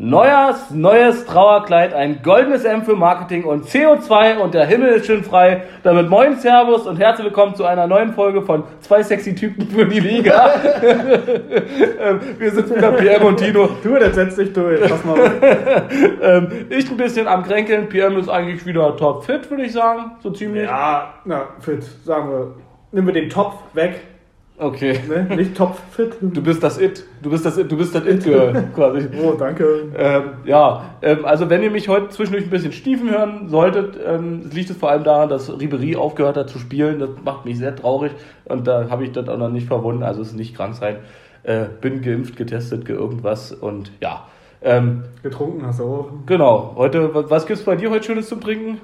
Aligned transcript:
Neujahrs, 0.00 0.70
neues 0.70 1.26
Trauerkleid, 1.26 1.92
ein 1.92 2.20
goldenes 2.22 2.62
M 2.64 2.84
für 2.84 2.94
Marketing 2.94 3.42
und 3.42 3.64
CO2 3.66 4.36
und 4.38 4.54
der 4.54 4.64
Himmel 4.64 4.90
ist 4.90 5.06
schön 5.06 5.24
frei. 5.24 5.64
Damit 5.82 6.08
moin 6.08 6.36
Servus 6.36 6.86
und 6.86 7.00
herzlich 7.00 7.24
willkommen 7.24 7.56
zu 7.56 7.64
einer 7.64 7.88
neuen 7.88 8.12
Folge 8.12 8.42
von 8.42 8.62
zwei 8.78 9.02
sexy 9.02 9.34
Typen 9.34 9.66
für 9.66 9.86
die 9.86 9.98
Liga. 9.98 10.54
Ähm, 12.00 12.20
Wir 12.38 12.50
sind 12.52 12.70
wieder 12.76 12.92
PM 12.92 13.24
und 13.24 13.38
Tino. 13.38 13.68
Du, 13.82 13.98
das 13.98 14.14
setzt 14.14 14.38
dich 14.38 14.52
durch. 14.52 14.80
Pass 14.88 15.04
mal. 15.04 15.18
Ähm, 16.22 16.66
Ich 16.70 16.88
ein 16.88 16.96
bisschen 16.96 17.26
am 17.26 17.42
Kränkeln. 17.42 17.88
PM 17.88 18.18
ist 18.18 18.28
eigentlich 18.28 18.64
wieder 18.66 18.96
top 18.96 19.24
fit, 19.24 19.50
würde 19.50 19.64
ich 19.64 19.72
sagen. 19.72 20.12
So 20.22 20.30
ziemlich. 20.30 20.64
ja, 20.64 21.14
na, 21.24 21.46
fit, 21.58 21.82
sagen 22.04 22.30
wir. 22.30 22.54
Nehmen 22.92 23.08
wir 23.08 23.14
den 23.14 23.28
Topf 23.28 23.56
weg. 23.74 24.00
Okay. 24.58 24.98
Ne? 25.08 25.36
Nicht 25.36 25.56
Topf 25.56 25.80
fit. 25.92 26.16
Du 26.20 26.42
bist 26.42 26.62
das 26.62 26.80
It. 26.80 27.04
Du 27.22 27.30
bist 27.30 27.46
das 27.46 27.56
It. 27.58 27.70
Du 27.70 27.76
bist 27.76 27.94
das 27.94 28.04
It-Girl 28.04 28.70
quasi. 28.74 29.08
Oh, 29.22 29.32
danke. 29.32 29.92
Ähm, 29.96 30.22
ja, 30.44 30.96
ähm, 31.00 31.24
also 31.24 31.48
wenn 31.48 31.62
ihr 31.62 31.70
mich 31.70 31.88
heute 31.88 32.08
zwischendurch 32.08 32.44
ein 32.44 32.50
bisschen 32.50 32.72
stiefen 32.72 33.08
hören 33.10 33.48
solltet, 33.48 33.98
ähm, 34.04 34.50
liegt 34.52 34.70
es 34.70 34.76
vor 34.76 34.90
allem 34.90 35.04
daran, 35.04 35.28
dass 35.28 35.48
Ribery 35.48 35.94
aufgehört 35.94 36.36
hat 36.36 36.50
zu 36.50 36.58
spielen. 36.58 36.98
Das 36.98 37.10
macht 37.24 37.44
mich 37.44 37.58
sehr 37.58 37.76
traurig 37.76 38.12
und 38.46 38.66
da 38.66 38.90
habe 38.90 39.04
ich 39.04 39.12
das 39.12 39.28
auch 39.28 39.38
noch 39.38 39.50
nicht 39.50 39.68
verwunden. 39.68 40.02
Also 40.02 40.22
es 40.22 40.28
ist 40.28 40.36
nicht 40.36 40.56
krank 40.56 40.74
sein. 40.74 40.96
Äh, 41.44 41.66
bin 41.80 42.02
geimpft, 42.02 42.36
getestet, 42.36 42.84
ge 42.84 42.96
irgendwas 42.96 43.52
und 43.52 43.92
ja. 44.00 44.26
Ähm, 44.60 45.04
Getrunken 45.22 45.64
hast 45.64 45.78
du 45.78 45.84
auch. 45.84 46.08
genau, 46.26 46.72
heute, 46.74 47.14
was, 47.14 47.30
was 47.30 47.46
gibt's 47.46 47.62
bei 47.62 47.76
dir 47.76 47.90
heute 47.90 48.04
Schönes 48.04 48.28
zum 48.28 48.40
Trinken? 48.40 48.80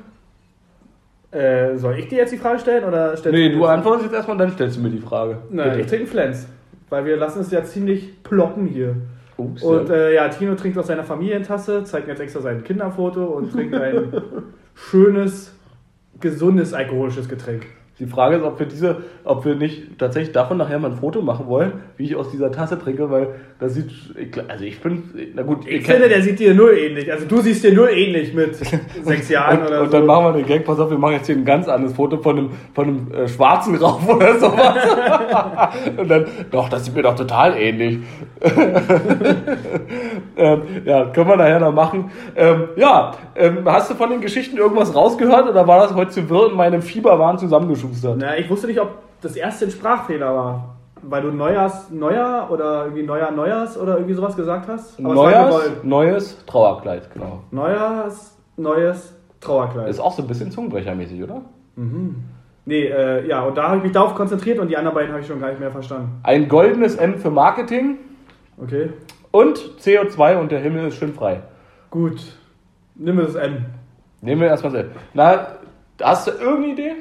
Äh, 1.34 1.76
soll 1.78 1.98
ich 1.98 2.06
dir 2.08 2.18
jetzt 2.18 2.32
die 2.32 2.36
Frage 2.38 2.60
stellen 2.60 2.84
oder 2.84 3.16
stellst 3.16 3.36
Nee, 3.38 3.48
du 3.50 3.58
jetzt- 3.58 3.68
antwortest 3.68 4.04
jetzt 4.04 4.14
erstmal 4.14 4.34
und 4.36 4.38
dann 4.38 4.52
stellst 4.52 4.76
du 4.76 4.80
mir 4.82 4.90
die 4.90 4.98
Frage. 5.00 5.38
Nein, 5.50 5.70
Bitte. 5.70 5.80
ich 5.80 5.86
trinke 5.88 6.06
Flens. 6.06 6.46
Weil 6.90 7.04
wir 7.06 7.16
lassen 7.16 7.40
es 7.40 7.50
ja 7.50 7.64
ziemlich 7.64 8.22
ploppen 8.22 8.66
hier. 8.66 8.94
Ups, 9.36 9.62
Und 9.64 9.88
ja. 9.88 9.94
äh, 9.96 10.14
ja, 10.14 10.28
Tino 10.28 10.54
trinkt 10.54 10.78
aus 10.78 10.86
seiner 10.86 11.02
Familientasse, 11.02 11.82
zeigt 11.82 12.06
mir 12.06 12.12
jetzt 12.12 12.20
extra 12.20 12.40
sein 12.40 12.62
Kinderfoto 12.62 13.24
und 13.24 13.50
trinkt 13.52 13.74
ein 13.74 14.12
schönes, 14.74 15.52
gesundes 16.20 16.72
alkoholisches 16.72 17.28
Getränk. 17.28 17.66
Die 18.00 18.06
Frage 18.06 18.36
ist, 18.36 18.42
ob 18.42 18.58
wir 18.58 18.66
diese, 18.66 19.04
ob 19.22 19.44
wir 19.44 19.54
nicht 19.54 20.00
tatsächlich 20.00 20.32
davon 20.32 20.56
nachher 20.56 20.80
mal 20.80 20.90
ein 20.90 20.96
Foto 20.96 21.22
machen 21.22 21.46
wollen, 21.46 21.74
wie 21.96 22.06
ich 22.06 22.16
aus 22.16 22.28
dieser 22.28 22.50
Tasse 22.50 22.76
trinke, 22.76 23.08
weil 23.08 23.28
das 23.60 23.74
sieht, 23.74 23.92
also 24.48 24.64
ich 24.64 24.80
bin, 24.80 25.04
na 25.32 25.42
gut, 25.42 25.64
Ich 25.68 25.86
finde, 25.86 26.08
der 26.08 26.20
sieht 26.20 26.40
dir 26.40 26.54
null 26.54 26.76
ähnlich. 26.76 27.12
Also 27.12 27.24
du 27.24 27.40
siehst 27.40 27.62
dir 27.62 27.72
null 27.72 27.90
ähnlich 27.90 28.34
mit 28.34 28.56
sechs 29.04 29.28
Jahren 29.28 29.60
und, 29.60 29.66
oder 29.68 29.82
und 29.82 29.86
so. 29.92 29.96
dann 29.98 30.06
machen 30.06 30.24
wir 30.24 30.32
den 30.32 30.46
Gag, 30.46 30.64
pass 30.64 30.80
auf, 30.80 30.90
wir 30.90 30.98
machen 30.98 31.12
jetzt 31.12 31.26
hier 31.26 31.36
ein 31.36 31.44
ganz 31.44 31.68
anderes 31.68 31.94
Foto 31.94 32.18
von 32.18 32.36
einem, 32.36 32.50
von 32.74 32.88
einem 32.88 33.12
äh, 33.12 33.28
schwarzen 33.28 33.76
Rauf 33.76 34.08
oder 34.12 34.40
sowas. 34.40 35.78
und 35.96 36.08
dann, 36.08 36.26
doch, 36.50 36.68
das 36.68 36.86
sieht 36.86 36.96
mir 36.96 37.02
doch 37.02 37.14
total 37.14 37.56
ähnlich. 37.56 38.00
ähm, 40.36 40.62
ja, 40.84 41.04
können 41.06 41.28
wir 41.28 41.36
nachher 41.36 41.60
noch 41.60 41.72
machen. 41.72 42.10
Ähm, 42.34 42.64
ja, 42.74 43.12
ähm, 43.36 43.58
hast 43.66 43.92
du 43.92 43.94
von 43.94 44.10
den 44.10 44.20
Geschichten 44.20 44.56
irgendwas 44.56 44.92
rausgehört 44.96 45.48
oder 45.48 45.64
war 45.68 45.78
das 45.78 45.94
heute 45.94 46.10
zu 46.10 46.28
wirr 46.28 46.50
in 46.50 46.56
meinem 46.56 46.82
Fieberwahn 46.82 47.38
zusammengeschustert? 47.92 48.16
Na, 48.18 48.38
ich 48.38 48.48
wusste 48.50 48.66
nicht, 48.66 48.80
ob 48.80 48.98
das 49.20 49.36
erste 49.36 49.66
ein 49.66 49.70
Sprachfehler 49.70 50.34
war. 50.34 50.70
Weil 51.06 51.20
du 51.22 51.30
Neujahrs, 51.32 51.90
Neujahr 51.90 52.50
oder 52.50 52.84
irgendwie 52.84 53.02
Neujahr, 53.02 53.30
Neujahrs 53.30 53.76
oder 53.78 53.96
irgendwie 53.96 54.14
sowas 54.14 54.36
gesagt 54.36 54.68
hast. 54.68 54.98
Aber 54.98 55.14
war 55.16 55.60
Neues, 55.82 56.44
Trauerkleid, 56.46 57.12
genau. 57.12 57.40
Neujahrs, 57.50 58.38
neues 58.56 59.14
Trauerkleid. 59.40 59.88
Ist 59.90 60.00
auch 60.00 60.12
so 60.12 60.22
ein 60.22 60.28
bisschen 60.28 60.50
Zungenbrechermäßig, 60.50 61.22
oder? 61.22 61.42
nee, 62.64 62.84
äh, 62.86 63.26
ja, 63.28 63.42
und 63.42 63.56
da 63.58 63.64
habe 63.68 63.78
ich 63.78 63.82
mich 63.82 63.92
darauf 63.92 64.14
konzentriert 64.14 64.58
und 64.58 64.68
die 64.68 64.76
anderen 64.76 64.94
beiden 64.94 65.10
habe 65.12 65.20
ich 65.20 65.26
schon 65.26 65.40
gar 65.40 65.48
nicht 65.48 65.60
mehr 65.60 65.70
verstanden. 65.70 66.20
Ein 66.22 66.48
goldenes 66.48 66.96
M 66.96 67.18
für 67.18 67.30
Marketing 67.30 67.98
Okay, 68.56 68.90
und 69.32 69.58
CO2 69.80 70.36
und 70.38 70.52
der 70.52 70.60
Himmel 70.60 70.86
ist 70.86 70.96
schön 70.96 71.12
frei. 71.12 71.42
gut. 71.90 72.20
Nimm 72.96 73.16
das 73.18 73.34
M. 73.34 73.66
Nehmen 74.20 74.40
wir 74.40 74.48
erstmal 74.48 74.72
so. 74.72 74.78
Na, 75.14 75.48
hast 76.00 76.28
du 76.28 76.30
irgendeine 76.30 76.72
Idee? 76.72 76.92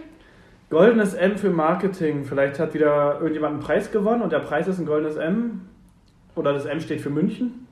Goldenes 0.73 1.13
M 1.13 1.37
für 1.37 1.51
Marketing. 1.51 2.25
Vielleicht 2.25 2.57
hat 2.59 2.73
wieder 2.73 3.19
irgendjemand 3.19 3.53
einen 3.53 3.63
Preis 3.63 3.91
gewonnen 3.91 4.23
und 4.23 4.31
der 4.31 4.39
Preis 4.39 4.67
ist 4.67 4.79
ein 4.79 4.87
goldenes 4.87 5.17
M. 5.17 5.61
Oder 6.35 6.51
das 6.51 6.65
M 6.65 6.79
steht 6.81 6.99
für 6.99 7.11
München. 7.11 7.67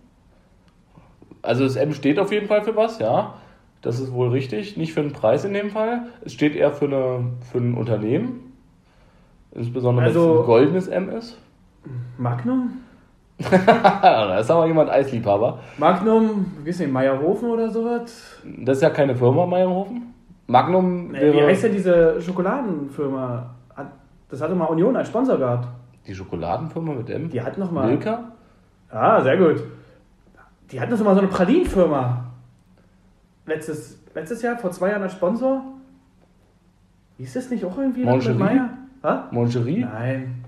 Also 1.41 1.63
das 1.63 1.75
M 1.77 1.93
steht 1.93 2.19
auf 2.19 2.31
jeden 2.31 2.47
Fall 2.47 2.61
für 2.63 2.75
was, 2.75 2.99
ja. 2.99 3.33
Das 3.81 3.99
ist 3.99 4.13
wohl 4.13 4.29
richtig. 4.29 4.77
Nicht 4.77 4.93
für 4.93 4.99
einen 4.99 5.13
Preis 5.13 5.43
in 5.45 5.53
dem 5.55 5.71
Fall. 5.71 6.09
Es 6.23 6.33
steht 6.33 6.55
eher 6.55 6.71
für, 6.71 6.85
eine, 6.85 7.31
für 7.51 7.57
ein 7.57 7.73
Unternehmen. 7.73 8.53
Insbesondere 9.51 10.05
wenn 10.05 10.09
Also- 10.15 10.33
es 10.35 10.39
ein 10.41 10.45
goldenes 10.45 10.87
M 10.87 11.09
ist. 11.09 11.39
Magnum? 12.19 12.73
da 13.49 14.37
ist 14.37 14.51
aber 14.51 14.67
jemand 14.67 14.91
Eisliebhaber. 14.91 15.57
Magnum, 15.79 16.45
wie 16.63 16.69
ist 16.69 16.79
denn, 16.79 16.91
Meyerhofen 16.91 17.49
oder 17.49 17.71
sowas? 17.71 18.39
Das 18.59 18.77
ist 18.77 18.83
ja 18.83 18.91
keine 18.91 19.15
Firma, 19.15 19.47
Meyerhofen. 19.47 20.13
Magnum 20.47 21.11
Nee, 21.11 21.19
wie 21.19 21.33
wäre 21.37 21.47
heißt 21.47 21.63
denn 21.63 21.73
diese 21.73 22.19
Schokoladenfirma? 22.21 23.49
Hat- 23.75 23.91
Das 24.29 24.41
hatte 24.41 24.55
mal 24.55 24.65
Union 24.65 24.95
als 24.95 25.07
Sponsor 25.07 25.37
gehabt. 25.37 25.67
die 26.07 26.15
Schokoladenfirma 26.15 26.93
mit 26.93 27.09
M. 27.09 27.29
Die 27.29 27.41
hat 27.41 27.57
noch 27.57 27.71
mal. 27.71 27.87
Milka? 27.87 28.31
Ah, 28.89 29.21
sehr 29.21 29.37
gut. 29.37 29.63
Die 30.71 30.79
hatten 30.81 30.91
noch 30.91 31.03
mal 31.03 31.13
so 31.15 31.19
eine 31.21 31.27
Pralinenfirma. 31.29 32.25
Letztes, 33.45 33.99
letztes 34.13 34.41
Jahr, 34.41 34.57
vor 34.57 34.71
zwei 34.71 34.89
Jahren 34.89 35.03
als 35.03 35.13
Sponsor. 35.13 35.61
Hieß 37.17 37.33
das 37.33 37.49
nicht 37.49 37.63
auch 37.65 37.77
irgendwie 37.77 38.03
noch 38.03 38.11
Moncherie? 38.13 38.37
Meier? 38.37 38.69
Ha? 39.03 39.27
Moncherie? 39.31 39.81
Nein. 39.81 40.40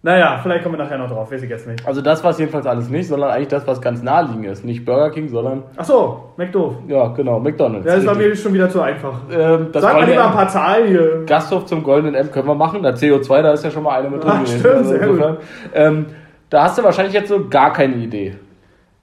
Naja, 0.00 0.38
vielleicht 0.40 0.62
kommen 0.62 0.78
wir 0.78 0.84
nachher 0.84 0.96
noch 0.96 1.10
drauf, 1.10 1.30
weiß 1.32 1.42
ich 1.42 1.50
jetzt 1.50 1.66
nicht. 1.66 1.84
Also 1.84 2.00
das 2.00 2.22
war 2.22 2.30
es 2.30 2.38
jedenfalls 2.38 2.66
alles 2.66 2.88
nicht, 2.88 3.08
sondern 3.08 3.30
eigentlich 3.30 3.48
das, 3.48 3.66
was 3.66 3.80
ganz 3.80 4.00
naheliegend 4.00 4.46
ist. 4.46 4.64
Nicht 4.64 4.84
Burger 4.84 5.10
King, 5.10 5.28
sondern, 5.28 5.64
Ach 5.76 5.84
so, 5.84 6.30
McDoof. 6.36 6.74
ja 6.86 7.08
genau, 7.08 7.40
McDonalds. 7.40 7.84
Das 7.84 8.06
war 8.06 8.14
mir 8.14 8.34
schon 8.36 8.54
wieder 8.54 8.70
zu 8.70 8.80
einfach. 8.80 9.22
ähm, 9.30 9.68
das 9.72 9.82
Sag 9.82 9.94
mal 9.94 10.08
lieber 10.08 10.24
ein 10.26 10.32
paar 10.32 10.48
Zahlen 10.48 10.86
hier. 10.86 11.24
Gasthof 11.26 11.66
zum 11.66 11.82
goldenen 11.82 12.14
M 12.14 12.30
können 12.30 12.46
wir 12.46 12.54
machen. 12.54 12.82
Da 12.84 12.90
CO2, 12.90 13.42
da 13.42 13.52
ist 13.52 13.64
ja 13.64 13.72
schon 13.72 13.82
mal 13.82 13.98
eine 13.98 14.08
mit 14.08 14.22
drin 14.22 14.44
gewesen. 14.44 14.60
stimmt, 14.60 14.86
sehr 14.86 15.08
gut. 15.08 15.38
Ähm, 15.74 16.06
da 16.48 16.62
hast 16.62 16.78
du 16.78 16.84
wahrscheinlich 16.84 17.14
jetzt 17.14 17.28
so 17.28 17.48
gar 17.48 17.72
keine 17.72 17.96
Idee. 17.96 18.36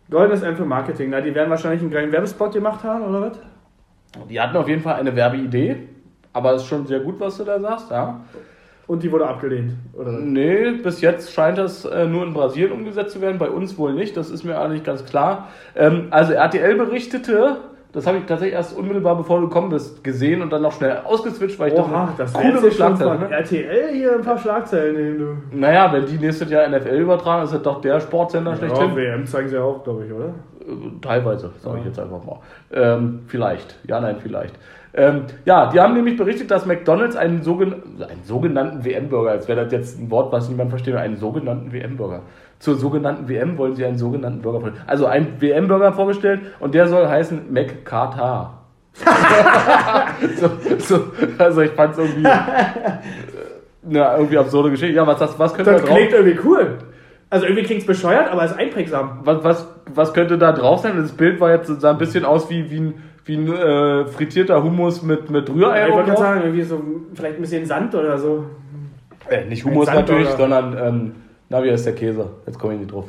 Goldenes 0.10 0.44
M 0.44 0.56
für 0.56 0.66
Marketing. 0.66 1.10
Na, 1.10 1.20
die 1.20 1.36
werden 1.36 1.50
wahrscheinlich 1.50 1.82
einen 1.82 1.92
kleinen 1.92 2.12
Werbespot 2.14 2.54
gemacht 2.54 2.84
haben, 2.86 3.04
oder 3.04 3.22
was? 3.22 3.40
Die 4.30 4.40
hatten 4.40 4.56
auf 4.56 4.70
jeden 4.70 4.82
Fall 4.82 4.96
eine 4.96 5.14
Werbeidee, 5.14 5.76
aber 6.32 6.54
es 6.54 6.62
ist 6.62 6.70
schon 6.70 6.88
sehr 6.88 7.02
gut, 7.02 7.20
was 7.20 7.38
du 7.38 7.44
da 7.44 7.60
sagst, 7.60 7.92
ja. 7.92 8.22
Und 8.88 9.02
die 9.02 9.12
wurde 9.12 9.28
abgelehnt, 9.28 9.74
oder? 9.94 10.12
Nee, 10.12 10.72
bis 10.84 11.02
jetzt 11.02 11.34
scheint 11.34 11.58
das 11.58 11.86
äh, 11.86 12.06
nur 12.06 12.24
in 12.24 12.34
Brasilien 12.34 12.72
umgesetzt 12.72 13.14
zu 13.14 13.22
werden, 13.22 13.40
bei 13.40 13.50
uns 13.50 13.78
wohl 13.80 13.94
nicht, 13.94 14.16
das 14.16 14.30
ist 14.30 14.44
mir 14.44 14.60
eigentlich 14.60 14.84
ganz 14.84 15.04
klar. 15.06 15.48
Ähm, 15.76 16.08
also 16.12 16.34
RTL 16.34 16.76
berichtete, 16.76 17.58
das 17.94 18.06
habe 18.06 18.18
ich 18.20 18.26
tatsächlich 18.26 18.54
erst 18.54 18.78
unmittelbar 18.78 19.16
bevor 19.16 19.40
du 19.42 19.48
gekommen 19.48 19.70
bist 19.70 20.04
gesehen 20.04 20.42
und 20.44 20.52
dann 20.54 20.62
noch 20.62 20.74
schnell 20.74 20.98
ausgeswitcht, 21.04 21.58
weil 21.58 21.72
ich 21.74 21.80
Oha, 21.80 22.14
das 22.18 22.34
coole 22.34 22.72
Schlagzeilen, 22.72 23.22
ne? 23.22 23.32
RTL 23.32 23.90
hier 23.94 24.16
ein 24.18 24.22
paar 24.22 24.38
Schlagzeilen 24.38 24.96
nehmen, 24.96 25.18
du. 25.52 25.58
Naja, 25.58 25.92
wenn 25.92 26.06
die 26.06 26.18
nächstes 26.18 26.50
Jahr 26.52 26.68
NFL 26.70 26.96
übertragen, 26.96 27.44
ist 27.44 27.54
das 27.54 27.62
doch 27.64 27.82
der 27.82 28.00
Sportsender 28.02 28.56
schlechthin. 28.56 28.90
Ja, 28.90 28.96
WM 28.96 29.26
zeigen 29.26 29.50
sie 29.50 29.58
auch, 29.58 29.84
glaube 29.84 30.06
ich, 30.06 30.14
oder? 30.14 30.26
Äh, 30.26 31.00
Teilweise, 31.02 31.52
sage 31.60 31.78
ich 31.80 31.84
Ja. 31.86 31.88
jetzt 31.90 32.00
einfach 32.00 32.24
mal. 32.24 32.40
Ähm, 32.72 33.22
vielleicht. 33.28 33.80
Ja, 33.88 34.00
nein, 34.00 34.18
vielleicht. 34.22 34.56
Ähm, 34.98 35.24
ja, 35.44 35.70
die 35.72 35.80
haben 35.80 35.94
nämlich 35.94 36.16
berichtet, 36.16 36.50
dass 36.52 36.66
McDonalds 36.66 37.18
einen, 37.18 37.44
sogen 37.44 37.74
einen 38.00 38.24
sogenannten 38.24 38.86
WM-Burger, 38.86 39.32
als 39.32 39.48
wäre 39.48 39.64
das 39.64 39.72
jetzt 39.74 40.00
ein 40.00 40.10
Wort, 40.10 40.32
was 40.32 40.48
niemand 40.50 40.70
versteht, 40.70 40.96
einen 40.96 41.18
sogenannten 41.18 41.74
WM-Burger. 41.74 42.22
Zur 42.60 42.76
sogenannten 42.76 43.28
WM 43.28 43.58
wollen 43.58 43.76
sie 43.76 43.84
einen 43.84 43.98
sogenannten 43.98 44.42
Burger 44.42 44.62
vorstellen. 44.62 44.84
Also 44.88 45.06
einen 45.08 45.42
WM-Burger 45.42 45.92
vorgestellt 45.92 46.42
und 46.62 46.74
der 46.74 46.88
soll 46.88 47.08
heißen 47.08 47.52
McCartar. 47.52 48.62
so, 50.38 50.50
so, 50.78 51.04
also 51.38 51.62
ich 51.62 51.72
fand 51.72 51.92
es 51.92 51.98
irgendwie 51.98 52.24
äh, 52.24 53.90
eine 53.90 54.18
irgendwie 54.18 54.38
absurde 54.38 54.72
Geschichte. 54.72 54.96
Ja, 54.96 55.06
was, 55.06 55.20
das, 55.20 55.38
was 55.38 55.54
könnte 55.54 55.72
da 55.72 55.78
Das 55.78 55.86
drauf? 55.86 55.98
klingt 55.98 56.14
irgendwie 56.14 56.40
cool. 56.46 56.78
Also 57.30 57.46
irgendwie 57.46 57.64
klingt 57.64 57.82
es 57.82 57.88
bescheuert, 57.88 58.32
aber 58.32 58.46
ist 58.46 58.58
einprägsam. 58.58 59.20
Was, 59.26 59.44
was, 59.44 59.68
was 59.94 60.14
könnte 60.14 60.38
da 60.38 60.54
drauf 60.54 60.80
sein? 60.80 60.96
Das 60.96 61.12
Bild 61.12 61.42
war 61.42 61.52
jetzt 61.52 61.68
sah 61.82 61.92
ein 61.92 61.98
bisschen 61.98 62.24
aus 62.24 62.50
wie, 62.50 62.72
wie 62.72 62.80
ein, 62.80 62.94
wie 63.26 63.36
ein 63.36 63.52
äh, 63.52 64.06
frittierter 64.06 64.64
Hummus 64.64 65.02
mit, 65.02 65.30
mit 65.30 65.50
Rührei. 65.50 65.88
ich 65.88 65.94
wollte 65.94 66.16
sagen, 66.16 66.42
irgendwie 66.42 66.64
so 66.64 66.82
vielleicht 67.14 67.36
ein 67.38 67.42
bisschen 67.42 67.66
Sand 67.66 67.94
oder 67.96 68.18
so. 68.18 68.46
Äh, 69.30 69.46
nicht 69.46 69.66
Hummus 69.66 69.88
natürlich, 69.88 70.30
sondern 70.30 70.78
ähm, 70.78 71.12
na, 71.50 71.64
wie 71.64 71.72
heißt 71.72 71.86
der 71.86 71.96
Käse? 71.96 72.30
Jetzt 72.46 72.60
komme 72.60 72.74
ich 72.74 72.80
nicht 72.80 72.92
drauf. 72.92 73.06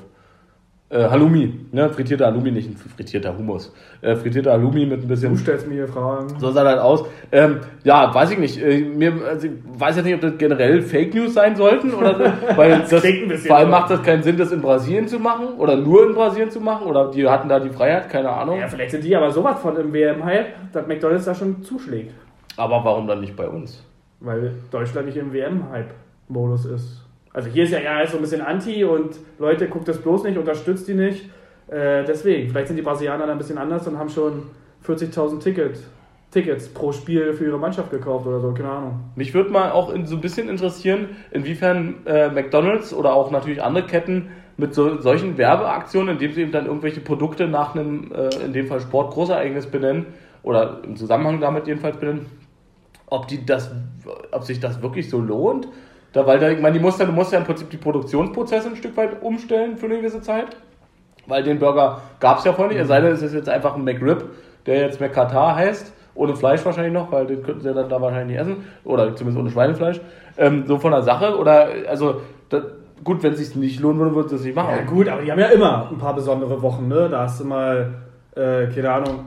Äh, 0.89 1.09
Halloumi, 1.09 1.53
ne? 1.73 1.89
Frittierter 1.91 2.27
Halloumi, 2.27 2.53
nicht 2.53 2.71
ein 2.71 2.77
frittierter 2.77 3.37
Hummus. 3.37 3.75
Äh, 4.03 4.15
frittierter 4.15 4.53
Halloumi 4.53 4.87
mit 4.87 4.99
ein 4.99 5.03
Du 5.03 5.09
bisschen. 5.09 5.37
stellst 5.37 5.67
mir 5.67 5.75
hier 5.75 5.89
Fragen. 5.89 6.39
So 6.39 6.53
sah 6.53 6.63
das 6.63 6.79
aus. 6.79 7.05
Ähm, 7.33 7.59
ja, 7.83 8.15
weiß 8.15 8.31
ich 8.31 8.39
nicht. 8.39 8.63
Äh, 8.63 8.83
mir, 8.83 9.13
also 9.29 9.49
ich 9.49 9.53
weiß 9.67 9.97
jetzt 9.97 10.05
nicht, 10.05 10.15
ob 10.15 10.21
das 10.21 10.39
generell 10.39 10.81
Fake 10.83 11.13
News 11.13 11.35
sein 11.35 11.57
sollten 11.57 11.93
oder 11.93 12.15
so, 12.17 12.25
weil 12.57 12.79
das, 12.89 12.91
bisschen 12.91 13.39
vor 13.49 13.57
allem 13.57 13.71
macht 13.71 13.91
das 13.91 14.01
keinen 14.05 14.23
Sinn, 14.23 14.37
das 14.37 14.53
in 14.53 14.63
Brasilien 14.63 15.09
zu 15.09 15.19
machen 15.19 15.55
oder 15.59 15.75
nur 15.77 16.07
in 16.07 16.15
Brasilien 16.15 16.51
zu 16.53 16.61
machen 16.61 16.87
oder 16.87 17.11
die 17.11 17.27
hatten 17.29 17.49
da 17.49 17.59
die 17.59 17.71
Freiheit, 17.71 18.09
keine 18.09 18.31
Ahnung. 18.31 18.61
Ja, 18.61 18.69
vielleicht 18.69 18.93
sind 18.93 19.03
die 19.03 19.17
aber 19.17 19.33
sowas 19.33 19.59
von 19.59 19.77
im 19.77 19.93
WM-Hype, 19.93 20.73
dass 20.73 20.87
McDonalds 20.87 21.25
da 21.25 21.35
schon 21.35 21.65
zuschlägt. 21.65 22.15
Aber 22.57 22.85
warum 22.85 23.09
dann 23.09 23.21
nicht 23.23 23.35
bei 23.35 23.49
uns? 23.49 23.83
Weil 24.21 24.53
Deutschland 24.71 25.07
nicht 25.09 25.17
im 25.17 25.33
WM-Hype-Modus 25.33 26.65
ist. 26.67 27.06
Also 27.37 27.51
hier 27.51 27.65
ist 27.65 27.73
ja, 27.73 28.01
ist 28.01 28.13
so 28.13 28.17
ein 28.17 28.23
bisschen 28.23 28.41
Anti 28.41 28.83
und 28.83 29.17
Leute, 29.39 29.69
guckt 29.69 29.87
das 29.87 29.99
bloß 29.99 30.25
nicht, 30.25 30.39
unterstützt 30.39 30.89
die 30.89 30.95
nicht. 30.95 31.27
Äh, 31.69 32.03
deswegen, 32.03 32.49
vielleicht 32.49 32.69
sind 32.69 32.77
die 32.77 32.83
Brasilianer 32.83 33.27
da 33.27 33.33
ein 33.33 33.37
bisschen 33.37 33.59
anders 33.59 33.87
und 33.87 33.99
haben 33.99 34.09
schon 34.09 34.45
40.000 34.87 35.41
Ticket, 35.41 35.79
Tickets 36.31 36.67
pro 36.71 36.93
Spiel 36.93 37.35
für 37.35 37.45
ihre 37.45 37.59
Mannschaft 37.59 37.91
gekauft 37.91 38.27
oder 38.27 38.41
so, 38.41 38.55
keine 38.55 38.71
Ahnung. 38.71 39.01
Mich 39.17 39.35
würde 39.35 39.51
mal 39.51 39.71
auch 39.71 39.93
in, 39.93 40.07
so 40.07 40.15
ein 40.15 40.23
bisschen 40.23 40.49
interessieren, 40.49 41.11
inwiefern 41.31 42.07
äh, 42.07 42.31
McDonalds 42.31 42.95
oder 42.95 43.13
auch 43.13 43.31
natürlich 43.31 43.63
andere 43.63 43.85
Ketten 43.85 44.31
mit 44.57 44.73
so, 44.73 44.99
solchen 45.03 45.37
Werbeaktionen, 45.37 46.15
indem 46.15 46.33
sie 46.33 46.41
eben 46.41 46.53
dann 46.53 46.65
irgendwelche 46.65 47.03
Produkte 47.03 47.47
nach 47.47 47.75
einem, 47.75 48.13
äh, 48.13 48.31
in 48.47 48.55
dem 48.55 48.67
Fall 48.67 48.81
Sportgroßereignis 48.81 49.67
benennen, 49.67 50.07
oder 50.43 50.81
im 50.85 50.97
Zusammenhang 50.97 51.39
damit 51.41 51.67
jedenfalls 51.67 51.99
benennen, 51.99 52.25
ob 53.09 53.29
die 53.29 53.45
das, 53.45 53.71
ob 54.31 54.45
sich 54.45 54.59
das 54.59 54.81
wirklich 54.81 55.11
so 55.11 55.21
lohnt. 55.21 55.69
Da, 56.17 56.27
weil 56.27 56.39
da, 56.39 56.49
ich 56.49 56.63
meine, 56.63 56.73
die 56.79 56.83
muss 56.83 56.99
ja, 56.99 57.05
du 57.05 57.13
musst 57.13 57.31
ja 57.31 57.39
im 57.39 57.45
Prinzip 57.45 57.69
die 57.69 57.77
Produktionsprozesse 57.77 58.69
ein 58.69 58.77
Stück 58.77 58.97
weit 58.97 59.21
umstellen 59.21 59.77
für 59.77 59.85
eine 59.85 59.99
gewisse 59.99 60.23
Zeit. 60.23 60.47
Weil 61.27 61.43
den 61.43 61.59
Burger 61.59 62.01
gab 62.21 62.39
es 62.39 62.45
ja 62.45 62.55
vorher 62.55 62.73
nicht, 62.73 62.81
es 62.81 62.89
sei 62.89 63.03
denn, 63.03 63.13
es 63.13 63.21
ist 63.21 63.35
jetzt 63.35 63.51
einfach 63.51 63.75
ein 63.75 63.85
McRib, 63.85 64.25
der 64.65 64.81
jetzt 64.81 64.99
McCatar 64.99 65.57
heißt, 65.57 65.93
ohne 66.15 66.35
Fleisch 66.35 66.65
wahrscheinlich 66.65 66.95
noch, 66.95 67.13
weil 67.13 67.27
den 67.27 67.43
könnten 67.43 67.61
sie 67.61 67.75
dann 67.75 67.91
da 67.91 68.01
wahrscheinlich 68.01 68.39
nicht 68.39 68.41
essen, 68.41 68.65
oder 68.85 69.15
zumindest 69.15 69.43
ohne 69.43 69.51
Schweinefleisch. 69.51 70.01
Ähm, 70.39 70.65
so 70.67 70.79
von 70.79 70.93
der 70.93 71.03
Sache, 71.03 71.37
oder, 71.37 71.69
also, 71.87 72.23
das, 72.49 72.63
gut, 73.05 73.23
wenn 73.23 73.35
es 73.35 73.39
sich 73.39 73.55
nicht 73.55 73.81
lohnen 73.81 73.99
würde, 73.99 74.15
würden 74.15 74.29
sie 74.31 74.37
es 74.37 74.45
nicht 74.45 74.57
machen. 74.57 74.75
Ja, 74.75 74.85
gut, 74.85 75.09
aber 75.09 75.21
die 75.21 75.31
haben 75.31 75.39
ja 75.39 75.49
immer 75.49 75.91
ein 75.91 75.99
paar 75.99 76.15
besondere 76.15 76.63
Wochen, 76.63 76.89
ne? 76.89 77.11
Da 77.11 77.25
hast 77.25 77.41
du 77.41 77.45
mal, 77.45 77.93
äh, 78.35 78.69
keine 78.69 78.91
Ahnung, 78.91 79.27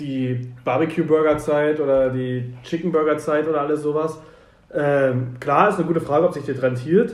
die 0.00 0.52
Barbecue-Burger-Zeit 0.64 1.78
oder 1.78 2.10
die 2.10 2.54
Chicken-Burger-Zeit 2.64 3.46
oder 3.46 3.60
alles 3.60 3.82
sowas. 3.82 4.18
Ähm, 4.74 5.36
klar, 5.40 5.68
ist 5.68 5.78
eine 5.78 5.86
gute 5.86 6.00
Frage, 6.00 6.26
ob 6.26 6.32
sich 6.34 6.44
das 6.44 6.62
rentiert. 6.62 7.12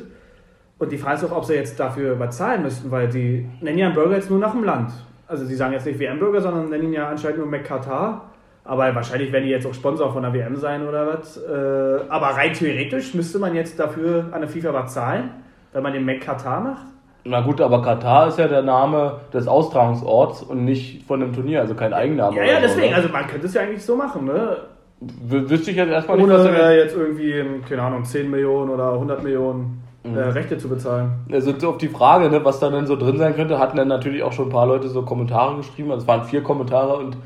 Und 0.79 0.93
die 0.93 0.99
Frage 0.99 1.17
ist 1.17 1.25
auch, 1.25 1.37
ob 1.37 1.45
sie 1.45 1.55
jetzt 1.55 1.79
dafür 1.79 2.19
was 2.19 2.37
zahlen 2.37 2.63
müssten, 2.63 2.91
weil 2.91 3.09
die 3.09 3.47
nennen 3.61 3.79
ja 3.79 3.87
einen 3.87 3.95
Burger 3.95 4.17
jetzt 4.17 4.31
nur 4.31 4.39
nach 4.39 4.53
dem 4.53 4.65
Land. 4.65 4.93
Also 5.27 5.45
sie 5.45 5.55
sagen 5.55 5.75
jetzt 5.75 5.87
nicht 5.87 6.01
WM-Burger, 6.01 6.41
sondern 6.41 6.71
nennen 6.71 6.85
ihn 6.85 6.93
ja 6.95 7.09
anscheinend 7.09 7.39
nur 7.39 7.47
McQatar. 7.47 8.31
Aber 8.65 8.95
wahrscheinlich 8.95 9.31
werden 9.31 9.45
die 9.45 9.51
jetzt 9.51 9.67
auch 9.67 9.75
Sponsor 9.75 10.13
von 10.13 10.23
der 10.23 10.33
WM 10.33 10.57
sein 10.57 10.87
oder 10.87 11.07
was. 11.07 11.37
Äh, 11.37 12.09
aber 12.09 12.29
rein 12.29 12.53
theoretisch 12.53 13.15
müsste 13.15 13.39
man 13.39 13.55
jetzt 13.55 13.79
dafür 13.79 14.29
an 14.33 14.41
der 14.41 14.49
FIFA 14.49 14.73
was 14.73 14.95
zahlen, 14.95 15.31
wenn 15.73 15.83
man 15.83 15.93
den 15.93 16.05
McQatar 16.05 16.61
macht. 16.61 16.87
Na 17.25 17.41
gut, 17.43 17.61
aber 17.61 17.83
Katar 17.83 18.29
ist 18.29 18.39
ja 18.39 18.49
der 18.49 18.63
Name 18.63 19.21
des 19.33 19.47
Austragungsorts 19.47 20.43
und 20.43 20.65
nicht 20.65 21.07
von 21.07 21.21
dem 21.21 21.35
Turnier, 21.35 21.61
also 21.61 21.75
kein 21.75 21.93
Eigenname. 21.93 22.37
Ja, 22.37 22.45
ja, 22.45 22.61
deswegen, 22.61 22.95
also 22.95 23.11
man 23.11 23.27
könnte 23.27 23.47
es 23.47 23.55
ja 23.55 23.63
eigentlich 23.63 23.85
so 23.85 23.95
machen, 23.95 24.25
ne? 24.25 24.57
Wüsste 25.01 25.71
ich 25.71 25.77
jetzt 25.79 25.91
erstmal 25.91 26.19
Ohne 26.19 26.35
nicht, 26.35 26.45
was 26.45 26.61
äh, 26.61 26.77
jetzt 26.79 26.95
irgendwie, 26.95 27.43
keine 27.67 27.83
Ahnung, 27.83 28.05
10 28.05 28.31
Millionen 28.31 28.71
oder 28.71 28.93
100 28.93 29.23
Millionen 29.23 29.83
äh, 30.03 30.19
Rechte 30.19 30.59
zu 30.59 30.69
bezahlen. 30.69 31.13
Also 31.33 31.53
auf 31.67 31.79
die 31.79 31.89
Frage, 31.89 32.29
ne, 32.29 32.45
was 32.45 32.61
da 32.61 32.71
denn 32.71 32.87
so 32.87 32.97
drin 32.97 33.17
sein 33.17 33.35
könnte, 33.35 33.59
hatten 33.59 33.77
dann 33.77 33.89
natürlich 33.89 34.23
auch 34.23 34.33
schon 34.33 34.47
ein 34.47 34.53
paar 34.53 34.67
Leute 34.67 34.89
so 34.89 35.03
Kommentare 35.03 35.57
geschrieben. 35.57 35.91
Also 35.91 36.03
es 36.03 36.09
waren 36.09 36.25
vier 36.25 36.43
Kommentare 36.43 36.97
und 36.97 37.17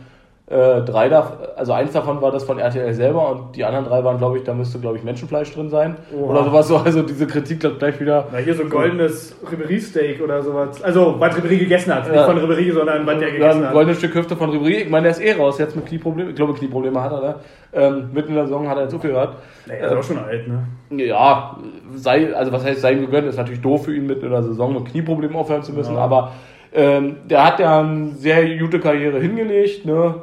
äh, 0.47 0.83
drei 0.83 1.09
da, 1.09 1.39
also 1.57 1.73
eins 1.73 1.93
davon 1.93 2.21
war 2.21 2.31
das 2.31 2.45
von 2.45 2.59
RTL 2.59 2.93
selber 2.93 3.31
und 3.31 3.57
die 3.57 3.65
anderen 3.65 3.87
drei 3.87 4.05
waren, 4.05 4.19
glaube 4.19 4.37
ich, 4.37 4.45
da 4.45 4.53
müsste, 4.53 4.79
glaube 4.79 4.99
ich, 4.99 5.03
Menschenfleisch 5.03 5.51
drin 5.55 5.71
sein. 5.71 5.97
Oha. 6.15 6.33
Oder 6.33 6.45
sowas 6.45 6.69
so. 6.69 6.77
Also 6.77 7.01
diese 7.03 7.27
Kritik 7.27 7.61
gleich- 7.61 7.79
gleich 7.79 8.01
wieder. 8.01 8.27
Na, 8.31 8.37
hier 8.39 8.55
so 8.55 8.63
ein 8.63 8.69
goldenes 8.69 9.35
Ribery-Steak 9.51 10.21
oder 10.23 10.43
sowas. 10.43 10.83
Also, 10.83 11.15
was 11.19 11.35
Ribery 11.39 11.57
gegessen 11.57 11.95
hat. 11.95 12.05
Nicht 12.07 12.15
Ja. 12.15 12.27
von 12.27 12.37
Ribery, 12.37 12.71
sondern 12.73 13.07
was 13.07 13.19
der 13.19 13.29
Ja, 13.29 13.35
gegessen 13.35 13.61
ein 13.61 13.67
hat. 13.69 13.73
goldenes 13.73 13.99
Stück 13.99 14.15
Hüfte 14.15 14.37
von 14.37 14.51
Ribéry. 14.51 14.83
Ich 14.83 14.91
meine, 14.91 15.05
der 15.05 15.13
ist 15.13 15.21
eh 15.23 15.33
raus, 15.33 15.59
jetzt 15.59 15.77
mit 15.77 15.87
Knieproblemen. 15.87 16.31
Ich 16.31 16.37
glaube, 16.37 16.53
Knieprobleme 16.53 17.01
hat 17.03 17.13
er, 17.13 17.21
ne? 17.23 17.35
Ähm, 17.73 18.11
mitten 18.13 18.29
in 18.29 18.35
der 18.35 18.45
Saison 18.45 18.69
hat 18.69 18.77
er 18.77 18.83
jetzt 18.85 18.95
aufgehört. 18.95 19.37
Nee, 19.67 19.75
er 19.81 19.87
ist 19.93 19.97
auch 19.97 20.03
schon 20.03 20.19
alt, 20.19 20.47
ne? 20.47 21.05
Ja, 21.05 21.57
sei, 21.95 22.35
also 22.37 22.53
was 22.53 22.63
heißt 22.65 22.83
sein 22.83 23.01
gegönnt, 23.01 23.27
ist 23.27 23.39
natürlich 23.39 23.63
doof 23.63 23.87
für 23.87 23.95
ihn 23.97 24.07
mitten 24.07 24.27
in 24.27 24.31
der 24.31 24.43
Saison 24.43 24.75
mit 24.75 24.85
Knieproblemen 24.85 25.35
aufhören 25.37 25.63
zu 25.63 25.73
müssen, 25.73 25.95
Ja. 25.95 26.01
aber 26.01 26.33
ähm, 26.75 27.17
der 27.31 27.47
hat 27.47 27.61
ja 27.61 27.81
eine 27.81 28.11
sehr 28.11 28.59
gute 28.59 28.79
Karriere 28.79 29.19
hingelegt, 29.21 29.87
ne? 29.87 30.17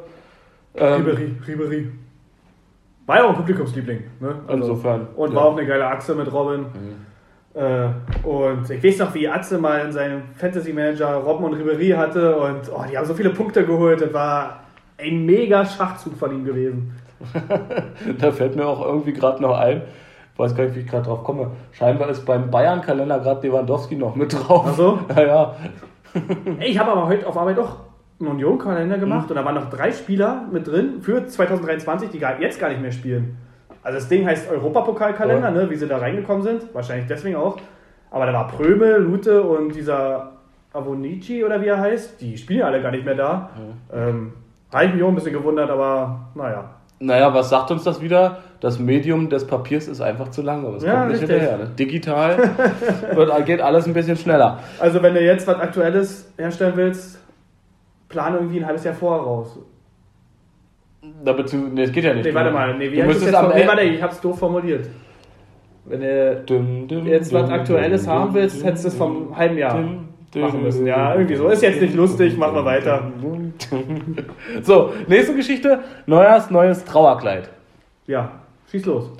Ähm, 0.75 1.05
Ribery, 1.05 1.35
Ribery. 1.47 1.91
War 3.05 3.17
ja 3.17 3.23
auch 3.25 3.29
ein 3.29 3.35
Publikumsliebling, 3.35 4.03
ne? 4.19 4.35
Insofern, 4.47 5.07
Und 5.15 5.31
ja. 5.31 5.35
war 5.35 5.45
auch 5.45 5.57
eine 5.57 5.67
geile 5.67 5.85
Achse 5.85 6.15
mit 6.15 6.31
Robin. 6.31 6.65
Äh, 7.53 7.87
und 8.25 8.69
ich 8.69 8.81
weiß 8.81 8.99
noch, 8.99 9.13
wie 9.13 9.27
Atze 9.27 9.57
mal 9.57 9.85
in 9.85 9.91
seinem 9.91 10.21
Fantasy-Manager 10.35 11.15
Robben 11.15 11.45
und 11.45 11.53
Ribery 11.55 11.89
hatte 11.89 12.37
und 12.37 12.71
oh, 12.73 12.83
die 12.89 12.97
haben 12.97 13.05
so 13.05 13.13
viele 13.13 13.31
Punkte 13.31 13.65
geholt. 13.65 13.99
Das 14.01 14.13
war 14.13 14.61
ein 14.97 15.25
mega 15.25 15.65
Schachzug 15.65 16.15
von 16.17 16.33
ihm 16.33 16.45
gewesen. 16.45 16.95
Da 18.17 18.31
fällt 18.31 18.55
mir 18.55 18.65
auch 18.65 18.83
irgendwie 18.83 19.13
gerade 19.13 19.41
noch 19.41 19.57
ein, 19.57 19.83
weiß 20.37 20.55
gar 20.55 20.63
nicht, 20.63 20.75
wie 20.75 20.79
ich 20.79 20.87
gerade 20.87 21.05
drauf 21.05 21.23
komme. 21.23 21.51
Scheinbar 21.71 22.09
ist 22.09 22.25
beim 22.25 22.49
Bayern-Kalender 22.49 23.19
gerade 23.19 23.45
Lewandowski 23.45 23.95
noch 23.95 24.15
mit 24.15 24.33
drauf. 24.33 24.65
Ach 24.69 24.73
so? 24.73 24.99
Ja, 25.15 25.55
ich 26.59 26.77
habe 26.79 26.91
aber 26.91 27.07
heute 27.07 27.27
auf 27.27 27.37
Arbeit 27.37 27.59
auch 27.59 27.77
einen 28.21 28.31
Union-Kalender 28.31 28.97
gemacht 28.97 29.29
und 29.29 29.35
da 29.35 29.43
waren 29.45 29.55
noch 29.55 29.69
drei 29.69 29.91
Spieler 29.91 30.45
mit 30.51 30.67
drin 30.67 31.01
für 31.01 31.25
2023, 31.25 32.09
die 32.09 32.19
jetzt 32.39 32.59
gar 32.59 32.69
nicht 32.69 32.81
mehr 32.81 32.91
spielen. 32.91 33.37
Also 33.83 33.97
das 33.97 34.07
Ding 34.07 34.25
heißt 34.25 34.49
Europapokalkalender, 34.51 35.49
Ja. 35.49 35.51
ne, 35.51 35.69
wie 35.69 35.75
sie 35.75 35.87
da 35.87 35.97
reingekommen 35.97 36.43
sind. 36.43 36.73
Wahrscheinlich 36.73 37.07
deswegen 37.07 37.35
auch. 37.35 37.57
Aber 38.11 38.25
da 38.25 38.33
war 38.33 38.47
Prömel, 38.47 39.01
Lute 39.01 39.41
und 39.41 39.73
dieser 39.75 40.33
Avonici 40.73 41.43
oder 41.43 41.61
wie 41.61 41.67
er 41.67 41.79
heißt. 41.79 42.21
Die 42.21 42.37
spielen 42.37 42.59
ja 42.59 42.65
alle 42.67 42.81
gar 42.81 42.91
nicht 42.91 43.05
mehr 43.05 43.15
da. 43.15 43.49
Ähm, 43.93 44.33
habe 44.73 44.85
ich 44.85 44.93
mich 44.93 45.03
auch 45.03 45.09
ein 45.09 45.15
bisschen 45.15 45.33
gewundert, 45.33 45.69
aber 45.69 46.27
naja. 46.35 46.69
Naja, 46.99 47.33
was 47.33 47.49
sagt 47.49 47.71
uns 47.71 47.83
das 47.83 47.99
wieder? 47.99 48.37
Das 48.59 48.77
Medium 48.77 49.27
des 49.27 49.47
Papiers 49.47 49.87
ist 49.87 50.01
einfach 50.01 50.29
zu 50.29 50.43
langsam. 50.43 50.75
Es 50.75 50.83
Ja, 50.83 50.99
kommt 50.99 51.13
nicht 51.13 51.21
richtig. 51.21 51.39
hinterher. 51.39 51.57
Ne? 51.57 51.71
Digital 51.79 52.37
wird, 53.15 53.45
geht 53.47 53.59
alles 53.59 53.87
ein 53.87 53.93
bisschen 53.93 54.15
schneller. 54.17 54.59
Also 54.79 55.01
wenn 55.01 55.15
du 55.15 55.21
jetzt 55.21 55.47
was 55.47 55.59
Aktuelles 55.59 56.31
herstellen 56.37 56.73
willst, 56.75 57.19
plane 58.11 58.37
irgendwie 58.37 58.59
ein 58.59 58.65
halbes 58.65 58.83
Jahr 58.83 58.93
vorher 58.93 59.23
raus. 59.23 59.57
Da 61.23 61.33
beziehungsweise, 61.33 61.73
nee, 61.75 61.81
das 61.83 61.91
geht 61.91 62.03
ja 62.03 62.13
nicht. 62.13 62.25
Nee, 62.25 62.33
warte 62.33 62.51
mal. 62.51 62.77
Nee, 62.77 62.91
wie 62.91 62.97
du 62.97 63.05
müsstest 63.05 63.27
jetzt? 63.27 63.35
am 63.35 63.49
Nee, 63.49 63.65
warte, 63.65 63.81
ich 63.81 64.01
hab's 64.01 64.21
doof 64.21 64.37
formuliert. 64.37 64.87
Wenn 65.85 65.99
du 65.99 66.99
jetzt 67.05 67.33
was 67.33 67.49
Aktuelles 67.49 68.03
dum, 68.05 68.13
haben 68.13 68.33
willst, 68.35 68.59
dum, 68.59 68.65
hättest 68.65 68.83
du 68.83 68.87
es 68.89 68.95
vom 68.95 69.35
halben 69.35 69.57
Jahr 69.57 69.81
dum, 69.81 70.09
machen 70.35 70.61
müssen. 70.61 70.85
Ja, 70.85 71.15
irgendwie 71.15 71.35
so. 71.35 71.47
Ist 71.47 71.63
jetzt 71.63 71.81
nicht 71.81 71.95
lustig, 71.95 72.37
machen 72.37 72.53
wir 72.55 72.65
weiter. 72.65 73.11
So, 74.61 74.93
nächste 75.07 75.35
Geschichte. 75.35 75.79
Neujahrs, 76.05 76.51
neues 76.51 76.85
Trauerkleid. 76.85 77.49
Ja, 78.05 78.31
schieß 78.69 78.85
los. 78.85 79.11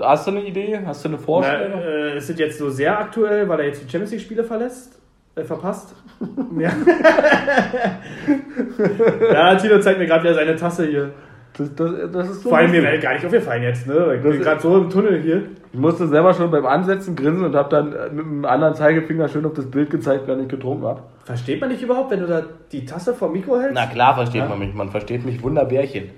Hast 0.00 0.26
du 0.26 0.30
eine 0.32 0.44
Idee? 0.44 0.78
Hast 0.84 1.04
du 1.04 1.08
eine 1.08 1.16
Na, 1.18 1.22
Vorstellung? 1.24 1.80
äh, 1.80 2.16
ist 2.16 2.30
es 2.30 2.38
jetzt 2.38 2.58
so 2.58 2.70
sehr 2.70 2.98
aktuell, 2.98 3.48
weil 3.48 3.60
er 3.60 3.66
jetzt 3.66 3.82
die 3.82 3.90
Champions 3.90 4.12
League-Spiele 4.12 4.44
verlässt? 4.44 4.97
Äh, 5.38 5.44
verpasst? 5.44 5.94
ja. 6.58 6.70
ja, 9.32 9.54
Tino 9.56 9.78
zeigt 9.80 9.98
mir 9.98 10.06
gerade 10.06 10.24
wieder 10.24 10.34
seine 10.34 10.56
Tasse 10.56 10.86
hier. 10.86 11.10
Das, 11.56 11.74
das, 11.74 11.90
das 12.12 12.30
ist 12.30 12.42
so 12.42 12.48
Vor 12.50 12.58
allem 12.58 12.70
mir 12.70 12.82
wäre 12.82 12.98
gar 12.98 13.14
nicht 13.14 13.24
aufgefallen 13.24 13.62
jetzt, 13.62 13.86
ne? 13.86 14.14
Ich 14.16 14.22
bin 14.22 14.38
gerade 14.40 14.60
so 14.60 14.76
im 14.78 14.90
Tunnel 14.90 15.20
hier. 15.20 15.42
Ich 15.72 15.78
musste 15.78 16.06
selber 16.06 16.32
schon 16.32 16.50
beim 16.50 16.66
Ansetzen 16.66 17.16
grinsen 17.16 17.44
und 17.44 17.54
habe 17.54 17.68
dann 17.68 17.92
äh, 17.92 18.10
mit 18.10 18.24
einem 18.24 18.44
anderen 18.44 18.74
Zeigefinger 18.74 19.28
schön 19.28 19.44
auf 19.44 19.54
das 19.54 19.70
Bild 19.70 19.90
gezeigt, 19.90 20.28
wenn 20.28 20.40
ich 20.40 20.48
getrunken 20.48 20.84
habe. 20.84 21.02
Versteht 21.24 21.60
man 21.60 21.70
dich 21.70 21.82
überhaupt, 21.82 22.10
wenn 22.10 22.20
du 22.20 22.26
da 22.26 22.42
die 22.70 22.84
Tasse 22.84 23.14
vom 23.14 23.32
Mikro 23.32 23.58
hältst? 23.58 23.74
Na 23.74 23.86
klar 23.86 24.14
versteht 24.14 24.42
Ja. 24.42 24.48
man 24.48 24.58
mich, 24.60 24.72
man 24.72 24.90
versteht 24.90 25.24
mich 25.24 25.42
Wunderbärchen. 25.42 26.10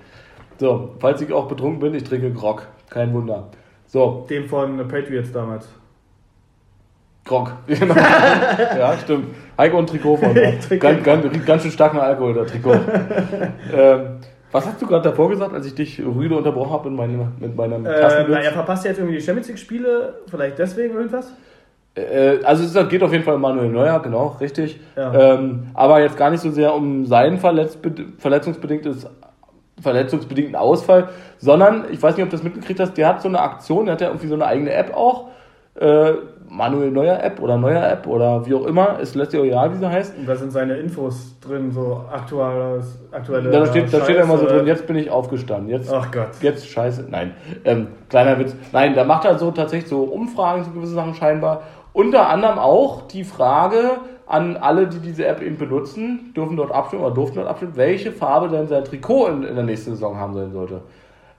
So, 0.59 0.95
falls 0.99 1.23
ich 1.23 1.33
auch 1.33 1.49
betrunken 1.49 1.81
bin, 1.81 1.95
ich 1.95 2.05
trinke 2.05 2.31
Grog. 2.33 2.67
Kein 2.91 3.13
Wunder. 3.15 3.49
So, 3.87 4.27
Dem 4.29 4.47
von 4.47 4.77
Patriots 4.89 5.33
damals. 5.33 5.69
Grog. 7.31 7.53
Ja, 8.79 8.95
stimmt. 8.99 9.29
Heiko 9.57 9.79
und 9.79 9.89
Trikot 9.89 10.17
von 10.17 10.35
ganz, 10.81 11.03
ganz, 11.05 11.47
ganz 11.47 11.63
schön 11.63 11.71
stark 11.71 11.95
nach 11.95 12.03
Alkohol, 12.03 12.35
der 12.35 12.47
Trikot. 12.47 12.73
ähm, 13.77 14.01
was 14.53 14.67
hast 14.67 14.83
du 14.83 14.87
gerade 14.87 15.05
davor 15.05 15.31
gesagt, 15.31 15.55
als 15.55 15.65
ich 15.67 15.75
dich 15.77 16.01
rüde 16.05 16.37
unterbrochen 16.37 16.73
habe 16.73 16.91
mit, 16.91 16.99
meinem- 16.99 17.33
mit 17.39 17.55
meinem 17.57 17.87
Äh, 17.87 18.25
na, 18.29 18.41
er 18.41 18.51
verpasst 18.53 18.85
jetzt 18.85 18.99
irgendwie 18.99 19.17
die 19.19 19.23
Champions 19.23 19.47
League-Spiele, 19.49 20.15
vielleicht 20.29 20.59
deswegen 20.59 20.95
irgendwas? 20.95 21.33
Äh, 21.95 22.39
also 22.43 22.65
es 22.65 22.89
geht 22.89 23.03
auf 23.03 23.13
jeden 23.13 23.23
Fall 23.23 23.35
um 23.37 23.41
Manuel 23.43 23.69
Neuer, 23.69 24.01
genau, 24.03 24.37
richtig. 24.41 24.81
Ja. 24.97 25.35
Ähm, 25.35 25.69
aber 25.75 26.01
jetzt 26.01 26.17
gar 26.17 26.31
nicht 26.31 26.41
so 26.41 26.51
sehr 26.51 26.75
um 26.75 27.07
seinen 27.07 27.39
verletzbed 27.39 28.01
verletzungsbedingtes 28.19 29.07
verletzungsbedingten 29.81 30.57
Ausfall, 30.57 31.09
sondern 31.39 31.85
ich 31.91 32.03
weiß 32.03 32.17
nicht, 32.17 32.25
ob 32.25 32.31
du 32.31 32.37
das 32.37 32.43
mitgekriegt 32.45 32.81
hast, 32.81 32.95
der 32.95 33.07
hat 33.09 33.23
so 33.23 33.29
eine 33.29 33.41
Aktion, 33.41 33.87
der 33.87 33.93
hat 33.95 34.01
ja 34.01 34.09
irgendwie 34.09 34.27
so 34.27 34.35
eine 34.35 34.47
eigene 34.47 34.73
App 34.75 34.95
auch, 34.95 35.29
äh, 35.77 36.13
Manuel 36.51 36.91
Neuer 36.91 37.23
App 37.23 37.41
oder 37.41 37.57
Neuer 37.57 37.89
App 37.89 38.07
oder 38.07 38.45
wie 38.45 38.55
auch 38.55 38.65
immer, 38.67 38.99
ist 38.99 39.15
letztlich 39.15 39.43
egal, 39.45 39.73
wie 39.73 39.77
sie 39.77 39.89
heißt. 39.89 40.19
Und 40.19 40.27
da 40.29 40.35
sind 40.35 40.51
seine 40.51 40.77
Infos 40.77 41.39
drin, 41.41 41.71
so 41.71 42.05
aktuelles, 42.13 42.99
aktuelle. 43.13 43.51
Da 43.51 43.67
steht, 43.67 43.93
da 43.95 44.01
steht 44.03 44.17
ja 44.17 44.23
immer 44.25 44.37
so 44.37 44.47
drin, 44.47 44.67
jetzt 44.67 44.87
bin 44.87 44.97
ich 44.97 45.11
aufgestanden, 45.11 45.69
jetzt 45.69 45.93
Ach 45.93 46.11
Gott. 46.11 46.29
Jetzt 46.41 46.69
scheiße. 46.69 47.07
Nein. 47.09 47.35
Ähm, 47.65 47.89
kleiner 48.09 48.39
Witz. 48.39 48.55
Nein, 48.73 48.95
da 48.95 49.05
macht 49.05 49.25
er 49.25 49.39
so 49.39 49.51
tatsächlich 49.53 49.89
so 49.89 50.03
Umfragen 50.03 50.65
zu 50.65 50.73
gewissen 50.73 50.95
Sachen 50.95 51.15
scheinbar. 51.15 51.63
Unter 51.93 52.29
anderem 52.29 52.59
auch 52.59 53.03
die 53.09 53.25
Frage 53.25 53.93
an 54.27 54.57
alle, 54.57 54.87
die 54.87 54.99
diese 55.01 55.27
App 55.27 55.43
eben 55.43 55.57
benutzen, 55.59 56.33
dürfen 56.37 56.57
dort 56.57 56.73
abstimmen 56.73 57.03
oder 57.05 57.15
durften 57.15 57.37
dort 57.37 57.49
abstimmen, 57.49 57.73
welche 57.77 58.13
Farbe 58.13 58.49
denn 58.49 58.69
sein 58.69 58.85
Trikot 58.85 59.27
in, 59.29 59.43
in 59.45 59.55
der 59.57 59.65
nächsten 59.65 59.91
Saison 59.93 60.17
haben 60.17 60.35
sein 60.35 60.53
sollte. 60.53 60.83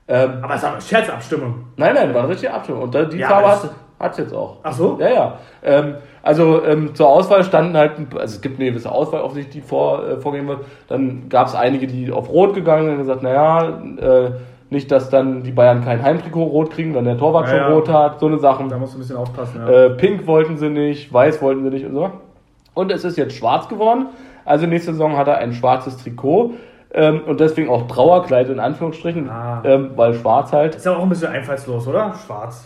Ähm, 0.07 0.39
Aber 0.41 0.55
es 0.55 0.61
ist 0.61 0.67
aber 0.67 0.81
Scherzabstimmung. 0.81 1.65
nein, 1.77 1.93
nein, 1.95 2.13
war 2.13 2.21
eine 2.23 2.31
richtige 2.31 2.53
Abstimmung. 2.53 2.83
Und 2.83 2.95
da, 2.95 3.05
die 3.05 3.17
Ja, 3.17 3.29
Farbe 3.29 3.47
hat, 3.49 3.69
Hat's 4.01 4.17
jetzt 4.17 4.33
auch. 4.33 4.57
Ach 4.63 4.73
so? 4.73 4.97
Ja, 4.99 5.09
ja. 5.09 5.33
Ähm, 5.63 5.95
also 6.23 6.63
ähm, 6.65 6.93
zur 6.95 7.07
Auswahl 7.09 7.43
standen 7.43 7.77
halt, 7.77 7.91
also 8.13 8.35
es 8.35 8.41
gibt 8.41 8.59
eine 8.59 8.69
gewisse 8.69 8.91
Auswahl 8.91 9.21
offensichtlich, 9.21 9.61
die 9.63 9.67
vor, 9.67 10.03
äh, 10.07 10.17
vorgegeben 10.17 10.49
wird. 10.49 10.59
Dann 10.87 11.29
gab 11.29 11.47
es 11.47 11.55
einige, 11.55 11.87
die 11.87 12.11
auf 12.11 12.29
Rot 12.29 12.53
gegangen 12.53 12.83
sind 12.85 12.93
und 12.93 12.99
gesagt, 12.99 13.23
naja, 13.23 13.79
äh, 13.97 14.31
nicht, 14.69 14.89
dass 14.91 15.09
dann 15.09 15.43
die 15.43 15.51
Bayern 15.51 15.83
kein 15.83 16.01
Heimtrikot 16.01 16.43
rot 16.45 16.71
kriegen, 16.71 16.95
wenn 16.95 17.03
der 17.05 17.17
Torwart 17.17 17.45
Ja, 17.47 17.51
schon 17.51 17.59
ja. 17.59 17.67
Rot 17.73 17.89
hat, 17.89 18.19
so 18.19 18.27
eine 18.27 18.39
Sachen. 18.39 18.69
Da 18.69 18.77
musst 18.77 18.93
du 18.93 18.97
ein 18.97 19.01
bisschen 19.01 19.17
aufpassen, 19.17 19.61
ja. 19.65 19.69
Äh, 19.85 19.89
Pink 19.91 20.25
wollten 20.27 20.57
sie 20.57 20.69
nicht, 20.69 21.11
Weiß 21.13 21.41
wollten 21.41 21.63
sie 21.63 21.69
nicht 21.69 21.85
und 21.85 21.93
so. 21.93 22.09
Und 22.73 22.91
es 22.91 23.03
ist 23.03 23.17
jetzt 23.17 23.35
schwarz 23.35 23.67
geworden. 23.67 24.07
Also 24.45 24.65
nächste 24.65 24.93
Saison 24.93 25.17
hat 25.17 25.27
er 25.27 25.37
ein 25.37 25.53
schwarzes 25.53 25.97
Trikot. 25.97 26.51
Ähm, 26.93 27.21
und 27.25 27.39
deswegen 27.39 27.69
auch 27.69 27.87
Trauerkleid 27.87 28.49
in 28.49 28.59
Anführungsstrichen, 28.59 29.29
Ah. 29.29 29.61
ähm, 29.63 29.91
weil 29.95 30.13
schwarz 30.13 30.51
halt. 30.51 30.75
Ist 30.75 30.85
ja 30.85 30.95
auch 30.95 31.03
ein 31.03 31.09
bisschen 31.09 31.31
einfallslos, 31.31 31.87
oder? 31.87 32.13
Schwarz. 32.25 32.65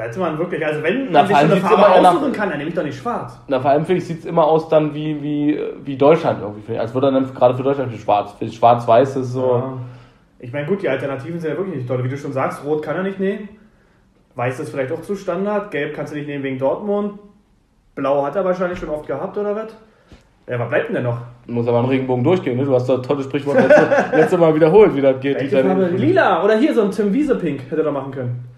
Da 0.00 0.06
hätte 0.06 0.18
man 0.18 0.38
wirklich, 0.38 0.64
also 0.64 0.82
wenn 0.82 1.08
Na, 1.10 1.18
man 1.18 1.26
sich 1.28 1.36
vor 1.36 1.46
so 1.46 1.52
eine 1.52 1.60
Farbe 1.60 1.76
immer 1.84 2.00
nach- 2.00 2.14
aussuchen 2.14 2.32
kann, 2.32 2.48
dann 2.48 2.56
nehme 2.56 2.70
ich 2.70 2.74
doch 2.74 2.82
nicht 2.82 2.96
schwarz. 2.98 3.38
Na, 3.48 3.60
vor 3.60 3.70
allem 3.70 3.84
finde 3.84 4.00
ich, 4.00 4.06
sieht 4.08 4.20
es 4.20 4.24
immer 4.24 4.44
aus 4.46 4.66
dann 4.70 4.94
wie, 4.94 5.22
wie, 5.22 5.60
wie 5.84 5.94
Deutschland 5.98 6.40
irgendwie. 6.40 6.78
Als 6.78 6.94
würde 6.94 7.12
dann 7.12 7.34
gerade 7.34 7.54
für 7.54 7.62
Deutschland 7.62 7.92
schwarz. 7.98 8.34
Schwarz-Weiß 8.40 9.16
ist 9.16 9.32
so. 9.34 9.56
Ja. 9.56 9.72
Ich 10.38 10.54
meine, 10.54 10.66
gut, 10.66 10.80
die 10.80 10.88
Alternativen 10.88 11.38
sind 11.38 11.50
ja 11.50 11.56
wirklich 11.58 11.76
nicht 11.76 11.86
toll. 11.86 12.02
Wie 12.02 12.08
du 12.08 12.16
schon 12.16 12.32
sagst, 12.32 12.64
Rot 12.64 12.80
kann 12.82 12.96
er 12.96 13.02
nicht 13.02 13.20
nehmen. 13.20 13.50
Weiß 14.36 14.58
ist 14.58 14.70
vielleicht 14.70 14.90
auch 14.90 15.02
zu 15.02 15.16
Standard. 15.16 15.70
Gelb 15.70 15.94
kannst 15.94 16.14
du 16.14 16.16
nicht 16.16 16.28
nehmen 16.28 16.44
wegen 16.44 16.58
Dortmund. 16.58 17.18
Blau 17.94 18.24
hat 18.24 18.36
er 18.36 18.44
wahrscheinlich 18.46 18.78
schon 18.78 18.88
oft 18.88 19.06
gehabt, 19.06 19.36
oder 19.36 19.54
was? 19.54 19.76
Ja, 20.48 20.58
was 20.58 20.70
bleibt 20.70 20.88
denn 20.88 20.94
denn 20.94 21.04
noch? 21.04 21.18
Muss 21.46 21.68
aber 21.68 21.80
ein 21.80 21.84
Regenbogen 21.84 22.24
durchgehen. 22.24 22.56
Ne? 22.56 22.64
Du 22.64 22.74
hast 22.74 22.88
das 22.88 23.02
tolle 23.02 23.22
Sprichwort 23.22 23.58
letzte, 23.58 23.86
letzte 24.16 24.38
Mal 24.38 24.54
wiederholt, 24.54 24.96
wie 24.96 25.02
das 25.02 25.20
geht. 25.20 25.38
Lila. 25.98 26.42
Oder 26.42 26.56
hier 26.56 26.72
so 26.72 26.84
ein 26.84 26.90
Tim 26.90 27.12
Wiese 27.12 27.36
Pink 27.36 27.64
hätte 27.68 27.82
er 27.82 27.84
doch 27.84 27.92
machen 27.92 28.12
können. 28.12 28.49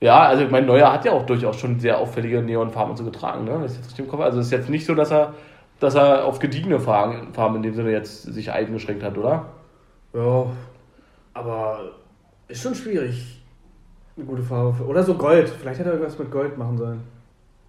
Ja, 0.00 0.20
also 0.26 0.44
ich 0.44 0.50
meine, 0.50 0.66
Neuer 0.66 0.92
hat 0.92 1.04
ja 1.04 1.12
auch 1.12 1.24
durchaus 1.24 1.58
schon 1.58 1.80
sehr 1.80 1.98
auffällige 1.98 2.42
Neonfarben 2.42 2.90
und 2.90 2.96
so 2.98 3.04
getragen, 3.04 3.44
ne? 3.44 3.52
Wenn 3.54 3.64
ich 3.64 3.72
jetzt 3.76 3.86
richtig 3.86 4.00
im 4.04 4.08
Kopf. 4.10 4.20
Also 4.20 4.40
es 4.40 4.46
ist 4.46 4.52
jetzt 4.52 4.68
nicht 4.68 4.84
so, 4.84 4.94
dass 4.94 5.10
er, 5.10 5.32
dass 5.80 5.94
er 5.94 6.24
auf 6.26 6.38
gediegene 6.38 6.78
Farben, 6.78 7.32
Farben 7.32 7.56
in 7.56 7.62
dem 7.62 7.74
Sinne 7.74 7.90
jetzt 7.92 8.22
sich 8.24 8.52
eingeschränkt 8.52 9.02
hat, 9.02 9.16
oder? 9.16 9.46
Ja, 10.12 10.46
aber 11.34 11.92
ist 12.48 12.62
schon 12.62 12.74
schwierig. 12.74 13.42
Eine 14.16 14.26
gute 14.26 14.42
Farbe. 14.42 14.72
für- 14.74 14.86
Oder 14.86 15.02
so 15.02 15.14
Gold. 15.14 15.48
Vielleicht 15.48 15.78
hätte 15.80 15.90
er 15.90 15.94
irgendwas 15.96 16.18
mit 16.18 16.30
Gold 16.30 16.56
machen 16.58 16.76
sollen. 16.78 17.00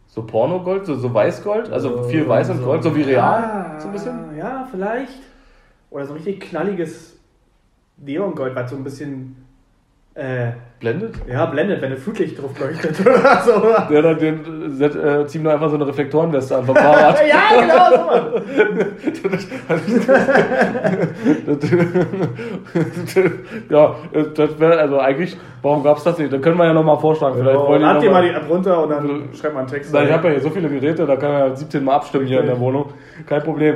So 0.08 0.24
Pornogold, 0.24 0.86
so, 0.86 0.96
so 0.96 1.14
Weißgold, 1.14 1.70
also 1.72 2.04
viel 2.04 2.28
Weiß 2.28 2.50
und 2.50 2.64
Gold, 2.64 2.82
so 2.84 2.96
wie 2.96 3.02
real, 3.04 3.76
so 3.80 3.88
ein 3.88 3.92
bisschen. 3.94 4.38
Ja, 4.38 4.66
vielleicht. 4.72 5.20
Oder 5.90 6.06
so 6.06 6.14
ein 6.14 6.18
richtig 6.18 6.40
knalliges 6.42 7.18
Neongold, 7.98 8.56
was 8.56 8.70
so 8.70 8.78
ein 8.78 8.84
bisschen 8.86 9.36
äh, 10.18 10.52
Blendet. 10.80 11.16
ja, 11.28 11.46
blendet, 11.48 11.82
wenn 11.82 11.92
ein 11.92 11.98
Flutlicht 11.98 12.40
drauf 12.40 12.52
leuchtet 12.60 13.00
oder 13.02 13.42
so. 13.46 13.94
Ja, 13.94 14.02
dann 14.02 14.20
den, 14.20 14.80
äh, 14.80 15.26
ziehen 15.26 15.44
wir 15.44 15.54
einfach 15.54 15.70
so 15.70 15.76
eine 15.76 15.88
Reflektorenweste 15.88 16.56
an 16.58 16.66
vom 16.66 16.76
Fahrrad. 16.76 17.18
ja, 17.28 17.60
genau 17.60 17.90
so. 17.98 18.40
ja, 23.70 23.96
das 24.36 24.60
wäre, 24.60 24.78
also 24.80 25.00
eigentlich, 25.00 25.38
warum 25.62 25.84
gab 25.84 25.98
es 25.98 26.04
das 26.04 26.18
nicht? 26.18 26.32
Dann 26.32 26.42
können 26.42 26.58
wir 26.58 26.66
ja 26.66 26.74
nochmal 26.74 26.98
vorschlagen. 27.00 27.38
Vielleicht 27.40 27.60
wollen 27.60 27.80
die 27.80 27.86
Lad 27.86 28.02
dir 28.02 28.12
mal- 28.12 28.22
mal 28.22 28.30
die 28.30 28.36
App 28.36 28.50
runter 28.50 28.84
und 28.84 28.90
dann 28.90 29.30
schreib 29.40 29.54
mal 29.54 29.60
einen 29.62 29.70
Text. 29.70 29.92
Na, 29.94 30.04
ich 30.04 30.12
habe 30.12 30.28
ja 30.28 30.34
hier 30.36 30.42
so 30.44 30.50
viele 30.50 30.70
Geräte, 30.70 31.06
da 31.06 31.16
kann 31.16 31.32
er 31.32 31.56
17 31.56 31.84
Mal 31.84 31.96
abstimmen 31.96 32.26
hier 32.28 32.42
in 32.42 32.48
der 32.48 32.60
Wohnung. 32.60 32.92
Kein 33.26 33.44
Problem. 33.44 33.76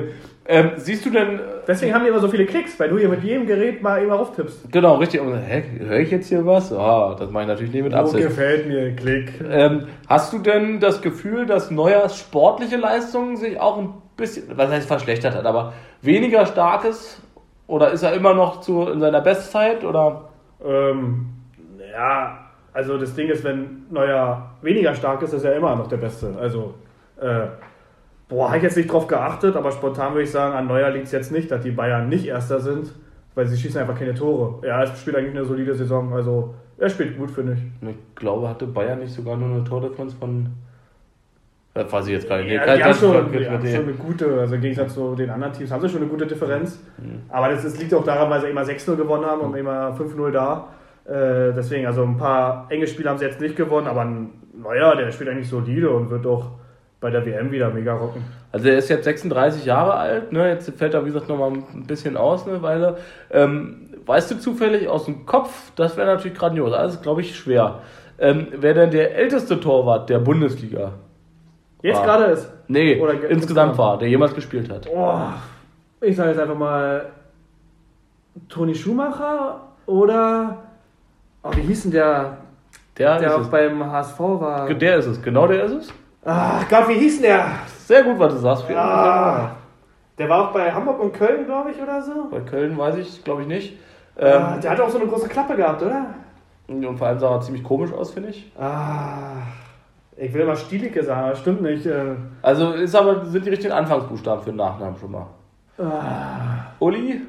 Ähm, 0.53 0.72
siehst 0.75 1.05
du 1.05 1.10
denn, 1.12 1.39
äh, 1.39 1.41
Deswegen 1.67 1.93
haben 1.93 2.03
die 2.03 2.10
immer 2.10 2.20
so 2.20 2.27
viele 2.27 2.46
Klicks, 2.46 2.77
weil 2.79 2.89
du 2.89 2.98
hier 2.98 3.08
mit 3.08 3.24
jedem 3.24 3.48
Gerät 3.48 3.81
mal 3.81 4.03
immer 4.03 4.20
auftippst. 4.20 4.70
genau, 4.72 4.96
richtig, 4.96 5.22
und, 5.22 5.34
hä, 5.38 5.63
höre 5.79 6.00
ich 6.00 6.12
jetzt 6.12 6.27
hier 6.27 6.46
was? 6.46 6.74
Ah, 6.74 7.15
das 7.17 7.31
mache 7.31 7.43
ich 7.43 7.48
natürlich 7.48 7.72
nicht 7.74 7.84
mit 7.84 7.93
Oh, 7.93 7.98
Absicht. 7.98 8.27
gefällt 8.27 8.67
mir, 8.67 8.93
Klick. 8.96 9.34
Ähm, 9.50 9.88
hast 10.10 10.34
du 10.34 10.39
denn 10.39 10.79
das 10.81 11.01
Gefühl, 11.01 11.46
dass 11.46 11.72
Neuers 11.72 12.17
sportliche 12.20 12.75
Leistung 12.77 13.38
sich 13.38 13.60
auch 13.60 13.77
ein 13.77 13.93
bisschen, 14.17 14.46
was 14.58 14.70
heißt 14.72 14.88
verschlechtert 14.88 15.36
hat, 15.36 15.46
aber 15.46 15.72
weniger 16.01 16.46
stark 16.46 16.84
ist? 16.86 17.22
Oder 17.67 17.91
ist 17.91 18.03
er 18.03 18.12
immer 18.13 18.34
noch 18.34 18.60
zu, 18.60 18.89
in 18.89 19.00
seiner 19.00 19.22
Bestzeit? 19.22 19.86
Oder? 19.86 20.29
Ähm, 20.65 21.27
ja, 21.93 22.39
also 22.74 22.98
das 22.98 23.13
Ding 23.15 23.29
ist, 23.29 23.43
wenn 23.46 23.84
Neuer 23.89 24.50
weniger 24.62 24.93
stark 24.96 25.22
ist, 25.22 25.31
ist 25.34 25.46
er 25.46 25.55
immer 25.55 25.75
noch 25.77 25.88
der 25.88 25.98
Beste. 25.98 26.34
Also, 26.39 26.74
äh, 27.22 27.46
boah, 28.31 28.47
habe 28.47 28.57
ich 28.57 28.63
jetzt 28.63 28.77
nicht 28.77 28.91
drauf 28.91 29.07
geachtet, 29.07 29.55
aber 29.57 29.71
spontan 29.71 30.13
würde 30.13 30.23
ich 30.23 30.31
sagen, 30.31 30.55
an 30.55 30.65
Neuer 30.65 30.89
liegt 30.89 31.05
es 31.07 31.11
jetzt 31.11 31.31
nicht, 31.33 31.51
dass 31.51 31.61
die 31.61 31.71
Bayern 31.71 32.07
nicht 32.09 32.25
Erster 32.25 32.59
sind, 32.61 32.91
weil 33.35 33.45
sie 33.45 33.57
schießen 33.57 33.81
einfach 33.81 34.00
keine 34.00 34.13
Tore. 34.15 34.65
Ja, 34.65 34.79
er 34.79 34.88
spielt 34.88 35.17
eigentlich 35.17 35.35
eine 35.35 35.43
solide 35.45 35.75
Saison, 35.75 36.13
also 36.13 36.55
er 36.77 36.89
spielt 36.89 37.17
gut, 37.17 37.29
finde 37.29 37.53
ich. 37.53 37.89
Ich 37.89 38.15
glaube, 38.15 38.47
hatte 38.50 38.65
Bayern 38.65 39.00
nicht 39.00 39.13
sogar 39.13 39.35
nur 39.35 39.50
eine 39.53 39.63
Tordifferenz 39.65 40.13
von. 40.13 40.47
Das 41.73 41.91
weiß 41.91 42.07
ich 42.07 42.13
jetzt 42.13 42.27
gar 42.29 42.38
nicht. 42.38 42.47
Nee, 42.47 42.55
Ja, 42.55 42.63
die 42.75 42.83
haben, 42.83 42.89
das- 42.89 43.00
schon, 43.00 43.13
das- 43.13 43.31
die 43.31 43.47
haben 43.50 43.61
das- 43.63 43.73
schon 43.75 43.83
eine 43.83 43.93
gute, 43.93 44.39
also 44.39 44.55
im 44.55 44.61
Gegensatz 44.61 44.93
zu 44.93 45.13
den 45.15 45.29
anderen 45.29 45.53
Teams, 45.53 45.71
haben 45.71 45.81
sie 45.81 45.89
schon 45.89 46.01
eine 46.01 46.09
gute 46.09 46.25
Differenz. 46.27 46.79
Mhm. 46.97 47.21
Aber 47.29 47.50
das, 47.50 47.63
ist, 47.65 47.79
liegt 47.79 47.93
auch 47.93 48.03
daran, 48.03 48.29
weil 48.29 48.41
sie 48.41 48.47
immer 48.47 48.63
6-0 48.65 48.95
gewonnen 48.97 49.25
haben 49.25 49.41
und 49.41 49.55
immer 49.55 49.93
5-0 49.93 50.31
da. 50.31 50.67
Äh, 51.05 51.53
deswegen, 51.53 51.85
also 51.85 52.03
ein 52.03 52.17
paar 52.17 52.65
enge 52.69 52.88
Spiele 52.88 53.09
haben 53.09 53.17
sie 53.17 53.25
jetzt 53.25 53.39
nicht 53.41 53.55
gewonnen, 53.55 53.88
aber 53.88 54.01
ein 54.01 54.29
Neuer, 54.53 54.95
der 54.95 55.11
spielt 55.11 55.29
eigentlich 55.29 55.47
solide 55.50 55.89
und 55.89 56.09
wird 56.09 56.25
auch 56.27 56.51
bei 57.01 57.10
der 57.10 57.25
WM 57.25 57.51
wieder 57.51 57.70
mega 57.72 57.93
rocken. 57.96 58.24
Also 58.51 58.70
er 58.70 58.77
ist 58.77 58.88
jetzt 58.89 59.03
36 59.05 59.65
Jahre 59.65 59.96
alt, 59.96 60.31
ne? 60.31 60.48
jetzt 60.50 60.72
fällt 60.77 60.93
er 60.93 61.01
wie 61.03 61.08
gesagt 61.10 61.27
nochmal 61.27 61.51
ein 61.51 61.86
bisschen 61.88 62.15
aus 62.15 62.48
eine 62.48 62.62
Weile. 62.62 62.98
Ähm, 63.31 63.89
weißt 64.05 64.31
du 64.31 64.39
zufällig 64.39 64.88
aus 64.88 65.05
dem 65.05 65.25
Kopf, 65.25 65.72
das 65.75 65.98
wäre 65.98 66.08
natürlich 66.15 66.38
grandios, 66.38 66.74
ist 66.93 67.01
glaube 67.01 67.22
ich 67.22 67.36
schwer. 67.36 67.79
Ähm, 68.20 68.48
wer 68.55 68.75
denn 68.75 68.91
der 68.91 69.15
älteste 69.15 69.60
Torwart 69.60 70.10
der 70.10 70.20
Bundesliga? 70.20 70.91
Jetzt 71.81 72.03
gerade 72.03 72.25
ist. 72.25 72.53
Nee, 72.67 73.00
Oder 73.01 73.15
ge- 73.15 73.29
insgesamt 73.31 73.75
war, 73.79 73.98
der 73.98 74.08
jemals 74.08 74.36
gespielt 74.36 74.70
hat. 74.72 74.88
Oh, 74.88 75.20
ich 76.01 76.15
sage 76.15 76.29
jetzt 76.29 76.39
einfach 76.39 76.55
mal 76.58 77.08
Toni 78.48 78.75
Schumacher 78.75 79.62
oder. 79.88 80.58
Oh, 81.43 81.50
wie 81.55 81.62
hieß 81.62 81.81
denn 81.84 81.91
der, 81.93 82.38
Der, 83.00 83.17
der 83.17 83.36
auch 83.36 83.41
ist 83.41 83.50
beim 83.50 83.84
HSV 83.91 84.20
war? 84.20 84.70
es. 84.70 84.77
Der 84.77 84.98
ist 84.98 85.08
es, 85.08 85.22
genau 85.24 85.48
der 85.48 85.63
ist 85.63 85.72
es. 85.72 85.93
Ach 86.23 86.67
Gott, 86.69 86.87
wie 86.89 86.93
hieß 86.93 87.21
denn 87.21 87.31
der? 87.31 87.45
Sehr 87.85 88.03
gut, 88.03 88.19
was 88.19 88.33
du 88.33 88.39
sagst. 88.39 88.65
Ah, 88.71 89.51
der 90.17 90.29
war 90.29 90.49
auch 90.49 90.53
bei 90.53 90.71
Hamburg 90.71 90.99
und 90.99 91.13
Köln, 91.13 91.45
glaube 91.45 91.71
ich, 91.71 91.81
oder 91.81 92.01
so. 92.01 92.27
Bei 92.29 92.41
Köln 92.41 92.77
weiß 92.77 92.95
ich, 92.97 93.23
glaube 93.23 93.41
ich 93.41 93.47
nicht. 93.47 93.77
Ah, 94.17 94.53
Ähm, 94.55 94.61
der 94.61 94.71
hat 94.71 94.81
auch 94.81 94.89
so 94.89 94.99
eine 94.99 95.07
große 95.07 95.27
Klappe 95.27 95.55
gehabt, 95.55 95.81
oder? 95.81 96.05
und 96.67 96.97
vor 96.97 97.07
allem 97.07 97.19
sah 97.19 97.31
er 97.35 97.41
ziemlich 97.41 97.63
komisch 97.63 97.91
aus, 97.91 98.11
finde 98.11 98.29
ich. 98.29 98.49
Ah, 98.57 99.33
ich 100.15 100.33
will 100.33 100.45
mal 100.45 100.55
Stielicke 100.55 101.03
sagen, 101.03 101.25
aber 101.27 101.35
stimmt 101.35 101.61
nicht. 101.63 101.85
Äh, 101.85 102.15
Also 102.41 102.71
ist 102.73 102.95
aber, 102.95 103.25
sind 103.25 103.45
die 103.45 103.49
richtigen 103.49 103.73
Anfangsbuchstaben 103.73 104.43
für 104.43 104.51
den 104.51 104.57
Nachnamen 104.57 104.95
schon 104.97 105.11
mal. 105.11 105.25
ah, 105.79 106.65
Uli? 106.79 107.21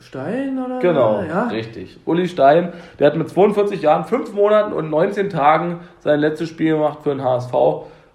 Stein 0.00 0.58
oder? 0.64 0.78
Genau, 0.80 1.22
Ja. 1.22 1.48
richtig. 1.48 1.98
Uli 2.06 2.26
Stein, 2.28 2.72
der 2.98 3.08
hat 3.08 3.16
mit 3.16 3.28
42 3.28 3.82
Jahren, 3.82 4.04
5 4.04 4.32
Monaten 4.34 4.72
und 4.72 4.90
19 4.90 5.30
Tagen 5.30 5.80
sein 6.00 6.20
letztes 6.20 6.48
Spiel 6.48 6.74
gemacht 6.74 7.00
für 7.02 7.10
den 7.10 7.22
HSV 7.22 7.52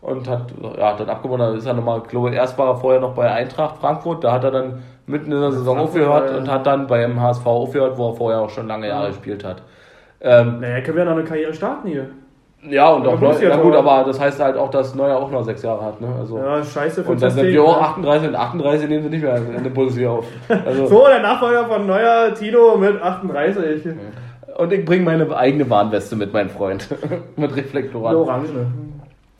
und 0.01 0.27
hat, 0.29 0.53
ja, 0.77 0.95
dann 0.95 1.09
abgewonnen. 1.09 1.47
Dann 1.47 1.57
ist 1.57 1.65
er 1.65 1.73
nochmal, 1.73 2.01
ich 2.03 2.09
glaube, 2.09 2.33
erst 2.33 2.57
war 2.57 2.67
er 2.69 2.77
vorher 2.77 2.99
noch 3.01 3.13
bei 3.13 3.31
Eintracht 3.31 3.77
Frankfurt, 3.77 4.23
da 4.23 4.31
hat 4.33 4.43
er 4.43 4.51
dann 4.51 4.83
mitten 5.07 5.31
in 5.31 5.39
der 5.39 5.51
Saison 5.51 5.77
Frankfurt, 5.77 6.03
aufgehört 6.03 6.37
und 6.37 6.51
hat 6.51 6.65
dann 6.65 6.87
beim 6.87 7.19
HSV 7.21 7.45
aufgehört, 7.45 7.97
wo 7.97 8.09
er 8.09 8.15
vorher 8.15 8.41
auch 8.41 8.49
schon 8.49 8.67
lange 8.67 8.87
Jahre 8.87 9.07
gespielt 9.09 9.43
hat. 9.43 9.61
Ähm, 10.21 10.59
Naja, 10.61 10.81
können 10.81 10.97
wir 10.97 11.03
ja 11.03 11.09
noch 11.11 11.17
eine 11.17 11.27
Karriere 11.27 11.53
starten 11.53 11.87
hier. 11.87 12.07
Ja, 12.69 12.89
und 12.89 13.07
auch 13.07 13.21
ist 13.31 13.41
ja 13.41 13.55
gut, 13.57 13.75
aber 13.75 14.03
das 14.05 14.19
heißt 14.19 14.39
halt 14.39 14.57
auch, 14.57 14.69
dass 14.69 14.95
Neuer 14.95 15.17
auch 15.17 15.31
noch 15.31 15.43
6 15.43 15.61
Jahre 15.63 15.85
hat. 15.85 16.01
Ne? 16.01 16.07
Also, 16.19 16.37
Ja, 16.37 16.63
scheiße 16.63 17.03
für 17.03 17.11
und 17.11 17.21
dann 17.21 17.31
sind 17.31 17.47
wir 17.47 17.63
auch 17.63 17.79
ne? 17.79 17.87
38 17.87 18.29
und 18.29 18.35
38 18.35 18.89
nehmen 18.89 19.03
sie 19.03 19.09
nicht 19.09 19.23
mehr 19.23 19.37
in 19.37 19.63
der 19.63 19.69
Bundesliga 19.69 20.09
auf. 20.09 20.25
Also, 20.65 20.85
So, 20.87 21.05
der 21.07 21.21
Nachfolger 21.21 21.65
von 21.65 21.85
Neuer, 21.87 22.33
Tino 22.33 22.77
mit 22.77 23.01
38. 23.01 23.83
Und 24.57 24.71
ich 24.71 24.85
bringe 24.85 25.03
meine 25.03 25.35
eigene 25.35 25.69
Warnweste 25.69 26.15
mit, 26.15 26.31
mein 26.31 26.49
Freund. 26.49 26.87
mit 27.35 27.55
Reflektoren. 27.55 28.07
Eine 28.07 28.17
Orange. 28.17 28.49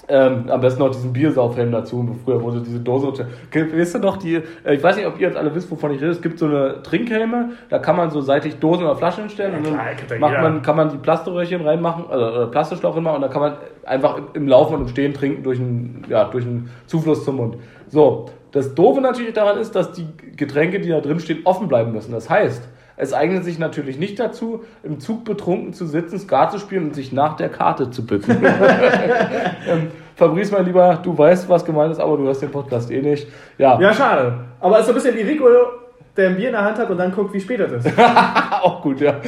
Ähm, 0.07 0.45
am 0.49 0.61
besten 0.61 0.81
noch 0.81 0.91
diesen 0.91 1.13
Biersaufhelm 1.13 1.71
dazu. 1.71 2.15
Früher 2.23 2.41
wurde 2.41 2.61
diese 2.61 2.79
Dose. 2.79 3.07
Okay, 3.07 3.65
Wisst 3.71 3.95
ihr 3.95 3.99
noch, 3.99 4.17
die, 4.17 4.35
äh, 4.35 4.75
ich 4.75 4.83
weiß 4.83 4.97
nicht, 4.97 5.07
ob 5.07 5.19
ihr 5.19 5.27
jetzt 5.27 5.37
alle 5.37 5.53
wisst, 5.55 5.71
wovon 5.71 5.91
ich 5.91 6.01
rede. 6.01 6.11
Es 6.11 6.21
gibt 6.21 6.37
so 6.37 6.45
eine 6.45 6.83
Trinkhelme, 6.83 7.51
da 7.69 7.79
kann 7.79 7.95
man 7.95 8.11
so 8.11 8.21
seitlich 8.21 8.57
Dosen 8.59 8.85
oder 8.85 8.95
Flaschen 8.95 9.23
hinstellen 9.23 9.53
Ja, 9.53 9.57
und 9.57 9.65
dann 9.65 10.19
macht 10.19 10.41
man, 10.41 10.61
kann 10.61 10.75
man 10.75 10.89
die 10.89 10.97
Plastikröhrchen 10.97 11.61
reinmachen, 11.61 12.05
also, 12.09 12.25
oder 12.25 12.47
Plastikschlauch 12.47 12.95
reinmachen 12.95 13.15
und 13.15 13.21
dann 13.23 13.31
kann 13.31 13.41
man 13.41 13.53
einfach 13.85 14.19
im 14.33 14.47
Laufen 14.47 14.75
und 14.75 14.81
im 14.81 14.87
Stehen 14.89 15.13
trinken 15.13 15.41
durch 15.43 15.59
einen, 15.59 16.03
ja, 16.07 16.25
durch 16.25 16.45
einen 16.45 16.69
Zufluss 16.85 17.25
zum 17.25 17.37
Mund. 17.37 17.57
So, 17.87 18.27
das 18.51 18.75
Doofe 18.75 19.01
natürlich 19.01 19.33
daran 19.33 19.57
ist, 19.57 19.75
dass 19.75 19.91
die 19.91 20.07
Getränke, 20.35 20.79
die 20.79 20.89
da 20.89 21.01
drin 21.01 21.19
stehen, 21.19 21.41
offen 21.45 21.67
bleiben 21.67 21.91
müssen. 21.91 22.11
Das 22.11 22.29
heißt, 22.29 22.67
es 22.97 23.13
eignet 23.13 23.43
sich 23.43 23.59
natürlich 23.59 23.97
nicht 23.99 24.19
dazu, 24.19 24.63
im 24.83 24.99
Zug 24.99 25.25
betrunken 25.25 25.73
zu 25.73 25.85
sitzen, 25.85 26.19
Skat 26.19 26.51
zu 26.51 26.59
spielen 26.59 26.85
und 26.85 26.95
sich 26.95 27.11
nach 27.11 27.35
der 27.35 27.49
Karte 27.49 27.89
zu 27.89 28.05
bücken. 28.05 28.37
ähm, 29.67 29.91
Fabrice, 30.15 30.51
mein 30.51 30.65
Lieber, 30.65 30.99
du 31.03 31.17
weißt, 31.17 31.49
was 31.49 31.65
gemeint 31.65 31.91
ist, 31.91 31.99
aber 31.99 32.17
du 32.17 32.23
hörst 32.23 32.41
den 32.41 32.51
Podcast 32.51 32.89
eh 32.89 33.01
nicht. 33.01 33.27
Ja, 33.57 33.79
Ja, 33.79 33.93
schade. 33.93 34.33
Aber 34.61 34.79
ist 34.79 34.85
so 34.85 34.91
ein 34.91 34.95
bisschen 34.95 35.15
wie 35.15 35.21
Rico 35.21 35.45
der 36.17 36.29
ein 36.29 36.35
Bier 36.37 36.47
in 36.47 36.53
der 36.53 36.63
Hand 36.63 36.77
hat 36.79 36.89
und 36.89 36.97
dann 36.97 37.11
guckt, 37.11 37.33
wie 37.33 37.39
spät 37.39 37.59
es 37.59 37.85
ist. 37.85 37.99
Auch 38.61 38.81
gut, 38.81 39.01
ja. 39.01 39.15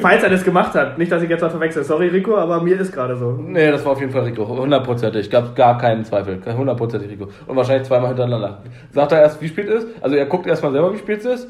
Falls 0.00 0.22
er 0.22 0.30
das 0.30 0.44
gemacht 0.44 0.74
hat. 0.74 0.98
Nicht, 0.98 1.10
dass 1.10 1.22
ich 1.22 1.30
jetzt 1.30 1.40
mal 1.40 1.50
verwechsel. 1.50 1.82
Sorry, 1.84 2.08
Rico, 2.08 2.36
aber 2.36 2.60
mir 2.60 2.78
ist 2.80 2.92
gerade 2.92 3.16
so. 3.16 3.32
Nee, 3.32 3.70
das 3.70 3.84
war 3.84 3.92
auf 3.92 4.00
jeden 4.00 4.12
Fall 4.12 4.22
Rico. 4.22 4.46
Hundertprozentig. 4.46 5.30
Gab 5.30 5.54
gar 5.56 5.78
keinen 5.78 6.04
Zweifel. 6.04 6.38
Hundertprozentig 6.56 7.10
Rico. 7.10 7.28
Und 7.46 7.56
wahrscheinlich 7.56 7.86
zweimal 7.88 8.08
hintereinander. 8.08 8.58
Sagt 8.92 9.12
er 9.12 9.22
erst, 9.22 9.40
wie 9.40 9.48
spät 9.48 9.68
es 9.68 9.84
ist. 9.84 9.88
Also 10.02 10.16
er 10.16 10.26
guckt 10.26 10.46
erstmal 10.46 10.72
selber, 10.72 10.92
wie 10.92 10.98
spät 10.98 11.20
es 11.20 11.24
ist. 11.24 11.48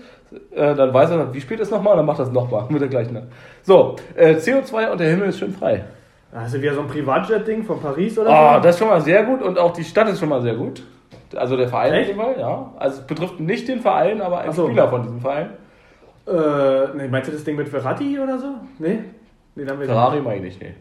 Äh, 0.55 0.75
dann 0.75 0.95
weiß 0.95 1.11
er, 1.11 1.33
wie 1.35 1.41
spät 1.41 1.61
es 1.61 1.69
ist 1.69 1.75
nochmal. 1.75 1.93
Und 1.95 1.99
dann 1.99 2.07
macht 2.07 2.21
er 2.21 2.27
es 2.27 2.33
nochmal. 2.33 2.65
Mit 2.69 2.81
der 2.81 2.89
gleichen. 2.89 3.19
So, 3.63 3.97
äh, 4.15 4.35
CO2 4.35 4.91
und 4.91 5.01
der 5.01 5.11
Himmel 5.11 5.29
ist 5.29 5.39
schön 5.39 5.53
frei. 5.53 5.85
Also 6.35 6.63
wieder 6.63 6.75
so 6.75 6.81
ein 6.81 6.89
Privatjet-Ding 6.89 7.63
von 7.65 7.81
Paris 7.81 8.19
oder 8.19 8.31
Oh, 8.31 8.55
so? 8.57 8.61
das 8.63 8.75
ist 8.75 8.79
schon 8.79 8.89
mal 8.89 9.01
sehr 9.03 9.23
gut. 9.25 9.43
Und 9.43 9.59
auch 9.59 9.73
die 9.73 9.85
Stadt 9.85 10.09
ist 10.09 10.19
schon 10.21 10.31
mal 10.31 10.41
sehr 10.41 10.55
gut. 10.55 10.83
Also 11.35 11.57
der 11.57 11.69
Verein 11.69 11.93
Echt? 11.95 12.09
jeden 12.09 12.21
Fall, 12.21 12.35
ja. 12.39 12.73
Also 12.77 13.01
es 13.01 13.07
betrifft 13.07 13.41
nicht 13.41 13.69
den 13.69 13.81
Verein, 13.81 14.21
aber 14.21 14.41
einen 14.41 14.51
Ach 14.51 14.55
so. 14.55 14.67
Spieler 14.67 14.89
von 14.89 15.03
diesem 15.03 15.21
Verein. 15.21 15.51
Äh, 16.27 16.97
nee, 16.97 17.09
meinst 17.09 17.29
du 17.29 17.33
das 17.33 17.45
Ding 17.45 17.57
mit 17.57 17.69
Ferrari 17.69 18.19
oder 18.19 18.39
so? 18.39 18.55
Nee? 18.79 19.01
Nee, 19.55 19.65
dann 19.65 19.79
Ferrari 19.81 20.21
meine 20.21 20.37
ich 20.37 20.43
nicht, 20.43 20.63
nee. 20.63 20.75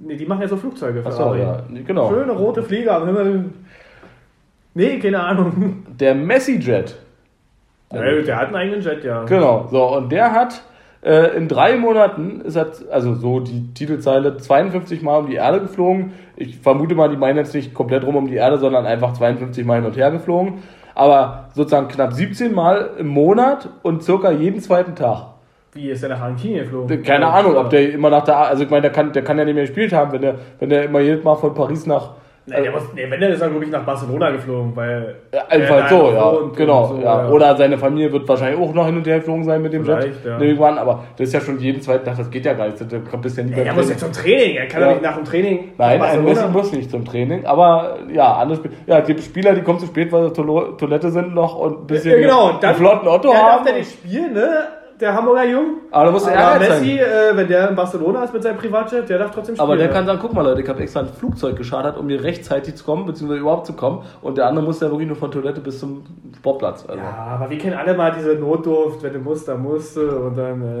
Nee, 0.00 0.16
die 0.16 0.26
machen 0.26 0.42
ja 0.42 0.48
so 0.48 0.56
Flugzeuge. 0.56 1.02
Ferrari. 1.02 1.40
ja. 1.40 1.60
Genau. 1.86 2.08
Schöne 2.08 2.32
rote 2.32 2.62
Flieger 2.62 2.96
am 2.96 3.06
Himmel. 3.06 3.44
Nee, 4.74 4.98
keine 5.00 5.20
Ahnung. 5.20 5.84
Der 5.98 6.14
Messi-Jet. 6.14 6.96
Ja, 7.92 8.00
der 8.02 8.36
hat 8.36 8.46
einen 8.48 8.56
eigenen 8.56 8.80
Jet, 8.80 9.02
ja. 9.02 9.24
Genau, 9.24 9.66
so, 9.70 9.96
und 9.96 10.12
der 10.12 10.30
hat 10.30 10.62
äh, 11.02 11.36
in 11.36 11.48
drei 11.48 11.76
Monaten, 11.76 12.40
ist 12.40 12.56
er, 12.56 12.68
also 12.90 13.14
so 13.14 13.40
die 13.40 13.72
Titelzeile, 13.74 14.36
52 14.36 15.02
Mal 15.02 15.18
um 15.18 15.26
die 15.28 15.36
Erde 15.36 15.60
geflogen. 15.60 16.12
Ich 16.36 16.58
vermute 16.58 16.94
mal, 16.94 17.08
die 17.08 17.16
meinen 17.16 17.36
jetzt 17.36 17.54
nicht 17.54 17.74
komplett 17.74 18.04
rum 18.04 18.16
um 18.16 18.26
die 18.26 18.36
Erde, 18.36 18.58
sondern 18.58 18.86
einfach 18.86 19.12
52 19.12 19.64
Mal 19.64 19.76
hin 19.76 19.86
und 19.86 19.96
her 19.96 20.10
geflogen. 20.10 20.62
Aber 20.94 21.50
sozusagen 21.54 21.88
knapp 21.88 22.12
17 22.12 22.52
Mal 22.52 22.90
im 22.98 23.06
Monat 23.08 23.68
und 23.82 24.02
circa 24.02 24.32
jeden 24.32 24.60
zweiten 24.60 24.96
Tag. 24.96 25.26
Wie 25.72 25.90
ist 25.90 26.02
der 26.02 26.10
nach 26.10 26.20
Argentinien 26.20 26.64
geflogen? 26.64 27.02
Keine 27.02 27.28
Ahnung, 27.28 27.56
ob 27.56 27.70
der 27.70 27.92
immer 27.92 28.10
nach 28.10 28.24
der, 28.24 28.36
also 28.38 28.64
ich 28.64 28.70
meine, 28.70 28.82
der 28.82 28.90
kann, 28.90 29.12
der 29.12 29.22
kann 29.22 29.38
ja 29.38 29.44
nicht 29.44 29.54
mehr 29.54 29.64
gespielt 29.64 29.92
haben, 29.92 30.12
wenn 30.12 30.22
der, 30.22 30.34
wenn 30.58 30.70
der 30.70 30.84
immer 30.84 31.00
jedes 31.00 31.22
Mal 31.22 31.36
von 31.36 31.54
Paris 31.54 31.86
nach, 31.86 32.14
Nee, 32.48 32.62
der 32.62 32.72
muss, 32.72 32.82
nee, 32.94 33.06
wenn 33.08 33.20
der 33.20 33.30
ist 33.30 33.40
er, 33.40 33.48
glaube 33.48 33.64
ich, 33.64 33.70
nach 33.70 33.84
Barcelona 33.84 34.30
geflogen, 34.30 34.74
weil. 34.74 35.16
Einfach 35.48 35.80
da 35.80 35.88
so, 35.88 36.10
ja. 36.12 36.32
Genau. 36.56 36.82
und 36.84 36.96
so, 36.96 37.02
ja. 37.02 37.28
Oder 37.28 37.56
seine 37.56 37.76
Familie 37.78 38.12
wird 38.12 38.28
wahrscheinlich 38.28 38.60
auch 38.60 38.72
noch 38.72 38.86
hin 38.86 38.96
und 38.96 39.06
her 39.06 39.18
geflogen 39.18 39.44
sein 39.44 39.60
mit 39.62 39.72
dem 39.72 39.84
Jet. 39.84 40.02
Vielleicht, 40.02 40.24
ja. 40.24 40.38
Irgendwann, 40.40 40.78
aber 40.78 41.04
das 41.16 41.28
ist 41.28 41.34
ja 41.34 41.40
schon 41.40 41.58
jeden 41.58 41.82
zweiten 41.82 42.04
Tag, 42.04 42.16
das 42.16 42.30
geht 42.30 42.44
ja 42.44 42.54
gar 42.54 42.66
nicht. 42.68 42.80
Da 42.80 42.98
kommt 43.10 43.22
bis 43.22 43.36
ja 43.36 43.44
nie 43.44 43.52
beim 43.52 43.66
er 43.66 43.74
muss 43.74 43.90
ja 43.90 43.96
zum 43.96 44.12
Training, 44.12 44.56
er 44.56 44.66
kann 44.66 44.80
Ja. 44.80 44.86
doch 44.88 44.94
nicht 44.94 45.02
nach 45.04 45.16
dem 45.16 45.24
Training. 45.24 45.72
Nein, 45.76 46.02
ein. 46.02 46.24
Messi 46.24 46.48
muss 46.48 46.72
nicht 46.72 46.90
zum 46.90 47.04
Training, 47.04 47.44
aber 47.46 47.98
ja, 48.12 48.34
andere 48.34 48.58
Spiel 48.58 48.72
ja, 48.86 49.00
die 49.00 49.20
Spieler, 49.20 49.54
die 49.54 49.62
kommen 49.62 49.78
zu 49.78 49.86
spät, 49.86 50.10
weil 50.12 50.28
sie 50.28 50.32
Toilette 50.32 51.10
sind 51.10 51.34
noch 51.34 51.56
und 51.58 51.82
ein 51.82 51.86
bisschen 51.86 52.12
Ja, 52.12 52.18
genau, 52.28 52.48
einen 52.50 52.60
dann, 52.60 52.74
flotten 52.74 53.08
Otto 53.08 53.32
ja, 53.32 53.38
haben. 53.38 53.46
darf 53.56 53.62
der 53.64 53.74
nicht 53.74 53.92
spielen, 53.92 54.32
ne? 54.32 54.48
Der 55.00 55.14
Hamburger 55.14 55.44
Jung. 55.44 55.64
Aber 55.90 56.06
da 56.06 56.10
muss 56.10 56.26
er 56.26 56.38
Aber 56.38 56.58
Messi, 56.58 56.98
äh, 56.98 57.34
wenn 57.34 57.46
der 57.46 57.70
in 57.70 57.76
Barcelona 57.76 58.24
ist 58.24 58.32
mit 58.32 58.42
seinem 58.42 58.56
Privatjet, 58.56 59.08
der 59.08 59.18
darf 59.18 59.30
trotzdem 59.30 59.54
spielen. 59.54 59.68
Aber 59.68 59.76
der 59.76 59.88
kann 59.88 60.06
sagen, 60.06 60.18
guck 60.20 60.32
mal 60.32 60.42
Leute, 60.42 60.62
ich 60.62 60.68
habe 60.68 60.80
extra 60.80 61.00
ein 61.00 61.08
Flugzeug 61.08 61.56
geschartert, 61.56 61.96
um 61.96 62.08
hier 62.08 62.22
rechtzeitig 62.22 62.74
zu 62.74 62.84
kommen, 62.84 63.06
beziehungsweise 63.06 63.40
überhaupt 63.40 63.66
zu 63.66 63.74
kommen. 63.74 64.02
Und 64.22 64.38
der 64.38 64.46
andere 64.46 64.64
muss 64.64 64.80
ja 64.80 64.90
wirklich 64.90 65.06
nur 65.06 65.16
von 65.16 65.30
Toilette 65.30 65.60
bis 65.60 65.78
zum 65.78 66.04
Sportplatz. 66.36 66.84
Also, 66.88 67.00
Ja, 67.00 67.10
aber 67.10 67.50
wir 67.50 67.58
kennen 67.58 67.76
alle 67.76 67.94
mal 67.94 68.12
diese 68.12 68.34
Notdurft, 68.34 69.02
wenn 69.02 69.12
du 69.12 69.18
musst, 69.20 69.46
dann 69.46 69.62
musst 69.62 69.96
du 69.96 70.00
und 70.00 70.36
dann 70.36 70.80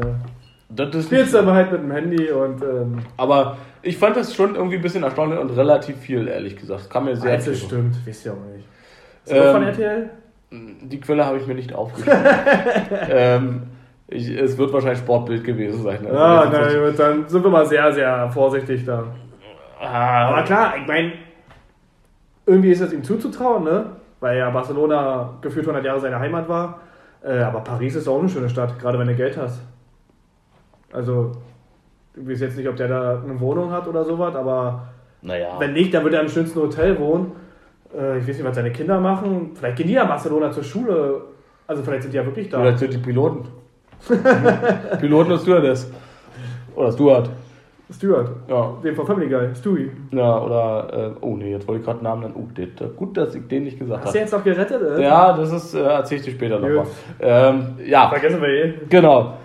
das 0.70 0.94
ist 0.94 1.06
spielst 1.06 1.32
du 1.32 1.38
aber 1.38 1.54
halt 1.54 1.72
mit 1.72 1.82
dem 1.82 1.90
Handy 1.90 2.30
und 2.30 2.62
ähm, 2.62 2.98
Aber 3.16 3.56
ich 3.82 3.96
fand 3.96 4.16
das 4.16 4.34
schon 4.34 4.54
irgendwie 4.54 4.76
ein 4.76 4.82
bisschen 4.82 5.02
erstaunlich 5.02 5.38
und 5.38 5.50
relativ 5.56 5.96
viel, 5.96 6.28
ehrlich 6.28 6.56
gesagt. 6.56 6.90
Kam 6.90 7.06
mir 7.06 7.16
sehr 7.16 7.32
Einzel 7.32 7.54
stimmt, 7.54 7.94
wisst 8.04 8.26
ihr 8.26 8.32
auch 8.32 8.54
nicht. 8.54 8.66
Ist 9.24 9.32
das 9.32 9.46
Ähm, 9.46 9.52
von 9.52 9.62
RTL? 9.62 10.10
Die 10.50 11.00
Quelle 11.00 11.24
habe 11.24 11.38
ich 11.38 11.46
mir 11.46 11.54
nicht 11.54 11.74
aufgeschrieben. 11.74 12.20
ähm, 13.10 13.62
ich, 14.08 14.28
es 14.30 14.56
wird 14.58 14.72
wahrscheinlich 14.72 14.98
Sportbild 15.00 15.44
gewesen 15.44 15.82
sein. 15.82 16.06
Also 16.06 16.58
ich- 16.58 16.74
nein, 16.74 16.94
dann 16.96 17.28
sind 17.28 17.42
wir 17.44 17.50
mal 17.50 17.66
sehr, 17.66 17.92
sehr 17.92 18.30
vorsichtig 18.30 18.84
da. 18.84 19.04
Ah, 19.80 20.28
Aber 20.30 20.42
klar, 20.42 20.74
ich 20.80 20.86
meine, 20.86 21.12
irgendwie 22.46 22.70
ist 22.70 22.80
es 22.80 22.92
ihm 22.92 23.04
zuzutrauen, 23.04 23.64
ne? 23.64 23.86
Weil 24.20 24.38
ja 24.38 24.50
Barcelona 24.50 25.34
gefühlt 25.40 25.66
100 25.66 25.84
Jahre 25.84 26.00
seine 26.00 26.18
Heimat 26.18 26.48
war. 26.48 26.80
Äh, 27.22 27.38
aber 27.40 27.60
Paris 27.60 27.94
ist 27.94 28.08
auch 28.08 28.18
eine 28.18 28.28
schöne 28.28 28.48
Stadt, 28.48 28.78
gerade 28.78 28.98
wenn 28.98 29.06
du 29.08 29.14
Geld 29.14 29.36
hast. 29.36 29.60
Also, 30.92 31.32
ich 32.16 32.28
weiß 32.28 32.40
jetzt 32.40 32.56
nicht, 32.56 32.68
ob 32.68 32.76
der 32.76 32.88
da 32.88 33.22
eine 33.22 33.38
Wohnung 33.40 33.70
hat 33.70 33.86
oder 33.86 34.04
sowas, 34.04 34.34
aber 34.34 34.88
Naja. 35.22 35.56
wenn 35.58 35.72
nicht, 35.74 35.92
dann 35.94 36.02
wird 36.04 36.14
er 36.14 36.22
im 36.22 36.28
schönsten 36.28 36.58
Hotel 36.60 36.98
wohnen. 36.98 37.32
Äh, 37.96 38.18
ich 38.18 38.26
weiß 38.28 38.36
nicht, 38.38 38.44
was 38.46 38.56
seine 38.56 38.72
Kinder 38.72 38.98
machen. 39.00 39.50
Vielleicht 39.54 39.76
gehen 39.76 39.86
die 39.88 39.92
ja 39.94 40.04
Barcelona 40.04 40.50
zur 40.50 40.64
Schule. 40.64 41.20
Also, 41.66 41.82
vielleicht 41.82 42.02
sind 42.02 42.12
die 42.12 42.16
ja 42.16 42.24
wirklich 42.24 42.48
da. 42.48 42.60
Oder 42.60 42.76
sind 42.76 42.92
die 42.94 42.98
Piloten. 42.98 43.46
Piloten 45.00 45.32
und 45.32 45.40
Stewardess. 45.40 45.90
Oder 46.74 46.92
Steward. 46.92 47.30
Stuart, 47.90 48.28
Ja. 48.48 48.74
den 48.84 48.94
von 48.94 49.06
Family 49.06 49.28
Guy, 49.28 49.48
Stewie. 49.54 49.90
ja 50.12 50.38
oder, 50.42 50.88
äh, 50.92 51.10
oh 51.22 51.36
nee, 51.36 51.52
jetzt 51.52 51.66
wollte 51.66 51.80
ich 51.80 51.86
gerade 51.86 52.00
einen 52.00 52.04
Namen 52.04 52.20
nennen. 52.20 52.34
Oh, 52.36 52.46
der, 52.54 52.66
gut, 52.88 53.16
dass 53.16 53.34
ich 53.34 53.48
den 53.48 53.64
nicht 53.64 53.78
gesagt 53.78 54.04
Hast 54.04 54.14
du 54.14 54.18
habe. 54.18 54.18
jetzt 54.18 54.32
noch 54.32 54.44
gerettet? 54.44 54.82
Äh? 54.98 55.02
Ja, 55.02 55.32
das 55.34 55.50
ist, 55.50 55.72
äh, 55.74 55.80
erzähle 55.84 56.20
ich 56.20 56.26
dir 56.26 56.32
später 56.32 56.58
nochmal. 56.58 56.86
Ähm, 57.18 57.76
ja, 57.86 58.10
Vergessen 58.10 58.42
wir 58.42 58.48
eh. 58.48 58.74
Genau. 58.90 59.38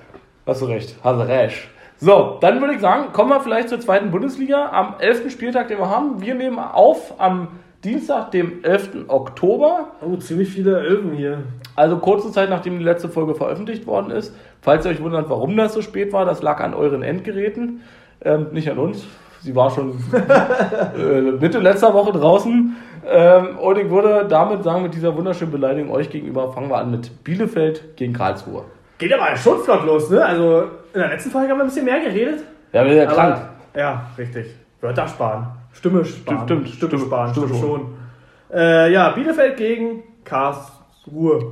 Hast 0.46 0.62
du 0.62 0.66
recht. 0.66 0.94
Hast 1.02 1.22
du 1.22 1.26
recht. 1.26 1.70
So, 2.00 2.38
dann 2.42 2.60
würde 2.60 2.74
ich 2.74 2.82
sagen, 2.82 3.14
kommen 3.14 3.30
wir 3.30 3.40
vielleicht 3.40 3.70
zur 3.70 3.80
zweiten 3.80 4.12
Bundesliga 4.12 4.72
am 4.74 4.96
11. 5.00 5.32
Spieltag, 5.32 5.70
den 5.70 5.78
wir 5.78 5.90
haben. 5.90 6.22
Wir 6.22 6.36
nehmen 6.36 6.60
auf 6.60 7.14
am 7.20 7.48
Dienstag, 7.86 8.32
dem 8.32 8.62
11. 8.64 9.06
Oktober. 9.08 9.88
Oh, 10.02 10.18
ziemlich 10.18 10.50
viele 10.50 10.82
Elfen 10.82 11.14
hier. 11.14 11.38
Also 11.76 11.98
kurze 11.98 12.32
Zeit, 12.32 12.50
nachdem 12.50 12.78
die 12.78 12.84
letzte 12.84 13.10
Folge 13.10 13.36
veröffentlicht 13.36 13.88
worden 13.88 14.12
ist. 14.12 14.36
Falls 14.62 14.86
ihr 14.86 14.92
euch 14.92 15.02
wundert, 15.02 15.30
warum 15.30 15.58
das 15.58 15.74
so 15.74 15.82
spät 15.82 16.14
war, 16.14 16.26
das 16.26 16.42
lag 16.42 16.60
an 16.62 16.74
euren 16.74 17.02
Endgeräten. 17.04 17.82
Ähm, 18.24 18.48
nicht 18.52 18.70
an 18.70 18.78
uns. 18.78 19.06
Sie 19.42 19.56
war 19.56 19.70
schon 19.72 19.98
äh, 20.98 21.22
Mitte 21.22 21.60
letzter 21.60 21.94
Woche 21.94 22.12
draußen. 22.14 22.76
Ähm, 23.06 23.58
und 23.58 23.78
ich 23.78 23.90
würde 23.90 24.26
damit 24.30 24.64
sagen, 24.64 24.84
mit 24.84 24.94
dieser 24.94 25.16
wunderschönen 25.18 25.52
Beleidigung 25.52 25.92
euch 25.92 26.10
gegenüber, 26.10 26.52
fangen 26.54 26.70
wir 26.70 26.78
an 26.78 26.92
mit 26.92 27.24
Bielefeld 27.24 27.98
gegen 27.98 28.14
Karlsruhe. 28.14 28.64
Geht 28.98 29.14
aber 29.14 29.36
schon 29.36 29.60
flott 29.60 29.86
los, 29.86 30.10
ne? 30.10 30.24
Also 30.24 30.62
in 30.94 31.00
der 31.00 31.10
letzten 31.10 31.32
Folge 31.32 31.50
haben 31.50 31.58
wir 31.58 31.64
ein 31.64 31.68
bisschen 31.68 31.84
mehr 31.86 32.00
geredet. 32.00 32.44
Ja, 32.72 32.84
wir 32.86 32.92
sind 32.94 32.98
ja 33.04 33.08
Aber- 33.08 33.16
krank. 33.16 33.42
Ja, 33.76 34.06
richtig. 34.18 34.46
Wörter 34.80 35.08
sparen. 35.08 35.48
Stimme 35.74 36.06
sparen. 36.06 36.44
Stimmt, 36.46 36.70
Stimme, 36.70 36.92
Stimme- 36.92 37.06
sparen. 37.06 37.32
Stimme 37.32 37.48
Stimme, 37.48 37.62
schon. 37.62 37.80
schon. 37.82 38.58
Äh, 38.58 38.92
ja, 38.94 39.10
Bielefeld 39.10 39.58
gegen 39.58 40.04
Karlsruhe. 40.24 40.73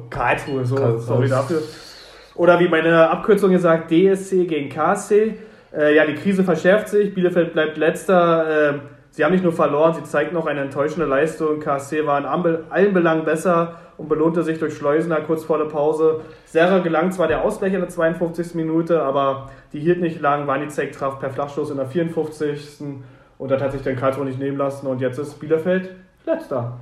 Karlsruhe, 0.09 0.65
so, 0.65 0.75
Karlsruhe. 0.75 1.01
sorry 1.01 1.29
dafür. 1.29 1.61
Oder 2.35 2.59
wie 2.59 2.67
meine 2.67 3.09
Abkürzung 3.09 3.51
gesagt, 3.51 3.91
DSC 3.91 4.45
gegen 4.45 4.69
KSC. 4.69 5.37
Äh, 5.73 5.95
ja, 5.95 6.05
die 6.05 6.15
Krise 6.15 6.43
verschärft 6.43 6.89
sich. 6.89 7.13
Bielefeld 7.13 7.53
bleibt 7.53 7.77
letzter. 7.77 8.73
Äh, 8.73 8.79
sie 9.11 9.23
haben 9.23 9.33
nicht 9.33 9.43
nur 9.43 9.53
verloren, 9.53 9.93
sie 9.93 10.03
zeigten 10.03 10.37
auch 10.37 10.47
eine 10.47 10.61
enttäuschende 10.61 11.05
Leistung. 11.05 11.59
KSC 11.59 12.05
war 12.05 12.17
in 12.19 12.25
allen 12.25 12.93
Belangen 12.93 13.25
besser 13.25 13.79
und 13.97 14.09
belohnte 14.09 14.43
sich 14.43 14.59
durch 14.59 14.75
Schleusener 14.75 15.21
kurz 15.21 15.43
vor 15.43 15.57
der 15.57 15.65
Pause. 15.65 16.21
Serra 16.45 16.79
gelang 16.79 17.11
zwar 17.11 17.27
der 17.27 17.43
Ausgleich 17.43 17.73
in 17.73 17.81
der 17.81 17.89
52. 17.89 18.55
Minute, 18.55 19.01
aber 19.01 19.51
die 19.73 19.79
hielt 19.79 20.01
nicht 20.01 20.21
lang. 20.21 20.47
Wanizek 20.47 20.93
traf 20.93 21.19
per 21.19 21.29
Flachstoß 21.29 21.71
in 21.71 21.77
der 21.77 21.87
54. 21.87 22.79
Und 23.37 23.51
das 23.51 23.61
hat 23.61 23.73
sich 23.73 23.81
dann 23.81 23.95
Karlsruhe 23.95 24.25
nicht 24.25 24.39
nehmen 24.39 24.57
lassen. 24.57 24.87
Und 24.87 25.01
jetzt 25.01 25.19
ist 25.19 25.39
Bielefeld 25.39 25.91
letzter. 26.25 26.79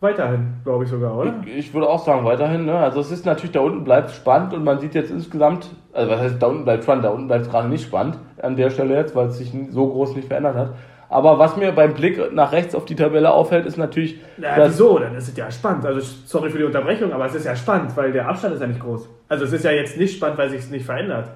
Weiterhin, 0.00 0.54
glaube 0.62 0.84
ich 0.84 0.90
sogar, 0.90 1.16
oder? 1.16 1.34
Ich, 1.46 1.56
ich 1.56 1.74
würde 1.74 1.88
auch 1.88 2.04
sagen, 2.04 2.24
weiterhin. 2.26 2.66
Ne? 2.66 2.76
Also 2.76 3.00
es 3.00 3.10
ist 3.10 3.24
natürlich, 3.24 3.52
da 3.52 3.60
unten 3.60 3.82
bleibt 3.82 4.10
spannend 4.10 4.52
und 4.52 4.62
man 4.62 4.78
sieht 4.78 4.94
jetzt 4.94 5.10
insgesamt, 5.10 5.70
also 5.92 6.10
was 6.10 6.20
heißt, 6.20 6.42
da 6.42 6.48
unten 6.48 6.64
bleibt 6.64 6.82
spannend, 6.82 7.04
da 7.04 7.10
unten 7.10 7.28
bleibt 7.28 7.46
es 7.46 7.50
gerade 7.50 7.68
nicht 7.68 7.86
spannend 7.86 8.18
an 8.42 8.56
der 8.56 8.70
Stelle 8.70 8.94
jetzt, 8.94 9.14
weil 9.16 9.28
es 9.28 9.38
sich 9.38 9.52
so 9.70 9.88
groß 9.88 10.14
nicht 10.14 10.28
verändert 10.28 10.54
hat. 10.54 10.74
Aber 11.08 11.38
was 11.38 11.56
mir 11.56 11.72
beim 11.72 11.94
Blick 11.94 12.32
nach 12.32 12.52
rechts 12.52 12.74
auf 12.74 12.84
die 12.84 12.96
Tabelle 12.96 13.32
auffällt, 13.32 13.64
ist 13.64 13.76
natürlich, 13.78 14.20
Na, 14.36 14.56
dass, 14.56 14.72
wieso? 14.72 14.98
Dann 14.98 15.14
ist 15.14 15.28
es 15.28 15.36
ja 15.36 15.50
spannend. 15.50 15.86
Also, 15.86 16.00
sorry 16.00 16.50
für 16.50 16.58
die 16.58 16.64
Unterbrechung, 16.64 17.12
aber 17.12 17.26
es 17.26 17.34
ist 17.34 17.46
ja 17.46 17.54
spannend, 17.54 17.96
weil 17.96 18.12
der 18.12 18.28
Abstand 18.28 18.54
ist 18.54 18.60
ja 18.60 18.66
nicht 18.66 18.80
groß. 18.80 19.08
Also, 19.28 19.44
es 19.44 19.52
ist 19.52 19.64
ja 19.64 19.70
jetzt 19.70 19.96
nicht 19.96 20.16
spannend, 20.16 20.36
weil 20.36 20.50
sich 20.50 20.60
es 20.60 20.70
nicht 20.70 20.84
verändert. 20.84 21.30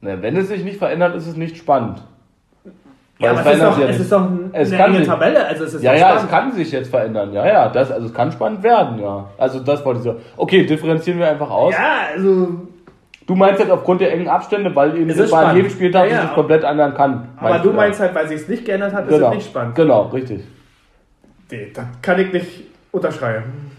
ne, 0.00 0.20
wenn 0.20 0.36
es 0.36 0.48
sich 0.48 0.64
nicht 0.64 0.78
verändert, 0.78 1.14
ist 1.14 1.28
es 1.28 1.36
nicht 1.36 1.56
spannend. 1.56 2.02
Ja, 3.18 3.30
aber 3.30 3.40
es 3.46 3.54
ist, 3.54 3.62
doch, 3.62 3.78
ja 3.78 3.86
es 3.86 4.00
ist 4.00 4.12
doch 4.12 4.20
ein- 4.22 4.50
Es 4.52 4.68
eine 4.70 4.76
kann 4.78 4.90
enge 4.90 4.98
sich- 4.98 5.08
Tabelle. 5.08 5.46
Also, 5.46 5.64
es 5.64 5.74
ist 5.74 5.82
Ja, 5.82 5.94
ja, 5.94 6.16
es 6.16 6.28
kann 6.28 6.52
sich 6.52 6.72
jetzt 6.72 6.90
verändern. 6.90 7.32
Ja, 7.32 7.46
ja, 7.46 7.68
das, 7.68 7.90
also 7.92 8.06
es 8.06 8.14
kann 8.14 8.32
spannend 8.32 8.62
werden, 8.62 8.98
ja. 9.00 9.24
Also 9.38 9.60
das 9.60 9.84
wollte 9.84 9.98
ich 10.00 10.04
so. 10.04 10.16
Okay, 10.36 10.66
differenzieren 10.66 11.18
wir 11.20 11.28
einfach 11.30 11.50
aus. 11.50 11.72
Ja, 11.74 12.14
also, 12.14 12.48
Du 13.26 13.34
meinst 13.34 13.58
jetzt 13.58 13.70
aufgrund 13.70 14.02
der 14.02 14.12
engen 14.12 14.28
Abstände, 14.28 14.74
weil 14.76 14.98
eben 14.98 15.08
Es 15.08 15.16
ist 15.16 15.30
bei 15.30 15.54
jedem 15.54 15.70
Spieltag 15.70 16.08
Ja, 16.10 16.10
ja. 16.10 16.16
sich 16.20 16.26
das 16.26 16.34
komplett 16.34 16.62
ändern 16.62 16.92
kann. 16.92 17.28
aber 17.40 17.58
du 17.58 17.72
meinst 17.72 17.98
halt, 17.98 18.14
weil 18.14 18.28
sich 18.28 18.42
es 18.42 18.48
nicht 18.48 18.66
geändert 18.66 18.92
hat, 18.92 19.04
ist 19.04 19.14
genau. 19.14 19.28
es 19.30 19.34
nicht 19.36 19.46
spannend. 19.46 19.74
Genau, 19.76 20.02
richtig. 20.08 20.44
Nee, 21.50 21.70
das 21.74 21.86
kann 22.02 22.18
ich 22.20 22.32
nicht 22.34 22.64
unterschreiben. 22.92 23.70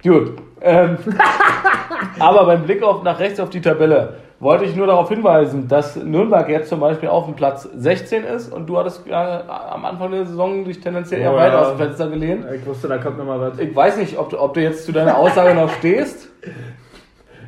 Gut. 0.00 0.32
Ähm, 0.60 0.96
aber 2.20 2.46
beim 2.46 2.62
Blick 2.62 2.82
auf, 2.84 3.02
nach 3.02 3.18
rechts 3.18 3.40
auf 3.40 3.50
die 3.50 3.60
Tabelle 3.60 4.14
wollte 4.40 4.64
ich 4.64 4.76
nur 4.76 4.86
darauf 4.86 5.08
hinweisen, 5.08 5.66
dass 5.68 5.96
Nürnberg 5.96 6.48
jetzt 6.48 6.68
zum 6.68 6.78
Beispiel 6.80 7.08
auf 7.08 7.24
dem 7.24 7.34
Platz 7.34 7.68
16 7.76 8.22
ist 8.24 8.52
und 8.52 8.66
du 8.68 8.78
hattest 8.78 9.04
ja 9.06 9.42
am 9.72 9.84
Anfang 9.84 10.12
der 10.12 10.26
Saison 10.26 10.64
dich 10.64 10.80
tendenziell 10.80 11.20
eher 11.20 11.32
Oh, 11.32 11.36
weit 11.36 11.52
ja. 11.52 11.60
aus 11.62 11.68
dem 11.70 11.78
Fenster 11.78 12.08
gelehnt. 12.08 12.44
Ich 12.54 12.64
wusste, 12.64 12.86
da 12.88 12.98
kommt 12.98 13.18
nochmal 13.18 13.40
was. 13.40 13.58
Ich 13.58 13.74
weiß 13.74 13.96
nicht, 13.96 14.16
ob 14.18 14.30
du, 14.30 14.38
ob 14.40 14.54
du 14.54 14.62
jetzt 14.62 14.84
zu 14.84 14.92
deiner 14.92 15.16
Aussage 15.18 15.54
noch 15.54 15.70
stehst. 15.70 16.28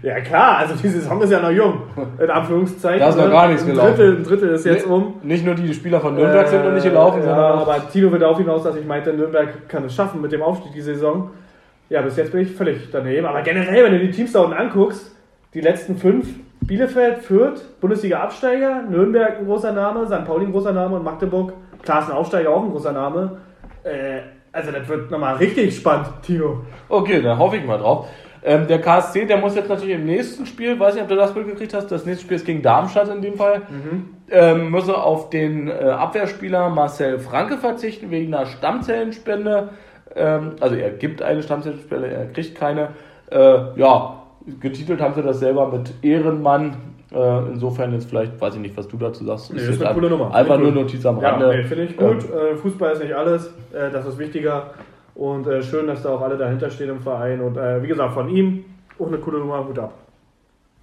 Ja 0.02 0.18
klar, 0.20 0.56
also 0.56 0.74
die 0.82 0.88
Saison 0.88 1.20
ist 1.20 1.30
ja 1.30 1.40
noch 1.40 1.50
jung. 1.50 1.82
In 2.18 2.30
Anführungszeichen. 2.30 3.00
Da 3.00 3.10
ist 3.10 3.18
noch 3.18 3.26
ne? 3.26 3.30
gar 3.32 3.48
nichts 3.48 3.64
ein 3.64 3.68
gelaufen. 3.68 3.96
Drittel, 3.96 4.16
ein 4.16 4.24
Drittel 4.24 4.48
ist 4.54 4.64
jetzt 4.64 4.86
Nee, 4.86 4.92
um. 4.94 5.14
Nicht 5.22 5.44
nur 5.44 5.54
die 5.54 5.74
Spieler 5.74 6.00
von 6.00 6.14
Nürnberg 6.14 6.48
sind 6.48 6.64
noch 6.64 6.72
nicht 6.72 6.84
gelaufen, 6.84 7.18
Äh, 7.20 7.24
sondern 7.24 7.38
ja, 7.38 7.54
auch 7.54 7.68
aber 7.68 7.90
Tino 7.90 8.10
will 8.10 8.18
darauf 8.18 8.38
hinaus, 8.38 8.62
dass 8.62 8.76
ich 8.76 8.86
meinte, 8.86 9.12
Nürnberg 9.12 9.68
kann 9.68 9.84
es 9.84 9.94
schaffen 9.94 10.22
mit 10.22 10.32
dem 10.32 10.40
Aufstieg 10.42 10.72
die 10.72 10.80
Saison. 10.80 11.28
Ja, 11.90 12.00
bis 12.00 12.16
jetzt 12.16 12.32
bin 12.32 12.40
ich 12.40 12.50
völlig 12.50 12.88
daneben. 12.90 13.26
Aber 13.26 13.42
generell, 13.42 13.84
wenn 13.84 13.92
du 13.92 13.98
die 13.98 14.10
Teams 14.10 14.32
da 14.32 14.40
unten 14.40 14.56
anguckst, 14.56 15.14
die 15.52 15.60
letzten 15.60 15.98
fünf, 15.98 16.28
Bielefeld, 16.70 17.18
Fürth, 17.18 17.80
Bundesliga-Absteiger, 17.80 18.82
Nürnberg 18.88 19.40
ein 19.40 19.44
großer 19.44 19.72
Name, 19.72 20.06
St. 20.06 20.24
Pauli 20.24 20.46
ein 20.46 20.52
großer 20.52 20.70
Name 20.70 20.94
und 20.94 21.02
Magdeburg, 21.02 21.52
klar 21.82 22.02
ist 22.02 22.10
ein 22.10 22.16
Aufsteiger 22.16 22.50
auch 22.50 22.62
ein 22.62 22.70
großer 22.70 22.92
Name. 22.92 23.38
Äh, 23.82 24.20
also 24.52 24.70
das 24.70 24.86
wird 24.86 25.10
nochmal 25.10 25.34
richtig 25.34 25.76
spannend, 25.76 26.06
Tino. 26.22 26.60
Okay, 26.88 27.20
dann 27.22 27.40
hoffe 27.40 27.56
ich 27.56 27.66
mal 27.66 27.78
drauf. 27.78 28.06
Ähm, 28.44 28.68
der 28.68 28.80
KSC, 28.80 29.26
der 29.26 29.38
muss 29.38 29.56
jetzt 29.56 29.68
natürlich 29.68 29.96
im 29.96 30.06
nächsten 30.06 30.46
Spiel, 30.46 30.78
weiß 30.78 30.94
nicht, 30.94 31.02
ob 31.02 31.08
du 31.08 31.16
das 31.16 31.34
Bild 31.34 31.48
gekriegt 31.48 31.74
hast, 31.74 31.90
das 31.90 32.06
nächste 32.06 32.24
Spiel 32.24 32.36
ist 32.36 32.46
gegen 32.46 32.62
Darmstadt 32.62 33.08
in 33.08 33.20
dem 33.20 33.34
Fall, 33.34 33.62
ähm, 34.30 34.70
muss 34.70 34.86
er 34.86 35.02
auf 35.02 35.28
den 35.28 35.66
äh, 35.66 35.72
Abwehrspieler 35.72 36.68
Marcel 36.68 37.18
Franke 37.18 37.58
verzichten 37.58 38.12
wegen 38.12 38.32
einer 38.32 38.46
Stammzellenspende. 38.46 39.70
Ähm, 40.14 40.54
also 40.60 40.76
er 40.76 40.90
gibt 40.90 41.20
eine 41.20 41.42
Stammzellenspende, 41.42 42.06
er 42.06 42.26
kriegt 42.26 42.54
keine. 42.54 42.90
Äh, 43.28 43.58
ja, 43.74 44.19
getitelt 44.60 45.00
haben 45.00 45.14
sie 45.14 45.22
das 45.22 45.40
selber 45.40 45.70
mit 45.70 45.92
Ehrenmann. 46.02 46.76
Äh, 47.12 47.38
insofern 47.52 47.92
jetzt 47.92 48.08
vielleicht, 48.08 48.40
weiß 48.40 48.54
ich 48.54 48.60
nicht, 48.60 48.76
was 48.76 48.86
du 48.86 48.96
dazu 48.96 49.24
sagst. 49.24 49.52
Nee, 49.52 49.58
Ist 49.58 49.68
das 49.68 49.76
ist 49.76 49.82
eine 49.82 49.94
coole 49.94 50.10
Nummer. 50.10 50.32
Einfach 50.32 50.58
nur 50.58 50.68
gut. 50.72 50.82
Notiz 50.82 51.04
am 51.04 51.20
Ja, 51.20 51.30
Rande. 51.30 51.48
nee, 51.56 51.64
finde 51.64 51.84
ich 51.84 51.96
gut. 51.96 52.18
Äh, 52.30 52.54
Fußball 52.56 52.92
ist 52.92 53.02
nicht 53.02 53.14
alles, 53.14 53.48
äh, 53.72 53.90
das 53.90 54.06
ist 54.06 54.18
wichtiger. 54.18 54.70
Und 55.16 55.46
äh, 55.48 55.60
schön, 55.62 55.88
dass 55.88 56.02
da 56.02 56.10
auch 56.10 56.20
alle 56.22 56.36
dahinter 56.36 56.70
stehen 56.70 56.88
im 56.88 57.00
Verein. 57.00 57.40
Und 57.40 57.56
äh, 57.56 57.82
wie 57.82 57.88
gesagt, 57.88 58.14
von 58.14 58.28
ihm 58.28 58.64
auch 58.98 59.08
eine 59.08 59.18
coole 59.18 59.38
Nummer, 59.40 59.66
Hut 59.66 59.78
ab. 59.78 59.92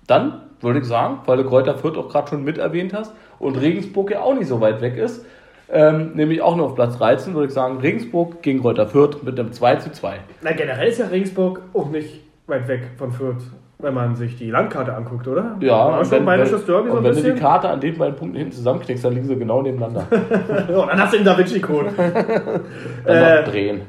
Dann 0.05 0.41
würde 0.61 0.79
ich 0.79 0.85
sagen, 0.85 1.19
weil 1.25 1.37
du 1.37 1.45
Kräuter 1.45 1.75
Fürth 1.75 1.97
auch 1.97 2.09
gerade 2.09 2.27
schon 2.29 2.43
mit 2.43 2.57
erwähnt 2.57 2.93
hast 2.93 3.13
und 3.39 3.55
Regensburg 3.59 4.11
ja 4.11 4.21
auch 4.21 4.33
nicht 4.35 4.47
so 4.47 4.59
weit 4.59 4.81
weg 4.81 4.97
ist, 4.97 5.25
ähm, 5.69 6.11
nämlich 6.13 6.41
auch 6.41 6.55
nur 6.55 6.65
auf 6.67 6.75
Platz 6.75 6.97
13, 6.97 7.33
würde 7.35 7.47
ich 7.47 7.53
sagen, 7.53 7.77
Regensburg 7.79 8.41
gegen 8.41 8.61
Kräuter 8.61 8.87
Fürth 8.87 9.21
mit 9.23 9.39
einem 9.39 9.51
2 9.51 9.75
zu 9.77 9.91
2. 9.91 10.17
Na, 10.41 10.51
generell 10.53 10.87
ist 10.87 10.97
ja 10.99 11.07
Regensburg 11.07 11.61
auch 11.73 11.89
nicht 11.89 12.21
weit 12.47 12.67
weg 12.67 12.91
von 12.97 13.11
Fürth, 13.11 13.43
wenn 13.79 13.93
man 13.93 14.15
sich 14.15 14.37
die 14.37 14.49
Landkarte 14.49 14.95
anguckt, 14.95 15.27
oder? 15.27 15.57
Ja, 15.59 15.99
und 15.99 16.11
wenn, 16.11 16.25
bayerisches 16.25 16.65
Derby 16.65 16.89
so 16.89 16.97
und 16.97 17.03
wenn 17.03 17.15
du 17.15 17.21
die. 17.21 17.39
Karte 17.39 17.69
an 17.69 17.79
den 17.79 17.97
beiden 17.97 18.15
Punkten 18.15 18.37
hinten 18.37 18.53
zusammenknickst, 18.53 19.05
dann 19.05 19.13
liegen 19.13 19.27
sie 19.27 19.35
genau 19.35 19.61
nebeneinander. 19.61 20.07
Und 20.11 20.87
dann 20.87 20.99
hast 20.99 21.13
du 21.13 21.17
den 21.17 21.25
Da 21.25 21.37
Vinci-Code. 21.37 21.91
Äh, 23.05 23.43
drehen. 23.43 23.81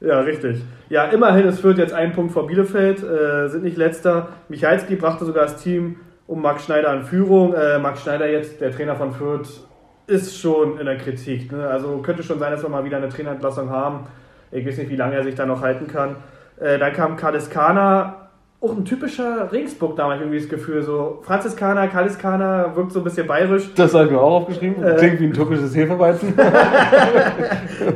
Ja, 0.00 0.20
richtig. 0.20 0.62
Ja, 0.88 1.04
immerhin, 1.04 1.46
es 1.46 1.60
führt 1.60 1.78
jetzt 1.78 1.94
einen 1.94 2.12
Punkt 2.12 2.32
vor 2.32 2.46
Bielefeld, 2.46 3.02
äh, 3.02 3.48
sind 3.48 3.62
nicht 3.62 3.76
letzter. 3.76 4.28
Michalski 4.48 4.96
brachte 4.96 5.24
sogar 5.24 5.44
das 5.44 5.56
Team 5.62 5.96
um 6.26 6.42
Max 6.42 6.64
Schneider 6.64 6.92
in 6.92 7.04
Führung. 7.04 7.54
Äh, 7.54 7.78
Max 7.78 8.02
Schneider 8.02 8.28
jetzt, 8.28 8.60
der 8.60 8.72
Trainer 8.72 8.96
von 8.96 9.12
Fürth, 9.12 9.60
ist 10.06 10.38
schon 10.38 10.78
in 10.78 10.86
der 10.86 10.98
Kritik. 10.98 11.52
Ne? 11.52 11.66
Also 11.66 11.98
könnte 11.98 12.22
schon 12.22 12.38
sein, 12.38 12.50
dass 12.50 12.62
wir 12.62 12.68
mal 12.68 12.84
wieder 12.84 12.96
eine 12.96 13.08
Trainerentlassung 13.08 13.70
haben. 13.70 14.06
Ich 14.50 14.66
weiß 14.66 14.78
nicht, 14.78 14.90
wie 14.90 14.96
lange 14.96 15.14
er 15.14 15.24
sich 15.24 15.34
da 15.34 15.46
noch 15.46 15.62
halten 15.62 15.86
kann. 15.86 16.16
Äh, 16.62 16.78
dann 16.78 16.92
kam 16.92 17.16
Kaliskana, 17.16 18.16
auch 18.60 18.76
ein 18.76 18.84
typischer 18.84 19.48
hab 19.50 19.52
ich 19.52 20.20
irgendwie 20.20 20.38
das 20.38 20.48
Gefühl. 20.48 20.82
So 20.82 21.20
Franziskaner, 21.24 21.88
Kaliskana, 21.88 22.76
wirkt 22.76 22.92
so 22.92 23.00
ein 23.00 23.04
bisschen 23.04 23.26
bayerisch. 23.26 23.74
Das 23.74 23.92
habe 23.92 24.04
ich 24.06 24.10
mir 24.12 24.20
auch 24.20 24.34
aufgeschrieben. 24.42 24.82
Äh. 24.84 24.94
Klingt 24.96 25.18
wie 25.20 25.24
ein 25.24 25.32
türkisches 25.32 25.74
Hefeweizen. 25.74 26.34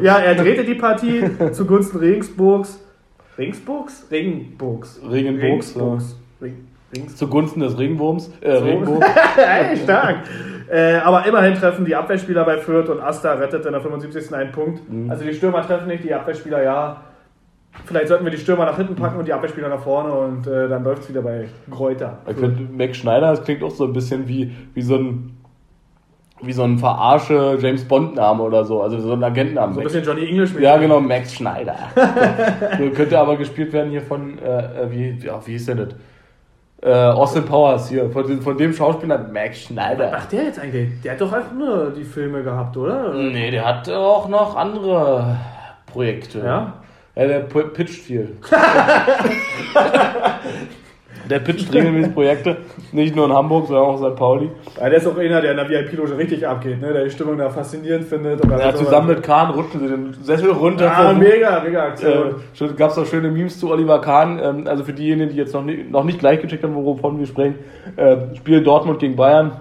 Ja, 0.02 0.18
er 0.18 0.34
drehte 0.34 0.64
die 0.64 0.74
Partie 0.74 1.24
zugunsten 1.52 1.98
Regensburgs. 1.98 2.80
Regensburgs? 3.38 4.06
Regenburgs. 4.10 5.00
Regenburgs, 5.08 5.74
ja. 5.74 5.82
Regensburgs. 5.82 6.16
Regen- 6.42 6.68
Regens- 6.94 7.16
Zugunsten 7.16 7.60
des 7.60 7.78
Regenwurms. 7.78 8.30
Äh, 8.40 8.58
So. 8.58 8.64
Regenburg. 8.64 9.04
Hey, 9.36 9.76
stark. 9.76 10.16
Äh, 10.68 10.96
aber 10.96 11.26
immerhin 11.26 11.54
treffen 11.54 11.84
die 11.84 11.94
Abwehrspieler 11.94 12.44
bei 12.44 12.58
Fürth 12.58 12.88
und 12.88 13.00
Asta 13.00 13.34
rettet 13.34 13.64
in 13.66 13.72
der 13.72 13.80
75. 13.80 14.34
einen 14.34 14.50
Punkt. 14.52 14.80
Mhm. 14.90 15.10
Also 15.10 15.24
die 15.24 15.32
Stürmer 15.34 15.62
treffen 15.66 15.86
nicht, 15.88 16.02
die 16.04 16.12
Abwehrspieler 16.12 16.62
ja. 16.62 17.02
Vielleicht 17.84 18.08
sollten 18.08 18.24
wir 18.24 18.30
die 18.32 18.38
Stürmer 18.38 18.64
nach 18.64 18.76
hinten 18.76 18.96
packen 18.96 19.18
und 19.18 19.28
die 19.28 19.32
Abwehrspieler 19.32 19.68
nach 19.68 19.80
vorne 19.80 20.12
und 20.12 20.46
äh, 20.46 20.68
dann 20.68 20.82
läuft 20.82 21.02
es 21.04 21.08
wieder 21.10 21.22
bei 21.22 21.46
Kräuter. 21.70 22.18
Ich 22.28 22.36
finde, 22.36 22.62
Max 22.72 22.96
Schneider, 22.96 23.30
das 23.30 23.44
klingt 23.44 23.62
auch 23.62 23.70
so 23.70 23.84
ein 23.84 23.92
bisschen 23.92 24.26
wie, 24.26 24.52
wie 24.74 24.82
so 24.82 24.96
ein 24.96 25.32
wie 26.42 26.52
so 26.52 26.64
ein 26.64 26.76
verarsche 26.78 27.56
James 27.60 27.82
Bond 27.88 28.14
Name 28.14 28.42
oder 28.42 28.62
so, 28.64 28.82
also 28.82 29.00
so 29.00 29.12
ein 29.14 29.24
Agentenname. 29.24 29.72
So 29.72 29.80
ein 29.80 29.84
bisschen 29.84 30.04
Johnny 30.04 30.26
English. 30.28 30.54
Ja, 30.60 30.76
genau, 30.76 31.00
Max 31.00 31.32
Schneider. 31.34 31.76
so, 32.78 32.90
könnte 32.90 33.18
aber 33.18 33.36
gespielt 33.36 33.72
werden 33.72 33.90
hier 33.90 34.02
von, 34.02 34.38
äh, 34.38 34.82
äh, 34.82 34.90
wie, 34.90 35.26
ja, 35.26 35.40
wie 35.46 35.52
hieß 35.52 35.66
der 35.66 35.74
das? 35.76 35.88
Äh, 36.82 36.90
Austin 36.92 37.46
Powers 37.46 37.88
hier, 37.88 38.10
von, 38.10 38.26
dem- 38.26 38.42
von 38.42 38.58
dem 38.58 38.74
Schauspieler 38.74 39.16
Max 39.32 39.50
Was 39.56 39.58
Schneider. 39.62 40.10
macht 40.10 40.30
der 40.32 40.44
jetzt 40.44 40.58
eigentlich? 40.58 41.00
Der 41.02 41.12
hat 41.12 41.20
doch 41.22 41.32
einfach 41.32 41.54
nur 41.54 41.90
die 41.96 42.04
Filme 42.04 42.42
gehabt, 42.42 42.76
oder? 42.76 43.14
Nee, 43.14 43.50
der 43.50 43.64
hat 43.64 43.88
auch 43.88 44.28
noch 44.28 44.56
andere 44.56 45.36
Projekte. 45.90 46.40
Ja? 46.40 46.74
Ja, 47.16 47.26
der 47.26 47.40
pitcht 47.40 48.02
viel. 48.02 48.36
der 51.30 51.38
pitcht 51.38 51.72
regelmäßig 51.72 52.12
Projekte, 52.12 52.58
nicht 52.92 53.16
nur 53.16 53.24
in 53.24 53.32
Hamburg, 53.32 53.68
sondern 53.68 53.86
auch 53.86 53.98
in 53.98 54.10
St. 54.10 54.16
Pauli. 54.16 54.50
Ja, 54.78 54.90
der 54.90 54.98
ist 54.98 55.06
auch 55.06 55.16
einer, 55.16 55.40
der 55.40 55.52
in 55.52 55.56
der 55.56 55.66
VIP-Loge 55.66 56.18
richtig 56.18 56.46
abgeht, 56.46 56.78
ne? 56.78 56.92
der 56.92 57.04
die 57.04 57.10
Stimmung 57.10 57.38
da 57.38 57.48
faszinierend 57.48 58.06
findet. 58.06 58.44
Ja, 58.44 58.74
zusammen 58.74 59.08
mit 59.08 59.22
Kahn 59.22 59.50
rutschen 59.50 59.80
sie 59.80 59.88
den 59.88 60.12
Sessel 60.22 60.50
runter. 60.50 60.92
Ah, 60.94 61.14
mega, 61.14 61.62
mega 61.64 61.86
Aktion. 61.86 62.34
Äh, 62.60 62.68
gab 62.76 62.90
es 62.90 62.98
auch 62.98 63.06
schöne 63.06 63.30
Memes 63.30 63.58
zu 63.58 63.70
Oliver 63.70 64.02
Kahn. 64.02 64.38
Ähm, 64.38 64.66
also 64.66 64.84
für 64.84 64.92
diejenigen, 64.92 65.30
die 65.30 65.36
jetzt 65.36 65.54
noch 65.54 65.64
nicht, 65.64 65.90
noch 65.90 66.04
nicht 66.04 66.18
gleich 66.18 66.42
gecheckt 66.42 66.64
haben, 66.64 66.74
wovon 66.74 67.18
wir 67.18 67.26
sprechen. 67.26 67.54
Äh, 67.96 68.36
Spiel 68.36 68.62
Dortmund 68.62 68.98
gegen 68.98 69.16
Bayern. 69.16 69.52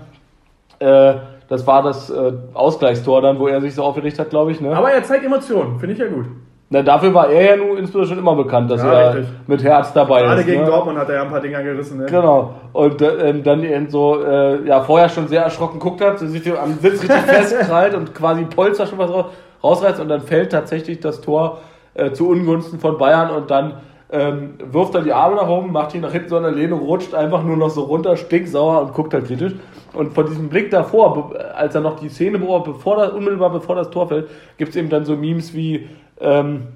Äh, 0.79 1.13
das 1.47 1.65
war 1.65 1.83
das 1.83 2.09
äh, 2.09 2.33
Ausgleichstor 2.53 3.21
dann, 3.21 3.39
wo 3.39 3.47
er 3.47 3.61
sich 3.61 3.75
so 3.75 3.83
aufgeregt 3.83 4.19
hat, 4.19 4.29
glaube 4.29 4.51
ich. 4.51 4.59
Ne? 4.59 4.75
Aber 4.75 4.91
er 4.91 5.03
zeigt 5.03 5.23
Emotionen, 5.23 5.79
finde 5.79 5.93
ich 5.93 5.99
ja 5.99 6.07
gut. 6.07 6.25
Na, 6.69 6.81
dafür 6.81 7.13
war 7.13 7.29
er 7.29 7.51
ja 7.51 7.55
nun 7.57 7.77
insbesondere 7.77 8.07
schon 8.09 8.17
immer 8.19 8.35
bekannt, 8.35 8.71
dass 8.71 8.81
Ja, 8.81 8.91
er 8.91 9.13
richtig. 9.15 9.33
mit 9.45 9.63
Herz 9.63 9.93
dabei 9.93 10.23
Gerade 10.23 10.41
ist. 10.41 10.47
gegen 10.47 10.61
ne? 10.61 10.67
Dortmund 10.67 10.97
hat 10.97 11.09
er 11.09 11.15
ja 11.15 11.21
ein 11.21 11.29
paar 11.29 11.39
Dinger 11.39 11.61
gerissen. 11.61 11.99
Ne? 11.99 12.05
Genau. 12.07 12.55
Und 12.73 13.01
äh, 13.01 13.29
ähm, 13.29 13.43
dann 13.43 13.63
eben 13.63 13.87
so, 13.89 14.23
äh, 14.23 14.65
ja, 14.67 14.81
vorher 14.81 15.07
schon 15.09 15.27
sehr 15.27 15.43
erschrocken 15.43 15.79
guckt 15.79 16.01
hat, 16.01 16.17
so 16.17 16.25
sich 16.25 16.41
am 16.57 16.73
Sitz 16.79 17.03
richtig 17.03 17.11
festkrallt 17.27 17.93
und 17.93 18.15
quasi 18.15 18.45
Polster 18.45 18.87
schon 18.87 18.97
was 18.97 19.11
raus, 19.11 19.25
rausreißt 19.63 19.99
und 19.99 20.09
dann 20.09 20.21
fällt 20.21 20.51
tatsächlich 20.51 20.99
das 20.99 21.21
Tor 21.21 21.59
äh, 21.93 22.11
zu 22.11 22.29
Ungunsten 22.29 22.79
von 22.79 22.97
Bayern 22.97 23.29
und 23.29 23.51
dann 23.51 23.75
ähm, 24.11 24.55
wirft 24.71 24.95
er 24.95 25.01
die 25.01 25.13
Arme 25.13 25.35
nach 25.35 25.47
oben, 25.47 25.71
macht 25.71 25.93
ihn 25.93 26.01
nach 26.01 26.11
hinten 26.11 26.29
so 26.29 26.37
eine 26.37 26.49
Lehne, 26.49 26.75
rutscht 26.75 27.13
einfach 27.13 27.43
nur 27.43 27.57
noch 27.57 27.69
so 27.69 27.83
runter, 27.83 28.17
stinksauer 28.17 28.81
und 28.81 28.93
guckt 28.93 29.13
halt 29.13 29.25
kritisch. 29.27 29.53
Und 29.93 30.13
von 30.13 30.25
diesem 30.25 30.49
Blick 30.49 30.71
davor, 30.71 31.31
als 31.55 31.73
er 31.73 31.81
noch 31.81 31.99
die 31.99 32.09
Szene 32.09 32.37
beobachtet, 32.37 32.73
bevor 32.73 32.97
das, 32.97 33.11
unmittelbar 33.13 33.49
bevor 33.51 33.75
das 33.75 33.89
Tor 33.89 34.07
fällt, 34.07 34.29
gibt 34.57 34.71
es 34.71 34.75
eben 34.75 34.89
dann 34.89 35.05
so 35.05 35.15
Memes 35.15 35.53
wie, 35.53 35.87
ähm, 36.19 36.67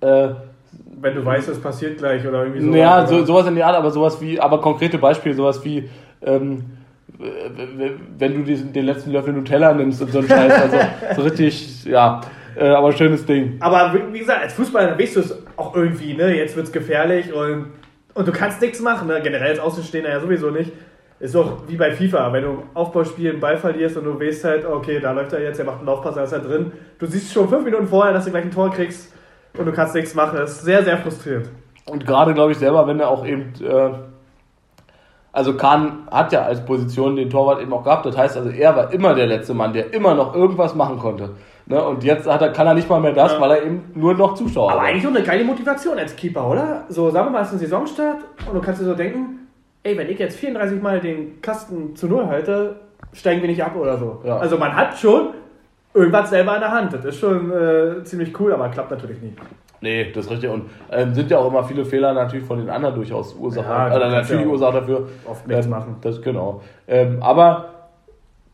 äh, 0.00 0.28
Wenn 1.00 1.14
du 1.14 1.24
weißt, 1.24 1.48
es 1.48 1.60
passiert 1.60 1.98
gleich 1.98 2.26
oder 2.26 2.44
irgendwie 2.44 2.62
so. 2.62 2.74
ja, 2.74 3.06
so, 3.06 3.24
sowas 3.24 3.46
in 3.46 3.54
der 3.56 3.66
Art, 3.66 3.76
aber 3.76 3.90
sowas 3.90 4.20
wie, 4.20 4.38
aber 4.40 4.60
konkrete 4.60 4.98
Beispiele, 4.98 5.34
sowas 5.34 5.64
wie, 5.64 5.88
ähm, 6.22 6.64
wenn 8.18 8.34
du 8.34 8.42
diesen, 8.44 8.72
den 8.72 8.86
letzten 8.86 9.10
Löffel 9.12 9.32
Nutella 9.32 9.74
nimmst 9.74 10.00
und 10.02 10.10
so 10.12 10.18
ein 10.20 10.24
Scheiß, 10.28 10.52
also 10.62 10.76
so 11.16 11.22
richtig, 11.22 11.84
ja, 11.84 12.20
äh, 12.56 12.68
aber 12.68 12.92
schönes 12.92 13.24
Ding. 13.26 13.56
Aber 13.60 13.94
wie- 14.12 14.18
gesagt, 14.18 14.42
als 14.42 14.52
Fußballer 14.54 14.98
weißt 14.98 15.16
du 15.16 15.20
es 15.20 15.38
auch 15.56 15.74
irgendwie, 15.76 16.14
ne? 16.14 16.34
Jetzt 16.36 16.56
wird 16.56 16.66
es 16.66 16.72
gefährlich 16.72 17.32
und, 17.32 17.66
und 18.14 18.26
du 18.28 18.32
kannst 18.32 18.60
nichts 18.60 18.80
machen, 18.80 19.08
ne? 19.08 19.20
Generell 19.22 19.50
als 19.50 19.60
Außenstehender 19.60 20.10
ja 20.10 20.20
sowieso 20.20 20.50
nicht. 20.50 20.72
Ist 21.20 21.34
doch 21.34 21.58
wie 21.68 21.76
bei 21.76 21.92
FIFA, 21.92 22.32
wenn 22.32 22.42
du 22.44 22.48
im 22.50 22.62
Aufbauspiel 22.72 23.30
einen 23.32 23.40
Ball 23.40 23.58
verlierst 23.58 23.96
und 23.98 24.04
du 24.04 24.18
weißt 24.18 24.42
halt, 24.44 24.64
okay, 24.66 24.98
da 25.00 25.12
läuft 25.12 25.34
er 25.34 25.42
jetzt, 25.42 25.58
er 25.58 25.66
macht 25.66 25.78
einen 25.78 25.86
Laufpass, 25.86 26.16
er 26.16 26.24
ist 26.24 26.32
halt 26.32 26.48
drin. 26.48 26.72
Du 26.98 27.04
siehst 27.06 27.32
schon 27.32 27.46
fünf 27.48 27.62
Minuten 27.62 27.86
vorher, 27.86 28.14
dass 28.14 28.24
du 28.24 28.30
gleich 28.30 28.44
ein 28.44 28.50
Tor 28.50 28.70
kriegst 28.70 29.12
und 29.58 29.66
du 29.66 29.72
kannst 29.72 29.94
nichts 29.94 30.14
machen. 30.14 30.38
Das 30.38 30.52
ist 30.52 30.62
sehr, 30.62 30.82
sehr 30.82 30.96
frustrierend. 30.96 31.50
Und 31.86 32.06
gerade, 32.06 32.32
glaube 32.32 32.52
ich, 32.52 32.58
selber, 32.58 32.86
wenn 32.86 33.00
er 33.00 33.08
auch 33.10 33.26
eben, 33.26 33.52
äh, 33.62 33.90
also 35.32 35.56
Kahn 35.56 36.08
hat 36.10 36.32
ja 36.32 36.42
als 36.42 36.64
Position 36.64 37.16
den 37.16 37.28
Torwart 37.30 37.60
eben 37.60 37.72
auch 37.72 37.84
gehabt, 37.84 38.06
das 38.06 38.16
heißt 38.16 38.38
also, 38.38 38.48
er 38.50 38.74
war 38.74 38.92
immer 38.92 39.14
der 39.14 39.26
letzte 39.26 39.52
Mann, 39.54 39.72
der 39.72 39.92
immer 39.92 40.14
noch 40.14 40.34
irgendwas 40.34 40.74
machen 40.74 40.98
konnte. 40.98 41.30
Ne? 41.66 41.84
Und 41.84 42.02
jetzt 42.02 42.26
hat 42.28 42.40
er, 42.42 42.50
kann 42.50 42.66
er 42.66 42.74
nicht 42.74 42.88
mal 42.88 43.00
mehr 43.00 43.12
das, 43.12 43.32
Ja. 43.34 43.40
weil 43.40 43.50
er 43.52 43.62
eben 43.64 43.92
nur 43.94 44.14
noch 44.14 44.34
Zuschauer 44.34 44.72
Aber 44.72 44.80
hat. 44.80 44.88
eigentlich 44.88 45.06
auch 45.06 45.14
eine 45.14 45.22
geile 45.22 45.44
Motivation 45.44 45.98
als 45.98 46.16
Keeper, 46.16 46.48
oder? 46.48 46.84
So, 46.88 47.10
sagen 47.10 47.26
wir 47.26 47.30
mal, 47.32 47.42
es 47.42 47.48
ist 47.48 47.54
ein 47.54 47.58
Saisonstart 47.60 48.18
und 48.48 48.54
du 48.54 48.60
kannst 48.60 48.80
dir 48.80 48.86
so 48.86 48.94
denken, 48.94 49.39
ey, 49.82 49.96
wenn 49.96 50.08
ich 50.10 50.18
jetzt 50.18 50.36
34 50.38 50.80
Mal 50.82 51.00
den 51.00 51.40
Kasten 51.40 51.96
zu 51.96 52.06
Null 52.08 52.26
halte, 52.26 52.76
steigen 53.12 53.40
wir 53.40 53.48
nicht 53.48 53.62
ab 53.62 53.74
oder 53.76 53.96
so. 53.98 54.20
Ja. 54.24 54.38
Also 54.38 54.58
man 54.58 54.74
hat 54.74 54.96
schon 54.98 55.30
irgendwas 55.94 56.30
selber 56.30 56.54
in 56.54 56.60
der 56.60 56.70
Hand. 56.70 56.92
Das 56.92 57.04
ist 57.04 57.18
schon 57.18 57.50
äh, 57.50 58.04
ziemlich 58.04 58.38
cool, 58.38 58.52
aber 58.52 58.68
klappt 58.68 58.90
natürlich 58.90 59.20
nicht. 59.20 59.36
Nee, 59.80 60.12
das 60.12 60.26
ist 60.26 60.30
richtig. 60.32 60.50
Und 60.50 60.64
ähm, 60.90 61.14
sind 61.14 61.30
ja 61.30 61.38
auch 61.38 61.48
immer 61.48 61.64
viele 61.64 61.84
Fehler 61.84 62.12
natürlich 62.12 62.46
von 62.46 62.58
den 62.58 62.68
anderen 62.68 62.94
durchaus 62.94 63.34
Ursache. 63.34 63.66
Ja, 63.66 63.86
äh, 63.88 63.90
kannst 63.90 64.12
natürlich 64.12 64.44
ja 64.46 64.50
Ursache 64.52 64.72
dafür. 64.80 65.08
oft 65.26 65.48
nichts 65.48 65.64
Ähm, 65.64 65.70
machen. 65.70 65.96
Das 66.02 66.20
genau. 66.20 66.60
Ähm, 66.86 67.22
aber 67.22 67.70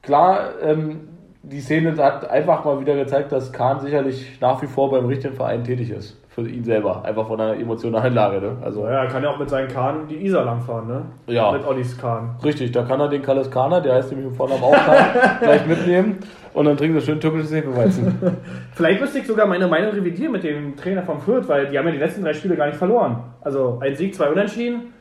klar, 0.02 0.50
ähm, 0.62 1.08
die 1.42 1.60
Szene 1.60 1.96
hat 2.02 2.30
einfach 2.30 2.64
mal 2.64 2.80
wieder 2.80 2.94
gezeigt, 2.94 3.32
dass 3.32 3.52
Kahn 3.52 3.80
sicherlich 3.80 4.38
nach 4.40 4.62
wie 4.62 4.66
vor 4.66 4.90
beim 4.90 5.06
richtigen 5.06 5.34
Verein 5.34 5.64
tätig 5.64 5.90
ist. 5.90 6.16
Für 6.37 6.46
ihn 6.46 6.62
selber. 6.64 7.03
Einfach 7.03 7.27
von 7.27 7.38
der 7.38 7.55
emotionalen 7.59 8.12
Lage. 8.12 8.42
Ne? 8.42 8.59
Also, 8.62 8.85
Naja, 8.85 9.05
er 9.05 9.09
kann 9.09 9.22
ja 9.22 9.31
auch 9.31 9.38
mit 9.38 9.49
seinen 9.49 9.68
Kahn 9.68 10.07
die 10.07 10.22
Isar 10.27 10.44
langfahren, 10.44 10.87
ne? 10.87 11.03
Ja. 11.29 11.51
Mit 11.51 11.66
Ollis 11.66 11.96
Kahn. 11.96 12.37
Richtig, 12.44 12.72
da 12.72 12.83
kann 12.83 13.01
er 13.01 13.09
den 13.09 13.22
Kalis 13.22 13.51
Kahner, 13.51 13.81
der 13.81 13.94
heißt 13.94 14.11
nämlich 14.11 14.29
im 14.29 14.35
Vornamen 14.35 14.62
auch 14.62 14.70
Kahn, 14.70 15.07
gleich 15.40 15.66
mitnehmen 15.66 16.18
und 16.53 16.66
dann 16.66 16.77
trinken 16.77 17.01
sie 17.01 17.07
schön 17.07 17.20
türkisches 17.20 17.55
Hefeweizen. 17.55 18.18
Vielleicht 18.75 19.01
müsste 19.01 19.18
ich 19.20 19.27
sogar 19.27 19.46
meine 19.46 19.66
Meinung 19.66 19.92
revidieren 19.92 20.33
mit 20.33 20.44
dem 20.44 20.77
Trainer 20.77 21.03
vom 21.05 21.20
Fürth, 21.20 21.49
weil 21.49 21.68
die 21.68 21.79
haben 21.79 21.87
ja 21.87 21.92
die 21.92 21.99
letzten 21.99 22.22
drei 22.22 22.35
Spiele 22.35 22.55
gar 22.55 22.66
nicht 22.66 22.77
verloren. 22.77 23.16
Also 23.40 23.79
ein 23.81 23.96
Sieg, 23.96 24.14
zwei 24.14 24.29
Unentschieden. 24.29 24.92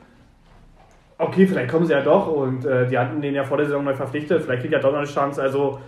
Okay, 1.17 1.47
vielleicht 1.47 1.69
kommen 1.69 1.85
sie 1.85 1.93
ja 1.93 2.01
doch 2.01 2.27
und 2.27 2.65
äh, 2.65 2.87
die 2.87 2.97
hatten 2.97 3.21
den 3.21 3.35
ja 3.35 3.43
vor 3.43 3.57
der 3.57 3.65
Saison 3.65 3.83
neu 3.83 3.93
verpflichtet. 3.93 4.41
Vielleicht 4.41 4.61
kriegt 4.61 4.73
er 4.73 4.79
doch 4.79 4.91
noch 4.91 4.99
eine 4.99 5.07
Chance. 5.07 5.41
Also 5.41 5.79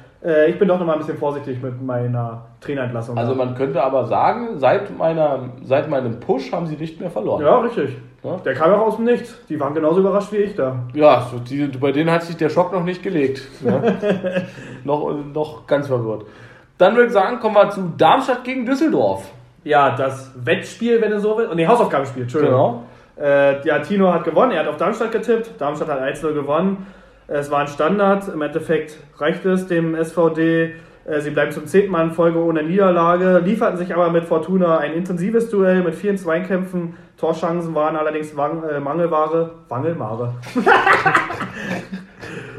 ich 0.48 0.58
bin 0.58 0.68
doch 0.68 0.80
noch 0.80 0.86
mal 0.86 0.94
ein 0.94 1.00
bisschen 1.00 1.18
vorsichtig 1.18 1.62
mit 1.62 1.82
meiner 1.82 2.46
Trainerentlassung. 2.60 3.18
Also 3.18 3.36
man 3.36 3.54
könnte 3.56 3.84
aber 3.84 4.06
sagen, 4.06 4.58
seit, 4.58 4.98
meiner, 4.98 5.50
seit 5.64 5.90
meinem 5.90 6.20
Push 6.20 6.52
haben 6.52 6.66
sie 6.66 6.76
nicht 6.76 7.00
mehr 7.00 7.12
verloren. 7.12 7.44
ja, 7.44 7.60
richtig. 7.60 7.98
Ja. 8.24 8.38
Der 8.38 8.54
kam 8.56 8.74
auch 8.74 8.88
aus 8.88 8.96
dem 8.96 9.06
Nichts. 9.06 9.38
Die 9.48 9.60
waren 9.60 9.74
genauso 9.74 10.00
überrascht 10.00 10.32
wie 10.32 10.38
ich 10.38 10.56
da. 10.56 10.76
Ja, 10.94 11.28
so 11.32 11.38
die, 11.38 11.68
bei 11.68 11.92
denen 11.92 12.12
hat 12.12 12.24
sich 12.24 12.36
der 12.36 12.50
Schock 12.50 12.74
noch 12.74 12.84
nicht 12.84 13.04
gelegt. 13.04 13.42
Ja. 13.64 13.82
noch, 14.84 15.14
noch 15.34 15.68
ganz 15.68 15.88
verwirrt. 15.88 16.26
Dann 16.78 16.96
würde 16.96 17.08
ich 17.08 17.14
sagen, 17.14 17.40
kommen 17.40 17.56
wir 17.56 17.70
zu 17.70 17.94
Darmstadt 17.98 18.44
gegen 18.44 18.66
Düsseldorf. 18.66 19.30
Ja, 19.64 19.96
das 19.96 20.32
Wettspiel, 20.36 21.02
wenn 21.02 21.12
du 21.12 21.20
so 21.20 21.38
willst. 21.38 21.54
Nee, 21.56 21.68
Hausaufgabenspiel, 21.68 22.24
Entschuldigung. 22.24 22.84
Genau. 23.18 23.28
Äh, 23.30 23.66
ja, 23.68 23.80
Tino 23.80 24.14
hat 24.14 24.24
gewonnen, 24.24 24.52
er 24.52 24.60
hat 24.62 24.68
auf 24.68 24.78
Darmstadt 24.78 25.12
getippt. 25.12 25.60
Darmstadt 25.60 25.90
hat 25.90 26.02
1-0 26.02 26.34
gewonnen. 26.34 26.86
Es 27.28 27.52
war 27.52 27.60
ein 27.60 27.68
Standard. 27.68 28.30
Im 28.30 28.42
Endeffekt 28.42 28.98
reicht 29.18 29.46
es 29.46 29.68
dem 29.68 29.96
SVD. 29.96 30.76
Äh, 31.06 31.22
Sie 31.22 31.32
bleiben 31.32 31.52
zum 31.52 31.68
zehnten 31.68 31.92
Mal 31.92 32.06
in 32.06 32.12
Folge 32.12 32.40
ohne 32.40 32.64
Niederlage, 32.64 33.40
lieferten 33.40 33.78
sich 33.78 33.94
aber 33.94 34.10
mit 34.12 34.24
Fortuna 34.24 34.78
ein 34.78 34.94
intensives 34.94 35.50
Duell 35.50 35.84
mit 35.84 35.96
vielen 35.96 36.18
Zweikämpfen. 36.18 36.96
Torchancen 37.18 37.76
waren 37.76 37.96
allerdings 37.96 38.36
Wang, 38.38 38.64
äh, 38.64 38.80
Mangelware. 38.80 39.52
Wangelware. 39.68 40.36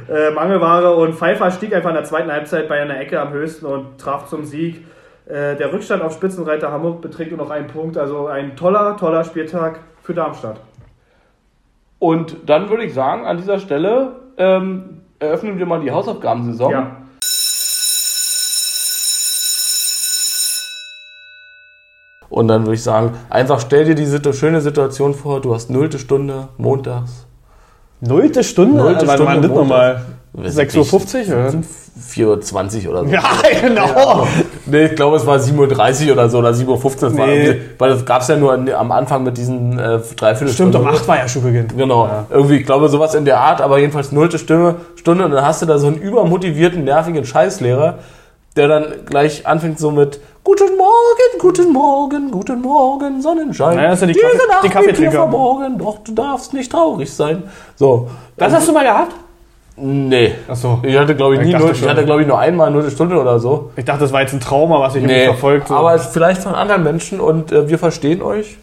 äh, 0.09 0.31
Mangelware 0.33 0.97
und 0.97 1.15
Pfeiffer 1.15 1.51
stieg 1.51 1.75
einfach 1.75 1.91
in 1.91 1.97
der 1.97 2.05
zweiten 2.05 2.31
Halbzeit 2.31 2.69
bei 2.69 2.81
einer 2.81 3.01
Ecke 3.01 3.21
am 3.21 3.33
höchsten 3.33 3.65
und 3.65 3.99
traf 3.99 4.27
zum 4.27 4.45
Sieg. 4.45 4.85
Äh, 5.25 5.57
der 5.57 5.73
Rückstand 5.73 6.03
auf 6.03 6.13
Spitzenreiter 6.13 6.71
Hamburg 6.71 7.01
beträgt 7.01 7.31
nur 7.31 7.39
noch 7.39 7.51
einen 7.51 7.69
Punkt. 7.69 7.97
Also 7.97 8.27
ein 8.27 8.55
toller, 8.57 8.99
toller 8.99 9.25
Spieltag 9.25 9.81
für 10.03 10.13
Darmstadt. 10.13 10.61
Und 11.99 12.37
dann 12.47 12.69
würde 12.69 12.85
ich 12.85 12.95
sagen, 12.95 13.27
an 13.27 13.39
dieser 13.39 13.59
Stelle 13.59 14.28
ähm, 14.39 15.03
eröffnen 15.19 15.59
wir 15.59 15.67
mal 15.67 15.81
die 15.81 15.91
Hausaufgabensaison. 15.91 16.71
Ja. 16.73 16.97
Und 22.31 22.49
dann 22.49 22.63
würde 22.65 22.75
ich 22.75 22.83
sagen, 22.83 23.15
einfach 23.31 23.59
stell 23.61 23.85
dir 23.85 23.95
die 23.95 24.05
situ- 24.05 24.33
schöne 24.33 24.61
Situation 24.61 25.15
vor, 25.15 25.41
du 25.41 25.55
hast 25.55 25.71
nullte 25.71 25.99
Stunde 25.99 26.49
montags. 26.57 27.27
Nullte 28.01 28.45
Stunde? 28.45 28.77
Nullte 28.77 29.07
war 29.09 29.15
Stunde 29.17 29.41
das 29.41 29.51
nochmal? 29.51 30.05
Weiß 30.33 30.57
6.50 30.59 31.29
Uhr? 31.31 31.37
oder? 31.37 31.53
4.20 32.01 32.85
Uhr 32.87 32.91
oder 32.93 33.05
so. 33.05 33.11
Ja, 33.13 33.23
genau. 33.61 34.27
Nee, 34.67 34.85
ich 34.87 34.95
glaube, 34.95 35.17
es 35.17 35.27
war 35.27 35.39
7.30 35.39 36.07
Uhr 36.07 36.13
oder 36.13 36.29
so 36.29 36.39
oder 36.39 36.51
7.15 36.51 37.05
Uhr. 37.05 37.27
Nee. 37.27 37.57
Weil 37.79 37.91
das 37.91 38.05
gab 38.05 38.23
es 38.23 38.29
ja 38.29 38.37
nur 38.37 38.53
am 38.53 38.93
Anfang 38.93 39.25
mit 39.25 39.37
diesen 39.37 39.79
äh, 39.79 39.99
dreiviertel 40.17 40.53
Stimmt, 40.55 40.77
um 40.77 40.87
8 40.87 41.09
war 41.09 41.17
ja 41.19 41.27
schon 41.27 41.43
Beginn. 41.43 41.67
Genau, 41.77 42.07
Ja. 42.07 42.27
irgendwie, 42.31 42.57
ich 42.57 42.67
glaube, 42.67 42.89
sowas 42.89 43.15
in 43.15 43.25
der 43.25 43.41
Art, 43.41 43.61
aber 43.61 43.79
jedenfalls 43.79 44.13
nullte 44.13 44.39
Stimme, 44.39 44.77
Stunde 44.97 45.25
und 45.25 45.33
dann 45.33 45.45
hast 45.45 45.63
du 45.63 45.67
da 45.67 45.79
so 45.79 45.89
einen 45.89 45.97
übermotivierten, 45.97 46.85
nervigen 46.85 47.25
Scheißlehrer, 47.25 47.99
der 48.57 48.69
dann 48.69 48.87
gleich 49.07 49.47
anfängt 49.47 49.79
so 49.79 49.91
mit 49.91 50.21
Guten 50.45 50.77
Morgen, 50.79 51.39
guten 51.41 51.73
Morgen, 51.73 52.31
guten 52.31 52.61
Morgen, 52.63 53.21
Sonnenschein. 53.21 53.77
Naja, 53.77 53.91
das 53.91 54.01
sind 54.01 54.09
die 54.09 54.15
Diese 54.15 54.25
Kaffee- 54.27 54.49
Nacht 54.49 54.65
die 54.65 54.69
Kaffeetrinker. 54.71 55.13
verborgen, 55.13 55.79
doch 55.79 55.99
du 55.99 56.13
darfst 56.13 56.55
nicht 56.55 56.71
traurig 56.73 57.13
sein. 57.13 57.43
So. 57.77 58.09
Das 58.37 58.53
hast 58.55 58.67
du 58.69 58.73
mal 58.73 58.85
gehabt? 58.85 59.15
Nee. 59.81 60.35
Achso. 60.49 60.81
Ich 60.83 60.97
hatte, 60.99 61.15
glaube 61.15 61.35
ich, 61.35 61.41
Ich 61.41 61.47
nie 61.47 61.53
dachte 61.53 61.67
null, 61.67 61.75
ich 61.75 61.89
hatte, 61.89 62.05
glaube 62.05 62.23
ich, 62.23 62.27
nur 62.27 62.39
einmal 62.39 62.71
null 62.71 62.91
Stunde 62.91 63.19
oder 63.21 63.39
so. 63.39 63.71
Ich 63.77 63.85
dachte, 63.85 64.01
das 64.01 64.13
war 64.13 64.23
jetzt 64.23 64.33
ein 64.33 64.41
Trauma, 64.41 64.81
was 64.81 64.95
ich 64.97 65.03
irgendwie 65.03 65.25
verfolgt. 65.25 65.69
so. 65.69 65.75
aber 65.75 65.95
es 65.95 66.07
ist 66.07 66.13
vielleicht 66.13 66.43
von 66.43 66.55
anderen 66.55 66.83
Menschen 66.83 67.21
und 67.21 67.53
äh, 67.53 67.69
wir 67.69 67.79
verstehen 67.79 68.23
euch 68.23 68.57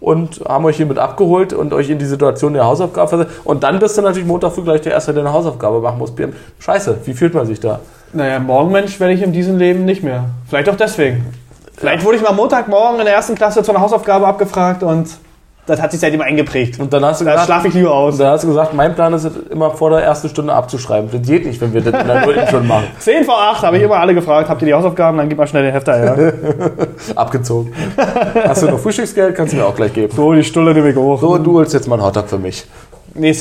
und 0.00 0.42
haben 0.46 0.64
euch 0.64 0.76
hiermit 0.76 0.98
abgeholt 0.98 1.52
und 1.52 1.72
euch 1.72 1.88
in 1.90 1.98
die 1.98 2.04
Situation 2.04 2.54
der 2.54 2.64
Hausaufgabe 2.64 3.08
versetzt. 3.08 3.32
Und 3.44 3.62
dann 3.62 3.78
bist 3.78 3.96
du 3.96 4.02
natürlich 4.02 4.26
Montag 4.26 4.52
früh 4.52 4.62
gleich 4.62 4.82
der 4.82 4.92
Erste, 4.92 5.12
der 5.12 5.24
eine 5.24 5.32
Hausaufgabe 5.32 5.80
machen 5.80 5.98
muss. 5.98 6.12
Scheiße, 6.58 6.98
wie 7.04 7.14
fühlt 7.14 7.34
man 7.34 7.46
sich 7.46 7.60
da? 7.60 7.80
Naja, 8.12 8.38
Morgenmensch 8.38 9.00
werde 9.00 9.14
ich 9.14 9.22
in 9.22 9.32
diesem 9.32 9.58
Leben 9.58 9.84
nicht 9.84 10.02
mehr. 10.02 10.24
Vielleicht 10.48 10.68
auch 10.68 10.76
deswegen. 10.76 11.26
Vielleicht 11.76 12.04
wurde 12.04 12.16
ich 12.18 12.22
mal 12.22 12.32
Montagmorgen 12.32 13.00
in 13.00 13.06
der 13.06 13.14
ersten 13.14 13.34
Klasse 13.34 13.62
zu 13.62 13.72
einer 13.72 13.80
Hausaufgabe 13.80 14.26
abgefragt 14.26 14.82
und 14.82 15.08
das 15.66 15.80
hat 15.80 15.90
sich 15.92 16.00
seitdem 16.00 16.20
eingeprägt. 16.20 16.78
Und 16.78 16.92
dann 16.92 17.04
hast 17.04 17.20
du 17.20 17.24
Da 17.24 17.32
gesagt, 17.32 17.46
schlafe 17.46 17.68
ich 17.68 17.74
lieber 17.74 17.92
aus. 17.94 18.14
und 18.14 18.20
dann 18.20 18.32
hast 18.32 18.44
du 18.44 18.48
gesagt, 18.48 18.74
mein 18.74 18.94
Plan 18.94 19.12
ist 19.14 19.24
es, 19.24 19.32
immer 19.50 19.70
vor 19.70 19.90
der 19.90 20.00
ersten 20.00 20.28
Stunde 20.28 20.52
abzuschreiben. 20.52 21.08
Das 21.10 21.22
geht 21.22 21.46
nicht, 21.46 21.60
wenn 21.60 21.72
wir 21.72 21.80
das 21.80 22.00
in 22.02 22.06
der 22.06 22.26
Nullten 22.26 22.48
schon 22.48 22.66
machen. 22.66 22.84
10 22.98 23.24
vor 23.24 23.40
8 23.40 23.62
habe 23.62 23.76
ich 23.78 23.82
immer 23.82 23.96
alle 23.96 24.14
gefragt, 24.14 24.48
habt 24.48 24.60
ihr 24.62 24.66
die 24.66 24.74
Hausaufgaben? 24.74 25.16
Dann 25.18 25.28
gib 25.28 25.38
mal 25.38 25.46
schnell 25.46 25.62
den 25.62 25.72
Hefter 25.72 25.94
her. 25.96 26.32
Abgezogen. 27.16 27.72
Hast 28.46 28.62
du 28.62 28.66
noch 28.70 28.78
Frühstücksgeld? 28.78 29.34
Kannst 29.34 29.52
du 29.52 29.56
mir 29.56 29.64
auch 29.66 29.74
gleich 29.76 29.92
geben. 29.92 30.12
so, 30.14 30.32
die 30.34 30.44
Stulle 30.44 30.74
nehme 30.74 30.90
ich 30.90 30.96
hoch. 30.96 31.20
So, 31.20 31.38
du 31.38 31.54
holst 31.58 31.72
jetzt 31.72 31.88
mal 31.88 31.96
einen 31.96 32.04
Hotdog 32.04 32.28
für 32.28 32.38
mich. 32.38 32.66
Nee, 33.14 33.34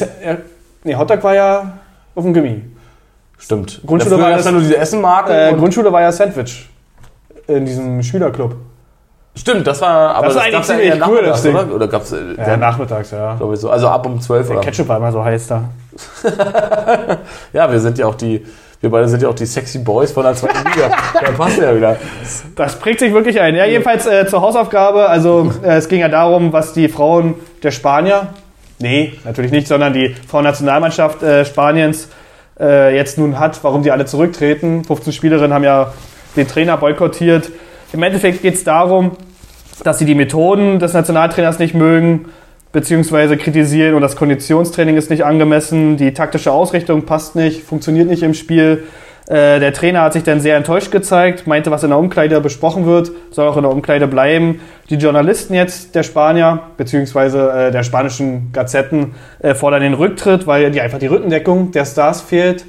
nee, 0.83 0.95
Hotdog 0.95 1.23
war 1.23 1.35
ja 1.35 1.73
auf 2.15 2.23
dem 2.23 2.33
Gimmi. 2.33 2.61
Stimmt. 3.37 3.81
Grundschule 3.85 4.17
war 4.21 4.29
ja 4.39 4.51
nur 4.51 4.61
diese 4.61 4.77
Essenmarke. 4.77 5.33
Äh, 5.33 5.51
und- 5.51 5.59
Grundschule 5.59 5.91
war 5.91 5.99
ja 6.01 6.11
Sandwich. 6.11 6.69
In 7.47 7.65
diesem 7.65 8.01
Schülerclub. 8.01 8.55
Stimmt, 9.35 9.65
das 9.65 9.81
war, 9.81 10.15
aber 10.15 10.27
Das 10.27 10.35
war 10.35 10.43
eigentlich 10.43 10.53
ja 10.53 10.61
ziemlich 10.61 10.87
eher 10.89 11.07
cool, 11.07 11.23
das 11.23 11.41
Ding. 11.41 11.55
oder? 11.55 11.73
Oder 11.73 11.87
gab's, 11.87 12.11
äh, 12.11 12.17
Ja, 12.37 12.55
nachmittags, 12.55 13.11
ja. 13.11 13.33
glaube 13.35 13.55
ich 13.55 13.59
so. 13.59 13.69
Also 13.69 13.87
ab 13.87 14.05
um 14.05 14.21
12 14.21 14.49
oder? 14.51 14.61
Ketchup 14.61 14.87
war 14.87 14.97
immer 14.97 15.11
so 15.11 15.23
heiß 15.23 15.47
da. 15.47 15.63
Ja, 17.53 17.71
wir 17.71 17.79
sind 17.79 17.97
ja 17.97 18.05
auch 18.05 18.15
die, 18.15 18.45
wir 18.81 18.89
beide 18.91 19.07
sind 19.07 19.21
ja 19.23 19.29
auch 19.29 19.35
die 19.35 19.45
sexy 19.45 19.79
Boys 19.79 20.11
von 20.11 20.23
der 20.23 20.35
zweiten 20.35 20.57
Liga. 20.69 20.89
da 21.13 21.31
passt 21.31 21.57
ja 21.57 21.75
wieder. 21.75 21.97
Das 22.55 22.75
prägt 22.75 22.99
sich 22.99 23.13
wirklich 23.13 23.39
ein. 23.39 23.55
Ja, 23.55 23.65
jedenfalls 23.65 24.05
äh, 24.05 24.27
zur 24.27 24.41
Hausaufgabe. 24.41 25.09
Also 25.09 25.51
äh, 25.63 25.77
es 25.77 25.87
ging 25.87 25.99
ja 25.99 26.09
darum, 26.09 26.53
was 26.53 26.73
die 26.73 26.87
Frauen 26.89 27.35
der 27.63 27.71
Spanier, 27.71 28.27
nee, 28.79 29.13
natürlich 29.23 29.51
nicht, 29.51 29.67
sondern 29.67 29.93
die 29.93 30.15
Frauennationalmannschaft 30.27 31.23
äh, 31.23 31.45
Spaniens 31.45 32.09
äh, 32.59 32.95
jetzt 32.95 33.17
nun 33.17 33.39
hat, 33.39 33.63
warum 33.63 33.81
die 33.83 33.91
alle 33.91 34.05
zurücktreten. 34.05 34.83
15 34.83 35.11
Spielerinnen 35.13 35.53
haben 35.53 35.63
ja 35.63 35.91
den 36.35 36.47
Trainer 36.47 36.77
boykottiert. 36.77 37.49
Im 37.93 38.01
Endeffekt 38.01 38.41
geht 38.41 38.55
es 38.55 38.63
darum, 38.63 39.11
dass 39.83 39.99
sie 39.99 40.05
die 40.05 40.15
Methoden 40.15 40.79
des 40.79 40.93
Nationaltrainers 40.93 41.59
nicht 41.59 41.75
mögen, 41.75 42.25
beziehungsweise 42.71 43.37
kritisieren 43.37 43.93
und 43.93 44.01
das 44.01 44.15
Konditionstraining 44.15 44.97
ist 44.97 45.11
nicht 45.11 45.23
angemessen, 45.23 45.95
die 45.95 46.11
taktische 46.11 46.51
Ausrichtung 46.51 47.03
passt 47.03 47.35
nicht, 47.35 47.61
funktioniert 47.61 48.09
nicht 48.09 48.23
im 48.23 48.33
Spiel. 48.33 48.85
Äh, 49.27 49.59
der 49.59 49.73
Trainer 49.73 50.01
hat 50.01 50.13
sich 50.13 50.23
dann 50.23 50.41
sehr 50.41 50.57
enttäuscht 50.57 50.91
gezeigt, 50.91 51.45
meinte, 51.45 51.69
was 51.69 51.83
in 51.83 51.91
der 51.91 51.99
Umkleide 51.99 52.41
besprochen 52.41 52.87
wird, 52.87 53.11
soll 53.29 53.47
auch 53.47 53.57
in 53.57 53.63
der 53.63 53.71
Umkleide 53.71 54.07
bleiben. 54.07 54.59
Die 54.89 54.95
Journalisten 54.95 55.53
jetzt 55.53 55.93
der 55.93 56.01
Spanier, 56.01 56.61
beziehungsweise 56.77 57.51
äh, 57.51 57.71
der 57.71 57.83
spanischen 57.83 58.51
Gazetten, 58.53 59.13
äh, 59.37 59.53
fordern 59.53 59.81
den 59.81 59.93
Rücktritt, 59.93 60.47
weil 60.47 60.71
die 60.71 60.81
einfach 60.81 60.97
die 60.97 61.07
Rückendeckung 61.07 61.71
der 61.71 61.85
Stars 61.85 62.21
fehlt 62.21 62.65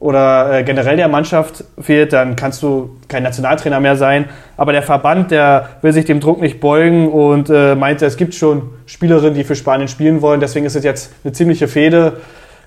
oder 0.00 0.50
äh, 0.60 0.64
generell 0.64 0.96
der 0.96 1.08
Mannschaft 1.08 1.62
fehlt, 1.78 2.14
dann 2.14 2.34
kannst 2.34 2.62
du 2.62 2.96
kein 3.06 3.22
Nationaltrainer 3.22 3.80
mehr 3.80 3.96
sein. 3.96 4.24
Aber 4.56 4.72
der 4.72 4.82
Verband, 4.82 5.30
der 5.30 5.68
will 5.82 5.92
sich 5.92 6.06
dem 6.06 6.20
Druck 6.20 6.40
nicht 6.40 6.58
beugen 6.58 7.12
und 7.12 7.50
äh, 7.50 7.74
meinte, 7.74 8.06
es 8.06 8.16
gibt 8.16 8.34
schon 8.34 8.70
Spielerinnen, 8.86 9.34
die 9.34 9.44
für 9.44 9.54
Spanien 9.54 9.88
spielen 9.88 10.22
wollen. 10.22 10.40
Deswegen 10.40 10.64
ist 10.64 10.74
es 10.74 10.84
jetzt 10.84 11.12
eine 11.22 11.34
ziemliche 11.34 11.68
Fehde. 11.68 12.14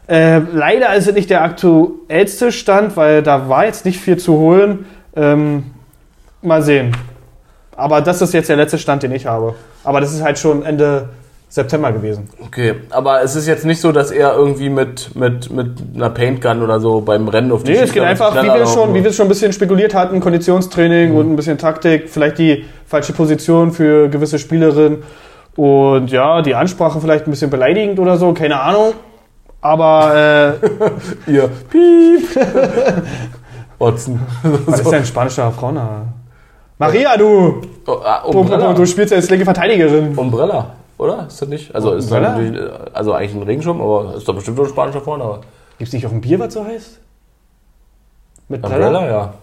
Äh, 0.08 0.42
leider 0.54 0.94
ist 0.94 1.08
es 1.08 1.16
nicht 1.16 1.32
der 1.32 1.42
aktuellste 1.42 2.52
Stand, 2.52 2.96
weil 2.98 3.24
da 3.24 3.50
war 3.50 3.66
jetzt 3.66 3.84
nicht 3.84 4.00
viel 4.00 4.18
zu 4.18 4.38
holen. 4.38 4.86
Ähm, 5.16 5.72
mal 6.44 6.62
sehen. 6.62 6.96
Aber 7.76 8.02
das 8.02 8.22
ist 8.22 8.36
jetzt 8.36 8.50
der 8.50 8.58
letzte 8.58 8.78
Stand, 8.78 9.02
den 9.02 9.12
ich 9.12 9.26
habe. 9.26 9.56
Aber 9.84 10.02
das 10.02 10.14
ist 10.14 10.22
halt 10.22 10.38
schon 10.38 10.64
Ende 10.64 11.10
September 11.54 11.92
gewesen. 11.92 12.28
Okay, 12.44 12.74
aber 12.90 13.22
es 13.22 13.36
ist 13.36 13.46
jetzt 13.46 13.64
nicht 13.64 13.80
so, 13.80 13.92
dass 13.92 14.10
er 14.10 14.34
irgendwie 14.36 14.70
mit, 14.70 15.16
mit, 15.16 15.52
mit 15.52 15.70
einer 15.94 16.10
Paintgun 16.10 16.64
oder 16.64 16.80
so 16.80 17.02
beim 17.02 17.28
Rennen 17.28 17.52
auf 17.52 17.62
die 17.62 17.74
Nee, 17.74 17.78
es 17.78 17.94
geht 17.94 18.02
Schießer 18.02 18.08
einfach, 18.08 18.34
wie 18.42 18.48
wir, 18.48 18.66
schon, 18.66 18.96
wie 18.96 19.04
wir 19.04 19.12
es 19.12 19.16
schon 19.16 19.28
ein 19.28 19.30
bisschen 19.30 19.54
spekuliert 19.54 19.94
hatten, 19.94 20.20
Konditionstraining 20.20 21.16
und 21.16 21.32
ein 21.32 21.36
bisschen 21.36 21.60
Taktik, 21.60 22.10
vielleicht 22.10 22.40
die 22.40 22.66
falsche 22.88 23.14
Position 23.14 23.72
für 23.72 24.10
gewisse 24.10 24.40
Spielerinnen 24.40 25.04
und 25.56 26.10
ja, 26.10 26.42
die 26.42 26.56
Ansprache 26.56 27.00
vielleicht 27.00 27.28
ein 27.28 27.30
bisschen 27.30 27.52
beleidigend 27.52 28.00
oder 28.00 28.18
so, 28.18 28.34
keine 28.34 28.60
Ahnung. 28.60 28.94
Aber 29.62 30.58
äh, 31.28 31.32
Ihr 31.32 31.48
Piep. 31.70 32.30
Otzen. 33.78 34.20
was 34.66 34.80
ist 34.80 34.92
denn 34.92 35.06
spanischer 35.06 35.52
Frauen? 35.52 35.80
Maria, 36.80 37.16
du! 37.16 37.62
Oh, 37.86 38.00
ah, 38.04 38.24
Du, 38.32 38.74
du 38.74 38.86
spielst 38.88 39.12
ja 39.12 39.18
als 39.18 39.30
linke 39.30 39.46
Verteidigerin. 39.46 40.18
Umbrella, 40.18 40.72
oder? 41.04 41.28
Ist 41.28 41.42
das 41.42 41.50
nicht? 41.50 41.76
Also 41.76 41.94
ist 41.94 42.06
Umbrella? 42.06 42.30
natürlich, 42.30 42.62
äh, 42.62 42.72
also 42.94 43.14
eigentlich 43.14 43.36
ein 43.36 43.44
Regenschirm, 43.44 43.82
aber 43.82 44.16
ist 44.16 44.28
doch 44.28 44.36
bestimmt 44.36 44.58
nur 44.58 44.66
ein 44.66 44.70
spanischer 44.70 45.02
Vorname. 45.02 45.42
Gibt's 45.78 45.94
nicht 45.94 46.06
auch 46.08 46.12
ein 46.12 46.22
Bier, 46.22 46.40
was 46.40 46.54
so 46.54 46.66
heißt? 46.66 47.00
Mit 48.48 48.62
Brella? 48.62 48.88
Umbrella, 48.88 49.08
ja. 49.08 49.34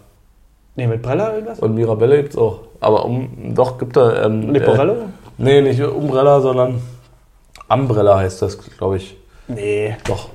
Nee, 0.77 0.87
mit 0.87 1.03
Brella 1.03 1.35
irgendwas? 1.35 1.59
Und 1.61 1.75
Mirabelle 1.75 2.23
gibt's 2.23 2.37
auch. 2.37 2.61
Aber 2.81 3.05
um, 3.05 3.55
doch, 3.55 3.79
gibt 3.79 3.97
da. 3.97 4.25
Ähm, 4.25 4.51
Leporello? 4.51 4.93
Äh, 4.93 4.97
nee, 5.39 5.61
nicht 5.61 5.83
Umbrella, 5.83 6.41
sondern 6.41 6.81
Umbrella 7.69 8.19
heißt 8.19 8.43
das, 8.43 8.59
glaube 8.77 8.97
ich. 8.97 9.17
Nee. 9.49 9.97
Doch. 10.07 10.31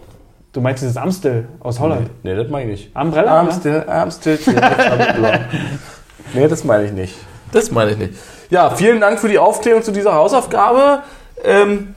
Du 0.54 0.62
meinst 0.62 0.84
dieses 0.84 0.96
Amstel 0.96 1.48
aus 1.60 1.80
Holland? 1.80 2.10
Nee, 2.24 2.36
das 2.36 2.50
meine 2.50 2.72
ich 2.72 2.80
nicht. 2.86 2.96
Umbrella? 2.96 3.42
Amstel, 3.42 3.90
Amstel. 3.90 4.40
nee, 6.34 6.48
das 6.48 6.64
meine 6.64 6.86
ich 6.86 6.92
nicht. 6.94 7.16
Das 7.52 7.72
meine 7.72 7.92
ich 7.92 7.98
nicht. 7.98 8.14
Ja, 8.50 8.70
vielen 8.70 9.02
Dank 9.02 9.20
für 9.20 9.28
die 9.28 9.40
Aufklärung 9.40 9.84
zu 9.84 9.92
dieser 9.92 10.14
Hausaufgabe. 10.14 11.04
Ähm, 11.46 11.96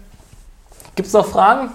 Gibt 0.95 1.09
es 1.09 1.13
noch 1.15 1.27
Fragen? 1.27 1.71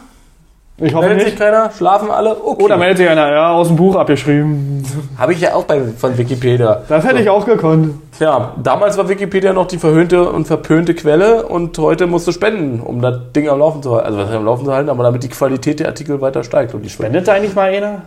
Ich 0.77 0.93
hoffe 0.93 1.05
Meldet 1.07 1.25
sich 1.25 1.33
nicht. 1.33 1.39
keiner? 1.41 1.69
Schlafen 1.71 2.09
alle? 2.09 2.35
Okay. 2.43 2.65
Da 2.67 2.77
meldet 2.77 2.97
sich 2.97 3.07
einer. 3.07 3.31
Ja, 3.31 3.51
aus 3.53 3.67
dem 3.67 3.77
Buch 3.77 3.95
abgeschrieben. 3.95 4.83
Habe 5.19 5.33
ich 5.33 5.39
ja 5.39 5.53
auch 5.53 5.65
bei, 5.65 5.79
von 5.81 6.17
Wikipedia. 6.17 6.81
Das 6.89 7.05
hätte 7.05 7.21
ich 7.21 7.29
auch 7.29 7.45
gekonnt. 7.45 7.93
Ja, 8.19 8.53
damals 8.61 8.97
war 8.97 9.07
Wikipedia 9.07 9.53
noch 9.53 9.67
die 9.67 9.77
verhöhnte 9.77 10.27
und 10.29 10.45
verpönte 10.45 10.95
Quelle 10.95 11.45
und 11.45 11.77
heute 11.77 12.07
musst 12.07 12.27
du 12.27 12.31
spenden, 12.31 12.79
um 12.79 13.01
das 13.01 13.17
Ding 13.35 13.47
am 13.49 13.59
Laufen 13.59 13.83
zu 13.83 13.93
halten. 13.93 14.07
Also 14.07 14.17
was 14.17 14.31
am 14.31 14.45
Laufen 14.45 14.65
zu 14.65 14.73
halten, 14.73 14.89
aber 14.89 15.03
damit 15.03 15.21
die 15.23 15.29
Qualität 15.29 15.79
der 15.79 15.87
Artikel 15.87 16.19
weiter 16.21 16.43
steigt. 16.43 16.73
Und 16.73 16.81
die. 16.81 16.89
Spendet 16.89 17.27
da 17.27 17.33
eigentlich 17.33 17.53
mal 17.53 17.69
einer? 17.71 18.01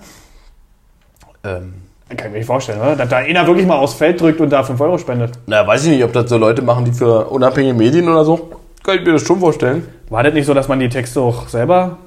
Ähm, 1.44 1.74
Kann 2.08 2.18
ich 2.18 2.32
mir 2.32 2.38
nicht 2.38 2.46
vorstellen, 2.46 2.80
oder? 2.80 2.96
Dass 2.96 3.08
da 3.08 3.18
einer 3.18 3.46
wirklich 3.46 3.66
mal 3.66 3.76
aufs 3.76 3.94
Feld 3.94 4.20
drückt 4.20 4.40
und 4.40 4.50
da 4.50 4.64
5 4.64 4.80
Euro 4.80 4.98
spendet. 4.98 5.32
na, 5.46 5.64
weiß 5.66 5.84
ich 5.84 5.92
nicht, 5.92 6.04
ob 6.04 6.12
das 6.12 6.28
so 6.28 6.36
Leute 6.36 6.62
machen, 6.62 6.84
die 6.84 6.92
für 6.92 7.26
unabhängige 7.28 7.74
Medien 7.74 8.08
oder 8.08 8.24
so. 8.24 8.50
Kann 8.86 9.00
ich 9.00 9.04
mir 9.04 9.14
das 9.14 9.22
schon 9.22 9.40
vorstellen. 9.40 9.88
War 10.10 10.22
das 10.22 10.32
nicht 10.32 10.46
so, 10.46 10.54
dass 10.54 10.68
man 10.68 10.78
die 10.78 10.88
Texte 10.88 11.20
auch 11.20 11.48
selber 11.48 11.98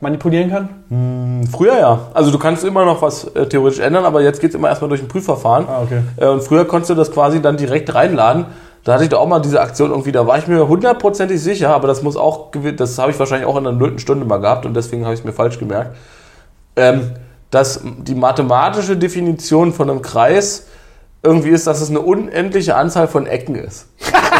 manipulieren 0.00 0.50
kann? 0.50 1.46
Früher 1.52 1.78
ja. 1.78 2.08
Also 2.12 2.32
du 2.32 2.40
kannst 2.40 2.64
immer 2.64 2.84
noch 2.84 3.02
was 3.02 3.24
äh, 3.36 3.46
theoretisch 3.46 3.78
ändern, 3.78 4.04
aber 4.04 4.20
jetzt 4.20 4.40
geht 4.40 4.50
es 4.50 4.56
immer 4.56 4.68
erstmal 4.68 4.88
durch 4.88 5.00
ein 5.00 5.06
Prüfverfahren. 5.06 5.66
Ah, 5.68 5.82
okay. 5.84 6.00
Äh, 6.16 6.26
und 6.26 6.42
früher 6.42 6.64
konntest 6.66 6.90
du 6.90 6.96
das 6.96 7.12
quasi 7.12 7.40
dann 7.40 7.56
direkt 7.56 7.94
reinladen. 7.94 8.46
Da 8.82 8.94
hatte 8.94 9.04
ich 9.04 9.10
da 9.10 9.18
auch 9.18 9.28
mal 9.28 9.38
diese 9.38 9.60
Aktion 9.60 9.90
irgendwie, 9.90 10.10
da 10.10 10.26
war 10.26 10.36
ich 10.38 10.48
mir 10.48 10.66
hundertprozentig 10.66 11.40
sicher, 11.40 11.72
aber 11.72 11.86
das 11.86 12.02
muss 12.02 12.16
auch, 12.16 12.50
das 12.76 12.98
habe 12.98 13.12
ich 13.12 13.18
wahrscheinlich 13.20 13.46
auch 13.46 13.56
in 13.56 13.62
der 13.62 13.72
nullten 13.72 14.00
Stunde 14.00 14.26
mal 14.26 14.38
gehabt 14.38 14.66
und 14.66 14.74
deswegen 14.74 15.04
habe 15.04 15.14
ich 15.14 15.20
es 15.20 15.24
mir 15.24 15.32
falsch 15.32 15.60
gemerkt, 15.60 15.96
ähm, 16.74 17.12
dass 17.52 17.80
die 17.84 18.16
mathematische 18.16 18.96
Definition 18.96 19.72
von 19.72 19.88
einem 19.88 20.02
Kreis 20.02 20.66
irgendwie 21.22 21.50
ist, 21.50 21.66
dass 21.66 21.80
es 21.80 21.90
eine 21.90 22.00
unendliche 22.00 22.74
Anzahl 22.74 23.06
von 23.06 23.26
Ecken 23.26 23.54
ist. 23.54 23.88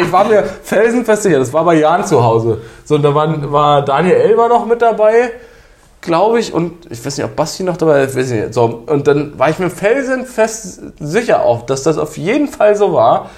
ich 0.00 0.12
war 0.12 0.24
mir 0.24 0.42
felsenfest 0.62 1.22
sicher, 1.24 1.38
das 1.38 1.52
war 1.52 1.64
bei 1.64 1.74
Jan 1.74 2.04
zu 2.04 2.22
Hause. 2.22 2.58
So, 2.84 2.96
und 2.96 3.02
da 3.02 3.14
war, 3.14 3.52
war 3.52 3.84
Daniel 3.84 4.14
Elber 4.16 4.48
noch 4.48 4.66
mit 4.66 4.80
dabei, 4.82 5.32
glaube 6.00 6.40
ich, 6.40 6.52
und 6.54 6.90
ich 6.90 7.04
weiß 7.04 7.18
nicht, 7.18 7.26
ob 7.26 7.36
Basti 7.36 7.62
noch 7.62 7.76
dabei 7.76 8.02
ist, 8.04 8.16
weiß 8.16 8.30
ich 8.30 8.40
nicht. 8.40 8.54
So, 8.54 8.82
und 8.86 9.06
dann 9.06 9.38
war 9.38 9.50
ich 9.50 9.58
mir 9.58 9.70
felsenfest 9.70 10.80
sicher 10.98 11.42
auch, 11.42 11.62
dass 11.66 11.82
das 11.82 11.98
auf 11.98 12.16
jeden 12.16 12.48
Fall 12.48 12.74
so 12.76 12.92
war. 12.94 13.30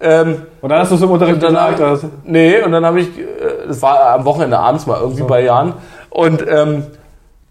Ähm, 0.00 0.42
Und 0.60 0.70
dann 0.70 0.80
hast 0.80 0.90
du 0.90 0.96
es 0.96 1.02
im 1.02 1.10
Unterricht 1.12 1.40
gesagt. 1.40 1.78
hab- 1.80 2.00
nee, 2.24 2.60
und 2.60 2.72
dann 2.72 2.84
habe 2.84 3.00
ich, 3.00 3.16
äh, 3.16 3.22
das 3.68 3.80
war 3.82 4.00
am 4.14 4.24
Wochenende 4.24 4.58
abends 4.58 4.84
mal 4.86 5.00
irgendwie 5.00 5.22
bei 5.22 5.44
Jan. 5.44 5.74
Und 6.10 6.44
ähm, 6.48 6.86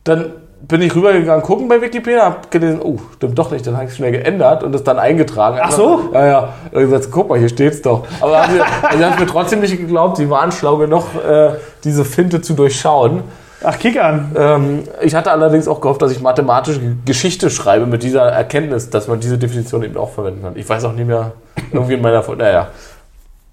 dann 0.04 0.34
bin 0.68 0.82
ich 0.82 0.96
rübergegangen, 0.96 1.44
gucken 1.44 1.68
bei 1.68 1.82
Wikipedia, 1.82 2.26
hab 2.26 2.52
gelesen, 2.52 2.82
oh, 2.82 2.98
stimmt 3.16 3.38
doch 3.38 3.52
nicht, 3.52 3.66
dann 3.66 3.76
habe 3.76 3.86
ich 3.86 3.92
es 3.92 3.98
schnell 3.98 4.12
geändert 4.12 4.64
und 4.64 4.72
das 4.72 4.84
dann 4.84 5.00
eingetragen. 5.00 5.60
Ach 5.62 5.72
so? 5.72 6.10
Ja, 6.14 6.26
ja. 6.26 6.54
Und 6.72 6.82
gesagt, 6.82 7.08
guck 7.12 7.30
mal, 7.30 7.40
hier 7.40 7.50
steht's 7.50 7.82
doch. 7.82 8.06
Aber 8.20 8.42
haben 8.42 8.54
sie, 8.54 8.62
also 8.88 9.06
haben 9.06 9.20
mir 9.20 9.28
trotzdem 9.28 9.62
nicht 9.62 9.78
geglaubt, 9.78 10.18
sie 10.18 10.30
waren 10.30 10.52
schlau 10.52 10.78
genug, 10.78 11.04
äh, 11.28 11.52
diese 11.84 12.06
Finte 12.06 12.42
zu 12.42 12.54
durchschauen. 12.54 13.24
Ach, 13.64 13.78
kick 13.78 14.02
an. 14.02 14.32
Ähm, 14.36 14.84
ich 15.02 15.14
hatte 15.14 15.32
allerdings 15.32 15.68
auch 15.68 15.82
gehofft, 15.82 16.02
dass 16.02 16.12
ich 16.12 16.22
mathematische 16.22 16.80
Geschichte 17.06 17.50
schreibe 17.50 17.86
mit 17.86 18.02
dieser 18.02 18.24
Erkenntnis, 18.24 18.90
dass 18.90 19.08
man 19.08 19.20
diese 19.20 19.38
Definition 19.38 19.84
eben 19.84 19.98
auch 19.98 20.12
verwenden 20.12 20.42
kann. 20.42 20.56
Ich 20.56 20.68
weiß 20.68 20.84
auch 20.86 20.94
nicht 20.94 21.08
mehr, 21.08 21.34
irgendwie 21.72 21.94
in 21.94 22.02
meiner, 22.02 22.24
naja, 22.36 22.70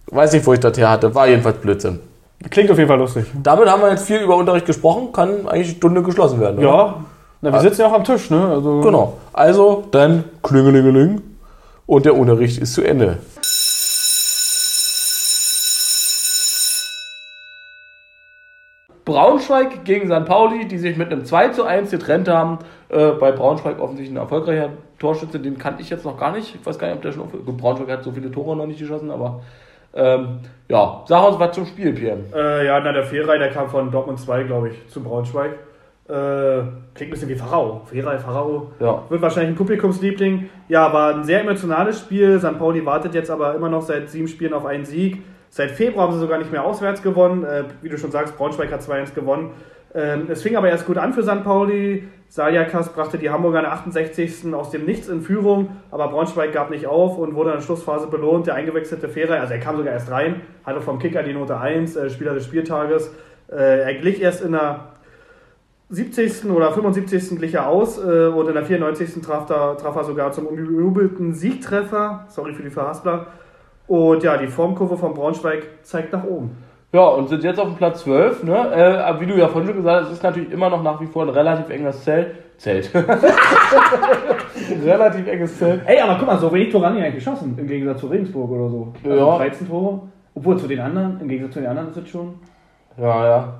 weiß 0.07 0.33
nicht, 0.33 0.47
wo 0.47 0.55
ich 0.55 0.61
das 0.61 0.79
her 0.79 0.91
hatte, 0.91 1.15
war 1.15 1.27
jedenfalls 1.27 1.59
Blödsinn. 1.59 2.01
Klingt 2.51 2.71
auf 2.71 2.79
jeden 2.79 2.89
Fall 2.89 2.99
lustig. 2.99 3.27
Damit 3.43 3.69
haben 3.69 3.83
wir 3.83 3.91
jetzt 3.91 4.07
viel 4.07 4.19
über 4.21 4.37
Unterricht 4.37 4.67
gesprochen, 4.67 5.13
kann 5.13 5.49
eigentlich 5.49 5.71
die 5.71 5.77
Stunde 5.77 6.03
geschlossen 6.03 6.41
werden. 6.41 6.59
oder? 6.59 6.69
Ja. 6.69 7.05
Na, 7.41 7.53
wir 7.53 7.61
sitzen 7.61 7.81
ja 7.83 7.89
auch 7.89 7.93
am 7.93 8.05
Tisch, 8.05 8.31
ne? 8.31 8.49
Also, 8.49 8.81
Genau. 8.81 9.17
Also, 9.33 9.85
dann 9.91 10.25
klingelingeling 10.43 11.21
und 11.87 12.05
der 12.07 12.17
Unterricht 12.17 12.59
ist 12.59 12.75
zu 12.75 12.83
Ende. 12.83 13.19
Braunschweig 19.05 19.85
gegen 19.85 20.09
St. 20.11 20.27
Pauli, 20.27 20.67
die 20.69 20.79
sich 20.79 20.97
mit 20.97 21.11
einem 21.11 21.25
2 21.25 21.49
zu 21.51 21.65
1 21.65 21.91
getrennt 21.91 22.29
haben. 22.29 22.59
Äh, 22.91 23.13
bei 23.13 23.33
Braunschweig 23.33 23.79
offensichtlich 23.81 24.15
ein 24.15 24.21
erfolgreicher 24.21 24.71
Torschütze, 24.99 25.41
den 25.41 25.57
kannte 25.57 25.81
ich 25.83 25.89
jetzt 25.91 26.05
noch 26.05 26.19
gar 26.19 26.33
nicht. 26.33 26.55
Ich 26.55 26.67
weiß 26.67 26.79
gar 26.79 26.89
nicht, 26.89 26.97
ob 26.97 27.03
der 27.03 27.13
schon. 27.13 27.23
auf- 27.23 27.33
Braunschweig 27.57 27.89
hat 27.91 28.05
so 28.05 28.13
viele 28.13 28.31
Tore 28.31 28.55
noch 28.57 28.67
nicht 28.67 28.81
geschossen, 28.81 29.11
aber 29.11 29.41
ähm, 29.95 30.41
ja, 30.69 31.03
sag 31.07 31.29
uns 31.29 31.39
was 31.39 31.55
zum 31.55 31.67
Spiel, 31.67 31.93
Pierre. 31.93 32.19
Äh, 32.35 32.67
ja, 32.67 32.81
na, 32.81 32.93
der 32.93 33.05
Fehlrei, 33.05 33.39
der 33.39 33.51
kam 33.51 33.69
von 33.69 33.91
Dortmund 33.91 34.21
2, 34.21 34.45
glaube 34.45 34.69
ich, 34.69 34.89
zu 34.89 35.03
Braunschweig. 35.03 35.53
Äh, 36.09 36.63
klingt 36.95 37.09
ein 37.09 37.11
bisschen 37.11 37.29
wie 37.29 37.35
Pharao. 37.35 37.83
Fehlrei, 37.87 38.19
Pharao. 38.19 38.73
Ja. 38.81 39.03
Wird 39.09 39.21
wahrscheinlich 39.21 39.53
ein 39.53 39.57
Publikumsliebling. 39.57 40.49
Ja, 40.69 40.93
war 40.93 41.15
ein 41.15 41.25
sehr 41.25 41.41
emotionales 41.41 42.01
Spiel. 42.01 42.39
St. 42.39 42.59
Pauli 42.59 42.85
wartet 42.85 43.15
jetzt 43.15 43.31
aber 43.31 43.55
immer 43.55 43.69
noch 43.69 43.83
seit 43.83 44.09
sieben 44.09 44.29
Spielen 44.29 44.55
auf 44.55 44.65
einen 44.65 44.85
Sieg. 44.85 45.23
Seit 45.51 45.71
Februar 45.71 46.07
haben 46.07 46.15
sie 46.15 46.21
sogar 46.21 46.39
nicht 46.39 46.53
mehr 46.53 46.65
auswärts 46.65 47.03
gewonnen. 47.03 47.45
Äh, 47.45 47.65
wie 47.83 47.89
du 47.89 47.99
schon 47.99 48.11
sagst, 48.11 48.37
Braunschweig 48.37 48.73
hat 48.73 48.81
2-1 48.81 49.15
gewonnen. 49.15 49.51
Ähm, 49.95 50.29
es 50.31 50.43
fing 50.43 50.57
aber 50.57 50.69
erst 50.69 50.87
gut 50.87 50.99
an 50.99 51.13
für 51.13 51.23
St. 51.23 51.45
Pauli. 51.45 52.05
Saljakas 52.31 52.91
brachte 52.91 53.17
die 53.17 53.31
Hamburger 53.31 53.61
in 53.61 53.65
der 53.65 53.73
68. 53.73 54.53
aus 54.53 54.71
dem 54.71 54.85
Nichts 54.85 55.09
in 55.09 55.23
Führung, 55.23 55.71
aber 55.91 56.09
Braunschweig 56.09 56.53
gab 56.53 56.69
nicht 56.69 56.87
auf 56.87 57.17
und 57.17 57.35
wurde 57.35 57.51
in 57.51 57.57
der 57.57 57.63
Schlussphase 57.63 58.07
belohnt. 58.07 58.47
Der 58.47 58.55
eingewechselte 58.55 59.09
Fehrer, 59.09 59.41
also 59.41 59.55
er 59.55 59.61
kam 59.61 59.79
sogar 59.79 59.95
erst 59.95 60.11
rein, 60.11 60.43
hatte 60.65 60.83
vom 60.83 60.99
Kicker 60.99 61.23
die 61.23 61.33
Note 61.33 61.59
1, 61.59 61.97
äh, 61.97 62.11
Spieler 62.11 62.35
des 62.35 62.45
Spieltages. 62.45 63.15
Äh, 63.51 63.81
er 63.81 63.95
glich 63.95 64.21
erst 64.21 64.43
in 64.43 64.53
der 64.53 64.89
70. 65.89 66.51
oder 66.51 66.71
75. 66.71 67.39
glich 67.39 67.55
er 67.55 67.67
aus 67.67 67.97
äh, 67.97 68.27
und 68.27 68.47
in 68.47 68.55
der 68.55 68.65
94. 68.65 69.23
Traf, 69.23 69.47
da, 69.47 69.75
traf 69.75 69.97
er 69.97 70.05
sogar 70.05 70.31
zum 70.33 70.47
umjubelten 70.47 71.33
Siegtreffer. 71.33 72.27
Sorry 72.29 72.53
für 72.53 72.63
die 72.63 72.71
Verhaspler. 72.71 73.29
Und 73.87 74.23
ja, 74.23 74.37
die 74.37 74.49
Formkurve 74.49 74.99
von 74.99 75.15
Braunschweig 75.15 75.67
zeigt 75.83 76.13
nach 76.13 76.25
oben. 76.25 76.59
Ja, 76.93 77.07
und 77.07 77.29
sind 77.29 77.45
jetzt 77.45 77.61
auf 77.61 77.67
dem 77.67 77.77
Platz 77.77 78.01
12. 78.01 78.45
Ne? 78.45 78.55
Äh, 78.75 78.99
aber 78.99 79.21
wie 79.21 79.27
du 79.27 79.37
ja 79.37 79.49
vorhin 79.49 79.69
schon 79.69 79.77
gesagt 79.77 80.03
hast, 80.03 80.09
es 80.09 80.15
ist 80.15 80.23
natürlich 80.23 80.51
immer 80.51 80.71
noch 80.71 80.83
nach 80.83 80.99
wie 81.01 81.07
vor 81.07 81.25
ein 81.25 81.29
relativ 81.29 81.69
enges 81.69 82.03
Zelt. 82.03 82.35
Zelt. 82.57 82.91
relativ 84.85 85.29
enges 85.29 85.59
Zelt. 85.59 85.83
Ey, 85.85 86.01
aber 86.01 86.17
guck 86.19 86.27
mal, 86.27 86.39
so 86.39 86.51
wenig 86.53 86.73
Tore 86.73 86.87
haben 86.87 86.97
die 86.97 87.03
eigentlich 87.03 87.17
geschossen, 87.17 87.57
im 87.59 87.67
Gegensatz 87.67 88.01
zu 88.01 88.07
Regensburg 88.07 88.51
oder 88.51 88.71
so. 88.71 88.93
Also 89.05 89.17
Ja. 89.17 89.37
13 89.37 89.69
Tore. 89.69 90.01
Obwohl, 90.35 90.57
zu 90.57 90.67
den 90.67 90.81
anderen, 90.81 91.21
im 91.21 91.29
Gegensatz 91.29 91.55
zu 91.55 91.61
den 91.61 91.69
anderen 91.69 91.91
ist 91.91 91.97
es 91.99 92.09
schon. 92.09 92.35
Ja, 92.97 93.27
ja. 93.27 93.55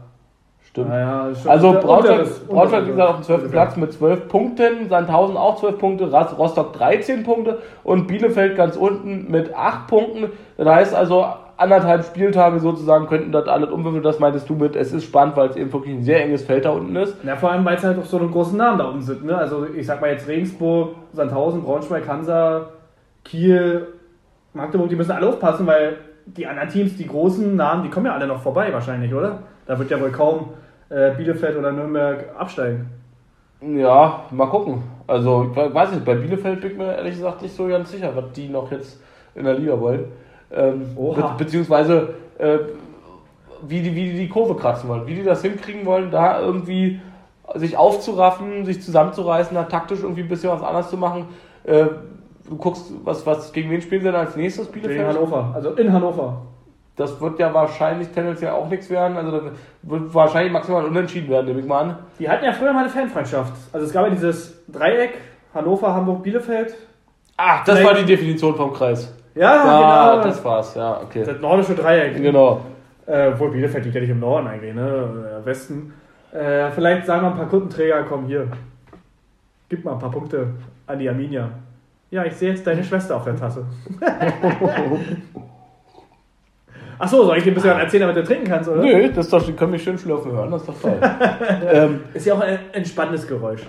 Stimmt. 0.63 0.89
Ist 1.33 1.43
schon 1.43 1.51
Also 1.51 1.73
Braunschweig, 1.73 2.27
Braunschweig 2.49 2.85
wie 2.87 2.91
gesagt, 2.91 3.11
auf 3.11 3.17
dem 3.17 3.25
12. 3.25 3.51
Platz 3.51 3.77
mit 3.77 3.93
12 3.93 4.29
Punkten, 4.29 4.89
Sandhausen 4.89 5.37
auch 5.37 5.57
12 5.57 5.79
Punkte, 5.79 6.11
Rostock 6.11 6.73
13 6.75 7.25
Punkte 7.25 7.59
und 7.85 8.07
Bielefeld 8.07 8.57
ganz 8.57 8.77
unten 8.77 9.31
mit 9.31 9.55
8 9.55 9.87
Punkten. 9.87 10.31
Das 10.57 10.67
heißt 10.67 10.95
also, 10.95 11.27
anderthalb 11.59 12.05
Spieltage 12.05 12.61
sozusagen 12.61 13.07
könnten 13.07 13.33
das 13.33 13.47
alles 13.49 13.71
umwürfeln. 13.71 14.03
Das 14.03 14.19
meintest 14.19 14.49
du 14.49 14.55
mit, 14.55 14.77
es 14.77 14.93
ist 14.93 15.05
spannend, 15.05 15.37
weil 15.37 15.51
es 15.51 15.57
eben 15.57 15.73
wirklich 15.73 15.95
ein 15.95 16.03
sehr 16.03 16.25
enges 16.25 16.45
Feld 16.45 16.65
da 16.65 16.71
unten 16.71 16.97
ist. 16.97 17.17
Ja, 17.25 17.37
vor 17.37 17.51
allem, 17.51 17.65
weil 17.65 17.77
es 17.77 17.85
halt 17.85 17.99
auch 17.99 18.05
so 18.05 18.19
einen 18.19 18.31
großen 18.31 18.57
Namen 18.57 18.79
da 18.79 18.85
unten 18.87 19.03
sind. 19.03 19.25
Ne? 19.25 19.37
Also 19.37 19.67
ich 19.67 19.87
sag 19.87 20.01
mal 20.01 20.11
jetzt 20.11 20.27
Regensburg, 20.29 20.95
Sandhausen, 21.13 21.63
Braunschweig, 21.63 22.07
Hansa, 22.09 22.69
Kiel, 23.25 23.89
Magdeburg, 24.55 24.89
die 24.89 24.97
müssen 24.97 25.13
alle 25.13 25.29
aufpassen, 25.29 25.67
weil 25.67 25.97
die 26.27 26.47
anderen 26.47 26.69
Teams, 26.69 26.97
die 26.97 27.07
großen 27.07 27.57
Namen, 27.57 27.83
die 27.83 27.91
kommen 27.91 28.07
ja 28.07 28.15
alle 28.15 28.27
noch 28.27 28.41
vorbei 28.41 28.73
wahrscheinlich, 28.73 29.13
oder? 29.13 29.41
Da 29.67 29.79
wird 29.79 29.91
ja 29.91 30.01
wohl 30.01 30.11
kaum 30.11 30.51
äh, 30.89 31.11
Bielefeld 31.17 31.57
oder 31.57 31.73
Nürnberg 31.73 32.25
absteigen. 32.39 32.87
Ja, 33.61 34.21
mal 34.31 34.47
gucken. 34.47 34.83
Also, 35.07 35.49
ich 35.51 35.57
we- 35.57 35.75
weiß 35.75 35.93
nicht, 35.93 36.05
bei 36.05 36.15
Bielefeld 36.15 36.61
bin 36.61 36.71
ich 36.73 36.77
mir 36.79 36.95
ehrlich 36.97 37.15
gesagt 37.17 37.43
nicht 37.43 37.55
so 37.55 37.67
ganz 37.67 37.91
sicher, 37.91 38.13
was 38.15 38.31
die 38.33 38.49
noch 38.49 38.71
jetzt 38.71 39.01
in 39.35 39.45
der 39.45 39.55
Liga 39.55 39.79
wollen. 39.81 40.05
Ähm, 40.51 40.95
be 40.95 41.35
beziehungsweise, 41.37 42.15
äh, 42.39 42.59
wie, 43.63 43.81
die, 43.83 43.95
wie 43.95 44.11
die 44.13 44.19
die 44.19 44.29
Kurve 44.29 44.55
kratzen 44.55 44.89
wollen, 44.89 45.07
wie 45.07 45.15
die 45.15 45.23
das 45.25 45.43
hinkriegen 45.43 45.85
wollen, 45.85 46.11
da 46.11 46.41
irgendwie 46.41 47.01
sich 47.55 47.77
aufzuraffen, 47.77 48.65
sich 48.65 48.83
zusammenzureißen, 48.83 49.55
da 49.55 49.65
taktisch 49.65 50.01
irgendwie 50.03 50.23
ein 50.23 50.29
bisschen 50.29 50.51
was 50.51 50.63
anderes 50.63 50.91
zu 50.91 50.97
machen. 50.97 51.27
Äh, 51.65 51.87
du 52.49 52.57
guckst, 52.57 52.91
was, 53.05 53.27
was, 53.27 53.53
gegen 53.53 53.71
wen 53.71 53.81
spielen 53.83 54.03
sie 54.03 54.07
dann 54.11 54.27
als 54.27 54.37
nächstes 54.37 54.67
In 54.69 54.73
Bielefeld? 54.73 55.07
Hannover, 55.07 55.53
also 55.55 55.71
in 55.73 55.93
Hannover. 55.93 56.43
Das 56.97 57.21
wird 57.21 57.39
ja 57.39 57.55
wahrscheinlich 57.55 58.09
tendenziell 58.09 58.51
auch 58.51 58.69
nichts 58.69 58.91
werden. 58.91 59.17
Also, 59.17 59.31
das 59.31 59.43
wird 59.83 60.13
wahrscheinlich 60.15 60.53
maximal 60.53 60.85
unentschieden 60.85 61.29
werden, 61.29 61.47
nehme 61.47 61.61
ich 61.61 61.67
mal 61.67 61.81
an. 61.83 61.99
Die 62.19 62.29
hatten 62.29 62.45
ja 62.45 62.53
früher 62.53 62.73
mal 62.73 62.81
eine 62.81 62.89
Fanfreundschaft. 62.89 63.53
Also 63.73 63.87
es 63.87 63.93
gab 63.93 64.05
ja 64.07 64.11
dieses 64.11 64.65
Dreieck, 64.67 65.15
Hannover, 65.55 65.95
Hamburg, 65.95 66.25
Bielefeld. 66.25 66.75
Ach, 67.37 67.65
das 67.65 67.79
Vielleicht- 67.79 67.95
war 67.95 68.01
die 68.01 68.07
Definition 68.07 68.57
vom 68.57 68.73
Kreis. 68.73 69.15
Ja, 69.39 69.63
Ah, 69.63 70.11
genau. 70.15 70.25
das 70.25 70.45
war's, 70.45 70.75
ja, 70.75 71.01
okay. 71.03 71.23
Das 71.25 71.41
nordische 71.41 71.75
Dreieck. 71.75 72.17
Genau. 72.17 72.61
Äh, 73.07 73.29
obwohl 73.33 73.51
Bielefeld 73.53 73.85
liegt 73.85 73.95
ja 73.95 74.01
nicht 74.01 74.11
im 74.11 74.21
Norden 74.21 74.47
eigentlich, 74.49 74.75
ne? 74.75 74.83
Oder 74.85 75.45
Westen. 75.47 75.93
Äh, 76.33 76.71
vielleicht 76.73 77.07
sagen 77.07 77.23
wir 77.23 77.31
ein 77.31 77.37
paar 77.37 77.49
Kundenträger, 77.49 78.03
komm 78.09 78.27
hier. 78.27 78.49
Gib 79.69 79.85
mal 79.85 79.93
ein 79.93 79.99
paar 79.99 80.11
Punkte 80.11 80.49
an 80.87 80.99
die 80.99 81.09
Arminia. 81.09 81.49
Ja, 82.11 82.25
ich 82.25 82.35
sehe 82.35 82.51
jetzt 82.51 82.67
deine 82.67 82.83
Schwester 82.85 83.17
auf 83.17 83.25
der 83.25 83.37
Tasse. 83.37 83.65
Achso, 86.99 87.25
soll 87.25 87.37
ich 87.39 87.45
dir 87.45 87.53
ein 87.53 87.55
bisschen 87.55 87.79
erzählen, 87.79 88.01
damit 88.09 88.17
du 88.17 88.25
trinken 88.25 88.47
kannst, 88.49 88.69
oder? 88.69 88.83
Nö, 88.83 89.09
das 89.13 89.29
doch, 89.29 89.45
können 89.57 89.71
mich 89.71 89.85
schön 89.85 89.97
schlürfen 89.97 90.33
hören, 90.33 90.51
das 90.51 90.63
ist 90.63 90.69
doch 90.69 90.81
toll. 90.81 90.99
ähm, 91.73 92.01
Ist 92.13 92.27
ja 92.27 92.35
auch 92.35 92.41
ein 92.41 92.59
entspannendes 92.73 93.27
Geräusch. 93.29 93.63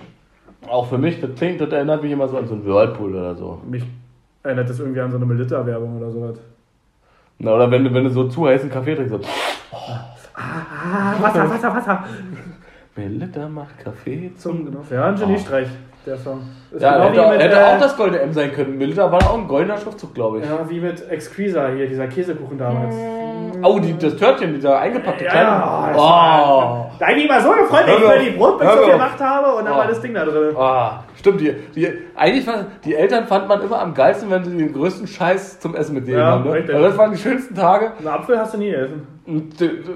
auch 0.68 0.86
für 0.88 0.98
mich, 0.98 1.20
das 1.20 1.30
klingt, 1.36 1.60
das 1.60 1.70
erinnert 1.70 2.02
mich 2.02 2.10
immer 2.10 2.26
so 2.26 2.36
an 2.38 2.48
so 2.48 2.54
einen 2.54 2.64
Whirlpool 2.66 3.14
oder 3.14 3.36
so. 3.36 3.60
Mich 3.68 3.84
erinnert 4.42 4.68
das 4.68 4.78
irgendwie 4.78 5.00
an 5.00 5.10
so 5.10 5.16
eine 5.16 5.26
Melitta-Werbung 5.26 5.98
oder 5.98 6.10
sowas. 6.10 6.38
Na, 7.38 7.54
oder 7.54 7.70
wenn 7.70 7.84
du, 7.84 7.94
wenn 7.94 8.04
du 8.04 8.10
so 8.10 8.28
zu 8.28 8.46
heißen 8.46 8.70
Kaffee 8.70 8.94
trinkst, 8.94 9.12
so, 9.12 9.20
Ah, 10.34 11.14
Wasser, 11.20 11.48
Wasser, 11.50 11.74
Wasser. 11.74 12.04
Melitta 12.96 13.48
macht 13.48 13.78
Kaffee 13.78 14.32
zum... 14.36 14.56
Zum 14.58 14.66
Genuss. 14.66 14.90
Ja, 14.90 15.08
ein 15.08 15.16
Geniestreich, 15.16 15.68
der 16.06 16.18
Song. 16.18 16.42
Ist 16.70 16.82
Ja, 16.82 17.08
genau 17.08 17.24
hätte, 17.24 17.32
mit, 17.32 17.40
hätte 17.42 17.56
äh, 17.56 17.64
auch 17.64 17.78
das 17.78 17.96
goldene 17.96 18.20
M 18.22 18.32
sein 18.32 18.52
können. 18.52 18.78
Melitta 18.78 19.10
war 19.12 19.22
auch 19.30 19.38
ein 19.38 19.46
goldener 19.46 19.76
Schriftzug, 19.76 20.14
glaube 20.14 20.38
ich. 20.38 20.44
Ja, 20.44 20.68
wie 20.68 20.80
mit 20.80 21.08
Exquisa 21.08 21.68
hier, 21.68 21.86
dieser 21.86 22.08
Käsekuchen 22.08 22.58
damals. 22.58 22.94
Oh, 23.62 23.78
die, 23.78 23.96
das 23.98 24.16
Törtchen, 24.16 24.54
dieser 24.54 24.78
eingepackte 24.78 25.24
Ja, 25.24 25.30
kleine. 25.30 25.48
ja, 25.48 25.92
oh. 25.94 25.98
war- 25.98 26.90
Da 26.98 27.06
hab 27.06 27.12
ich 27.12 27.16
mich 27.22 27.28
mal 27.28 27.40
so 27.40 27.50
gefreut, 27.52 27.82
wenn 27.86 27.94
ich 27.94 28.00
mir 28.00 28.32
die 28.36 28.40
auf. 28.40 28.58
gemacht 28.90 29.20
habe 29.20 29.54
und 29.56 29.64
dann 29.64 29.74
Oh. 29.74 29.78
war 29.78 29.86
das 29.86 30.00
Ding 30.00 30.14
da 30.14 30.24
drin. 30.24 30.54
Ah, 30.56 31.04
stimmt. 31.18 31.40
Die, 31.40 31.54
die, 31.74 31.88
eigentlich 32.16 32.46
war, 32.46 32.64
die 32.84 32.94
Eltern 32.94 33.26
fand 33.26 33.48
man 33.48 33.62
immer 33.62 33.80
am 33.80 33.94
geilsten, 33.94 34.30
wenn 34.30 34.44
sie 34.44 34.56
den 34.56 34.72
größten 34.72 35.06
Scheiß 35.06 35.60
zum 35.60 35.74
Essen 35.74 35.94
mitnehmen 35.94 36.18
Ja, 36.18 36.26
haben. 36.32 36.44
Ne? 36.44 36.64
Also 36.68 36.82
das 36.82 36.98
waren 36.98 37.12
die 37.12 37.18
schönsten 37.18 37.54
Tage. 37.54 37.92
Einen 37.98 38.08
Apfel 38.08 38.38
hast 38.38 38.54
du 38.54 38.58
nie 38.58 38.70
gegessen. 38.70 39.06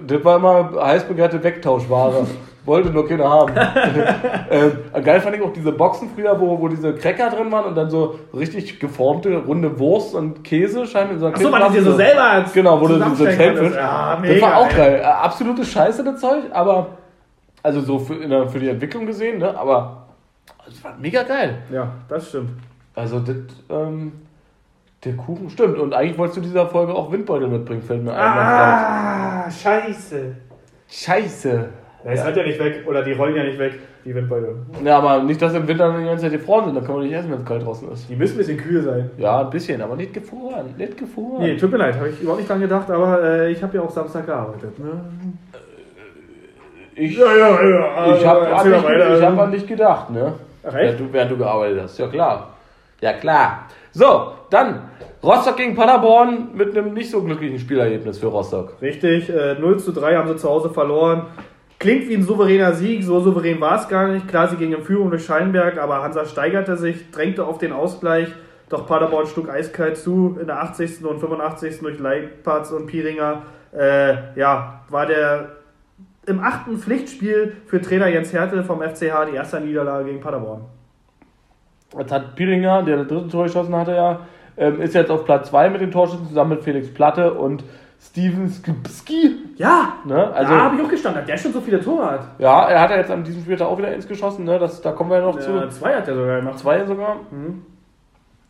Das 0.06 0.24
war 0.24 0.36
immer 0.36 0.70
heiß 0.84 1.04
begehrte 1.04 1.42
Wegtauschware. 1.42 2.26
Wollte 2.64 2.90
nur 2.90 3.06
keiner 3.06 3.28
haben. 3.28 3.52
ähm, 4.50 5.04
geil 5.04 5.20
fand 5.20 5.36
ich 5.36 5.42
auch 5.42 5.52
diese 5.52 5.72
Boxen 5.72 6.08
früher, 6.14 6.38
wo, 6.40 6.58
wo 6.58 6.68
diese 6.68 6.94
Cracker 6.94 7.28
drin 7.28 7.52
waren 7.52 7.66
und 7.66 7.74
dann 7.74 7.90
so 7.90 8.18
richtig 8.34 8.80
geformte 8.80 9.36
runde 9.46 9.78
Wurst 9.78 10.14
und 10.14 10.42
Käse 10.42 10.86
scheinbar 10.86 11.12
in 11.14 11.18
so 11.20 11.26
einer 11.26 11.36
Achso, 11.36 11.50
man 11.50 11.70
die 11.70 11.78
dir 11.78 11.84
so 11.84 11.92
selber 11.96 12.44
Genau, 12.54 12.80
wo 12.80 12.86
du 12.88 12.98
Zelt 13.16 13.56
konntest. 13.56 13.76
Ja, 13.76 14.18
Das 14.22 14.40
war 14.40 14.56
auch 14.56 14.70
ey. 14.70 14.76
geil. 14.76 15.00
Äh, 15.02 15.04
Absolute 15.04 15.64
Scheiße, 15.64 16.04
das 16.04 16.20
Zeug, 16.20 16.44
aber. 16.52 16.86
Also 17.62 17.80
so 17.80 17.98
für, 17.98 18.14
der, 18.14 18.48
für 18.48 18.58
die 18.58 18.68
Entwicklung 18.68 19.06
gesehen, 19.06 19.38
ne? 19.38 19.56
Aber 19.56 20.06
es 20.66 20.82
war 20.82 20.94
mega 20.98 21.22
geil. 21.22 21.58
Ja, 21.70 21.88
das 22.08 22.28
stimmt. 22.28 22.50
Also 22.94 23.20
das, 23.20 23.36
ähm, 23.70 24.12
der 25.04 25.16
Kuchen 25.16 25.50
stimmt. 25.50 25.78
Und 25.78 25.92
eigentlich 25.94 26.16
wolltest 26.16 26.38
du 26.38 26.42
dieser 26.42 26.66
Folge 26.66 26.94
auch 26.94 27.12
Windbeutel 27.12 27.48
mitbringen, 27.48 27.82
fällt 27.82 28.02
mir 28.04 28.12
ein. 28.12 28.18
Ah, 28.18 29.50
scheiße. 29.50 30.36
Scheiße. 30.88 31.68
Ja, 32.04 32.12
es 32.12 32.24
hat 32.24 32.36
ja 32.36 32.42
nicht 32.42 32.58
weg, 32.58 32.84
oder 32.86 33.02
die 33.02 33.12
rollen 33.12 33.34
ja 33.34 33.44
nicht 33.44 33.58
weg, 33.58 33.78
die 34.04 34.14
Windbeutel. 34.14 34.56
Ja, 34.84 34.98
aber 34.98 35.22
nicht, 35.22 35.40
dass 35.40 35.54
im 35.54 35.66
Winter 35.66 35.96
die 35.98 36.04
ganze 36.04 36.24
Zeit 36.24 36.32
gefroren 36.32 36.66
sind. 36.66 36.74
Dann 36.74 36.84
kann 36.84 36.96
man 36.96 37.04
nicht 37.04 37.14
essen, 37.14 37.30
wenn 37.30 37.38
es 37.38 37.46
kalt 37.46 37.64
draußen 37.64 37.90
ist. 37.92 38.10
Die 38.10 38.16
müssen 38.16 38.34
ein 38.34 38.38
bisschen 38.38 38.58
kühl 38.58 38.82
sein. 38.82 39.10
Ja, 39.16 39.40
ein 39.40 39.50
bisschen, 39.50 39.80
aber 39.80 39.96
nicht 39.96 40.12
gefroren. 40.12 40.74
Nicht 40.76 40.98
gefroren. 40.98 41.42
Nee, 41.42 41.56
tut 41.56 41.70
mir 41.70 41.78
leid, 41.78 41.96
habe 41.96 42.10
ich 42.10 42.20
überhaupt 42.20 42.40
nicht 42.40 42.50
dran 42.50 42.60
gedacht, 42.60 42.90
aber 42.90 43.22
äh, 43.22 43.52
ich 43.52 43.62
habe 43.62 43.74
ja 43.76 43.82
auch 43.82 43.90
Samstag 43.90 44.26
gearbeitet. 44.26 44.78
Ne? 44.78 45.00
Ich, 46.94 47.16
ja, 47.16 47.36
ja. 47.36 48.14
ich 48.14 48.26
habe 48.26 48.54
an, 48.54 49.22
hab 49.22 49.38
an 49.38 49.50
dich 49.50 49.66
gedacht, 49.66 50.10
ne? 50.10 50.34
Ach, 50.62 50.74
Während 50.74 51.00
du, 51.00 51.12
während 51.12 51.30
du 51.30 51.36
gearbeitet 51.38 51.80
hast. 51.82 51.98
Ja, 51.98 52.06
klar. 52.08 52.54
Ja, 53.00 53.12
klar. 53.14 53.66
So, 53.92 54.32
dann 54.50 54.90
Rostock 55.22 55.56
gegen 55.56 55.74
Paderborn 55.74 56.48
mit 56.54 56.76
einem 56.76 56.92
nicht 56.92 57.10
so 57.10 57.22
glücklichen 57.22 57.58
Spielergebnis 57.58 58.18
für 58.18 58.26
Rostock. 58.26 58.74
Richtig, 58.82 59.30
äh, 59.30 59.54
0 59.58 59.78
zu 59.78 59.92
3 59.92 60.16
haben 60.16 60.28
sie 60.28 60.36
zu 60.36 60.48
Hause 60.48 60.70
verloren. 60.70 61.22
Klingt 61.78 62.08
wie 62.08 62.14
ein 62.14 62.22
souveräner 62.22 62.72
Sieg, 62.72 63.04
so 63.04 63.20
souverän 63.20 63.60
war 63.60 63.80
es 63.80 63.88
gar 63.88 64.08
nicht. 64.08 64.28
Klar, 64.28 64.48
sie 64.48 64.56
gingen 64.56 64.78
in 64.78 64.84
Führung 64.84 65.10
durch 65.10 65.24
Scheinberg, 65.24 65.78
aber 65.78 66.02
Hansa 66.02 66.24
steigerte 66.24 66.76
sich, 66.76 67.10
drängte 67.10 67.44
auf 67.44 67.58
den 67.58 67.72
Ausgleich. 67.72 68.28
Doch 68.68 68.86
Paderborn 68.86 69.26
schlug 69.26 69.50
eiskalt 69.50 69.98
zu 69.98 70.38
in 70.40 70.46
der 70.46 70.62
80. 70.62 71.04
und 71.04 71.20
85. 71.20 71.80
durch 71.80 71.98
Leipatz 71.98 72.70
und 72.70 72.86
Piringer. 72.86 73.42
Äh, 73.76 74.38
ja, 74.38 74.80
war 74.88 75.06
der 75.06 75.56
im 76.26 76.40
achten 76.40 76.78
Pflichtspiel 76.78 77.56
für 77.66 77.80
Trainer 77.80 78.08
Jens 78.08 78.32
Hertel 78.32 78.64
vom 78.64 78.80
FCH 78.80 79.26
die 79.30 79.36
erste 79.36 79.60
Niederlage 79.60 80.06
gegen 80.06 80.20
Paderborn. 80.20 80.62
Jetzt 81.98 82.12
hat 82.12 82.34
Piringer, 82.34 82.82
der 82.82 82.98
das 82.98 83.08
dritte 83.08 83.28
Tor 83.28 83.44
geschossen 83.44 83.76
hatte, 83.76 83.94
ja, 83.94 84.20
ähm, 84.56 84.80
ist 84.80 84.94
jetzt 84.94 85.10
auf 85.10 85.24
Platz 85.24 85.50
2 85.50 85.70
mit 85.70 85.80
den 85.80 85.90
Torschüssen 85.90 86.28
zusammen 86.28 86.50
mit 86.50 86.64
Felix 86.64 86.92
Platte 86.92 87.34
und 87.34 87.64
Steven 88.04 88.48
Skipski. 88.48 89.36
Ja, 89.56 89.94
Ne? 90.04 90.32
Also, 90.32 90.52
da 90.54 90.60
habe 90.64 90.76
ich 90.76 90.82
auch 90.82 90.88
gestanden, 90.88 91.20
dass 91.22 91.26
der 91.26 91.36
schon 91.38 91.52
so 91.52 91.60
viele 91.60 91.80
Tore 91.80 92.10
hat. 92.10 92.20
ja, 92.38 92.68
er 92.68 92.80
hat 92.82 92.90
ja 92.90 92.96
jetzt 92.98 93.10
an 93.10 93.24
diesem 93.24 93.42
Spieltag 93.42 93.66
auch 93.68 93.78
wieder 93.78 93.92
ins 93.94 94.06
geschossen, 94.06 94.44
ne? 94.44 94.58
Das, 94.58 94.80
da 94.82 94.92
kommen 94.92 95.10
wir 95.10 95.18
ja 95.18 95.24
noch 95.24 95.36
Ja, 95.36 95.40
zu. 95.40 95.68
zwei 95.70 95.94
hat 95.94 96.06
er 96.08 96.14
sogar 96.14 96.36
gemacht. 96.40 96.58
Zwei 96.58 96.84
sogar. 96.84 97.16
Mhm. 97.30 97.62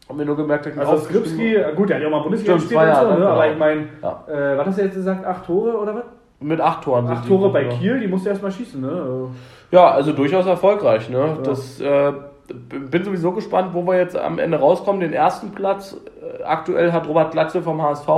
Haben 0.08 0.18
wir 0.18 0.26
nur 0.26 0.36
gemerkt, 0.36 0.66
dass 0.66 0.76
Also 0.78 1.04
Skripski, 1.04 1.56
gut, 1.76 1.88
der 1.88 1.96
hat 1.96 2.02
ja 2.02 2.08
auch 2.08 2.12
mal 2.12 2.22
Bundesliga 2.22 2.58
Stimmt, 2.58 2.68
gespielt 2.70 2.92
zwei 2.94 3.00
und 3.00 3.06
so, 3.06 3.10
ne? 3.10 3.16
genau. 3.16 3.30
aber 3.30 3.50
ich 3.52 3.58
meine, 3.58 3.86
Ja. 4.02 4.24
äh, 4.28 4.58
was 4.58 4.66
hast 4.66 4.78
du 4.78 4.82
jetzt 4.82 4.94
gesagt, 4.94 5.24
acht 5.24 5.46
Tore 5.46 5.78
oder 5.78 5.94
was? 5.94 6.04
Mit 6.40 6.60
acht 6.60 6.82
Toren. 6.84 7.08
Acht 7.08 7.26
Tore 7.26 7.48
bei 7.50 7.62
gekommen. 7.62 7.80
Kiel, 7.80 8.00
die 8.00 8.08
musst 8.08 8.26
du 8.26 8.30
erstmal 8.30 8.50
schießen, 8.50 8.80
ne? 8.82 8.88
Also, 8.90 9.30
Ja, 9.70 9.90
also 9.92 10.12
durchaus 10.12 10.46
erfolgreich. 10.46 11.08
Ne? 11.08 11.38
Das, 11.42 11.80
äh, 11.80 12.12
bin 12.90 13.02
sowieso 13.04 13.32
gespannt, 13.32 13.70
wo 13.72 13.86
wir 13.86 13.96
jetzt 13.96 14.14
am 14.18 14.38
Ende 14.38 14.58
rauskommen. 14.58 15.00
Den 15.00 15.14
ersten 15.14 15.52
Platz 15.52 15.96
äh, 16.20 16.42
aktuell 16.42 16.92
hat 16.92 17.08
Robert 17.08 17.30
Glatze 17.32 17.62
vom 17.62 17.80
HSV. 17.80 18.08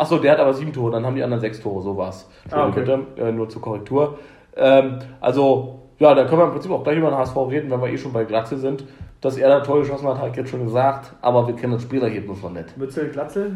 Achso, 0.00 0.16
der 0.16 0.32
hat 0.32 0.38
aber 0.38 0.54
sieben 0.54 0.72
Tore, 0.72 0.92
dann 0.92 1.04
haben 1.04 1.14
die 1.14 1.22
anderen 1.22 1.42
sechs 1.42 1.60
Tore, 1.60 1.82
so 1.82 1.94
war's. 1.94 2.26
Ah, 2.50 2.68
okay. 2.68 2.86
äh, 3.18 3.30
nur 3.30 3.50
zur 3.50 3.60
Korrektur. 3.60 4.18
Ähm, 4.56 4.98
also, 5.20 5.90
ja, 5.98 6.14
da 6.14 6.24
können 6.24 6.40
wir 6.40 6.46
im 6.46 6.52
Prinzip 6.52 6.70
auch 6.70 6.82
gleich 6.82 6.96
über 6.96 7.10
den 7.10 7.18
HSV 7.18 7.36
reden, 7.50 7.70
wenn 7.70 7.82
wir 7.82 7.88
eh 7.88 7.98
schon 7.98 8.14
bei 8.14 8.24
Glatze 8.24 8.56
sind. 8.56 8.84
Dass 9.20 9.36
er 9.36 9.50
da 9.50 9.60
Tor 9.60 9.80
geschossen 9.80 10.08
hat, 10.08 10.26
ich 10.30 10.36
jetzt 10.36 10.48
schon 10.48 10.64
gesagt, 10.64 11.12
aber 11.20 11.46
wir 11.46 11.54
kennen 11.54 11.74
das 11.74 11.82
Spielergebnis 11.82 12.42
noch 12.42 12.50
nicht. 12.50 12.74
Mützel, 12.78 13.10
Glatzel? 13.10 13.54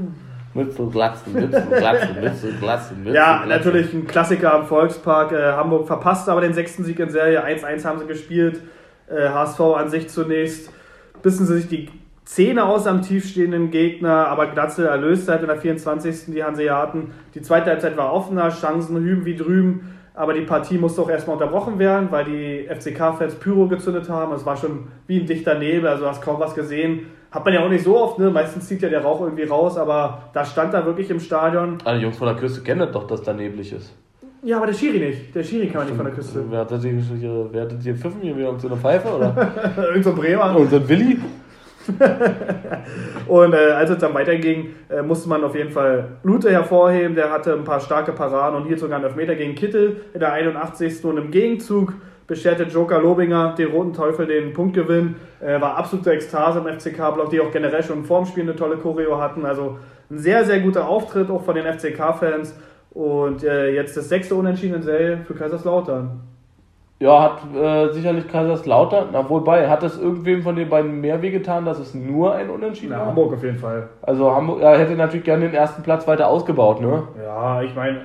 Mützel, 0.52 0.90
Glatzen, 0.90 1.32
Mützel, 1.32 1.66
Glatzen, 1.78 2.14
Mützel, 2.20 2.52
Glatzen, 2.60 2.98
Mützel. 2.98 3.14
Ja, 3.14 3.42
Glatzen. 3.42 3.48
natürlich 3.48 3.94
ein 3.94 4.06
Klassiker 4.06 4.52
am 4.52 4.66
Volkspark. 4.66 5.32
Äh, 5.32 5.52
Hamburg 5.52 5.86
verpasst 5.86 6.28
aber 6.28 6.42
den 6.42 6.52
sechsten 6.52 6.84
Sieg 6.84 6.98
in 6.98 7.08
Serie. 7.08 7.42
1-1 7.42 7.86
haben 7.86 7.98
sie 7.98 8.06
gespielt. 8.06 8.60
Äh, 9.08 9.30
HSV 9.30 9.60
an 9.60 9.88
sich 9.88 10.10
zunächst. 10.10 10.70
Bissen 11.22 11.46
sie 11.46 11.54
sich 11.54 11.68
die 11.68 11.88
Zähne 12.24 12.64
aus 12.64 12.86
am 12.86 13.02
tiefstehenden 13.02 13.70
Gegner, 13.70 14.28
aber 14.28 14.46
Glatzel 14.46 14.86
erlöst 14.86 15.28
halt 15.28 15.42
in 15.42 15.48
der 15.48 15.58
24. 15.58 16.32
die 16.34 16.42
Hanseaten. 16.42 17.12
Die 17.34 17.42
zweite 17.42 17.70
Halbzeit 17.70 17.96
war 17.98 18.12
offener, 18.12 18.48
Chancen 18.48 18.96
hüben 18.98 19.26
wie 19.26 19.36
drüben. 19.36 19.94
Aber 20.14 20.32
die 20.32 20.42
Partie 20.42 20.78
musste 20.78 21.02
auch 21.02 21.10
erstmal 21.10 21.36
unterbrochen 21.36 21.78
werden, 21.78 22.08
weil 22.10 22.24
die 22.24 22.68
FCK-Fans 22.68 23.34
Pyro 23.34 23.66
gezündet 23.66 24.08
haben. 24.08 24.32
Es 24.32 24.46
war 24.46 24.56
schon 24.56 24.84
wie 25.06 25.20
ein 25.20 25.26
dichter 25.26 25.58
Nebel, 25.58 25.88
also 25.88 26.04
du 26.04 26.08
hast 26.08 26.22
kaum 26.22 26.38
was 26.38 26.54
gesehen. 26.54 27.06
Hat 27.32 27.44
man 27.44 27.52
ja 27.52 27.64
auch 27.64 27.68
nicht 27.68 27.84
so 27.84 27.98
oft, 27.98 28.20
ne? 28.20 28.30
Meistens 28.30 28.68
zieht 28.68 28.80
ja 28.80 28.88
der 28.88 29.02
Rauch 29.02 29.20
irgendwie 29.20 29.42
raus, 29.42 29.76
aber 29.76 30.30
da 30.32 30.44
stand 30.44 30.72
er 30.72 30.86
wirklich 30.86 31.10
im 31.10 31.18
Stadion. 31.18 31.78
Ah, 31.84 31.94
die 31.96 32.02
Jungs 32.02 32.16
von 32.16 32.28
der 32.28 32.36
Küste 32.36 32.62
kennen 32.62 32.78
das 32.78 32.92
doch, 32.92 33.08
dass 33.08 33.22
da 33.22 33.32
neblig 33.32 33.72
ist. 33.72 33.92
Ja, 34.44 34.58
aber 34.58 34.66
der 34.66 34.74
Schiri 34.74 35.00
nicht. 35.00 35.34
Der 35.34 35.42
Schiri 35.42 35.66
kann 35.66 35.78
man 35.78 35.86
nicht 35.88 35.96
von 35.96 36.04
der 36.06 36.14
Küste. 36.14 36.44
Wer 36.48 36.60
hat 36.60 36.70
das 36.70 36.84
hier, 36.84 37.48
wer 37.50 37.62
hat 37.62 37.72
das 37.72 37.82
hier 37.82 37.96
pfiffen? 37.96 38.20
Hier 38.20 38.36
wieder 38.36 38.56
so 38.58 38.68
eine 38.68 38.76
Pfeife? 38.76 39.08
Oder? 39.08 39.52
Irgend 39.88 40.04
so 40.04 40.10
ein 40.10 40.16
Bremer. 40.16 40.54
Unser 40.56 40.88
Willi? 40.88 41.18
Und 43.26 43.52
äh, 43.52 43.70
als 43.72 43.90
es 43.90 43.98
dann 43.98 44.14
weiterging, 44.14 44.74
äh, 44.88 45.02
musste 45.02 45.28
man 45.28 45.44
auf 45.44 45.54
jeden 45.54 45.70
Fall 45.70 46.16
Lute 46.22 46.50
hervorheben. 46.50 47.14
Der 47.14 47.30
hatte 47.30 47.52
ein 47.52 47.64
paar 47.64 47.80
starke 47.80 48.12
Paraden 48.12 48.60
und 48.60 48.66
hier 48.66 48.78
sogar 48.78 48.96
einen 48.96 49.06
Elfmeter 49.06 49.34
gegen 49.34 49.54
Kittel 49.54 50.02
in 50.12 50.20
der 50.20 50.32
81. 50.32 51.04
Und 51.04 51.18
im 51.18 51.30
Gegenzug 51.30 51.94
bescherte 52.26 52.64
Joker 52.64 53.00
Lobinger 53.00 53.54
den 53.56 53.68
Roten 53.68 53.92
Teufel 53.92 54.26
den 54.26 54.52
Punktgewinn. 54.52 55.16
Äh, 55.40 55.60
war 55.60 55.76
absolute 55.76 56.12
Ekstase 56.12 56.58
im 56.60 56.66
FCK-Block, 56.66 57.30
die 57.30 57.40
auch 57.40 57.50
generell 57.50 57.82
schon 57.82 58.04
vorm 58.04 58.26
Spiel 58.26 58.44
eine 58.44 58.56
tolle 58.56 58.76
Choreo 58.76 59.20
hatten. 59.20 59.44
Also 59.44 59.78
ein 60.10 60.18
sehr, 60.18 60.44
sehr 60.44 60.60
guter 60.60 60.88
Auftritt 60.88 61.30
auch 61.30 61.44
von 61.44 61.54
den 61.54 61.66
FCK-Fans. 61.66 62.58
Und 62.90 63.42
äh, 63.42 63.74
jetzt 63.74 63.96
das 63.96 64.08
sechste 64.08 64.34
Unentschieden 64.34 64.76
in 64.76 64.82
Serie 64.82 65.18
für 65.26 65.34
Kaiserslautern. 65.34 66.33
Ja, 67.00 67.22
hat 67.22 67.38
äh, 67.54 67.92
sicherlich 67.92 68.28
Kaiserslautern, 68.28 69.08
na 69.12 69.28
wobei, 69.28 69.68
hat 69.68 69.82
es 69.82 70.00
irgendwem 70.00 70.42
von 70.42 70.54
den 70.54 70.68
beiden 70.68 71.00
mehr 71.00 71.20
wehgetan, 71.20 71.64
dass 71.64 71.78
es 71.80 71.92
nur 71.94 72.34
ein 72.34 72.48
Unentschieden 72.48 72.92
war? 72.96 73.06
Hamburg 73.06 73.34
auf 73.34 73.42
jeden 73.42 73.58
Fall. 73.58 73.88
Also 74.02 74.32
Hamburg 74.34 74.60
ja, 74.62 74.74
hätte 74.74 74.94
natürlich 74.94 75.24
gerne 75.24 75.46
den 75.46 75.54
ersten 75.54 75.82
Platz 75.82 76.06
weiter 76.06 76.28
ausgebaut, 76.28 76.80
ne? 76.80 77.02
Ja, 77.22 77.60
ich 77.62 77.74
meine, 77.74 78.00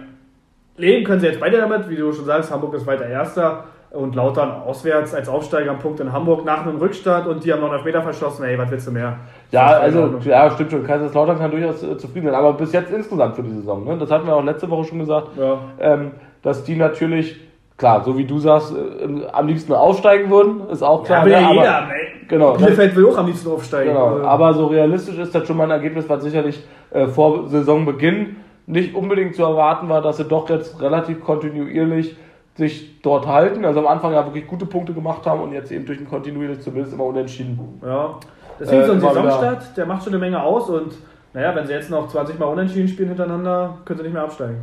leben 0.76 1.06
können 1.06 1.20
sie 1.20 1.28
jetzt 1.28 1.40
beide 1.40 1.58
damit, 1.58 1.88
wie 1.90 1.96
du 1.96 2.12
schon 2.12 2.26
sagst, 2.26 2.52
Hamburg 2.52 2.74
ist 2.74 2.88
weiter 2.88 3.06
Erster 3.06 3.66
und 3.92 4.16
Lautern 4.16 4.52
auswärts 4.52 5.14
als 5.16 5.30
Aufsteiger 5.30 5.72
am 5.72 5.80
Punkt 5.80 6.00
in 6.00 6.12
Hamburg 6.12 6.44
nach 6.46 6.64
einem 6.66 6.78
Rückstand 6.78 7.28
und 7.28 7.44
die 7.44 7.52
haben 7.54 7.60
noch 7.60 7.70
einen 7.70 7.78
Elfmeter 7.78 8.02
verschossen, 8.02 8.44
ey, 8.46 8.58
was 8.58 8.70
willst 8.72 8.88
du 8.88 8.92
mehr? 8.92 9.18
Ja, 9.52 9.70
Das 9.74 9.82
also, 9.82 10.18
ja, 10.26 10.50
stimmt 10.52 10.72
schon. 10.72 10.84
Kaiserslautern 10.86 11.38
kann 11.38 11.52
durchaus 11.52 11.82
äh, 11.84 11.96
zufrieden 11.98 12.26
sein, 12.28 12.36
aber 12.36 12.54
bis 12.54 12.72
jetzt 12.74 12.92
insgesamt 12.92 13.36
für 13.36 13.44
die 13.44 13.52
Saison, 13.52 13.86
ne? 13.86 13.98
Das 14.00 14.10
hatten 14.12 14.26
wir 14.28 14.36
auch 14.36 14.44
letzte 14.44 14.70
Woche 14.70 14.84
schon 14.86 15.00
gesagt, 15.00 15.30
Ja. 15.38 15.60
ähm, 15.80 16.12
dass 16.42 16.64
die 16.64 16.76
natürlich, 16.76 17.40
klar, 17.80 18.04
so 18.04 18.16
wie 18.18 18.26
du 18.26 18.38
sagst, 18.40 18.74
äh, 18.76 19.26
am 19.32 19.48
liebsten 19.48 19.74
aufsteigen 19.74 20.30
würden, 20.30 20.70
ist 20.70 20.84
auch 20.84 21.04
klar. 21.04 21.26
will 21.26 21.32
ne? 21.32 21.42
ja 21.42 21.48
aber, 21.48 21.56
jeder, 21.56 21.90
ey. 21.92 22.28
Genau. 22.28 22.54
Bielefeld 22.54 22.96
will 22.96 23.08
auch 23.08 23.18
am 23.18 23.26
liebsten 23.26 23.50
aufsteigen. 23.52 23.92
Genau, 23.92 24.06
Also, 24.18 24.24
aber 24.28 24.54
so 24.54 24.68
realistisch 24.68 25.18
ist 25.18 25.34
das 25.34 25.48
schon 25.48 25.58
mal 25.58 25.64
ein 25.64 25.72
Ergebnis, 25.72 26.08
was 26.08 26.22
sicherlich 26.22 26.64
äh, 26.92 27.08
vor 27.08 27.48
Saisonbeginn 27.50 28.36
nicht 28.68 28.94
unbedingt 28.94 29.34
zu 29.36 29.42
erwarten 29.42 29.90
war, 29.90 30.04
dass 30.04 30.18
sie 30.18 30.26
doch 30.26 30.48
jetzt 30.50 30.80
relativ 30.80 31.24
kontinuierlich 31.24 32.16
sich 32.56 33.02
dort 33.02 33.26
halten. 33.26 33.66
Also 33.66 33.80
am 33.80 33.88
Anfang 33.88 34.14
ja 34.14 34.24
wirklich 34.26 34.46
gute 34.46 34.68
Punkte 34.68 34.94
gemacht 34.94 35.26
haben 35.26 35.42
und 35.42 35.54
jetzt 35.54 35.72
eben 35.72 35.86
durch 35.88 36.00
ein 36.00 36.08
kontinuierlich 36.08 36.60
zumindest 36.62 36.94
immer 36.94 37.06
unentschieden. 37.06 37.80
ja. 37.84 38.12
Deswegen 38.60 38.82
Äh, 38.82 38.86
so 38.88 38.92
ein 38.92 39.02
wieder- 39.02 39.14
Saisonstart, 39.14 39.78
der 39.78 39.86
macht 39.86 40.04
schon 40.04 40.14
eine 40.14 40.20
Menge 40.20 40.44
aus 40.44 40.70
und 40.70 40.94
naja, 41.34 41.56
wenn 41.56 41.66
sie 41.66 41.72
jetzt 41.74 41.90
noch 41.90 42.10
20 42.10 42.38
Mal 42.38 42.46
unentschieden 42.48 42.90
spielen 42.90 43.08
hintereinander, 43.08 43.78
können 43.86 44.00
sie 44.00 44.04
nicht 44.04 44.14
mehr 44.14 44.24
absteigen. 44.24 44.58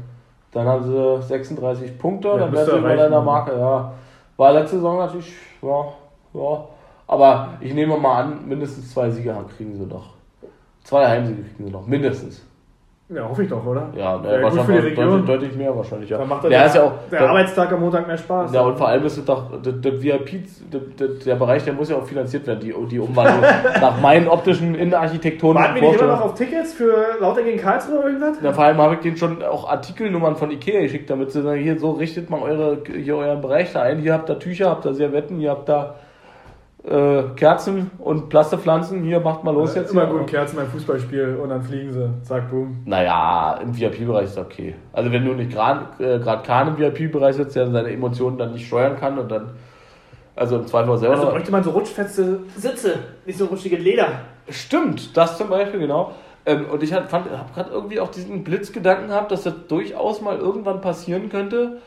Dann 0.57 0.66
haben 0.66 0.84
sie 0.84 1.22
36 1.22 1.98
Punkte, 1.98 2.28
Ja, 2.28 2.38
dann 2.38 2.52
wären 2.52 2.64
sie 2.64 2.72
bei 2.72 2.88
reichen. 2.88 2.96
deiner 2.96 3.20
Marke. 3.20 3.59
Ja. 3.59 3.92
War 4.38 4.52
letzte 4.54 4.76
Saison 4.76 4.96
natürlich, 4.96 5.34
ja, 5.61 5.84
ja. 6.32 6.64
Aber 7.07 7.48
ich 7.61 7.74
nehme 7.74 7.98
mal 7.98 8.22
an, 8.22 8.48
mindestens 8.48 8.90
zwei 8.90 9.11
Siege 9.11 9.36
kriegen 9.54 9.76
sie 9.76 9.84
noch. 9.84 10.14
Zwei 10.82 11.07
Heimsiege 11.07 11.42
kriegen 11.42 11.66
sie 11.66 11.70
noch, 11.70 11.86
mindestens. 11.86 12.42
Ja, 13.09 13.28
hoffe 13.28 13.44
ich 13.44 13.48
doch, 13.48 13.64
oder? 13.64 13.88
Ja, 13.96 14.18
ne, 14.18 14.40
Ja, 14.42 14.48
gut 14.48 14.50
für 14.50 14.50
die 14.50 14.57
wahrscheinlich 14.57 14.84
Region. 14.98 15.09
deutlich, 15.11 15.26
deutlich 15.26 15.57
mehr 15.57 15.76
wahrscheinlich. 15.76 16.11
Ja. 16.11 16.18
Dann 16.18 16.28
macht 16.28 16.42
der 16.42 16.50
der, 16.50 16.66
ja 16.66 16.82
auch, 16.82 16.92
der 17.09 17.20
der- 17.20 17.28
Arbeitstag 17.28 17.72
am 17.72 17.80
Montag 17.80 18.07
mehr 18.09 18.18
Spaß. 18.18 18.52
Ja, 18.52 18.62
und 18.62 18.76
vor 18.76 18.88
allem 18.88 19.04
ist 19.04 19.16
es 19.16 19.24
doch, 19.24 19.44
der, 19.62 19.74
der 19.74 20.02
VIP, 20.02 20.42
der, 20.72 20.80
der, 20.80 21.09
der 21.24 21.34
Bereich, 21.36 21.62
der 21.62 21.74
muss 21.74 21.88
ja 21.88 21.94
auch 21.96 22.04
finanziert 22.04 22.48
werden, 22.48 22.59
die, 22.59 22.74
die 22.90 22.98
Umwandlung 22.98 23.42
nach 23.80 24.00
meinen 24.00 24.26
optischen 24.26 24.74
innenarchitektonischen 24.74 25.64
Warten 25.68 25.80
wir 25.80 25.88
nicht 25.88 26.00
immer 26.00 26.11
noch 26.11 26.20
auf 26.24 26.34
Tickets 26.34 26.72
für 26.72 26.94
Lauter 27.20 27.44
gegen 27.44 27.61
Karlsruhe 27.61 27.98
oder 28.00 28.07
irgendwas? 28.09 28.38
Ja, 28.42 28.52
vor 28.52 28.64
allem 28.64 28.78
habe 28.78 28.94
ich 28.94 29.00
denen 29.00 29.16
schon 29.16 29.40
auch 29.44 29.68
Artikelnummern 29.70 30.34
von 30.34 30.50
Ikea 30.50 30.80
geschickt, 30.80 31.09
damit 31.09 31.30
sie 31.30 31.42
sagen, 31.42 31.61
hier 31.61 31.78
so 31.78 31.92
richtet 31.92 32.28
mal 32.28 32.42
eure, 32.42 32.78
hier 32.92 33.16
euren 33.18 33.40
Bereich 33.40 33.72
da 33.72 33.82
ein. 33.82 33.98
Hier 34.00 34.14
habt 34.14 34.28
ihr 34.28 34.40
Tücher, 34.40 34.68
habt 34.70 34.84
ihr 34.84 34.94
Servietten, 34.94 35.38
hier 35.38 35.50
habt 35.50 35.70
ihr 35.70 35.94
äh, 36.87 37.22
Kerzen 37.34 37.91
und 37.99 38.28
Plastepflanzen. 38.28 39.03
Hier 39.03 39.20
macht 39.20 39.43
mal 39.43 39.53
los 39.53 39.74
jetzt. 39.74 39.91
Immer 39.91 40.07
gut, 40.07 40.26
Kerzen 40.28 40.57
beim 40.57 40.68
Fußballspiel 40.68 41.37
und 41.43 41.49
dann 41.49 41.62
fliegen 41.62 41.93
sie. 41.93 42.09
Zack, 42.22 42.51
boom. 42.51 42.82
Naja, 42.84 43.59
im 43.62 43.76
VIP-Bereich 43.76 44.26
ist 44.26 44.39
okay. 44.39 44.74
Also 44.93 45.11
wenn 45.11 45.24
du 45.24 45.32
nicht 45.32 45.51
gerade 45.51 45.87
äh, 46.03 46.18
Kahn 46.20 46.68
im 46.68 46.78
VIP-Bereich 46.78 47.37
sitzt, 47.37 47.57
der 47.57 47.70
seine 47.70 47.91
Emotionen 47.91 48.39
dann 48.39 48.53
nicht 48.53 48.66
steuern 48.66 48.97
kann 48.97 49.18
und 49.18 49.30
dann, 49.30 49.51
also 50.37 50.57
im 50.59 50.66
Zweifel 50.66 50.97
selber 50.99 51.16
Also 51.16 51.30
bräuchte 51.30 51.51
man 51.51 51.64
so 51.64 51.70
rutschfeste 51.70 52.41
Sitze, 52.57 53.01
nicht 53.24 53.39
so 53.39 53.47
rutschiges 53.47 53.80
Leder. 53.80 54.09
Stimmt, 54.49 55.16
das 55.16 55.39
zum 55.39 55.49
Beispiel, 55.49 55.80
genau. 55.80 56.12
Ähm, 56.45 56.66
und 56.70 56.84
ich 56.84 56.93
habe 56.93 57.09
gerade 57.09 57.70
irgendwie 57.70 57.99
auch 57.99 58.12
diesen 58.12 58.45
Blitzgedanken 58.45 59.09
gehabt, 59.09 59.32
dass 59.32 59.43
das 59.43 59.55
durchaus 59.66 60.20
mal 60.20 60.39
irgendwann 60.39 60.80
passieren 60.80 61.28
könnte, 61.30 61.78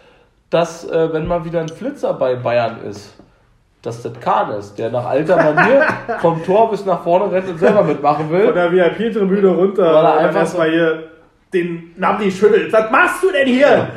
dass, 0.49 0.83
äh, 0.89 1.13
wenn 1.13 1.25
mal 1.25 1.45
wieder 1.45 1.61
ein 1.61 1.69
Flitzer 1.69 2.13
bei 2.15 2.35
Bayern 2.35 2.81
ist, 2.81 3.13
dass 3.81 4.01
das 4.01 4.19
Kahn 4.19 4.51
ist, 4.51 4.77
der 4.77 4.91
nach 4.91 5.05
alter 5.05 5.37
Manier 5.37 5.83
vom 6.19 6.43
Tor 6.43 6.69
bis 6.69 6.85
nach 6.85 7.01
vorne 7.01 7.31
rennt 7.31 7.47
und 7.47 7.59
selber 7.59 7.83
mitmachen 7.83 8.27
Von 8.27 8.37
will. 8.37 8.53
der 8.53 8.71
VIP-Tribüne 8.71 9.47
runter. 9.49 9.83
Weil 9.83 10.05
er 10.05 10.17
einfach 10.17 10.39
erstmal 10.41 10.69
hier 10.69 11.03
den 11.53 11.93
Nabli 11.95 12.29
schüttelt. 12.29 12.71
Was 12.73 12.91
machst 12.91 13.23
du 13.23 13.31
denn 13.31 13.47
hier? 13.47 13.87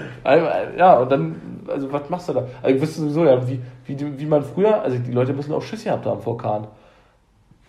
Ja, 0.77 0.99
und 0.99 1.11
dann, 1.11 1.35
also 1.67 1.93
was 1.93 2.09
machst 2.09 2.29
du 2.29 2.35
da? 2.35 2.45
Also, 2.63 2.77
ich 2.77 2.83
wüsste 2.83 3.01
sowieso, 3.01 3.25
ja, 3.25 3.49
wie, 3.49 3.61
wie, 3.87 4.21
wie 4.21 4.27
man 4.27 4.43
früher, 4.43 4.81
also 4.83 4.97
die 4.99 5.13
Leute 5.13 5.33
müssen 5.33 5.53
auch 5.53 5.63
Schiss 5.63 5.83
gehabt 5.83 6.07
haben 6.07 6.21
vor 6.21 6.39
Kahn. 6.39 6.69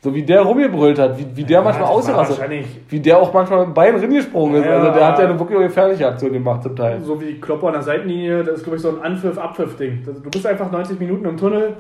So 0.01 0.13
wie 0.13 0.21
der 0.21 0.41
rumgebrüllt 0.41 0.99
hat, 0.99 1.17
wie, 1.17 1.25
wie 1.33 1.45
der 1.45 1.61
manchmal 1.61 1.83
das 1.83 1.89
war 1.89 1.97
ausgerastet 1.97 2.37
Wahrscheinlich 2.37 2.67
Wie 2.89 2.99
der 2.99 3.17
auch 3.17 3.33
manchmal 3.33 3.59
mit 3.59 3.67
dem 3.69 3.73
Bein 3.73 3.95
reingesprungen 3.95 4.61
ist. 4.61 4.65
Ja. 4.65 4.77
Also 4.77 4.91
der 4.91 5.07
hat 5.07 5.17
ja 5.17 5.25
eine 5.29 5.39
wirklich 5.39 5.57
gefährliche 5.59 6.05
Aktion 6.05 6.33
gemacht 6.33 6.61
zum 6.61 6.75
Teil. 6.75 6.99
so 7.01 7.19
wie 7.21 7.39
Klopper 7.39 7.67
an 7.67 7.73
der 7.73 7.83
Seitenlinie. 7.83 8.43
Das 8.43 8.57
ist, 8.57 8.63
glaube 8.63 8.75
ich, 8.75 8.81
so 8.81 8.89
ein 8.89 9.01
Anpfiff-Abpfiff-Ding. 9.01 10.03
Du 10.05 10.29
bist 10.29 10.45
einfach 10.45 10.69
90 10.69 10.99
Minuten 10.99 11.25
im 11.25 11.37
Tunnel 11.37 11.77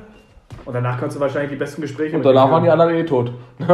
und 0.65 0.73
danach 0.73 0.99
kannst 0.99 1.15
du 1.15 1.19
wahrscheinlich 1.19 1.51
die 1.51 1.57
besten 1.57 1.81
Gespräche 1.81 2.15
Und 2.15 2.25
danach 2.25 2.49
waren 2.49 2.63
die 2.63 2.69
anderen 2.69 2.95
eh 2.95 3.03
tot. 3.03 3.31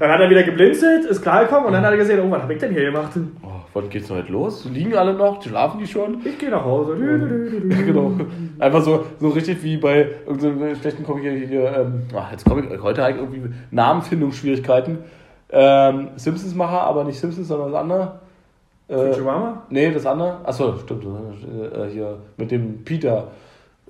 Dann 0.00 0.10
hat 0.10 0.20
er 0.20 0.30
wieder 0.30 0.42
geblinzelt, 0.44 1.04
ist 1.04 1.20
klar 1.20 1.44
gekommen 1.44 1.66
und 1.66 1.74
dann 1.74 1.84
hat 1.84 1.90
er 1.90 1.98
gesehen, 1.98 2.20
oh, 2.20 2.30
was 2.30 2.42
hab 2.42 2.50
ich 2.50 2.58
denn 2.58 2.72
hier 2.72 2.84
gemacht? 2.84 3.12
Oh, 3.42 3.48
wann 3.74 3.90
geht's 3.90 4.10
heute 4.10 4.32
los? 4.32 4.64
Liegen 4.64 4.96
alle 4.96 5.12
noch? 5.12 5.42
Schlafen 5.42 5.78
die 5.78 5.86
schon? 5.86 6.22
Ich 6.24 6.38
gehe 6.38 6.48
nach 6.48 6.64
Hause. 6.64 6.96
Genau. 6.96 8.12
Einfach 8.58 8.80
so, 8.80 9.04
so 9.18 9.28
richtig 9.28 9.62
wie 9.62 9.76
bei 9.76 10.08
irgendeinem 10.26 10.74
schlechten 10.76 11.04
Comic 11.04 11.24
hier. 11.24 11.46
hier 11.46 11.76
ähm, 11.76 12.04
ach, 12.16 12.32
jetzt 12.32 12.46
komme 12.46 12.62
ich 12.62 12.82
heute 12.82 13.02
halt 13.02 13.16
irgendwie 13.16 13.42
Namenfindungsschwierigkeiten. 13.70 15.00
Ähm, 15.50 16.08
Simpsons-Macher, 16.16 16.80
aber 16.80 17.04
nicht 17.04 17.20
Simpsons, 17.20 17.48
sondern 17.48 17.72
das 17.72 17.80
andere. 17.82 18.20
Äh, 18.88 19.12
Futurama? 19.12 19.64
nee, 19.68 19.90
das 19.90 20.06
andere. 20.06 20.38
Achso, 20.44 20.78
stimmt. 20.78 21.04
Äh, 21.04 21.90
hier 21.90 22.16
mit 22.38 22.50
dem 22.50 22.84
Peter. 22.84 23.28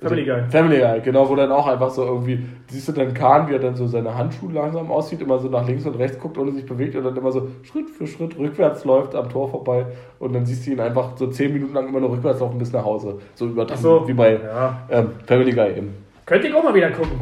Family 0.00 0.24
Guy. 0.24 0.42
Family 0.48 0.78
Guy, 0.78 1.00
genau, 1.00 1.28
wo 1.28 1.34
dann 1.34 1.52
auch 1.52 1.66
einfach 1.66 1.90
so 1.90 2.04
irgendwie, 2.04 2.46
siehst 2.68 2.88
du 2.88 2.92
dann 2.92 3.12
Kahn, 3.12 3.48
wie 3.48 3.52
er 3.52 3.58
dann 3.58 3.76
so 3.76 3.86
seine 3.86 4.16
Handschuhe 4.16 4.52
langsam 4.52 4.90
aussieht, 4.90 5.20
immer 5.20 5.38
so 5.38 5.48
nach 5.48 5.66
links 5.66 5.84
und 5.84 5.96
rechts 5.96 6.18
guckt, 6.18 6.38
ohne 6.38 6.52
sich 6.52 6.64
bewegt 6.64 6.96
und 6.96 7.04
dann 7.04 7.16
immer 7.16 7.30
so 7.32 7.48
Schritt 7.62 7.90
für 7.90 8.06
Schritt 8.06 8.38
rückwärts 8.38 8.84
läuft 8.84 9.14
am 9.14 9.28
Tor 9.28 9.50
vorbei 9.50 9.86
und 10.18 10.32
dann 10.32 10.46
siehst 10.46 10.66
du 10.66 10.70
ihn 10.72 10.80
einfach 10.80 11.16
so 11.16 11.26
zehn 11.26 11.52
Minuten 11.52 11.74
lang 11.74 11.88
immer 11.88 12.00
nur 12.00 12.12
rückwärts 12.12 12.40
laufen 12.40 12.58
bis 12.58 12.72
nach 12.72 12.84
Hause. 12.84 13.18
So 13.34 13.46
übertrieben, 13.46 13.82
so. 13.82 14.08
wie 14.08 14.14
bei 14.14 14.40
Ja. 14.42 14.80
ähm, 14.90 15.10
Family 15.26 15.52
Guy 15.52 15.76
eben. 15.76 15.94
Könnte 16.24 16.48
ich 16.48 16.54
auch 16.54 16.62
mal 16.64 16.74
wieder 16.74 16.90
gucken. 16.90 17.20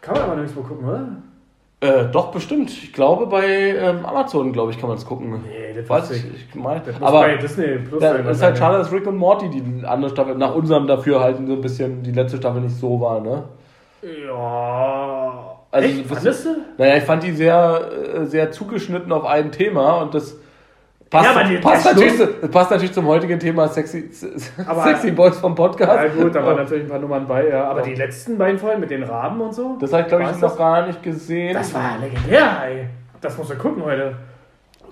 Kann 0.00 0.14
man 0.14 0.24
aber 0.24 0.36
nirgendwo 0.36 0.60
gucken, 0.62 0.88
oder? 0.88 1.08
Äh, 1.80 2.06
doch, 2.10 2.32
bestimmt. 2.32 2.70
Ich 2.70 2.92
glaube, 2.92 3.26
bei 3.26 3.46
ähm, 3.46 4.04
Amazon, 4.04 4.52
glaube 4.52 4.72
ich, 4.72 4.78
kann 4.80 4.88
man 4.88 4.98
es 4.98 5.06
gucken. 5.06 5.44
Nee, 5.46 5.74
das 5.80 5.88
Weiß 5.88 6.10
ich, 6.10 6.24
ich. 6.24 6.54
meine. 6.56 6.80
Das 6.84 7.00
Aber 7.00 7.20
bei 7.20 7.36
Disney 7.36 7.78
Plus 7.78 8.02
es 8.02 8.36
ist 8.38 8.42
halt 8.42 8.58
schade, 8.58 8.78
dass 8.78 8.90
Rick 8.90 9.06
und 9.06 9.16
Morty 9.16 9.48
die 9.48 9.86
andere 9.86 10.10
Staffel, 10.10 10.34
nach 10.34 10.54
unserem 10.56 10.88
Dafürhalten 10.88 11.46
so 11.46 11.52
ein 11.52 11.60
bisschen 11.60 12.02
die 12.02 12.10
letzte 12.10 12.38
Staffel 12.38 12.62
nicht 12.62 12.74
so 12.76 13.00
war, 13.00 13.20
ne? 13.20 13.44
Ja. 14.02 15.54
Also, 15.70 15.88
Echt? 15.88 16.10
was- 16.10 16.18
Fandest 16.18 16.44
du? 16.46 16.48
Naja, 16.78 16.96
ich 16.96 17.04
fand 17.04 17.22
die 17.22 17.32
sehr, 17.32 17.90
äh, 18.14 18.24
sehr 18.26 18.50
zugeschnitten 18.50 19.12
auf 19.12 19.24
ein 19.24 19.52
Thema 19.52 20.00
und 20.02 20.14
das 20.14 20.36
passt, 21.10 21.24
Ja, 21.24 21.30
aber 21.40 21.44
die- 21.48 21.56
passt, 21.58 21.84
natürlich, 21.86 22.16
zu- 22.16 22.26
das 22.40 22.50
passt 22.50 22.70
natürlich 22.70 22.92
zum 22.92 23.06
heutigen 23.06 23.38
Thema 23.38 23.68
Sexy, 23.68 24.10
Aber- 24.66 24.82
Sexy 24.84 25.10
Boys 25.12 25.38
vom 25.38 25.54
Podcast. 25.54 25.92
Ja 26.16 26.22
gut, 26.22 26.34
da 26.34 26.44
waren 26.44 26.56
natürlich 26.56 26.84
ein 26.84 26.90
paar 26.90 26.98
Nummern 26.98 27.26
bei, 27.26 27.48
ja. 27.48 27.64
Aber 27.64 27.82
die 27.82 27.94
letzten 27.94 28.36
beiden 28.38 28.58
Folgen 28.58 28.80
mit 28.80 28.90
den 28.90 29.02
Raben 29.04 29.40
und 29.40 29.54
so? 29.54 29.76
Das 29.80 29.92
habe 29.92 30.02
ich, 30.02 30.08
glaube 30.08 30.24
ich, 30.24 30.40
noch 30.40 30.56
gar 30.58 30.86
nicht 30.86 31.02
gesehen. 31.02 31.54
Das 31.54 31.72
war 31.74 31.98
legendär, 32.00 32.46
ey. 32.66 32.86
Das 33.20 33.36
musst 33.38 33.50
du 33.50 33.56
gucken 33.56 33.84
heute. 33.84 34.14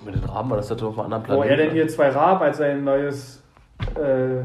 Mit 0.05 0.15
den 0.15 0.23
Raben 0.23 0.49
war 0.49 0.57
das 0.57 0.69
natürlich 0.69 0.93
auf 0.93 0.99
einem 1.03 1.13
anderen 1.13 1.37
Wo 1.37 1.41
Planeten. 1.41 1.49
er 1.59 1.65
denn 1.65 1.73
hier 1.73 1.87
zwei 1.87 2.09
Raben 2.09 2.41
als 2.43 2.57
sein 2.57 2.83
neues. 2.83 3.41
Äh, 3.95 4.43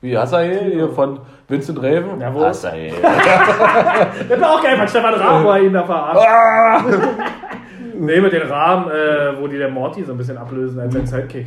Wie 0.00 0.16
heißt 0.16 0.32
er 0.32 0.42
hier? 0.42 0.60
hier 0.60 0.88
von 0.90 1.20
Vincent 1.48 1.78
Raven? 1.82 2.20
Ja, 2.20 2.32
wo- 2.34 2.42
Asael. 2.44 2.92
das 4.28 4.40
war 4.40 4.50
auch 4.54 4.62
geil, 4.62 4.76
von 4.78 4.88
Stefan 4.88 5.44
wo 5.44 5.50
er 5.50 5.60
ihn 5.62 5.72
da 5.72 5.84
verarscht. 5.84 6.28
Nee, 8.00 8.20
mit 8.20 8.32
den 8.32 8.42
Raben, 8.42 8.90
äh, 8.90 9.38
wo 9.38 9.46
die 9.46 9.58
der 9.58 9.68
Morty 9.68 10.02
so 10.02 10.12
ein 10.12 10.18
bisschen 10.18 10.38
ablösen 10.38 10.80
als 10.80 10.94
sein 10.94 11.06
Sidekick. 11.06 11.46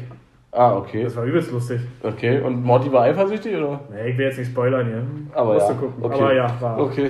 ah, 0.52 0.76
okay. 0.78 1.04
Das 1.04 1.16
war 1.16 1.24
übelst 1.24 1.52
lustig. 1.52 1.82
Okay, 2.04 2.42
und 2.42 2.64
Morty 2.64 2.92
war 2.92 3.02
eifersüchtig, 3.04 3.58
oder? 3.58 3.80
Nee, 3.92 4.12
ich 4.12 4.18
will 4.18 4.26
jetzt 4.26 4.38
nicht 4.38 4.52
spoilern 4.52 4.86
hier. 4.86 5.04
Aber 5.34 5.56
Musst 5.56 5.68
ja. 5.68 5.74
du 5.74 5.80
gucken. 5.80 6.04
Okay. 6.04 6.22
Aber 6.22 6.34
ja, 6.34 6.62
war. 6.62 6.80
Okay. 6.80 7.10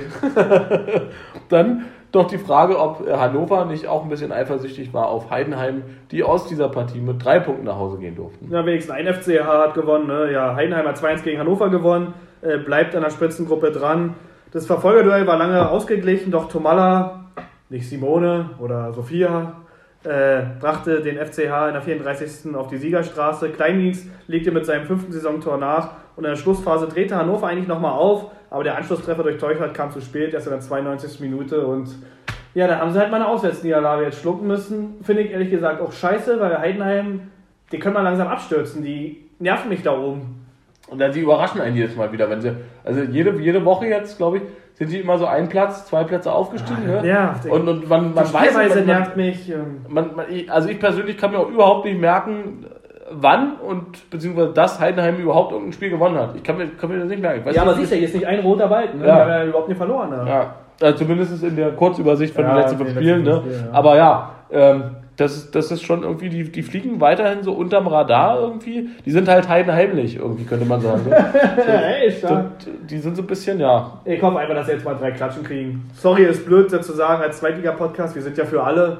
Dann 1.49 1.83
doch 2.13 2.27
die 2.27 2.37
Frage, 2.37 2.79
ob 2.79 3.05
Hannover 3.09 3.65
nicht 3.65 3.87
auch 3.87 4.03
ein 4.03 4.09
bisschen 4.09 4.31
eifersüchtig 4.31 4.93
war 4.93 5.07
auf 5.09 5.29
Heidenheim, 5.29 5.83
die 6.11 6.23
aus 6.23 6.47
dieser 6.47 6.69
Partie 6.69 7.01
mit 7.01 7.23
drei 7.23 7.39
Punkten 7.39 7.65
nach 7.65 7.77
Hause 7.77 7.97
gehen 7.97 8.15
durften. 8.15 8.49
Ja, 8.49 8.65
wenigstens 8.65 8.95
ein 8.95 9.11
FCH 9.13 9.43
hat 9.43 9.73
gewonnen. 9.73 10.07
Ne? 10.07 10.31
Ja, 10.31 10.55
Heidenheim 10.55 10.85
hat 10.87 10.97
2-1 10.97 11.23
gegen 11.23 11.39
Hannover 11.39 11.69
gewonnen, 11.69 12.13
äh, 12.41 12.59
bleibt 12.59 12.95
an 12.95 13.01
der 13.01 13.09
Spitzengruppe 13.09 13.71
dran. 13.71 14.13
Das 14.51 14.67
Verfolgerduell 14.67 15.25
war 15.27 15.37
lange 15.37 15.69
ausgeglichen, 15.69 16.31
doch 16.31 16.47
Tomalla, 16.47 17.22
nicht 17.73 17.89
Simone 17.89 18.51
oder 18.59 18.93
Sophia, 18.93 19.55
äh, 20.03 20.43
brachte 20.59 21.01
den 21.01 21.17
FCH 21.17 21.67
in 21.67 21.73
der 21.73 21.81
34. 21.81 22.55
auf 22.55 22.67
die 22.67 22.77
Siegerstraße. 22.77 23.49
Kleindienst 23.49 24.07
legte 24.27 24.51
mit 24.51 24.65
seinem 24.65 24.85
fünften 24.85 25.11
Saisontor 25.11 25.57
nach 25.57 25.91
und 26.15 26.23
in 26.23 26.29
der 26.29 26.37
Schlussphase 26.37 26.87
drehte 26.87 27.15
Hannover 27.15 27.47
eigentlich 27.47 27.67
nochmal 27.67 27.93
auf, 27.93 28.31
aber 28.49 28.63
der 28.63 28.77
Anschlusstreffer 28.77 29.23
durch 29.23 29.37
Teuchert 29.37 29.73
kam 29.73 29.91
zu 29.91 30.01
spät, 30.01 30.33
erst 30.33 30.47
in 30.47 30.51
der 30.51 30.61
92. 30.61 31.19
Minute 31.19 31.65
und 31.65 31.89
ja, 32.53 32.67
da 32.67 32.77
haben 32.77 32.91
sie 32.91 32.99
halt 32.99 33.09
mal 33.09 33.17
eine 33.17 33.27
Auswärtsniederlage 33.27 34.03
jetzt 34.03 34.21
schlucken 34.21 34.45
müssen. 34.45 35.03
Finde 35.03 35.23
ich 35.23 35.31
ehrlich 35.31 35.49
gesagt 35.49 35.81
auch 35.81 35.91
scheiße, 35.91 36.39
weil 36.39 36.55
Heidenheim, 36.59 37.31
die 37.71 37.79
können 37.79 37.95
mal 37.95 38.03
langsam 38.03 38.27
abstürzen, 38.27 38.83
die 38.83 39.25
nerven 39.39 39.69
mich 39.69 39.81
da 39.81 39.97
oben. 39.97 40.42
Und 40.93 40.99
dann 40.99 41.11
sie 41.11 41.21
überraschen 41.21 41.59
einen 41.59 41.75
jedes 41.75 41.95
Mal 41.95 42.11
wieder, 42.11 42.29
wenn 42.29 42.39
sie, 42.39 42.51
also 42.85 43.01
jede, 43.01 43.31
jede 43.39 43.65
Woche 43.65 43.87
jetzt, 43.87 44.17
glaube 44.17 44.37
ich, 44.37 44.43
sind 44.75 44.89
sie 44.89 44.99
immer 44.99 45.17
so 45.17 45.25
ein 45.25 45.49
Platz, 45.49 45.87
zwei 45.87 46.03
Plätze 46.03 46.31
aufgestiegen. 46.31 46.85
ne? 46.85 47.01
Ja, 47.03 47.35
Und, 47.49 47.67
und 47.67 47.89
man, 47.89 48.13
man 48.13 48.25
die 48.27 48.33
weiß, 48.33 48.75
man, 48.75 48.85
nervt 48.85 49.17
mich. 49.17 49.49
ähm, 49.49 49.81
man, 49.87 50.15
man, 50.15 50.25
also 50.49 50.69
ich 50.69 50.79
persönlich 50.79 51.17
kann 51.17 51.31
mir 51.31 51.39
auch 51.39 51.49
überhaupt 51.49 51.85
nicht 51.85 51.99
merken, 51.99 52.67
wann 53.11 53.53
und 53.57 54.09
beziehungsweise 54.11 54.53
dass 54.53 54.79
Heidenheim 54.79 55.17
überhaupt 55.17 55.51
irgendein 55.51 55.73
Spiel 55.73 55.89
gewonnen 55.89 56.17
hat. 56.17 56.35
Ich 56.35 56.43
kann 56.43 56.57
mir, 56.57 56.67
kann 56.67 56.89
mir 56.91 56.99
das 56.99 57.07
nicht 57.07 57.21
merken. 57.21 57.39
Ich 57.39 57.45
weiß 57.47 57.55
Ja, 57.55 57.63
aber 57.63 57.71
nicht, 57.71 57.89
siehst 57.89 57.91
du, 57.91 58.05
ist 58.05 58.13
nicht 58.13 58.27
ein 58.27 58.39
roter 58.41 58.67
Balken, 58.67 58.99
ne? 58.99 59.07
Ja. 59.07 59.15
Wir 59.15 59.21
haben 59.23 59.29
ja 59.31 59.45
überhaupt 59.45 59.67
nicht 59.69 59.77
verloren. 59.77 60.09
Ne? 60.11 60.25
Ja, 60.27 60.55
also 60.81 60.97
zumindest 60.99 61.43
in 61.43 61.55
der 61.55 61.71
Kurzübersicht 61.71 62.33
von 62.35 62.43
Ja, 62.43 62.51
den 62.53 62.57
letzten 62.61 62.77
die 62.77 62.83
fünf 62.85 62.97
Spielen. 62.97 63.23
Ne? 63.23 63.37
Spiele, 63.37 63.55
ja. 63.55 63.61
Aber 63.71 63.95
ja, 63.97 64.29
ähm, 64.51 64.83
das, 65.17 65.35
ist- 65.37 65.55
das 65.55 65.71
ist 65.71 65.83
schon 65.83 66.03
irgendwie, 66.03 66.29
die, 66.29 66.43
die 66.51 66.63
fliegen 66.63 66.99
weiterhin 67.01 67.43
so 67.43 67.53
unterm 67.53 67.87
Radar 67.87 68.39
irgendwie. 68.39 68.89
Die 69.05 69.11
sind 69.11 69.27
halt 69.27 69.47
heidenheimlich 69.47 70.15
irgendwie, 70.17 70.43
könnte 70.43 70.65
man 70.65 70.81
sagen. 70.81 71.01
Ne? 71.09 71.15
hey, 71.65 72.11
stark. 72.11 72.45
die, 72.89 72.97
sind 72.97 73.15
so 73.15 73.21
ein 73.21 73.27
bisschen, 73.27 73.59
ja. 73.59 73.99
Ich 74.05 74.21
hoffe 74.21 74.39
einfach, 74.39 74.55
dass 74.55 74.65
sie 74.65 74.73
jetzt 74.73 74.85
mal 74.85 74.95
drei 74.95 75.11
Klatschen 75.11 75.43
kriegen. 75.43 75.89
Sorry, 75.93 76.23
ist 76.23 76.45
blöd 76.45 76.71
das 76.73 76.85
zu 76.85 76.93
sagen 76.93 77.21
als 77.21 77.39
Zweitliga-Podcast. 77.39 78.15
Wir 78.15 78.21
sind 78.21 78.37
ja 78.37 78.45
für 78.45 78.63
alle. 78.63 78.97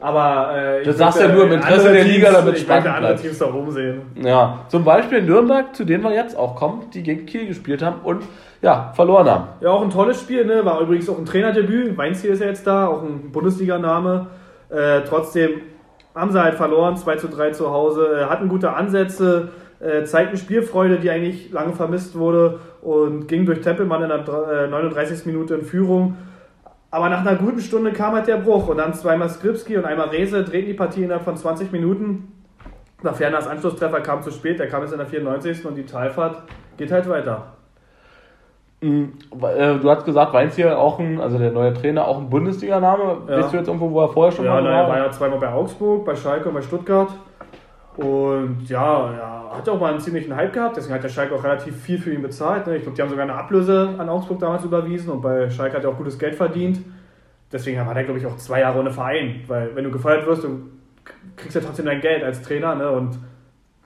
Aber 0.00 0.54
äh, 0.54 0.84
Das 0.84 0.98
sagst 0.98 1.20
ja 1.20 1.28
nur 1.28 1.44
im 1.44 1.52
Interesse 1.52 1.90
der 1.92 2.04
Liga, 2.04 2.26
Teams- 2.28 2.38
damit 2.38 2.56
ich 2.58 2.68
möchte 2.68 2.92
andere. 2.92 3.16
Teams 3.16 3.38
da 3.38 3.46
oben 3.46 3.70
sehen. 3.70 4.02
Ja, 4.22 4.58
zum 4.68 4.84
Beispiel 4.84 5.22
Nürnberg, 5.22 5.74
zu 5.74 5.84
denen 5.84 6.02
wir 6.04 6.12
jetzt 6.12 6.36
auch 6.36 6.56
kommen, 6.56 6.82
die 6.92 7.02
gegen 7.02 7.24
Kiel 7.24 7.46
gespielt 7.46 7.82
haben 7.82 8.00
und 8.04 8.22
ja, 8.60 8.92
verloren 8.94 9.28
haben. 9.30 9.44
Ja, 9.62 9.70
auch 9.70 9.82
ein 9.82 9.90
tolles 9.90 10.20
Spiel, 10.20 10.44
ne? 10.44 10.64
War 10.64 10.80
übrigens 10.80 11.08
auch 11.08 11.18
ein 11.18 11.24
Trainerdebüt. 11.24 11.96
Weinziel 11.96 12.30
ist 12.30 12.40
ja 12.40 12.46
jetzt 12.48 12.66
da, 12.66 12.86
auch 12.88 13.02
ein 13.02 13.30
Bundesliga-Name. 13.32 14.26
Äh, 14.74 15.02
trotzdem 15.04 15.60
haben 16.14 16.32
sie 16.32 16.42
halt 16.42 16.54
verloren, 16.54 16.96
2 16.96 17.16
zu 17.16 17.28
3 17.28 17.50
zu 17.50 17.70
Hause, 17.70 18.20
äh, 18.20 18.24
hatten 18.26 18.48
gute 18.48 18.72
Ansätze, 18.72 19.48
äh, 19.80 20.04
zeigten 20.04 20.36
Spielfreude, 20.36 20.98
die 20.98 21.10
eigentlich 21.10 21.52
lange 21.52 21.72
vermisst 21.72 22.16
wurde 22.16 22.60
und 22.82 23.26
ging 23.28 23.46
durch 23.46 23.60
Teppelmann 23.60 24.02
in 24.02 24.08
der 24.08 24.18
dr- 24.18 24.64
äh, 24.64 24.68
39. 24.68 25.26
Minute 25.26 25.54
in 25.54 25.62
Führung. 25.62 26.16
Aber 26.90 27.08
nach 27.08 27.20
einer 27.26 27.34
guten 27.36 27.60
Stunde 27.60 27.92
kam 27.92 28.14
halt 28.14 28.28
der 28.28 28.36
Bruch 28.36 28.68
und 28.68 28.76
dann 28.78 28.94
zweimal 28.94 29.28
Skripski 29.28 29.76
und 29.76 29.84
einmal 29.84 30.08
Rese 30.10 30.44
drehten 30.44 30.68
die 30.68 30.74
Partie 30.74 31.02
innerhalb 31.02 31.24
von 31.24 31.36
20 31.36 31.72
Minuten. 31.72 32.32
Nach 33.02 33.16
Ferners 33.16 33.46
Anschlusstreffer 33.48 34.00
kam 34.00 34.22
zu 34.22 34.30
spät, 34.30 34.58
der 34.58 34.68
kam 34.68 34.82
jetzt 34.82 34.92
in 34.92 34.98
der 34.98 35.06
94. 35.08 35.66
und 35.66 35.74
die 35.74 35.84
Talfahrt 35.84 36.44
geht 36.76 36.92
halt 36.92 37.08
weiter. 37.08 37.53
Mhm. 38.84 39.12
Äh, 39.42 39.78
Du 39.78 39.90
hast 39.90 40.04
gesagt, 40.04 40.32
Weinziel 40.34 40.68
auch 40.70 40.98
ein, 40.98 41.20
also 41.20 41.38
der 41.38 41.52
neue 41.52 41.72
Trainer, 41.72 42.06
auch 42.06 42.18
ein 42.18 42.28
Bundesliga-Name. 42.28 43.16
Ja. 43.28 43.38
Weißt 43.38 43.52
du 43.52 43.56
jetzt 43.56 43.66
irgendwo, 43.68 43.90
wo 43.90 44.00
er 44.02 44.08
vorher 44.08 44.32
schon 44.32 44.44
Ja, 44.44 44.54
mal 44.54 44.62
na, 44.62 44.70
er 44.70 44.82
war? 44.82 44.88
war 44.90 44.98
ja 44.98 45.10
zweimal 45.10 45.38
bei 45.38 45.48
Augsburg, 45.52 46.04
bei 46.04 46.14
Schalke 46.14 46.48
und 46.48 46.54
bei 46.54 46.62
Stuttgart. 46.62 47.08
Und 47.96 48.68
ja, 48.68 49.10
er 49.52 49.56
hat 49.58 49.68
auch 49.68 49.78
mal 49.80 49.92
einen 49.92 50.00
ziemlichen 50.00 50.34
Hype 50.34 50.52
gehabt, 50.52 50.76
deswegen 50.76 50.94
hat 50.94 51.04
der 51.04 51.08
Schalke 51.08 51.34
auch 51.34 51.44
relativ 51.44 51.76
viel 51.80 51.98
für 51.98 52.12
ihn 52.12 52.22
bezahlt. 52.22 52.66
Ne? 52.66 52.76
Ich 52.76 52.82
glaube, 52.82 52.96
die 52.96 53.02
haben 53.02 53.08
sogar 53.08 53.22
eine 53.22 53.34
Ablöse 53.34 53.90
an 53.96 54.08
Augsburg 54.08 54.40
damals 54.40 54.64
überwiesen 54.64 55.10
und 55.12 55.22
bei 55.22 55.48
Schalke 55.48 55.76
hat 55.76 55.84
er 55.84 55.90
auch 55.90 55.96
gutes 55.96 56.18
Geld 56.18 56.34
verdient. 56.34 56.80
Deswegen 57.52 57.86
war 57.86 57.94
der, 57.94 58.02
glaube 58.02 58.18
ich, 58.18 58.26
auch 58.26 58.36
zwei 58.36 58.60
Jahre 58.60 58.80
ohne 58.80 58.90
Verein. 58.90 59.42
Weil 59.46 59.70
wenn 59.76 59.84
du 59.84 59.90
gefeuert 59.92 60.26
wirst, 60.26 60.42
du 60.42 60.48
kriegst 61.36 61.54
ja 61.54 61.60
trotzdem 61.60 61.86
dein 61.86 62.00
Geld 62.00 62.24
als 62.24 62.42
Trainer. 62.42 62.74
Ne? 62.74 62.90
Und 62.90 63.16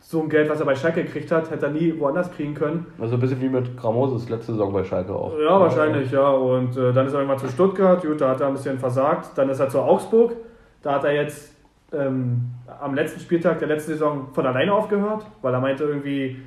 so 0.09 0.23
ein 0.23 0.31
Geld, 0.31 0.49
was 0.49 0.59
er 0.59 0.65
bei 0.65 0.75
Schalke 0.75 1.05
gekriegt 1.05 1.31
hat, 1.31 1.51
hätte 1.51 1.67
er 1.67 1.73
nie 1.73 1.95
woanders 2.01 2.33
kriegen 2.33 2.55
können. 2.55 2.87
Also 2.99 3.17
ein 3.17 3.21
bisschen 3.21 3.43
wie 3.43 3.49
mit 3.51 3.77
Gramoses 3.77 4.31
letzte 4.31 4.53
Saison 4.53 4.73
bei 4.73 4.83
Schalke 4.83 5.15
auch. 5.15 5.39
Ja, 5.39 5.61
wahrscheinlich, 5.61 6.11
ja. 6.11 6.31
Und 6.31 6.79
äh, 6.79 6.95
dann 6.95 7.07
ist 7.07 7.13
er 7.13 7.19
irgendwann 7.19 7.39
zu 7.39 7.49
Stuttgart, 7.49 8.03
gut, 8.03 8.19
da 8.19 8.31
hat 8.31 8.41
er 8.41 8.47
ein 8.47 8.55
bisschen 8.55 8.79
versagt. 8.79 9.37
Dann 9.37 9.51
ist 9.51 9.61
er 9.61 9.69
zu 9.69 9.81
Augsburg. 9.81 10.33
Da 10.81 10.95
hat 10.95 11.05
er 11.05 11.13
jetzt 11.13 11.55
ähm, 11.93 12.53
am 12.81 12.95
letzten 12.95 13.21
Spieltag 13.21 13.59
der 13.59 13.69
letzten 13.69 13.93
Saison 13.93 14.29
von 14.33 14.47
alleine 14.47 14.73
aufgehört, 14.73 15.27
weil 15.43 15.53
er 15.53 15.61
meinte 15.61 15.85
irgendwie, 15.85 16.41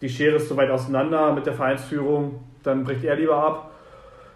die 0.00 0.08
Schere 0.08 0.36
ist 0.36 0.48
so 0.48 0.56
weit 0.56 0.70
auseinander 0.70 1.34
mit 1.34 1.44
der 1.44 1.52
Vereinsführung, 1.52 2.36
dann 2.62 2.82
bricht 2.82 3.04
er 3.04 3.16
lieber 3.16 3.36
ab. 3.36 3.72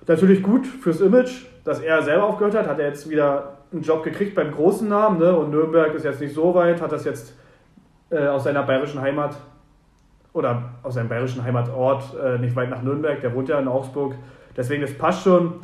Natürlich 0.06 0.42
gut 0.42 0.66
fürs 0.66 1.00
Image, 1.00 1.46
dass 1.64 1.80
er 1.80 2.02
selber 2.02 2.24
aufgehört 2.24 2.54
hat, 2.54 2.68
hat 2.68 2.78
er 2.78 2.88
jetzt 2.88 3.08
wieder 3.08 3.56
einen 3.72 3.80
Job 3.80 4.04
gekriegt 4.04 4.34
beim 4.34 4.52
großen 4.52 4.86
Namen, 4.86 5.18
ne? 5.18 5.34
Und 5.34 5.50
Nürnberg 5.50 5.94
ist 5.94 6.04
jetzt 6.04 6.20
nicht 6.20 6.34
so 6.34 6.54
weit, 6.54 6.82
hat 6.82 6.92
das 6.92 7.06
jetzt 7.06 7.32
äh, 8.10 8.26
aus 8.26 8.44
seiner 8.44 8.62
bayerischen 8.62 9.00
Heimat 9.00 9.36
oder 10.32 10.62
aus 10.82 10.94
seinem 10.94 11.08
bayerischen 11.08 11.42
Heimatort 11.42 12.04
äh, 12.22 12.38
nicht 12.38 12.54
weit 12.54 12.70
nach 12.70 12.82
Nürnberg, 12.82 13.20
der 13.20 13.34
wohnt 13.34 13.48
ja 13.48 13.58
in 13.58 13.68
Augsburg. 13.68 14.14
Deswegen, 14.56 14.82
das 14.82 14.96
passt 14.96 15.22
schon. 15.22 15.54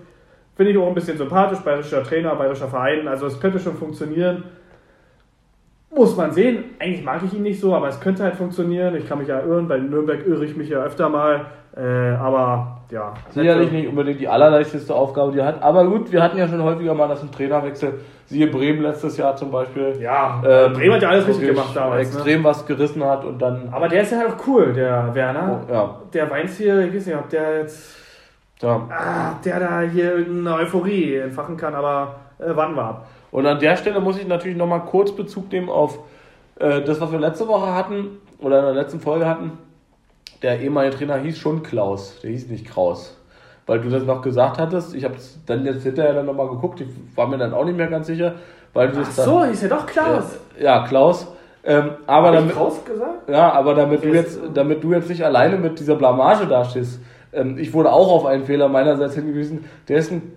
Finde 0.54 0.72
ich 0.72 0.78
auch 0.78 0.86
ein 0.86 0.94
bisschen 0.94 1.16
sympathisch, 1.16 1.60
bayerischer 1.60 2.02
Trainer, 2.02 2.34
bayerischer 2.34 2.68
Verein. 2.68 3.08
Also 3.08 3.26
es 3.26 3.40
könnte 3.40 3.58
schon 3.58 3.76
funktionieren. 3.76 4.44
Muss 5.94 6.16
man 6.16 6.32
sehen. 6.32 6.64
Eigentlich 6.78 7.04
mag 7.04 7.22
ich 7.22 7.34
ihn 7.34 7.42
nicht 7.42 7.60
so, 7.60 7.74
aber 7.74 7.88
es 7.88 8.00
könnte 8.00 8.22
halt 8.22 8.36
funktionieren. 8.36 8.94
Ich 8.96 9.08
kann 9.08 9.18
mich 9.18 9.28
ja 9.28 9.40
irren, 9.40 9.68
bei 9.68 9.78
Nürnberg 9.78 10.26
irre 10.26 10.44
ich 10.44 10.56
mich 10.56 10.68
ja 10.68 10.82
öfter 10.82 11.08
mal. 11.08 11.46
Äh, 11.76 11.82
aber 11.82 12.81
ja. 12.92 13.14
Sicherlich 13.30 13.72
nicht 13.72 13.88
unbedingt 13.88 14.20
die 14.20 14.28
allerleichteste 14.28 14.94
Aufgabe, 14.94 15.32
die 15.32 15.38
er 15.38 15.46
hat. 15.46 15.62
Aber 15.62 15.86
gut, 15.86 16.12
wir 16.12 16.22
hatten 16.22 16.36
ja 16.36 16.46
schon 16.46 16.62
häufiger 16.62 16.94
mal 16.94 17.08
das 17.08 17.22
ein 17.22 17.32
Trainerwechsel. 17.32 18.00
Siehe 18.26 18.46
Bremen 18.46 18.82
letztes 18.82 19.16
Jahr 19.16 19.34
zum 19.34 19.50
Beispiel. 19.50 19.96
Ja, 20.00 20.42
Ähm, 20.46 20.74
Bremen 20.74 20.94
hat 20.94 21.02
ja 21.02 21.08
alles 21.08 21.26
richtig 21.26 21.48
gemacht 21.48 21.74
damals. 21.74 22.12
Ne? 22.12 22.18
Extrem 22.18 22.44
was 22.44 22.66
gerissen 22.66 23.02
hat 23.02 23.24
und 23.24 23.40
dann. 23.40 23.68
Aber 23.72 23.88
der 23.88 24.02
ist 24.02 24.12
ja 24.12 24.18
halt 24.18 24.30
auch 24.30 24.46
cool, 24.46 24.72
der 24.74 25.14
Werner. 25.14 25.60
Oh, 25.66 25.72
ja, 25.72 26.00
Der 26.12 26.30
Weins 26.30 26.56
hier, 26.58 26.80
ich 26.80 26.94
weiß 26.94 27.06
nicht, 27.06 27.16
ob 27.16 27.28
der 27.30 27.58
jetzt 27.60 27.96
ja. 28.60 28.88
ah, 28.90 29.34
der 29.44 29.60
da 29.60 29.80
hier 29.80 30.18
irgendeine 30.18 30.56
Euphorie 30.58 31.16
entfachen 31.16 31.56
kann, 31.56 31.74
aber 31.74 32.16
äh, 32.38 32.54
wir 32.54 32.84
ab. 32.84 33.08
Und 33.30 33.46
an 33.46 33.58
der 33.58 33.76
Stelle 33.76 34.00
muss 34.00 34.18
ich 34.18 34.26
natürlich 34.26 34.56
nochmal 34.56 34.84
kurz 34.84 35.12
Bezug 35.12 35.50
nehmen 35.50 35.68
auf 35.68 35.98
äh, 36.60 36.82
das, 36.82 37.00
was 37.00 37.10
wir 37.10 37.18
letzte 37.18 37.48
Woche 37.48 37.74
hatten 37.74 38.18
oder 38.38 38.58
in 38.58 38.64
der 38.66 38.74
letzten 38.74 39.00
Folge 39.00 39.26
hatten. 39.26 39.52
Der 40.42 40.60
ehemalige 40.60 40.96
Trainer 40.96 41.16
hieß 41.18 41.38
schon 41.38 41.62
Klaus, 41.62 42.18
der 42.22 42.30
hieß 42.30 42.48
nicht 42.48 42.66
Kraus. 42.66 43.16
Weil 43.66 43.80
du 43.80 43.88
das 43.88 44.02
noch 44.02 44.22
gesagt 44.22 44.58
hattest, 44.58 44.94
ich 44.94 45.04
habe 45.04 45.14
dann 45.46 45.64
jetzt 45.64 45.84
hinterher 45.84 46.14
dann 46.14 46.26
nochmal 46.26 46.48
geguckt, 46.48 46.80
ich 46.80 46.88
war 47.16 47.28
mir 47.28 47.38
dann 47.38 47.54
auch 47.54 47.64
nicht 47.64 47.76
mehr 47.76 47.86
ganz 47.86 48.08
sicher, 48.08 48.34
weil 48.72 48.88
du 48.88 48.98
Ach 49.00 49.06
das 49.06 49.16
dann, 49.16 49.24
so, 49.24 49.44
hieß 49.44 49.62
ja 49.62 49.68
doch 49.68 49.86
Klaus. 49.86 50.38
Äh, 50.58 50.64
ja, 50.64 50.84
Klaus. 50.86 51.28
Ähm, 51.64 51.90
aber 52.06 52.28
Hab 52.28 52.34
damit, 52.34 52.54
Kraus 52.54 52.84
gesagt? 52.84 53.28
ja, 53.28 53.52
aber 53.52 53.74
damit 53.74 54.02
du 54.02 54.08
jetzt, 54.08 54.40
damit 54.52 54.82
du 54.82 54.92
jetzt 54.92 55.08
nicht 55.08 55.24
alleine 55.24 55.56
mit 55.58 55.78
dieser 55.78 55.94
Blamage 55.94 56.46
dastehst, 56.46 57.00
ähm, 57.32 57.56
ich 57.56 57.72
wurde 57.72 57.92
auch 57.92 58.10
auf 58.10 58.26
einen 58.26 58.44
Fehler 58.44 58.68
meinerseits 58.68 59.14
hingewiesen. 59.14 59.64
Der 59.88 59.98
ist 59.98 60.10
ein, 60.10 60.32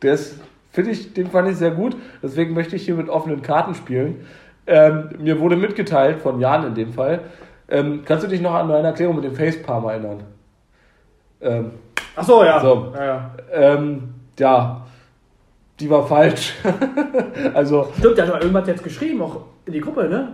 der 0.00 0.14
ist, 0.14 0.40
finde 0.72 0.92
ich, 0.92 1.12
den 1.12 1.26
fand 1.26 1.50
ich 1.50 1.56
sehr 1.56 1.72
gut. 1.72 1.94
Deswegen 2.22 2.54
möchte 2.54 2.76
ich 2.76 2.86
hier 2.86 2.94
mit 2.94 3.10
offenen 3.10 3.42
Karten 3.42 3.74
spielen. 3.74 4.26
Ähm, 4.66 5.10
mir 5.18 5.38
wurde 5.40 5.56
mitgeteilt, 5.56 6.20
von 6.20 6.40
Jan 6.40 6.66
in 6.66 6.74
dem 6.74 6.92
Fall, 6.92 7.20
ähm, 7.68 8.02
kannst 8.04 8.24
du 8.24 8.28
dich 8.28 8.40
noch 8.40 8.54
an 8.54 8.68
meine 8.68 8.88
Erklärung 8.88 9.16
mit 9.16 9.24
dem 9.24 9.34
Facepalm 9.34 9.84
erinnern? 9.84 10.24
Ähm, 11.40 11.70
Ach 12.14 12.24
so, 12.24 12.44
ja. 12.44 12.60
So. 12.60 12.92
ja, 12.94 13.04
ja. 13.04 13.30
ähm, 13.52 14.14
ja, 14.38 14.86
die 15.78 15.90
war 15.90 16.06
falsch. 16.06 16.54
also, 17.54 17.88
Stimmt, 17.98 18.18
der 18.18 18.26
hat 18.28 18.42
irgendwas 18.42 18.66
jetzt 18.66 18.84
geschrieben, 18.84 19.20
auch 19.22 19.40
in 19.66 19.72
die 19.72 19.80
Gruppe, 19.80 20.08
ne? 20.08 20.28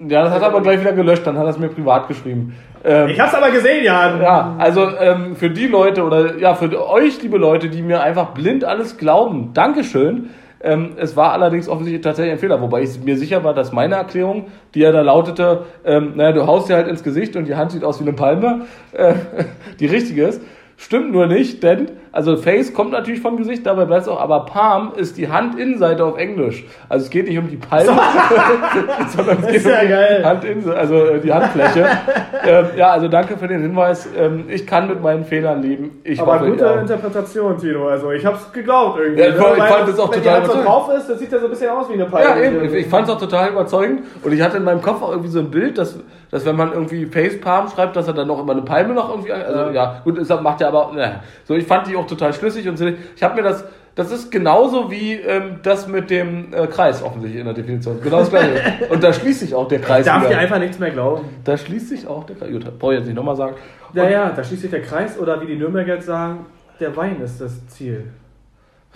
ja, 0.00 0.24
das 0.24 0.32
hat 0.32 0.42
er 0.42 0.48
aber 0.48 0.60
gleich 0.60 0.80
wieder 0.80 0.92
gelöscht, 0.92 1.26
dann 1.26 1.38
hat 1.38 1.44
er 1.44 1.50
es 1.50 1.58
mir 1.58 1.68
privat 1.68 2.08
geschrieben. 2.08 2.54
Ähm, 2.84 3.08
Ich 3.08 3.20
hab's 3.20 3.34
aber 3.34 3.50
gesehen, 3.50 3.84
Jan. 3.84 4.20
Ja, 4.20 4.56
also 4.58 4.88
ähm, 4.98 5.36
für 5.36 5.50
die 5.50 5.66
Leute 5.66 6.02
oder 6.04 6.36
ja, 6.36 6.54
für 6.54 6.86
euch, 6.86 7.22
liebe 7.22 7.38
Leute, 7.38 7.68
die 7.68 7.82
mir 7.82 8.02
einfach 8.02 8.30
blind 8.30 8.64
alles 8.64 8.98
glauben, 8.98 9.52
Dankeschön. 9.54 10.30
Ähm, 10.64 10.92
es 10.96 11.14
war 11.14 11.32
allerdings 11.32 11.68
offensichtlich 11.68 12.02
tatsächlich 12.02 12.32
ein 12.32 12.38
Fehler, 12.38 12.60
wobei 12.62 12.82
ich 12.82 12.98
mir 13.04 13.18
sicher 13.18 13.44
war, 13.44 13.52
dass 13.52 13.70
meine 13.70 13.96
Erklärung, 13.96 14.46
die 14.74 14.80
ja 14.80 14.92
da 14.92 15.02
lautete, 15.02 15.66
ähm, 15.84 16.12
naja, 16.16 16.32
du 16.32 16.46
haust 16.46 16.70
dir 16.70 16.76
halt 16.76 16.88
ins 16.88 17.02
Gesicht 17.02 17.36
und 17.36 17.44
die 17.44 17.54
Hand 17.54 17.72
sieht 17.72 17.84
aus 17.84 18.00
wie 18.00 18.04
eine 18.04 18.14
Palme, 18.14 18.62
äh, 18.92 19.14
die 19.80 19.86
richtige 19.86 20.24
ist. 20.24 20.40
Stimmt 20.78 21.12
nur 21.12 21.26
nicht, 21.26 21.62
denn, 21.62 21.90
also 22.14 22.36
Face 22.36 22.72
kommt 22.72 22.92
natürlich 22.92 23.20
vom 23.20 23.36
Gesicht, 23.36 23.66
dabei 23.66 23.86
bleibt 23.86 24.02
es 24.02 24.08
auch, 24.08 24.20
aber 24.20 24.46
Palm 24.46 24.92
ist 24.94 25.18
die 25.18 25.28
Handinnenseite 25.28 26.04
auf 26.04 26.16
Englisch. 26.16 26.64
Also 26.88 27.06
es 27.06 27.10
geht 27.10 27.26
nicht 27.26 27.36
um 27.36 27.48
die 27.48 27.56
Palme, 27.56 27.90
sondern 29.08 29.38
es 29.42 29.46
geht 29.48 29.64
ja 29.64 29.74
um 29.74 29.80
die 29.80 29.88
geil. 29.88 30.24
Handinnenseite, 30.24 30.78
also 30.78 30.94
äh, 31.06 31.20
die 31.20 31.32
Handfläche. 31.32 31.86
ähm, 32.46 32.66
ja, 32.76 32.90
also 32.92 33.08
danke 33.08 33.36
für 33.36 33.48
den 33.48 33.62
Hinweis. 33.62 34.08
Ähm, 34.16 34.44
ich 34.46 34.64
kann 34.64 34.86
mit 34.86 35.02
meinen 35.02 35.24
Fehlern 35.24 35.60
leben. 35.60 36.00
Ich 36.04 36.20
Aber 36.20 36.38
hoffe, 36.38 36.50
gute. 36.50 36.64
Interpretation, 36.64 37.58
Tino. 37.58 37.88
Also 37.88 38.12
ich 38.12 38.24
hab's 38.24 38.52
geglaubt 38.52 39.00
irgendwie. 39.00 39.20
Ja, 39.20 39.28
ich 39.30 39.34
ne? 39.34 39.40
fand- 39.40 39.58
ich 39.58 39.64
fand 39.64 39.88
das 39.88 39.98
auch 39.98 40.12
wenn 40.12 40.22
total 40.22 40.40
die 40.40 40.46
Hand 40.48 40.52
so 40.52 40.62
drauf 40.62 40.90
ist, 40.96 41.10
das 41.10 41.18
sieht 41.18 41.32
ja 41.32 41.38
so 41.40 41.46
ein 41.46 41.50
bisschen 41.50 41.70
aus 41.70 41.88
wie 41.88 41.94
eine 41.94 42.04
Palme. 42.06 42.28
Ja, 42.28 42.46
eben. 42.46 42.64
Ich, 42.64 42.72
ich 42.74 42.86
fand 42.86 43.08
es 43.08 43.14
auch 43.14 43.18
total 43.18 43.50
überzeugend. 43.50 44.02
Und 44.22 44.32
ich 44.32 44.40
hatte 44.40 44.58
in 44.58 44.64
meinem 44.64 44.82
Kopf 44.82 45.02
auch 45.02 45.10
irgendwie 45.10 45.30
so 45.30 45.40
ein 45.40 45.50
Bild, 45.50 45.78
dass, 45.78 45.98
dass 46.34 46.44
wenn 46.44 46.56
man 46.56 46.72
irgendwie 46.72 47.06
Facepalm 47.06 47.68
schreibt, 47.68 47.94
dass 47.94 48.08
er 48.08 48.12
dann 48.12 48.26
noch 48.26 48.40
immer 48.40 48.54
eine 48.54 48.62
Palme 48.62 48.92
noch 48.92 49.08
irgendwie. 49.08 49.30
Also 49.30 49.66
Ja. 49.66 49.70
ja, 49.70 50.00
gut, 50.02 50.18
das 50.18 50.40
macht 50.40 50.60
er 50.60 50.66
aber. 50.66 50.92
Ne. 50.92 51.20
So, 51.44 51.54
ich 51.54 51.64
fand 51.64 51.86
die 51.86 51.94
auch 51.94 52.08
total 52.08 52.32
schlüssig 52.32 52.68
und 52.68 52.76
sinnig. 52.76 52.96
ich 53.14 53.22
habe 53.22 53.36
mir 53.36 53.42
das. 53.42 53.64
Das 53.94 54.10
ist 54.10 54.32
genauso 54.32 54.90
wie 54.90 55.12
ähm, 55.12 55.60
das 55.62 55.86
mit 55.86 56.10
dem 56.10 56.52
äh, 56.52 56.66
Kreis 56.66 57.04
offensichtlich 57.04 57.38
in 57.38 57.46
der 57.46 57.54
Definition. 57.54 58.00
Genau 58.02 58.18
das 58.18 58.30
gleiche. 58.30 58.60
und 58.90 59.00
da 59.00 59.12
schließt 59.12 59.38
sich 59.38 59.54
auch 59.54 59.68
der 59.68 59.78
Kreis. 59.78 60.06
Darf 60.06 60.26
dir 60.26 60.36
einfach 60.36 60.58
nichts 60.58 60.80
mehr 60.80 60.90
glauben. 60.90 61.24
Da 61.44 61.56
schließt 61.56 61.90
sich 61.90 62.04
auch 62.04 62.24
der 62.24 62.34
Kreis. 62.34 62.50
Gut, 62.50 62.78
brauche 62.80 62.94
ich 62.94 62.98
jetzt 62.98 63.06
nicht 63.06 63.14
nochmal 63.14 63.36
sagen. 63.36 63.54
Ja, 63.92 64.08
ja, 64.08 64.30
da 64.30 64.42
schließt 64.42 64.62
sich 64.62 64.70
der 64.72 64.82
Kreis 64.82 65.16
oder 65.16 65.40
wie 65.40 65.46
die 65.46 65.54
Nürnberger 65.54 65.94
jetzt 65.94 66.06
sagen, 66.06 66.46
der 66.80 66.96
Wein 66.96 67.20
ist 67.20 67.40
das 67.40 67.64
Ziel. 67.68 68.06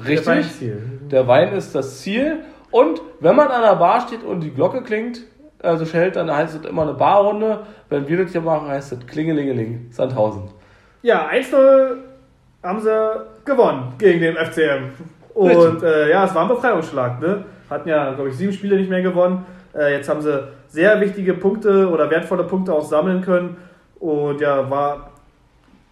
Der 0.01 0.07
Richtig. 0.09 0.27
Weinziel. 0.27 0.83
Der 1.09 1.29
Wein 1.29 1.53
ist 1.53 1.73
das 1.77 2.01
Ziel. 2.01 2.39
Und 2.73 3.01
wenn 3.21 3.37
man 3.37 3.47
an 3.47 3.63
der 3.63 3.77
Bar 3.77 4.01
steht 4.01 4.25
und 4.25 4.41
die 4.41 4.51
Glocke 4.51 4.83
klingt, 4.83 5.21
also 5.63 5.85
schellt, 5.85 6.17
dann 6.17 6.31
heißt 6.31 6.61
es 6.61 6.69
immer 6.69 6.83
eine 6.83 6.95
Barrunde. 6.95 7.61
Wenn 7.89 8.07
wir 8.09 8.23
das 8.23 8.33
hier 8.33 8.41
machen, 8.41 8.69
heißt 8.69 8.93
es 8.93 9.07
Klingelingeling, 9.07 9.89
Sandhausen. 9.91 10.43
Ja, 11.03 11.29
1-0 11.29 11.97
haben 12.63 12.81
sie 12.81 13.27
gewonnen 13.45 13.95
gegen 13.99 14.21
den 14.21 14.37
FCM. 14.37 14.91
Und 15.35 15.83
äh, 15.83 16.11
ja, 16.11 16.25
es 16.25 16.35
war 16.35 16.43
ein 16.43 16.49
Befreiungsschlag. 16.49 17.21
Ne? 17.21 17.45
Hatten 17.71 17.89
ja, 17.89 18.13
glaube 18.13 18.31
ich, 18.31 18.37
sieben 18.37 18.53
Spiele 18.53 18.77
nicht 18.77 18.91
mehr 18.91 19.03
gewonnen. 19.03 19.47
Äh, 19.75 19.95
jetzt 19.95 20.09
haben 20.09 20.21
sie 20.21 20.49
sehr 20.67 21.01
wichtige 21.01 21.35
Punkte 21.35 21.89
oder 21.89 22.11
wertvolle 22.11 22.45
Punkte 22.45 22.73
auch 22.73 22.85
sammeln 22.85 23.23
können. 23.23 23.57
Und 24.01 24.41
ja, 24.41 24.69
war 24.71 25.11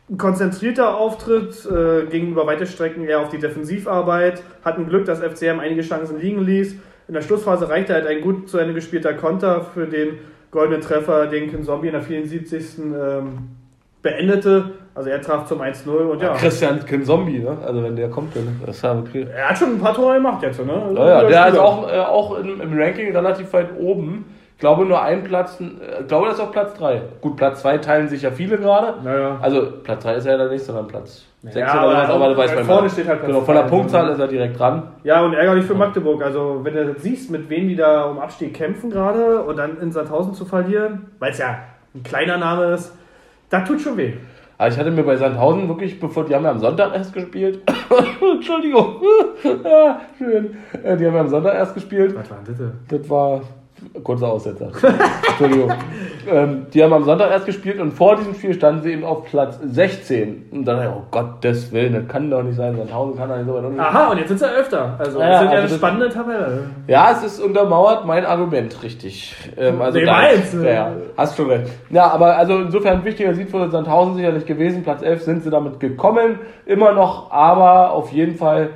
ein 0.09 0.19
konzentrierter 0.19 0.97
Auftritt 0.97 1.67
äh, 1.67 2.07
gegenüber 2.07 2.47
weite 2.47 2.67
Strecken 2.67 3.05
eher 3.05 3.21
auf 3.21 3.29
die 3.29 3.39
Defensivarbeit. 3.39 4.43
Hatten 4.65 4.89
Glück, 4.89 5.05
dass 5.05 5.21
FCM 5.21 5.61
einige 5.61 5.83
Chancen 5.83 6.21
liegen 6.21 6.45
ließ. 6.45 6.77
In 7.09 7.15
der 7.15 7.23
Schlussphase 7.23 7.69
reichte 7.69 7.95
halt 7.95 8.07
ein 8.07 8.21
gut 8.21 8.49
zu 8.49 8.59
Ende 8.59 8.75
gespielter 8.75 9.15
Konter 9.15 9.63
für 9.63 9.87
den 9.87 10.19
goldenen 10.51 10.81
Treffer, 10.81 11.27
den 11.27 11.51
Kinzombie 11.51 11.89
in 11.89 11.93
der 11.93 12.03
74. 12.03 12.79
Ähm, 12.79 13.49
beendete. 14.03 14.73
Also 14.95 15.11
er 15.11 15.21
traf 15.21 15.47
zum 15.47 15.61
1-0 15.61 15.89
und 15.91 16.23
ja. 16.23 16.35
Christian 16.35 16.81
Zombie, 17.05 17.41
ne? 17.41 17.59
Also 17.65 17.83
wenn 17.83 17.97
der 17.97 18.09
kommt, 18.09 18.35
dann 18.35 18.61
das 18.65 18.77
ist 18.77 18.83
ja 18.83 18.97
wirklich. 18.97 19.27
Er 19.29 19.51
hat 19.51 19.59
schon 19.59 19.73
ein 19.73 19.79
paar 19.79 19.93
Tore 19.93 20.15
gemacht 20.15 20.43
jetzt, 20.43 20.65
ne? 20.65 20.73
Also 20.73 20.97
Ja, 20.97 21.23
ja, 21.23 21.29
der 21.29 21.49
ist 21.49 21.59
auch, 21.59 21.93
äh, 21.93 21.99
auch 21.99 22.39
im, 22.39 22.61
im 22.61 22.79
Ranking 22.79 23.15
relativ 23.15 23.53
weit 23.53 23.69
oben. 23.79 24.25
Ich 24.57 24.61
glaube 24.61 24.87
nur 24.87 25.03
ein 25.03 25.23
Platz, 25.23 25.61
äh, 25.61 25.65
ich 26.01 26.09
glaube 26.09 26.29
das 26.29 26.37
ist 26.37 26.41
auf 26.43 26.51
Platz 26.51 26.73
3. 26.79 27.03
Gut, 27.21 27.37
Platz 27.37 27.61
2 27.61 27.77
teilen 27.79 28.09
sich 28.09 28.23
ja 28.23 28.31
viele 28.31 28.57
gerade. 28.57 28.95
Naja. 29.05 29.39
Also 29.43 29.67
Platz 29.85 30.03
3 30.03 30.15
ist 30.15 30.27
ja 30.27 30.39
dann 30.39 30.49
nicht, 30.49 30.65
sondern 30.65 30.87
Platz 30.89 31.25
6 31.43 31.57
Ja, 31.57 31.87
oder 31.87 31.99
was, 31.99 32.09
aber 32.11 32.29
du 32.31 32.37
weißt, 32.39 32.55
vorne 32.55 32.67
meine. 32.81 32.89
steht 32.91 33.07
halt 33.07 33.19
Platz 33.19 33.29
Genau, 33.31 33.43
von 33.43 33.55
der 33.55 33.65
drei. 33.65 33.71
Punktzahl 33.71 34.09
ist 34.09 34.19
er 34.19 34.29
direkt 34.29 34.59
dran. 34.59 34.83
Ja, 35.05 35.23
und 35.23 35.35
ärgerlich 35.35 35.67
für 35.67 35.75
Magdeburg. 35.75 36.23
Also, 36.25 36.61
wenn 36.63 36.73
du 36.75 36.95
siehst, 36.99 37.31
mit 37.31 37.51
wem 37.51 37.69
die 37.69 37.77
da 37.77 38.05
um 38.07 38.19
Abstieg 38.19 38.55
kämpfen 38.55 38.89
gerade 38.91 39.43
und 39.43 39.57
dann 39.59 39.79
in 39.79 39.93
Sandhausen 39.93 40.33
zu 40.33 40.47
verlieren, 40.47 41.09
weil 41.19 41.33
es 41.33 41.39
ja 41.39 41.59
ein 41.95 42.03
kleiner 42.03 42.39
Name 42.39 42.73
ist, 42.73 42.95
das 43.51 43.69
tut 43.69 43.81
schon 43.83 43.99
weh. 43.99 44.15
Aber 44.57 44.69
ich 44.71 44.79
hatte 44.79 44.91
mir 44.91 45.03
bei 45.03 45.17
Sandhausen 45.17 45.69
wirklich, 45.69 46.01
bevor 46.01 46.25
die 46.25 46.35
haben 46.35 46.45
ja 46.45 46.51
am 46.51 46.59
Sonntag 46.61 46.95
erst 46.95 47.13
gespielt. 47.13 47.61
Entschuldigung. 48.35 49.03
ja, 49.65 50.01
schön. 50.17 50.57
Äh, 50.83 50.97
Die 50.97 51.07
haben 51.07 51.15
ja 51.15 51.21
am 51.21 51.29
Sonntag 51.29 51.55
erst 51.57 51.75
gespielt. 51.75 52.15
Was 52.17 52.31
war 52.31 52.39
denn 52.47 52.57
das? 52.89 53.01
Das 53.01 53.11
war 53.11 53.43
kurzer 54.03 54.29
Aussetzer. 54.29 54.71
Entschuldigung. 55.29 55.73
ähm, 56.31 56.67
die 56.73 56.83
haben 56.83 56.93
am 56.93 57.05
Sonntag 57.05 57.31
erst 57.31 57.47
gespielt 57.47 57.81
und 57.81 57.93
vor 57.93 58.17
diesem 58.17 58.35
Spiel 58.35 58.55
standen 58.55 58.83
sie 58.83 58.93
eben 58.93 59.05
auf 59.05 59.25
Platz 59.25 59.59
16. 59.65 60.47
Und 60.51 60.65
dann, 60.65 60.87
oh 60.89 61.03
Gottes 61.11 61.73
Willen, 61.73 61.95
das 61.95 62.09
kann 62.09 62.31
doch 62.31 62.43
nicht 62.43 62.57
sein. 62.57 62.77
Sandhausen 62.77 63.17
kann 63.17 63.29
doch 63.29 63.37
nicht 63.37 63.47
so 63.47 63.55
weit 63.55 63.65
unten. 63.65 63.81
Aha, 63.81 64.11
und 64.11 64.19
jetzt 64.19 64.29
sind 64.29 64.39
sie 64.39 64.47
Öfter. 64.47 64.97
Also, 64.99 65.21
Ja, 65.21 65.29
das 65.31 65.39
sind 65.41 65.51
ja 65.53 65.59
also 65.59 65.69
eine 65.75 65.79
spannende 65.79 66.09
Tabelle. 66.09 66.59
Ja, 66.87 67.11
es 67.13 67.23
ist 67.25 67.41
untermauert 67.41 68.05
mein 68.07 68.25
Argument, 68.27 68.83
richtig. 68.83 69.35
Ähm, 69.57 69.81
also 69.81 69.99
Nee, 69.99 70.07
meins, 70.07 70.53
Ja, 70.55 70.71
ja, 70.71 70.93
hast 71.17 71.37
schon 71.37 71.49
recht. 71.51 71.71
Ja, 71.91 72.09
aber 72.11 72.37
also 72.37 72.59
insofern 72.59 73.05
wichtiger 73.05 73.35
Sieg 73.35 73.51
für 73.51 73.71
Sandhausen 73.71 74.17
sicherlich 74.17 74.47
gewesen. 74.47 74.83
Platz 74.83 75.03
11 75.03 75.23
sind 75.23 75.43
sie 75.43 75.51
damit 75.51 75.81
gekommen. 75.81 76.39
Immer 76.67 76.93
noch, 76.93 77.31
aber 77.31 77.93
auf 77.93 78.11
jeden 78.13 78.37
Fall, 78.37 78.71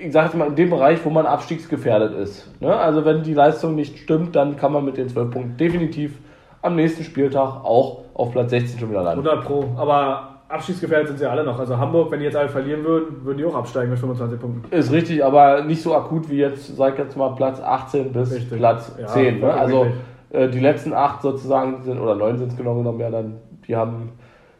ich 0.00 0.12
sage 0.12 0.26
jetzt 0.26 0.36
mal, 0.36 0.48
in 0.48 0.54
dem 0.54 0.70
Bereich, 0.70 1.04
wo 1.04 1.10
man 1.10 1.26
abstiegsgefährdet 1.26 2.14
ist. 2.14 2.48
Ne? 2.60 2.74
Also 2.74 3.04
wenn 3.04 3.22
die 3.22 3.34
Leistung 3.34 3.74
nicht 3.74 3.98
stimmt, 3.98 4.36
dann 4.36 4.56
kann 4.56 4.72
man 4.72 4.84
mit 4.84 4.96
den 4.96 5.08
12 5.08 5.30
Punkten 5.30 5.56
definitiv 5.56 6.18
am 6.62 6.76
nächsten 6.76 7.04
Spieltag 7.04 7.64
auch 7.64 8.02
auf 8.14 8.32
Platz 8.32 8.50
16 8.50 8.80
schon 8.80 8.90
wieder 8.90 9.02
landen. 9.02 9.26
100 9.26 9.46
Pro. 9.46 9.64
Aber 9.76 10.40
abschiedsgefährdet 10.48 11.08
sind 11.08 11.18
sie 11.18 11.26
alle 11.26 11.44
noch. 11.44 11.58
Also, 11.58 11.78
Hamburg, 11.78 12.10
wenn 12.10 12.20
die 12.20 12.26
jetzt 12.26 12.36
alle 12.36 12.48
verlieren 12.48 12.84
würden, 12.84 13.24
würden 13.24 13.38
die 13.38 13.44
auch 13.44 13.54
absteigen 13.54 13.90
mit 13.90 13.98
25 13.98 14.40
Punkten. 14.40 14.74
Ist 14.74 14.90
richtig, 14.90 15.24
aber 15.24 15.62
nicht 15.62 15.82
so 15.82 15.94
akut 15.94 16.28
wie 16.30 16.38
jetzt, 16.38 16.76
sag 16.76 16.94
ich 16.94 16.98
jetzt 16.98 17.16
mal, 17.16 17.34
Platz 17.34 17.60
18 17.60 18.12
bis 18.12 18.34
Richtig. 18.34 18.58
Platz 18.58 18.92
Ja, 19.00 19.06
10. 19.06 19.40
Ne? 19.40 19.52
Also 19.52 19.86
äh, 20.30 20.48
die 20.48 20.60
letzten 20.60 20.92
acht 20.92 21.22
sozusagen 21.22 21.82
sind, 21.82 22.00
oder 22.00 22.14
neun 22.14 22.38
sind 22.38 22.52
es 22.52 22.56
genau 22.56 22.74
genommen, 22.74 23.00
ja, 23.00 23.10
dann, 23.10 23.36
die 23.66 23.76
haben, 23.76 24.12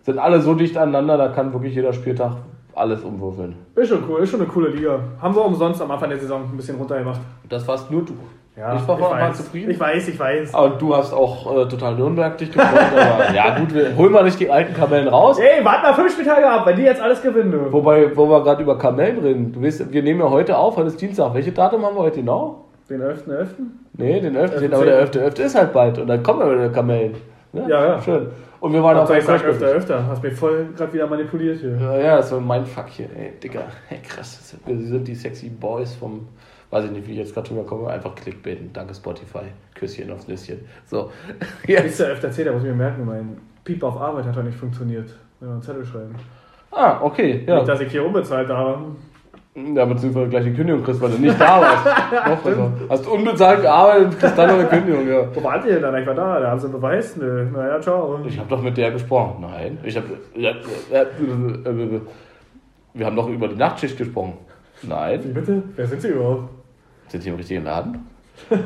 sind 0.02 0.18
alle 0.18 0.40
so 0.40 0.54
dicht 0.54 0.76
aneinander, 0.76 1.16
da 1.16 1.28
kann 1.28 1.52
wirklich 1.52 1.74
jeder 1.74 1.92
Spieltag 1.92 2.36
alles 2.78 3.02
umwürfeln. 3.02 3.54
Ist 3.74 3.88
schon 3.88 4.02
cool, 4.08 4.20
ist 4.20 4.30
schon 4.30 4.40
eine 4.40 4.48
coole 4.48 4.68
Liga. 4.68 4.98
Haben 5.20 5.34
wir 5.34 5.44
umsonst 5.44 5.82
am 5.82 5.90
Anfang 5.90 6.08
der 6.10 6.18
Saison 6.18 6.42
ein 6.42 6.56
bisschen 6.56 6.76
runtergemacht. 6.76 7.20
Das 7.48 7.66
warst 7.66 7.90
nur 7.90 8.04
du. 8.04 8.14
Ja, 8.58 8.74
ich 8.74 8.88
war 8.88 9.12
an 9.12 9.20
weiß. 9.20 9.36
zufrieden. 9.36 9.70
Ich 9.70 9.78
weiß, 9.78 10.08
ich 10.08 10.18
weiß. 10.18 10.52
Aber 10.52 10.70
du 10.70 10.96
hast 10.96 11.12
auch 11.12 11.46
äh, 11.46 11.68
total 11.68 11.94
Nürnberg 11.94 12.36
dich 12.38 12.50
gefreut. 12.50 12.90
aber 12.92 13.32
ja, 13.34 13.56
gut, 13.56 13.72
wir 13.72 13.96
holen 13.96 14.10
mal 14.10 14.24
nicht 14.24 14.40
die 14.40 14.50
alten 14.50 14.74
Kamellen 14.74 15.06
raus. 15.06 15.38
Ey, 15.38 15.64
warten 15.64 15.82
mal 15.82 15.94
fünf 15.94 16.12
Spieltage 16.12 16.50
ab, 16.50 16.66
wenn 16.66 16.74
die 16.74 16.82
jetzt 16.82 17.00
alles 17.00 17.22
gewinnen. 17.22 17.52
dürfen. 17.52 17.72
Wobei, 17.72 18.16
wo 18.16 18.28
wir 18.28 18.42
gerade 18.42 18.62
über 18.64 18.76
Kamellen 18.76 19.20
reden. 19.20 19.52
Du 19.52 19.62
weißt, 19.62 19.92
wir 19.92 20.02
nehmen 20.02 20.18
ja 20.20 20.28
heute 20.28 20.58
auf, 20.58 20.76
heute 20.76 20.88
ist 20.88 21.00
Dienstag. 21.00 21.34
Welches 21.34 21.54
Datum 21.54 21.84
haben 21.86 21.94
wir 21.94 22.02
heute 22.02 22.16
genau? 22.16 22.64
Den 22.90 23.00
11.11.? 23.00 23.46
Nee, 23.92 24.20
den 24.20 24.34
11. 24.34 24.52
Elften, 24.54 24.74
aber 24.74 24.84
der 24.86 24.98
11. 24.98 25.10
zehnten. 25.12 25.28
11. 25.28 25.38
ist 25.38 25.54
halt 25.54 25.72
bald 25.72 25.98
und 25.98 26.08
dann 26.08 26.22
kommen 26.24 26.40
wir 26.40 26.52
wieder 26.52 26.70
Kamellen. 26.70 27.14
Ne? 27.52 27.64
Ja, 27.68 27.86
ja. 27.86 28.02
Schön. 28.02 28.26
Und 28.60 28.72
wir 28.72 28.82
waren 28.82 28.96
auch 28.96 29.00
Hauptsache 29.08 29.18
bei 29.26 29.34
ich 29.36 29.40
sag 29.40 29.44
öfter, 29.48 29.66
öfter. 29.66 30.06
Hast 30.06 30.22
mich 30.22 30.34
voll 30.34 30.66
gerade 30.76 30.92
wieder 30.92 31.06
manipuliert 31.06 31.60
hier. 31.60 31.76
Ja, 31.76 31.98
ja, 31.98 32.16
das 32.16 32.32
war 32.32 32.40
mein 32.40 32.66
Fuck 32.66 32.88
hier, 32.88 33.08
ey, 33.16 33.32
Digga. 33.42 33.62
Hey, 33.88 33.98
krass. 34.02 34.36
das 34.38 34.50
sind- 34.50 34.66
Wir 34.66 34.76
sind 34.86 35.06
die 35.06 35.14
sexy 35.14 35.48
Boys 35.48 35.94
vom, 35.94 36.26
weiß 36.70 36.86
ich 36.86 36.90
nicht, 36.90 37.06
wie 37.06 37.12
ich 37.12 37.18
jetzt 37.18 37.34
gerade 37.34 37.48
drüber 37.48 37.64
komme, 37.64 37.88
einfach 37.88 38.14
clickbaiten. 38.14 38.70
Danke 38.72 38.94
Spotify. 38.94 39.44
Küsschen 39.74 40.10
aufs 40.10 40.26
Nüsschen. 40.28 40.58
So. 40.86 41.10
Jetzt. 41.66 41.86
Ist 41.86 42.00
der 42.00 42.08
öfter 42.08 42.28
erzählt, 42.28 42.48
da 42.48 42.52
muss 42.52 42.62
ich 42.62 42.68
mir 42.68 42.74
merken, 42.74 43.04
mein 43.06 43.36
Piep 43.64 43.82
auf 43.84 43.96
Arbeit 44.00 44.24
hat 44.26 44.36
doch 44.36 44.42
nicht 44.42 44.58
funktioniert. 44.58 45.08
Wenn 45.40 45.48
wir 45.50 45.52
einen 45.54 45.62
Zettel 45.62 45.84
schreiben. 45.86 46.14
Ah, 46.72 46.98
okay. 47.00 47.44
Ja. 47.46 47.56
Nicht, 47.56 47.68
dass 47.68 47.80
ich 47.80 47.90
hier 47.90 48.04
unbezahlt 48.04 48.48
habe. 48.48 48.78
Ja, 49.74 49.84
beziehungsweise 49.84 50.28
gleich 50.28 50.44
die 50.44 50.52
Kündigung 50.52 50.82
kriegst, 50.82 51.00
weil 51.00 51.10
du 51.10 51.18
nicht 51.18 51.40
da 51.40 51.60
warst. 51.60 51.86
Doch, 52.26 52.44
also, 52.44 52.72
hast 52.88 53.06
unbezahlt 53.06 53.62
gearbeitet 53.62 54.04
und 54.06 54.18
kriegst 54.18 54.38
dann 54.38 54.48
noch 54.48 54.58
eine 54.58 54.68
Kündigung, 54.68 55.08
ja. 55.08 55.34
Wo 55.34 55.42
wart 55.42 55.64
ihr 55.64 55.74
denn 55.74 55.82
dann? 55.82 55.96
Ich 55.96 56.06
war 56.06 56.14
da, 56.14 56.40
da 56.40 56.50
haben 56.50 56.58
sie 56.60 56.66
einen 56.66 56.74
Beweis. 56.74 57.16
Nö. 57.16 57.46
Naja, 57.52 57.80
ciao. 57.80 58.20
Ich 58.26 58.38
habe 58.38 58.48
doch 58.48 58.62
mit 58.62 58.76
der 58.76 58.90
gesprochen. 58.92 59.42
Nein. 59.42 59.78
Ich 59.82 59.96
habe. 59.96 60.06
Wir 62.94 63.06
haben 63.06 63.16
doch 63.16 63.28
über 63.28 63.48
die 63.48 63.56
Nachtschicht 63.56 63.96
gesprochen. 63.96 64.34
Nein. 64.82 65.20
Wie 65.24 65.32
bitte? 65.32 65.62
Wer 65.76 65.86
sind 65.86 66.02
sie 66.02 66.08
überhaupt? 66.08 66.50
Sind 67.08 67.22
Sie 67.22 67.30
im 67.30 67.36
richtigen 67.36 67.64
Laden? 67.64 68.06
so. 68.50 68.56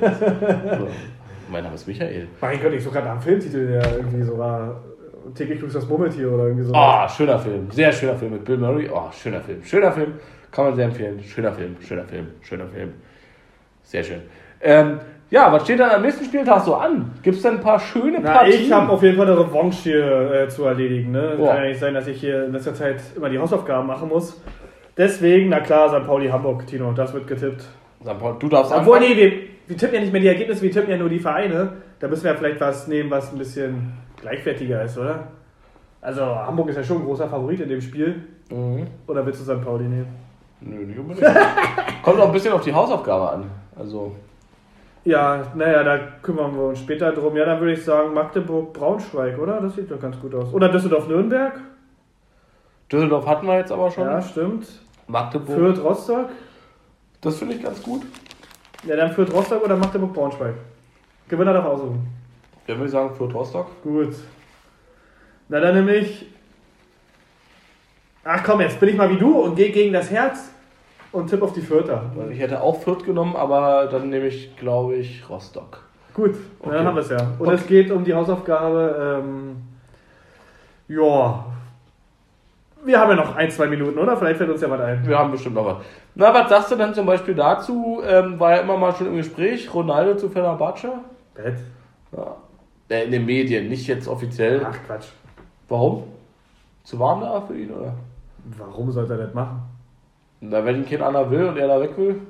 Mein 1.51 1.65
Name 1.65 1.75
ist 1.75 1.87
Michael. 1.87 2.29
Mein 2.41 2.63
Gott, 2.63 2.73
ich 2.73 2.83
suche 2.83 2.95
gerade 2.95 3.07
nach 3.07 3.13
einem 3.13 3.23
Filmtitel, 3.23 3.67
der 3.67 3.97
irgendwie 3.97 4.23
so 4.23 4.37
war. 4.39 4.81
Täglich 5.35 5.61
grüßt 5.61 5.77
das 5.77 5.89
Murmeltier 5.89 6.33
oder 6.33 6.47
irgendwie 6.47 6.65
so. 6.65 6.75
Ah, 6.75 7.09
schöner 7.09 7.39
Film. 7.39 7.71
Sehr 7.71 7.93
schöner 7.93 8.17
Film 8.17 8.33
mit 8.33 8.45
Bill 8.45 8.59
Murray. 8.59 8.91
Oh, 8.93 9.11
schöner 9.13 9.41
Film. 9.41 9.63
Schöner 9.63 9.93
Film. 9.93 10.15
Kann 10.53 10.67
man 10.67 10.75
sehr 10.77 10.85
empfehlen. 10.85 11.21
Schöner 11.25 11.53
Film. 11.53 11.77
Schöner 11.81 12.05
Film. 12.05 12.27
Schöner 12.43 12.67
Film. 12.69 12.93
Sehr 13.83 14.05
schön. 14.05 14.21
Ähm, 14.61 15.01
ja, 15.31 15.51
was 15.51 15.65
steht 15.65 15.81
dann 15.81 15.91
am 15.91 16.03
nächsten 16.03 16.25
Spieltag 16.27 16.63
so 16.63 16.75
an? 16.77 17.11
Gibt 17.23 17.37
es 17.39 17.43
denn 17.43 17.55
ein 17.55 17.61
paar 17.61 17.81
schöne 17.81 18.21
Na, 18.23 18.33
Partien? 18.33 18.61
ich 18.61 18.71
habe 18.71 18.93
auf 18.93 19.03
jeden 19.03 19.17
Fall 19.17 19.27
eine 19.27 19.41
Revanche 19.41 19.83
hier 19.91 20.31
äh, 20.33 20.49
zu 20.49 20.65
erledigen. 20.65 21.11
Ne? 21.11 21.35
Boah. 21.39 21.55
Kann 21.55 21.63
ja 21.65 21.69
nicht 21.71 21.81
sein, 21.81 21.95
dass 21.95 22.07
ich 22.07 22.21
hier 22.21 22.45
in 22.45 22.53
letzter 22.53 22.75
Zeit 22.75 23.01
immer 23.17 23.31
die 23.31 23.39
Hausaufgaben 23.39 23.87
machen 23.87 24.09
muss. 24.11 24.41
Deswegen, 24.97 25.49
na 25.49 25.61
klar, 25.61 25.89
St. 25.89 26.07
Pauli, 26.07 26.29
Hamburg, 26.29 26.67
Tino, 26.67 26.93
das 26.93 27.15
wird 27.15 27.27
getippt. 27.27 27.65
Sag 28.05 28.21
mal, 28.21 28.37
Du 28.39 28.49
darfst 28.49 28.73
Obwohl, 28.73 28.99
anfangen. 28.99 29.17
nee, 29.17 29.23
wir, 29.23 29.33
wir 29.69 29.77
tippen 29.79 29.95
ja 29.95 30.01
nicht 30.03 30.13
mehr 30.13 30.21
die 30.21 30.29
Ergebnisse, 30.29 30.61
wir 30.61 30.71
tippen 30.71 30.91
ja 30.91 30.99
nur 30.99 31.09
die 31.09 31.19
Vereine. 31.19 31.73
Da 31.99 32.09
müssen 32.09 32.25
wir 32.25 32.33
ja 32.33 32.37
vielleicht 32.37 32.61
was 32.61 32.89
nehmen, 32.89 33.11
was 33.11 33.33
ein 33.33 33.39
bisschen 33.39 33.95
gleichwertiger 34.21 34.83
ist, 34.83 34.99
oder? 34.99 35.29
Also, 36.03 36.27
Hamburg 36.27 36.69
ist 36.69 36.77
ja 36.77 36.83
schon 36.85 36.99
ein 36.99 37.05
großer 37.05 37.29
Favorit 37.29 37.61
in 37.61 37.71
dem 37.71 37.81
Spiel. 37.81 38.17
Mhm. 38.51 38.87
Oder 39.07 39.25
willst 39.25 39.41
du 39.41 39.45
St. 39.45 39.65
Pauli 39.65 39.85
nehmen? 39.85 40.07
Nö, 40.65 40.77
nicht 40.87 40.99
unbedingt. 40.99 41.27
Kommt 42.03 42.21
auch 42.21 42.27
ein 42.27 42.33
bisschen 42.33 42.53
auf 42.53 42.63
die 42.63 42.73
Hausaufgabe 42.73 43.31
an. 43.31 43.51
Also, 43.77 44.15
Ja, 45.05 45.43
naja, 45.55 45.83
da 45.83 45.99
kümmern 46.23 46.55
wir 46.55 46.65
uns 46.65 46.79
später 46.79 47.13
drum. 47.13 47.37
Ja, 47.37 47.45
dann 47.45 47.61
würde 47.61 47.73
ich 47.73 47.85
sagen 47.85 48.15
Magdeburg-Braunschweig, 48.15 49.39
oder? 49.39 49.61
Das 49.61 49.75
sieht 49.75 49.91
doch 49.91 50.01
ganz 50.01 50.19
gut 50.21 50.35
aus. 50.35 50.53
Oder 50.53 50.69
Düsseldorf-Nürnberg? 50.69 51.61
Düsseldorf 52.91 53.27
hatten 53.27 53.47
wir 53.47 53.57
jetzt 53.59 53.73
aber 53.73 53.91
schon. 53.91 54.05
Ja, 54.05 54.21
stimmt. 54.23 54.67
Magdeburg. 55.09 55.57
Fürth-Rostock? 55.59 56.29
Das 57.21 57.39
finde 57.39 57.55
ich 57.55 57.63
ganz 57.63 57.83
gut. 57.83 58.03
Ja, 58.85 58.97
dann 58.97 59.13
Fürth-Rostock 59.13 59.65
oder 59.65 59.77
Magdeburg-Braunschweig? 59.77 60.55
Gewinner 61.29 61.53
darf 61.55 61.65
aussuchen. 61.65 62.07
Ja, 62.67 62.75
würde 62.75 62.87
ich 62.87 62.93
sagen, 62.93 63.15
Fürth 63.17 63.35
Rostock. 63.35 63.83
Gut. 63.83 64.15
Na, 65.49 65.59
dann 65.61 65.75
nehme 65.75 65.97
ich. 65.97 66.27
Ach 68.25 68.43
komm, 68.45 68.61
jetzt 68.61 68.79
bin 68.79 68.91
ich 68.91 68.97
mal 68.97 69.11
wie 69.11 69.17
du 69.17 69.41
und 69.41 69.57
gehe 69.57 69.71
gegen 69.71 69.93
das 69.93 70.11
Herz 70.11 70.52
und 71.13 71.29
tipp 71.29 71.43
auf 71.43 71.53
die 71.53 71.61
Vierter. 71.61 72.03
Ich 72.31 72.39
hätte 72.41 72.61
auch 72.63 72.81
Fürth 72.81 73.05
genommen, 73.05 73.37
aber 73.37 73.87
dann 73.87 74.09
nehme 74.11 74.27
ich, 74.27 74.57
glaube 74.57 74.95
ich, 74.97 75.29
Rostock. 75.29 75.81
Gut, 76.15 76.35
Okay. 76.61 76.75
dann 76.77 76.87
haben 76.87 76.95
wir 76.97 77.03
es 77.03 77.11
ja. 77.11 77.19
Und 77.39 77.47
Okay. 77.49 77.55
es 77.55 77.67
geht 77.67 77.91
um 77.91 78.05
die 78.05 78.15
Hausaufgabe. 78.15 79.21
Ähm, 79.25 79.57
ja. 80.89 81.45
Wir 82.85 82.99
haben 82.99 83.11
ja 83.11 83.17
noch 83.17 83.37
ein, 83.37 83.51
zwei 83.51 83.67
Minuten, 83.69 83.99
oder? 83.99 84.17
Vielleicht 84.17 84.39
fällt 84.39 84.51
uns 84.51 84.61
ja 84.61 84.69
was 84.69 84.81
ein. 84.81 85.07
Wir 85.07 85.19
haben 85.19 85.31
bestimmt 85.31 85.55
noch 85.55 85.65
was. 85.65 85.77
Na, 86.15 86.35
was 86.35 86.49
sagst 86.49 86.71
du 86.73 86.77
denn 86.77 86.93
zum 86.93 87.07
Beispiel 87.07 87.35
dazu? 87.35 88.03
Ähm, 88.05 88.39
war 88.41 88.51
ja 88.57 88.57
immer 88.63 88.77
mal 88.77 88.93
schon 88.95 89.07
im 89.07 89.17
Gespräch, 89.17 89.73
Ronaldo 89.73 90.17
zu 90.17 90.29
Fenerbahce? 90.29 90.89
Bett. 91.35 91.57
Ja. 92.15 92.37
Äh, 92.89 93.05
in 93.05 93.13
den 93.13 93.25
Medien, 93.25 93.69
nicht 93.69 93.87
jetzt 93.87 94.09
offiziell. 94.09 94.67
Ach 94.69 94.77
Quatsch. 94.87 95.07
Warum? 95.69 96.03
Zu 96.85 96.99
warm 96.99 97.21
da 97.21 97.41
für 97.41 97.57
ihn, 97.57 97.71
oder? 97.71 97.95
Warum 98.59 98.91
sollte 98.91 99.13
er 99.15 99.21
das 99.27 99.35
machen? 99.35 99.63
Na, 100.45 100.65
wenn 100.65 100.77
ihn 100.77 100.85
kein 100.89 101.01
anderer 101.03 101.31
will 101.31 101.47
und 101.49 101.57
er 101.57 101.69
da 101.69 101.81
weg 101.81 101.97
will? 101.97 102.21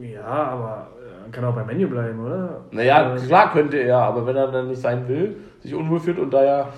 Ja, 0.00 0.24
aber 0.24 0.86
er 1.24 1.30
kann 1.32 1.44
auch 1.44 1.54
beim 1.54 1.66
Menü 1.66 1.86
bleiben, 1.88 2.24
oder? 2.24 2.60
Naja, 2.70 3.14
Äh, 3.14 3.18
klar 3.26 3.52
könnte 3.52 3.76
er, 3.78 3.98
aber 3.98 4.24
wenn 4.26 4.36
er 4.36 4.50
dann 4.50 4.68
nicht 4.68 4.80
sein 4.80 5.06
will, 5.08 5.36
sich 5.60 5.74
unwohl 5.74 6.00
fühlt 6.00 6.18
und 6.18 6.30
da 6.32 6.44
ja. 6.44 6.68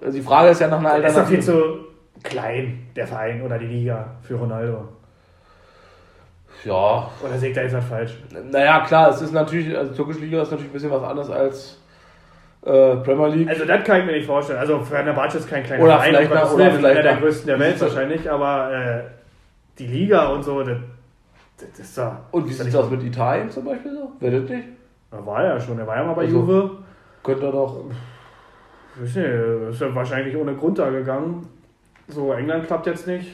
Also 0.00 0.16
die 0.18 0.22
Frage 0.24 0.50
ist 0.50 0.60
ja 0.60 0.68
nach 0.68 0.78
einer 0.78 0.90
Er 0.92 1.04
ist 1.08 1.16
doch 1.16 1.26
viel 1.26 1.38
Alternative. 1.38 1.84
zu 2.22 2.22
klein, 2.22 2.86
der 2.96 3.06
Verein 3.06 3.42
oder 3.42 3.58
die 3.58 3.66
Liga 3.66 4.06
für 4.22 4.36
Ronaldo. 4.36 4.88
Ja, 6.64 7.10
Oder 7.22 7.36
sehe 7.38 7.50
ich 7.50 7.54
da 7.54 7.62
jetzt 7.62 7.74
was 7.74 7.84
falsch? 7.84 8.16
naja, 8.50 8.80
klar, 8.86 9.10
es 9.10 9.20
ist 9.20 9.32
natürlich, 9.32 9.76
also 9.76 9.92
türkische 9.92 10.20
Liga 10.20 10.42
ist 10.42 10.50
natürlich 10.50 10.70
ein 10.70 10.72
bisschen 10.72 10.90
was 10.90 11.02
anderes 11.02 11.30
als 11.30 11.80
äh, 12.66 12.96
Premier 12.96 13.28
League. 13.28 13.48
Also 13.48 13.64
das 13.64 13.84
kann 13.84 14.00
ich 14.00 14.06
mir 14.06 14.12
nicht 14.12 14.26
vorstellen. 14.26 14.58
Also 14.58 14.80
Fenerbahce 14.80 15.38
ist 15.38 15.48
kein 15.48 15.62
kleiner 15.62 15.84
Oder 15.84 15.92
Verein, 15.94 16.14
vielleicht 16.14 16.34
nach- 16.34 16.52
oder 16.52 16.70
vielleicht 16.72 16.98
einer 16.98 17.02
der 17.02 17.16
größten 17.16 17.46
der 17.46 17.58
Welt 17.60 17.80
wahrscheinlich, 17.80 18.30
aber 18.30 18.72
äh, 18.74 19.00
die 19.78 19.86
Liga 19.86 20.26
und 20.28 20.42
so, 20.42 20.62
das, 20.62 20.76
Das 21.58 21.78
ist 21.78 21.96
da. 21.96 22.20
Und 22.32 22.48
wie 22.48 22.52
sieht 22.52 22.74
aus 22.76 22.90
mit 22.90 23.02
Italien 23.02 23.48
zum 23.50 23.64
Beispiel 23.64 23.92
so? 23.92 24.12
Wer 24.20 24.30
das 24.40 24.50
nicht? 24.50 24.68
Er 25.12 25.24
war 25.24 25.44
ja 25.44 25.60
schon, 25.60 25.78
er 25.78 25.86
war 25.86 25.96
ja 25.96 26.04
mal 26.04 26.14
bei 26.14 26.22
Also- 26.22 26.36
Juve. 26.40 26.70
Könnte 27.22 27.46
er 27.46 27.52
doch. 27.52 27.84
Ich 28.96 29.02
weiß 29.02 29.16
nicht, 29.16 29.26
ist 29.70 29.80
ja 29.80 29.94
wahrscheinlich 29.94 30.36
ohne 30.36 30.54
Grund 30.54 30.78
da 30.78 30.90
gegangen. 30.90 31.48
So, 32.08 32.32
England 32.32 32.66
klappt 32.66 32.86
jetzt 32.86 33.06
nicht. 33.06 33.28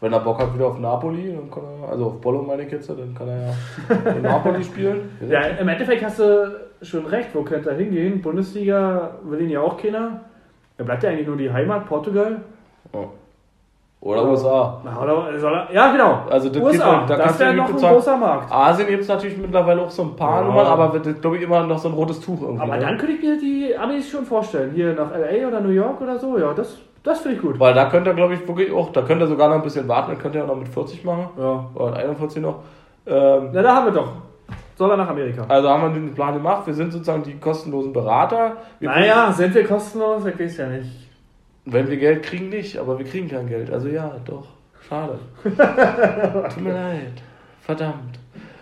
Wenn 0.00 0.12
er 0.12 0.20
Bock 0.20 0.38
hat 0.40 0.54
wieder 0.54 0.66
auf 0.66 0.78
Napoli, 0.78 1.34
dann 1.34 1.50
kann 1.50 1.62
er, 1.82 1.88
also 1.90 2.06
auf 2.06 2.20
Bollo 2.20 2.42
meine 2.42 2.64
ich 2.64 2.72
jetzt, 2.72 2.90
dann 2.90 3.14
kann 3.14 3.28
er 3.28 3.38
ja 3.46 4.10
in 4.12 4.22
Napoli 4.22 4.62
spielen. 4.62 5.10
Ja, 5.28 5.40
im 5.40 5.68
Endeffekt 5.68 6.04
hast 6.04 6.18
du 6.18 6.60
schon 6.82 7.06
recht, 7.06 7.30
wo 7.32 7.42
könnte 7.42 7.70
er 7.70 7.76
hingehen? 7.76 8.20
Bundesliga 8.20 9.12
will 9.24 9.40
ihn 9.40 9.50
ja 9.50 9.60
auch 9.60 9.76
keiner. 9.78 10.20
Da 10.76 10.84
bleibt 10.84 11.02
ja 11.02 11.08
eigentlich 11.10 11.26
nur 11.26 11.36
die 11.38 11.50
Heimat, 11.50 11.86
Portugal. 11.86 12.42
Oder 14.02 14.24
USA. 14.28 14.80
Na, 14.84 15.02
oder 15.02 15.38
soll 15.38 15.52
er, 15.54 15.72
ja, 15.72 15.90
genau. 15.90 16.20
Also 16.30 16.50
das 16.50 16.62
USA, 16.62 16.84
dann- 16.84 17.06
da 17.08 17.16
das 17.16 17.24
kannst 17.24 17.40
du 17.40 17.44
wäre 17.44 17.54
nicht 17.54 17.72
noch 17.72 17.82
ein 17.88 17.94
großer 17.94 18.16
Markt. 18.18 18.52
Asien 18.52 18.88
gibt 18.88 19.02
es 19.02 19.08
natürlich 19.08 19.38
mittlerweile 19.38 19.80
auch 19.80 19.90
so 19.90 20.02
ein 20.02 20.14
paar 20.14 20.42
Ja. 20.42 20.46
Nummern, 20.46 20.66
aber 20.66 20.92
wird, 20.92 21.20
glaube 21.22 21.38
ich, 21.38 21.42
immer 21.42 21.66
noch 21.66 21.78
so 21.78 21.88
ein 21.88 21.94
rotes 21.94 22.20
Tuch 22.20 22.40
irgendwie. 22.42 22.62
Aber 22.62 22.76
ne? 22.76 22.82
dann 22.82 22.98
könnte 22.98 23.14
ich 23.14 23.22
mir 23.22 23.38
die 23.40 23.74
Amis 23.76 24.08
schon 24.08 24.24
vorstellen. 24.26 24.72
Hier 24.74 24.92
nach 24.92 25.10
L.A. 25.12 25.48
oder 25.48 25.60
New 25.60 25.70
York 25.70 26.00
oder 26.02 26.18
so. 26.18 26.38
Ja, 26.38 26.52
das, 26.52 26.76
das 27.06 27.20
finde 27.20 27.36
ich 27.36 27.42
gut. 27.42 27.58
Weil 27.60 27.72
da 27.72 27.88
könnte 27.88 28.10
er, 28.10 28.16
glaube 28.16 28.34
ich, 28.34 28.46
wirklich 28.46 28.72
auch, 28.72 28.90
da 28.90 29.02
könnte 29.02 29.24
er 29.24 29.28
sogar 29.28 29.48
noch 29.48 29.56
ein 29.56 29.62
bisschen 29.62 29.86
warten, 29.86 30.10
dann 30.10 30.18
könnte 30.18 30.38
er 30.38 30.44
auch 30.44 30.48
noch 30.48 30.56
mit 30.56 30.68
40 30.68 31.04
machen. 31.04 31.28
Ja. 31.38 31.70
Oder 31.74 31.90
mit 31.90 31.98
41 32.00 32.42
noch. 32.42 32.64
Ähm, 33.06 33.50
Na, 33.52 33.62
da 33.62 33.76
haben 33.76 33.86
wir 33.86 33.92
doch. 33.92 34.12
Soll 34.74 34.90
er 34.90 34.96
nach 34.96 35.08
Amerika? 35.08 35.44
also 35.48 35.68
haben 35.68 35.82
wir 35.84 36.00
den 36.00 36.14
Plan 36.14 36.34
gemacht. 36.34 36.66
Wir 36.66 36.74
sind 36.74 36.92
sozusagen 36.92 37.22
die 37.22 37.38
kostenlosen 37.38 37.92
Berater. 37.92 38.56
Wir 38.80 38.90
Naja, 38.90 39.32
sind 39.32 39.54
wir 39.54 39.64
kostenlos? 39.64 40.26
Ich 40.26 40.38
weiß 40.38 40.56
ja 40.58 40.66
nicht. 40.66 40.90
Wenn 41.64 41.88
wir 41.88 41.96
Geld 41.96 42.24
kriegen, 42.24 42.48
nicht, 42.48 42.76
aber 42.76 42.98
wir 42.98 43.06
kriegen 43.06 43.28
kein 43.28 43.46
Geld. 43.46 43.72
Also 43.72 43.88
ja, 43.88 44.16
doch. 44.24 44.44
Schade. 44.88 45.18
Tut 45.44 46.62
mir 46.62 46.72
leid. 46.72 47.22
Verdammt. 47.62 48.18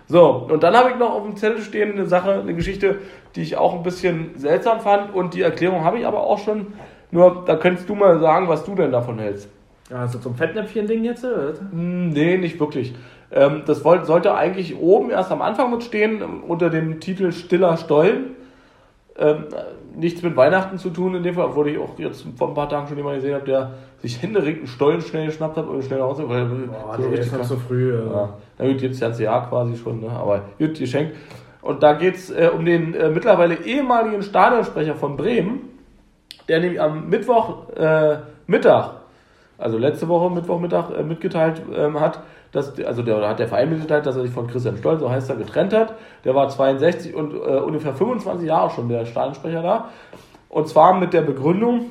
So, 0.07 0.47
und 0.51 0.63
dann 0.63 0.77
habe 0.77 0.91
ich 0.91 0.97
noch 0.97 1.11
auf 1.11 1.23
dem 1.23 1.37
Zettel 1.37 1.63
stehen 1.63 1.93
eine 1.93 2.07
Sache, 2.07 2.33
eine 2.33 2.55
Geschichte, 2.55 2.99
die 3.35 3.43
ich 3.43 3.57
auch 3.57 3.75
ein 3.75 3.83
bisschen 3.83 4.39
seltsam 4.39 4.81
fand 4.81 5.15
und 5.15 5.35
die 5.35 5.41
Erklärung 5.41 5.83
habe 5.83 5.99
ich 5.99 6.07
aber 6.07 6.21
auch 6.21 6.39
schon. 6.39 6.75
Nur, 7.15 7.45
da 7.47 7.55
könntest 7.55 7.89
du 7.89 7.95
mal 7.95 8.19
sagen, 8.19 8.49
was 8.49 8.65
du 8.65 8.75
denn 8.75 8.91
davon 8.91 9.21
hältst. 9.21 9.49
Also 9.89 10.19
zum 10.19 10.35
Fettnäpfchen-Ding 10.35 11.05
jetzt? 11.05 11.25
Oder? 11.25 11.55
Hm, 11.71 12.09
Nee, 12.09 12.39
nicht 12.39 12.59
wirklich. 12.59 12.93
Ähm, 13.31 13.63
das 13.67 13.83
sollte 13.83 14.35
eigentlich 14.35 14.77
oben 14.77 15.11
erst 15.11 15.31
am 15.31 15.41
Anfang 15.41 15.71
mit 15.71 15.85
stehen, 15.85 16.23
unter 16.49 16.71
dem 16.71 16.99
Titel 16.99 17.31
Stiller 17.31 17.77
Stollen. 17.77 18.31
Ähm, 19.17 19.45
nichts 19.95 20.23
mit 20.25 20.35
Weihnachten 20.35 20.77
zu 20.77 20.91
tun 20.91 21.15
in 21.15 21.23
dem 21.23 21.37
Fall, 21.37 21.45
obwohl 21.45 21.69
ich 21.69 21.79
auch 21.79 21.97
jetzt 22.01 22.27
vor 22.37 22.49
ein 22.49 22.55
paar 22.55 22.69
Tagen 22.69 22.89
schon 22.89 22.97
jemanden 22.97 23.21
gesehen 23.21 23.37
habe, 23.37 23.47
der 23.47 23.71
sich 24.03 24.21
händeringend 24.21 24.59
einen 24.59 24.67
Stollen 24.67 25.01
schnell 25.01 25.27
geschnappt 25.27 25.57
hat 25.57 25.69
und 25.69 25.85
schnell 25.85 26.01
nach 26.01 26.07
Hause. 26.07 26.29
Weil, 26.29 26.47
Boah, 26.47 26.97
so 26.97 27.03
nee, 27.09 27.15
richtig 27.17 27.41
ist 27.41 27.49
so 27.49 27.57
früh. 27.57 27.95
Ja. 27.95 28.11
Ja. 28.13 28.29
Na 28.59 28.67
gut, 28.67 28.83
jetzt 28.83 28.95
das 28.95 29.01
ganze 29.01 29.23
Jahr 29.23 29.49
quasi 29.49 29.77
schon, 29.77 30.01
ne? 30.01 30.11
aber 30.11 30.43
gut, 30.59 30.77
geschenkt. 30.77 31.15
Und 31.63 31.81
da 31.85 31.93
geht 31.93 32.17
es 32.17 32.31
äh, 32.31 32.51
um 32.53 32.65
den 32.65 32.93
äh, 32.95 33.09
mittlerweile 33.09 33.55
ehemaligen 33.65 34.21
Stadionsprecher 34.25 34.97
von 34.97 35.17
Bremen, 35.17 35.61
der 36.49 36.61
nämlich 36.61 36.81
am 36.81 37.09
Mittwoch 37.09 37.69
äh, 37.77 38.19
Mittag, 38.47 38.93
also 39.59 39.79
letzte 39.79 40.09
Woche 40.09 40.31
Mittwochmittag 40.31 40.91
äh, 40.91 41.03
mitgeteilt 41.03 41.63
ähm, 41.75 42.01
hat, 42.01 42.21
dass, 42.53 42.79
also 42.85 43.03
der 43.03 43.29
hat 43.29 43.39
der 43.39 43.49
Verein 43.49 43.71
mitgeteilt, 43.71 44.07
dass 44.07 44.17
er 44.17 44.23
sich 44.23 44.31
von 44.31 44.47
Christian 44.47 44.77
Stoll, 44.77 44.99
so 44.99 45.11
heißt 45.11 45.29
er, 45.31 45.37
getrennt 45.37 45.73
hat. 45.73 45.95
Der 46.25 46.35
war 46.35 46.49
62 46.49 47.15
und 47.15 47.35
äh, 47.35 47.37
ungefähr 47.37 47.95
25 47.95 48.47
Jahre 48.47 48.71
schon 48.71 48.89
der 48.89 49.05
Stadionsprecher 49.07 49.63
da. 49.63 49.89
Und 50.49 50.69
zwar 50.69 50.95
mit 50.95 51.13
der 51.13 51.23
Begründung, 51.23 51.91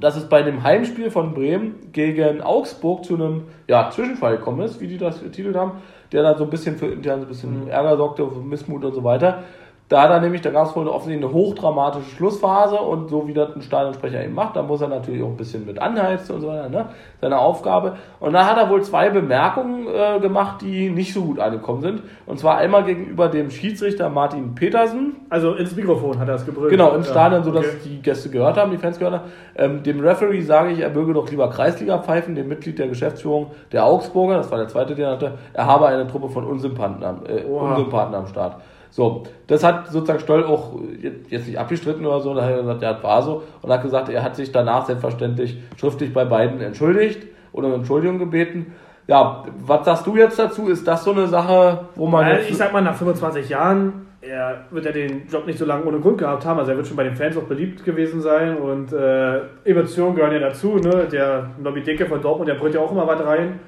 dass 0.00 0.16
es 0.16 0.28
bei 0.28 0.42
dem 0.42 0.62
Heimspiel 0.64 1.10
von 1.10 1.34
Bremen 1.34 1.92
gegen 1.92 2.40
Augsburg 2.40 3.04
zu 3.04 3.14
einem 3.14 3.42
ja, 3.68 3.90
Zwischenfall 3.90 4.38
gekommen 4.38 4.62
ist, 4.62 4.80
wie 4.80 4.88
die 4.88 4.98
das 4.98 5.22
getitelt 5.22 5.54
haben, 5.54 5.72
der 6.10 6.22
dann 6.22 6.38
so 6.38 6.44
ein 6.44 6.50
bisschen 6.50 6.76
für 6.76 6.86
intern 6.86 7.20
so 7.20 7.26
ein 7.26 7.28
bisschen 7.28 7.68
Ärger 7.68 7.96
sorgte, 7.96 8.26
für 8.28 8.40
Missmut 8.40 8.84
und 8.84 8.94
so 8.94 9.04
weiter. 9.04 9.44
Da 9.92 10.00
hat 10.00 10.10
er 10.10 10.20
nämlich, 10.20 10.40
da 10.40 10.48
gab 10.48 10.68
es 10.68 10.74
wohl 10.74 10.88
offensichtlich 10.88 11.22
eine 11.22 11.34
hochdramatische 11.34 12.16
Schlussphase 12.16 12.76
und 12.76 13.10
so 13.10 13.28
wie 13.28 13.34
das 13.34 13.54
ein 13.54 13.60
Stadionsprecher 13.60 14.24
eben 14.24 14.34
macht, 14.34 14.56
da 14.56 14.62
muss 14.62 14.80
er 14.80 14.88
natürlich 14.88 15.22
auch 15.22 15.28
ein 15.28 15.36
bisschen 15.36 15.66
mit 15.66 15.78
anheizen 15.78 16.34
und 16.34 16.40
so 16.40 16.48
weiter, 16.48 16.70
ne? 16.70 16.86
seine 17.20 17.38
Aufgabe. 17.38 17.98
Und 18.18 18.32
da 18.32 18.46
hat 18.46 18.56
er 18.56 18.70
wohl 18.70 18.80
zwei 18.80 19.10
Bemerkungen 19.10 19.86
äh, 19.88 20.18
gemacht, 20.18 20.62
die 20.62 20.88
nicht 20.88 21.12
so 21.12 21.20
gut 21.20 21.38
angekommen 21.38 21.82
sind. 21.82 22.02
Und 22.24 22.38
zwar 22.38 22.56
einmal 22.56 22.84
gegenüber 22.84 23.28
dem 23.28 23.50
Schiedsrichter 23.50 24.08
Martin 24.08 24.54
Petersen, 24.54 25.16
Also 25.28 25.56
ins 25.56 25.76
Mikrofon 25.76 26.18
hat 26.18 26.26
er 26.26 26.36
es 26.36 26.46
gebrüllt. 26.46 26.70
Genau, 26.70 26.92
im 26.92 27.02
Ja, 27.02 27.08
Stadion, 27.08 27.44
sodass 27.44 27.66
okay. 27.66 27.76
die 27.84 28.00
Gäste 28.00 28.30
gehört 28.30 28.56
haben, 28.56 28.70
die 28.70 28.78
Fans 28.78 28.98
gehört 28.98 29.16
haben. 29.16 29.30
Ähm, 29.56 29.82
dem 29.82 30.00
Referee 30.00 30.40
sage 30.40 30.70
ich, 30.70 30.80
er 30.80 30.88
möge 30.88 31.12
doch 31.12 31.30
lieber 31.30 31.50
Kreisliga 31.50 31.98
pfeifen, 31.98 32.34
dem 32.34 32.48
Mitglied 32.48 32.78
der 32.78 32.88
Geschäftsführung 32.88 33.50
der 33.72 33.84
Augsburger, 33.84 34.38
das 34.38 34.50
war 34.50 34.56
der 34.56 34.68
zweite, 34.68 34.94
den 34.94 35.04
er 35.04 35.10
hatte, 35.10 35.32
er 35.52 35.66
habe 35.66 35.84
eine 35.84 36.06
Truppe 36.06 36.30
von 36.30 36.46
Unsympathen 36.46 37.04
am, 37.04 37.26
äh. 37.26 37.44
Unsympathen 37.44 38.14
am 38.14 38.26
Start. 38.26 38.56
So, 38.92 39.22
das 39.46 39.64
hat 39.64 39.88
sozusagen 39.88 40.20
Stoll 40.20 40.44
auch 40.44 40.78
jetzt 41.00 41.46
nicht 41.48 41.58
abgestritten 41.58 42.04
oder 42.04 42.20
so, 42.20 42.34
da 42.34 42.42
hat 42.42 42.50
er 42.50 42.58
gesagt, 42.58 42.82
ja, 42.82 43.02
war 43.02 43.22
so 43.22 43.42
und 43.62 43.72
hat 43.72 43.80
gesagt, 43.80 44.10
er 44.10 44.22
hat 44.22 44.36
sich 44.36 44.52
danach 44.52 44.84
selbstverständlich 44.84 45.56
schriftlich 45.78 46.12
bei 46.12 46.26
beiden 46.26 46.60
entschuldigt 46.60 47.26
oder 47.52 47.68
um 47.68 47.74
Entschuldigung 47.74 48.18
gebeten. 48.18 48.74
Ja, 49.06 49.44
was 49.64 49.86
sagst 49.86 50.06
du 50.06 50.16
jetzt 50.16 50.38
dazu? 50.38 50.68
Ist 50.68 50.86
das 50.86 51.04
so 51.04 51.12
eine 51.12 51.26
Sache, 51.26 51.86
wo 51.94 52.06
man 52.06 52.26
Also 52.26 52.46
ich 52.46 52.54
sag 52.54 52.70
mal, 52.74 52.82
nach 52.82 52.94
25 52.94 53.48
Jahren, 53.48 54.08
er 54.20 54.66
wird 54.70 54.84
ja 54.84 54.92
den 54.92 55.26
Job 55.26 55.46
nicht 55.46 55.58
so 55.58 55.64
lange 55.64 55.86
ohne 55.86 55.98
Grund 55.98 56.18
gehabt 56.18 56.44
haben. 56.44 56.58
Also 56.58 56.72
er 56.72 56.76
wird 56.76 56.86
schon 56.86 56.96
bei 56.98 57.04
den 57.04 57.16
Fans 57.16 57.34
auch 57.38 57.44
beliebt 57.44 57.82
gewesen 57.86 58.20
sein 58.20 58.58
und 58.58 58.92
äh, 58.92 59.40
Emotionen 59.64 60.14
gehören 60.16 60.34
ja 60.34 60.38
dazu. 60.38 60.76
Ne? 60.76 61.08
Der 61.10 61.48
Lobby 61.64 61.80
Dicke 61.80 62.04
von 62.04 62.20
Dortmund, 62.20 62.50
der 62.50 62.56
brüllt 62.56 62.74
ja 62.74 62.82
auch 62.82 62.92
immer 62.92 63.06
was 63.06 63.24
rein. 63.24 63.58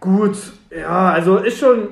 Gut, 0.00 0.36
ja, 0.70 1.12
also 1.12 1.38
ist 1.38 1.58
schon 1.58 1.88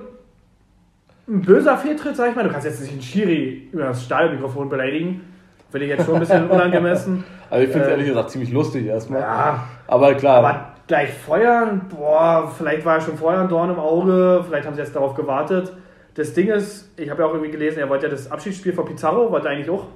ein 1.28 1.42
böser 1.42 1.76
Fehltritt, 1.78 2.16
sag 2.16 2.30
ich 2.30 2.36
mal. 2.36 2.44
Du 2.44 2.50
kannst 2.50 2.66
jetzt 2.66 2.80
nicht 2.80 2.92
einen 2.92 3.02
Schiri 3.02 3.68
über 3.72 3.84
das 3.84 4.04
Stahlmikrofon 4.04 4.68
beleidigen. 4.68 5.22
Finde 5.70 5.86
ich 5.86 5.90
jetzt 5.92 6.06
schon 6.06 6.14
ein 6.14 6.20
bisschen 6.20 6.50
unangemessen. 6.50 7.24
also 7.50 7.64
ich 7.64 7.70
finde 7.70 7.86
es 7.86 7.88
äh, 7.88 7.92
ehrlich 7.92 8.08
gesagt 8.08 8.30
ziemlich 8.30 8.52
lustig 8.52 8.86
erstmal. 8.86 9.20
Ja, 9.20 9.64
Aber 9.86 10.14
klar. 10.14 10.36
aber 10.38 10.74
gleich 10.86 11.10
feuern, 11.12 11.88
boah, 11.88 12.52
vielleicht 12.56 12.84
war 12.84 12.96
er 12.96 13.00
schon 13.00 13.16
vorher 13.16 13.40
ein 13.40 13.48
Dorn 13.48 13.70
im 13.70 13.78
Auge, 13.78 14.44
vielleicht 14.46 14.66
haben 14.66 14.74
sie 14.74 14.82
jetzt 14.82 14.94
darauf 14.94 15.14
gewartet. 15.14 15.72
Das 16.14 16.32
Ding 16.32 16.48
ist, 16.48 16.92
ich 16.98 17.10
habe 17.10 17.22
ja 17.22 17.28
auch 17.28 17.32
irgendwie 17.32 17.50
gelesen, 17.50 17.80
er 17.80 17.88
wollte 17.88 18.06
ja 18.06 18.10
das 18.10 18.30
Abschiedsspiel 18.30 18.72
von 18.72 18.84
Pizarro, 18.84 19.32
wollte 19.32 19.48
eigentlich 19.48 19.70
auch 19.70 19.86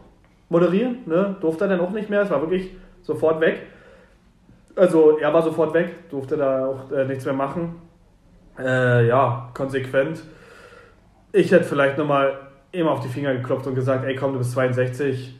moderieren, 0.48 0.98
ne? 1.06 1.36
durfte 1.40 1.66
er 1.66 1.68
dann 1.68 1.80
auch 1.80 1.90
nicht 1.90 2.10
mehr, 2.10 2.22
es 2.22 2.30
war 2.30 2.40
wirklich 2.40 2.74
sofort 3.02 3.40
weg. 3.40 3.62
Also 4.74 5.18
er 5.18 5.32
war 5.32 5.42
sofort 5.42 5.74
weg, 5.74 6.08
durfte 6.10 6.36
da 6.36 6.66
auch 6.66 6.90
äh, 6.90 7.04
nichts 7.04 7.24
mehr 7.24 7.34
machen. 7.34 7.76
Äh, 8.58 9.06
ja, 9.06 9.50
konsequent. 9.54 10.22
Ich 11.32 11.52
hätte 11.52 11.64
vielleicht 11.64 11.98
nochmal 11.98 12.38
immer 12.72 12.92
auf 12.92 13.00
die 13.00 13.08
Finger 13.08 13.34
geklopft 13.34 13.66
und 13.66 13.74
gesagt, 13.74 14.04
ey 14.04 14.14
komm, 14.14 14.32
du 14.32 14.38
bist 14.38 14.52
62, 14.52 15.38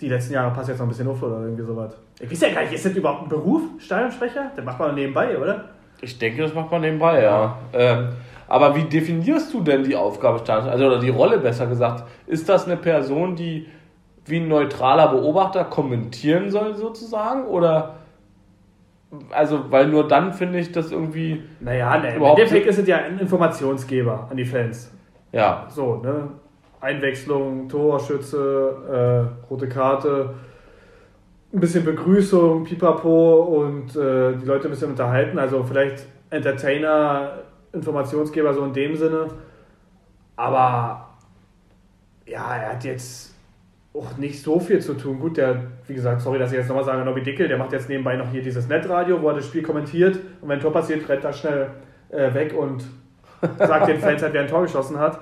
die 0.00 0.08
letzten 0.08 0.34
Jahre 0.34 0.52
passt 0.54 0.68
jetzt 0.68 0.78
noch 0.78 0.86
ein 0.86 0.90
bisschen 0.90 1.08
auf 1.08 1.22
oder 1.22 1.40
irgendwie 1.40 1.64
sowas. 1.64 1.96
Ich 2.20 2.30
weiß 2.30 2.40
ja 2.40 2.50
gar 2.50 2.62
nicht, 2.62 2.72
ist 2.72 2.84
das 2.84 2.94
überhaupt 2.94 3.24
ein 3.24 3.28
Beruf, 3.28 3.62
Stadionsprecher? 3.78 4.52
Den 4.56 4.64
macht 4.64 4.78
man 4.78 4.94
nebenbei, 4.94 5.36
oder? 5.38 5.66
Ich 6.00 6.18
denke, 6.18 6.42
das 6.42 6.54
macht 6.54 6.70
man 6.70 6.80
nebenbei, 6.80 7.22
ja. 7.22 7.58
Ähm, 7.72 8.10
aber 8.46 8.74
wie 8.76 8.84
definierst 8.84 9.52
du 9.52 9.60
denn 9.60 9.84
die 9.84 9.96
Aufgabe 9.96 10.38
Stadions, 10.38 10.70
also 10.70 10.86
oder 10.86 11.00
die 11.00 11.10
Rolle 11.10 11.38
besser 11.38 11.66
gesagt? 11.66 12.04
Ist 12.26 12.48
das 12.48 12.66
eine 12.66 12.76
Person, 12.76 13.36
die 13.36 13.66
wie 14.24 14.38
ein 14.38 14.48
neutraler 14.48 15.08
Beobachter 15.08 15.64
kommentieren 15.64 16.50
soll 16.50 16.76
sozusagen 16.76 17.46
oder 17.46 17.97
also 19.30 19.70
weil 19.70 19.88
nur 19.88 20.06
dann 20.06 20.32
finde 20.32 20.58
ich 20.58 20.72
das 20.72 20.92
irgendwie 20.92 21.42
Naja, 21.60 21.98
ne, 21.98 22.14
im 22.14 22.22
Endeffekt 22.22 22.66
ist 22.66 22.78
es 22.78 22.86
ja 22.86 22.98
ein 22.98 23.18
Informationsgeber 23.18 24.28
an 24.30 24.36
die 24.36 24.44
Fans. 24.44 24.92
ja 25.32 25.66
So, 25.68 25.96
ne? 25.96 26.28
Einwechslung, 26.80 27.68
Torschütze, 27.68 29.32
äh, 29.42 29.46
rote 29.50 29.68
Karte, 29.68 30.34
ein 31.52 31.60
bisschen 31.60 31.84
Begrüßung, 31.84 32.64
Pipapo 32.64 33.42
und 33.42 33.96
äh, 33.96 34.36
die 34.36 34.44
Leute 34.44 34.68
ein 34.68 34.70
bisschen 34.70 34.90
unterhalten. 34.90 35.38
Also 35.38 35.64
vielleicht 35.64 36.06
Entertainer, 36.30 37.42
Informationsgeber 37.72 38.54
so 38.54 38.64
in 38.64 38.72
dem 38.72 38.94
Sinne. 38.94 39.28
Aber 40.36 41.08
ja, 42.26 42.56
er 42.56 42.72
hat 42.74 42.84
jetzt 42.84 43.34
auch 43.94 44.16
nicht 44.18 44.42
so 44.42 44.60
viel 44.60 44.80
zu 44.80 44.94
tun. 44.94 45.18
Gut, 45.18 45.36
der, 45.38 45.62
wie 45.88 45.94
gesagt, 45.94 46.20
sorry, 46.20 46.38
dass 46.38 46.52
ich 46.52 46.58
jetzt 46.58 46.68
nochmal 46.68 46.84
sage, 46.84 47.04
Nobby 47.04 47.22
Dickel, 47.22 47.48
der 47.48 47.58
macht 47.58 47.72
jetzt 47.72 47.88
nebenbei 47.88 48.16
noch 48.16 48.30
hier 48.30 48.42
dieses 48.42 48.68
Netradio, 48.68 49.20
wo 49.20 49.28
er 49.28 49.36
das 49.36 49.46
Spiel 49.46 49.62
kommentiert 49.62 50.16
und 50.40 50.48
wenn 50.48 50.58
ein 50.58 50.62
Tor 50.62 50.72
passiert, 50.72 51.08
rennt 51.08 51.24
er 51.24 51.32
schnell 51.32 51.68
äh, 52.10 52.32
weg 52.34 52.54
und 52.56 52.84
sagt 53.58 53.88
den 53.88 53.98
Fans 53.98 54.22
halt, 54.22 54.32
wer 54.34 54.42
ein 54.42 54.48
Tor 54.48 54.62
geschossen 54.62 54.98
hat. 54.98 55.18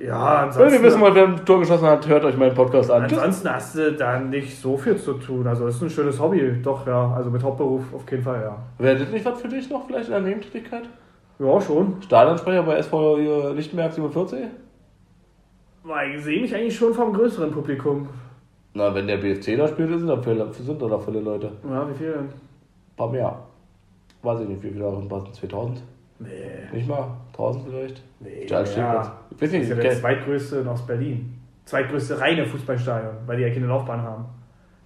Ja, 0.00 0.08
Wenn 0.08 0.48
ansonsten, 0.48 0.74
ihr 0.74 0.82
wissen 0.82 1.00
wollt, 1.00 1.14
wer 1.14 1.28
ein 1.28 1.44
Tor 1.44 1.60
geschossen 1.60 1.86
hat, 1.86 2.08
hört 2.08 2.24
euch 2.24 2.36
meinen 2.36 2.54
Podcast 2.54 2.90
an. 2.90 3.04
Ansonsten 3.04 3.48
hast 3.48 3.76
du 3.76 3.92
da 3.92 4.18
nicht 4.18 4.60
so 4.60 4.76
viel 4.76 4.96
zu 4.96 5.14
tun. 5.14 5.46
Also 5.46 5.68
es 5.68 5.76
ist 5.76 5.82
ein 5.82 5.90
schönes 5.90 6.18
Hobby, 6.18 6.60
doch, 6.62 6.84
ja. 6.86 7.12
Also 7.16 7.30
mit 7.30 7.42
Hauptberuf 7.44 7.82
auf 7.94 8.10
jeden 8.10 8.24
Fall, 8.24 8.42
ja. 8.42 8.56
Wäre 8.78 8.98
das 8.98 9.10
nicht 9.10 9.24
was 9.24 9.40
für 9.40 9.48
dich 9.48 9.70
noch 9.70 9.86
vielleicht 9.86 10.06
in 10.06 10.12
der 10.12 10.20
Nebentätigkeit? 10.22 10.82
Ja, 11.38 11.60
schon. 11.60 12.02
Stadionsprecher 12.02 12.62
bei 12.64 12.76
SV 12.78 13.52
Lichtenberg 13.52 13.92
47? 13.92 14.40
Weil 15.84 16.14
ich 16.14 16.24
sehe 16.24 16.40
mich 16.40 16.54
eigentlich 16.54 16.76
schon 16.76 16.94
vom 16.94 17.12
größeren 17.12 17.52
Publikum. 17.52 18.08
Na, 18.74 18.92
wenn 18.94 19.06
der 19.06 19.18
BFC 19.18 19.56
da 19.56 19.68
spielt, 19.68 19.90
sind 19.98 20.08
da 20.08 20.20
viele, 20.20 20.52
sind 20.52 20.82
da 20.82 20.98
viele 20.98 21.20
Leute. 21.20 21.52
Ja, 21.68 21.88
wie 21.88 21.94
viel 21.94 22.12
denn? 22.12 22.20
Ein 22.24 22.32
paar 22.96 23.10
mehr. 23.10 23.38
Weiß 24.22 24.40
ich 24.40 24.48
nicht, 24.48 24.62
wie 24.62 24.70
viele 24.70 24.84
darin 24.84 25.08
passen. 25.08 25.32
2000? 25.32 25.82
Nee. 26.18 26.28
Nicht 26.72 26.88
mal? 26.88 27.08
1000 27.32 27.64
vielleicht? 27.68 28.02
Nee, 28.20 28.46
Ja. 28.48 28.62
Ich 28.62 28.70
weiß 28.72 29.12
Das 29.40 29.50
nicht, 29.52 29.62
ist 29.62 29.68
ja 29.68 29.74
der 29.76 29.92
zweitgrößte 29.92 30.56
in 30.58 30.68
Ostberlin. 30.68 31.34
Zweitgrößte 31.64 32.20
reine 32.20 32.46
Fußballstadion, 32.46 33.14
weil 33.26 33.36
die 33.38 33.42
ja 33.44 33.50
keine 33.54 33.66
Laufbahn 33.66 34.02
haben. 34.02 34.24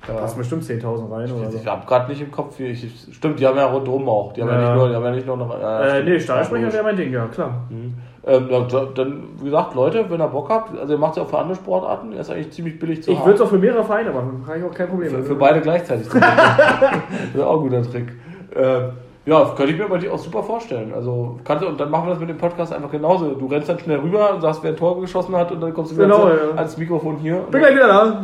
Da 0.07 0.15
Ja. 0.15 0.21
passen 0.21 0.39
bestimmt 0.39 0.63
10.000 0.63 1.11
rein 1.13 1.31
oder 1.33 1.51
so. 1.51 1.59
Ich 1.59 1.67
habe 1.67 1.85
gerade 1.87 2.09
nicht 2.09 2.21
im 2.23 2.31
Kopf, 2.31 2.59
wie 2.59 2.67
ich. 2.67 3.09
Stimmt, 3.13 3.41
die 3.41 3.47
haben 3.47 3.57
ja 3.59 3.67
rundherum 3.67 4.09
auch. 4.09 4.33
Die 4.33 4.43
haben 4.43 4.49
ja, 4.49 4.55
Ja. 4.61 4.69
nicht 4.71 4.77
nur, 4.77 4.89
die 4.89 4.95
haben 4.95 5.05
ja 5.05 5.11
nicht 5.11 5.27
nur 5.27 5.37
noch. 5.37 5.51
Äh, 5.61 6.03
nee, 6.05 6.21
Stadionsprecher 6.21 6.61
logisch. 6.63 6.75
wäre 6.75 6.85
mein 6.85 6.97
Ding, 6.97 7.13
ja 7.13 7.27
klar. 7.27 7.63
Mhm. 7.69 7.95
Ähm, 8.27 8.49
dann, 8.95 9.23
wie 9.41 9.45
gesagt, 9.47 9.75
Leute, 9.75 10.05
wenn 10.09 10.21
ihr 10.21 10.27
Bock 10.29 10.51
habt, 10.51 10.79
also 10.79 10.93
ihr 10.93 10.99
macht 10.99 11.13
es 11.13 11.17
ja 11.17 11.23
auch 11.25 11.29
für 11.29 11.39
andere 11.39 11.57
Sportarten, 11.57 12.13
er 12.13 12.21
ist 12.21 12.31
eigentlich 12.31 12.51
ziemlich 12.53 12.79
billig 12.79 13.03
zu 13.03 13.11
Ich 13.11 13.19
würde 13.21 13.35
es 13.35 13.41
auch 13.41 13.49
für 13.49 13.59
mehrere 13.59 13.83
Vereine 13.83 14.11
machen, 14.11 14.45
habe 14.47 14.59
ich 14.59 14.65
auch 14.65 14.75
kein 14.75 14.89
Problem 14.89 15.11
für, 15.11 15.23
für 15.23 15.35
beide 15.35 15.61
gleichzeitig 15.61 16.09
das 16.09 16.15
wäre 17.35 17.47
auch 17.47 17.57
ein 17.63 17.69
guter 17.69 17.83
Trick. 17.83 18.13
Äh, 18.55 18.81
ja, 19.27 19.45
könnte 19.57 19.73
ich 19.73 19.79
mir 19.79 19.99
dir 19.99 20.13
auch 20.13 20.19
super 20.19 20.43
vorstellen. 20.43 20.93
Also 20.95 21.39
kannst 21.45 21.63
du, 21.65 21.69
und 21.69 21.79
dann 21.81 21.91
machen 21.91 22.07
wir 22.07 22.11
das 22.13 22.21
mit 22.21 22.29
dem 22.31 22.39
Podcast 22.39 22.73
einfach 22.73 22.91
genauso. 22.91 23.35
Du 23.35 23.47
rennst 23.47 23.69
dann 23.69 23.79
schnell 23.79 23.99
rüber 23.99 24.35
und 24.35 24.41
sagst, 24.41 24.63
wer 24.63 24.71
ein 24.71 24.77
Tor 24.77 25.01
geschossen 25.01 25.37
hat 25.37 25.51
und 25.53 25.61
dann 25.61 25.75
kommst 25.75 25.93
du 25.93 25.97
wieder 25.97 26.07
Genau, 26.07 26.29
ja. 26.29 26.35
ans 26.57 26.77
Mikrofon 26.79 27.17
hier. 27.17 27.37
Bin 27.51 27.61
gleich 27.61 27.75
wieder 27.75 27.89
da. 27.89 28.23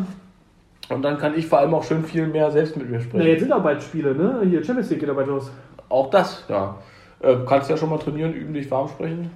Und 0.91 1.03
dann 1.03 1.19
kann 1.19 1.35
ich 1.37 1.47
vor 1.47 1.59
allem 1.59 1.75
auch 1.75 1.83
schön 1.83 2.05
viel 2.05 2.27
mehr 2.27 2.51
selbst 2.51 2.77
mit 2.77 2.89
mir 2.91 2.99
Na, 2.99 3.05
sprechen. 3.05 3.27
jetzt 3.27 3.41
sind 3.41 3.53
auch 3.53 3.63
bald 3.63 3.83
Spiele, 3.83 4.15
ne? 4.15 4.43
Hier, 4.45 4.63
Champions 4.63 4.91
League 4.91 5.01
geht 5.01 5.15
bald 5.15 5.27
los. 5.27 5.51
Auch 5.89 6.11
das, 6.11 6.45
ja. 6.49 6.77
Äh, 7.21 7.37
kannst 7.47 7.71
ja 7.71 7.77
schon 7.77 7.89
mal 7.91 7.99
trainieren, 7.99 8.33
üben, 8.35 8.53
dich 8.53 8.71
warm 8.71 8.89
sprechen. 8.89 9.31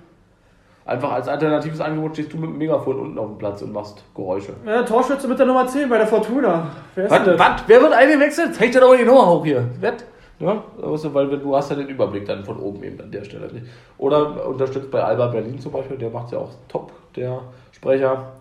Einfach 0.84 1.12
als 1.12 1.28
alternatives 1.28 1.80
Angebot 1.80 2.14
stehst 2.14 2.32
du 2.32 2.38
mit 2.38 2.48
dem 2.48 2.56
Megafon 2.58 2.98
unten 2.98 3.18
auf 3.18 3.26
dem 3.26 3.36
Platz 3.38 3.60
und 3.60 3.72
machst 3.72 4.02
Geräusche. 4.14 4.54
Ja, 4.64 4.82
Torschütze 4.82 5.28
mit 5.28 5.38
der 5.38 5.44
Nummer 5.44 5.66
10 5.66 5.88
bei 5.88 5.98
der 5.98 6.06
Fortuna. 6.06 6.66
Wer 6.94 7.04
ist 7.04 7.10
Was? 7.10 7.24
denn? 7.24 7.38
Was? 7.38 7.62
Wer 7.66 7.82
wird 7.82 7.92
eingewechselt? 7.92 8.54
Zeig 8.54 8.72
dir 8.72 8.80
doch 8.80 8.88
mal 8.88 8.96
die 8.96 9.04
Nummer 9.04 9.26
hoch 9.26 9.44
hier. 9.44 9.68
Wett? 9.80 10.04
Ja, 10.40 10.62
du, 10.80 11.14
weil 11.14 11.26
du 11.38 11.56
hast 11.56 11.70
ja 11.70 11.76
den 11.76 11.88
Überblick 11.88 12.24
dann 12.24 12.44
von 12.44 12.58
oben 12.58 12.82
eben 12.84 12.98
an 13.00 13.10
der 13.10 13.24
Stelle 13.24 13.52
nicht. 13.52 13.66
Oder 13.98 14.46
unterstützt 14.48 14.90
bei 14.90 15.02
Alba 15.02 15.26
Berlin 15.26 15.58
zum 15.58 15.72
Beispiel, 15.72 15.98
der 15.98 16.10
macht 16.10 16.32
ja 16.32 16.38
auch 16.38 16.50
top, 16.68 16.92
der 17.16 17.40
Sprecher. 17.72 18.32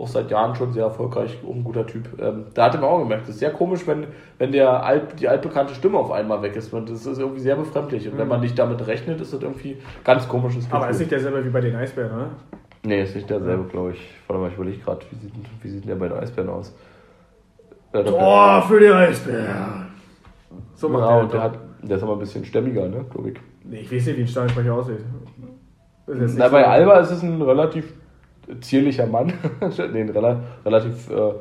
Auch 0.00 0.08
seit 0.08 0.30
Jahren 0.30 0.54
schon 0.54 0.72
sehr 0.72 0.84
erfolgreich, 0.84 1.38
auch 1.46 1.54
ein 1.54 1.62
guter 1.62 1.86
Typ. 1.86 2.08
Ähm, 2.18 2.46
da 2.54 2.64
hatte 2.64 2.78
man 2.78 2.88
auch 2.88 2.98
gemerkt, 3.00 3.24
das 3.24 3.34
ist 3.34 3.38
sehr 3.40 3.50
komisch, 3.52 3.86
wenn, 3.86 4.06
wenn 4.38 4.50
der 4.50 4.82
alt, 4.82 5.20
die 5.20 5.28
altbekannte 5.28 5.74
Stimme 5.74 5.98
auf 5.98 6.10
einmal 6.10 6.40
weg 6.40 6.56
ist. 6.56 6.72
Man- 6.72 6.86
Das 6.86 7.04
ist 7.04 7.18
irgendwie 7.18 7.40
sehr 7.40 7.56
befremdlich. 7.56 8.08
Und 8.08 8.16
wenn 8.16 8.26
man 8.28 8.40
nicht 8.40 8.58
damit 8.58 8.86
rechnet, 8.86 9.20
ist 9.20 9.34
das 9.34 9.42
irgendwie 9.42 9.76
ganz 10.02 10.26
komisches 10.26 10.64
Gefühl. 10.64 10.76
Aber 10.78 10.88
ist 10.88 10.98
nicht 11.00 11.10
derselbe 11.10 11.44
wie 11.44 11.50
bei 11.50 11.60
den 11.60 11.76
Eisbären, 11.76 12.12
oder? 12.12 12.30
Nee, 12.82 13.02
ist 13.02 13.14
nicht 13.14 13.28
derselbe, 13.28 13.64
glaube 13.64 13.92
ich. 13.92 14.10
Warte 14.26 14.40
mal, 14.40 14.48
ich 14.48 14.54
überlege 14.54 14.78
gerade, 14.78 15.00
wie 15.10 15.16
sieht, 15.16 15.32
wie 15.62 15.68
sieht 15.68 15.86
der 15.86 15.96
bei 15.96 16.08
den 16.08 16.16
Eisbären 16.18 16.48
aus? 16.48 16.74
Tor 17.92 18.62
für 18.68 18.80
die 18.80 18.86
Eisbären. 18.88 19.86
So 20.74 20.88
macht 20.88 21.02
ja, 21.02 21.14
der, 21.16 21.22
und 21.24 21.32
der, 21.34 21.42
hat, 21.42 21.58
der 21.82 21.96
ist 21.98 22.02
aber 22.02 22.12
ein 22.14 22.18
bisschen 22.20 22.44
stämmiger, 22.44 22.88
ne, 22.88 23.04
glaube 23.10 23.30
ich. 23.32 23.36
Nee, 23.64 23.80
ich 23.80 23.92
weiß 23.92 24.06
nicht, 24.06 24.16
wie 24.16 24.22
ein 24.22 24.28
Stadionsprecher 24.28 24.72
aussieht. 24.74 25.00
Na, 26.06 26.48
bei 26.48 26.66
Alba 26.66 27.00
ist 27.00 27.10
es 27.10 27.22
ein 27.22 27.40
relativ 27.42 27.92
zierlicher 28.60 29.06
Mann. 29.06 29.32
nee, 29.92 30.06
relativ 30.64 31.10
äh, 31.10 31.32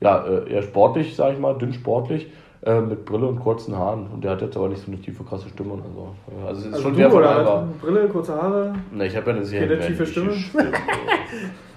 ja, 0.00 0.24
äh, 0.26 0.52
eher 0.52 0.62
sportlich, 0.62 1.14
sag 1.16 1.32
ich 1.34 1.38
mal, 1.38 1.54
dünn 1.54 1.72
sportlich, 1.72 2.30
äh, 2.64 2.80
mit 2.80 3.04
Brille 3.04 3.26
und 3.26 3.40
kurzen 3.40 3.76
Haaren. 3.76 4.06
Und 4.12 4.24
der 4.24 4.32
hat 4.32 4.42
jetzt 4.42 4.56
aber 4.56 4.68
nicht 4.68 4.82
so 4.84 4.90
eine 4.90 5.00
tiefe, 5.00 5.24
krasse 5.24 5.48
Stimme 5.48 5.74
oder 5.74 5.84
so. 5.94 6.14
Ja, 6.38 6.48
Also 6.48 6.60
es 6.60 6.66
ist 6.66 6.74
Also 6.74 6.88
schon 6.88 6.96
du 6.96 7.10
von 7.10 7.18
oder? 7.22 7.68
Brille, 7.80 8.08
kurze 8.08 8.34
Haare. 8.34 8.74
Ne, 8.92 9.06
ich 9.06 9.16
habe 9.16 9.30
ja 9.30 9.36
eine 9.36 9.44
sehr 9.44 9.80
tiefe 9.80 10.06
Stimme? 10.06 10.32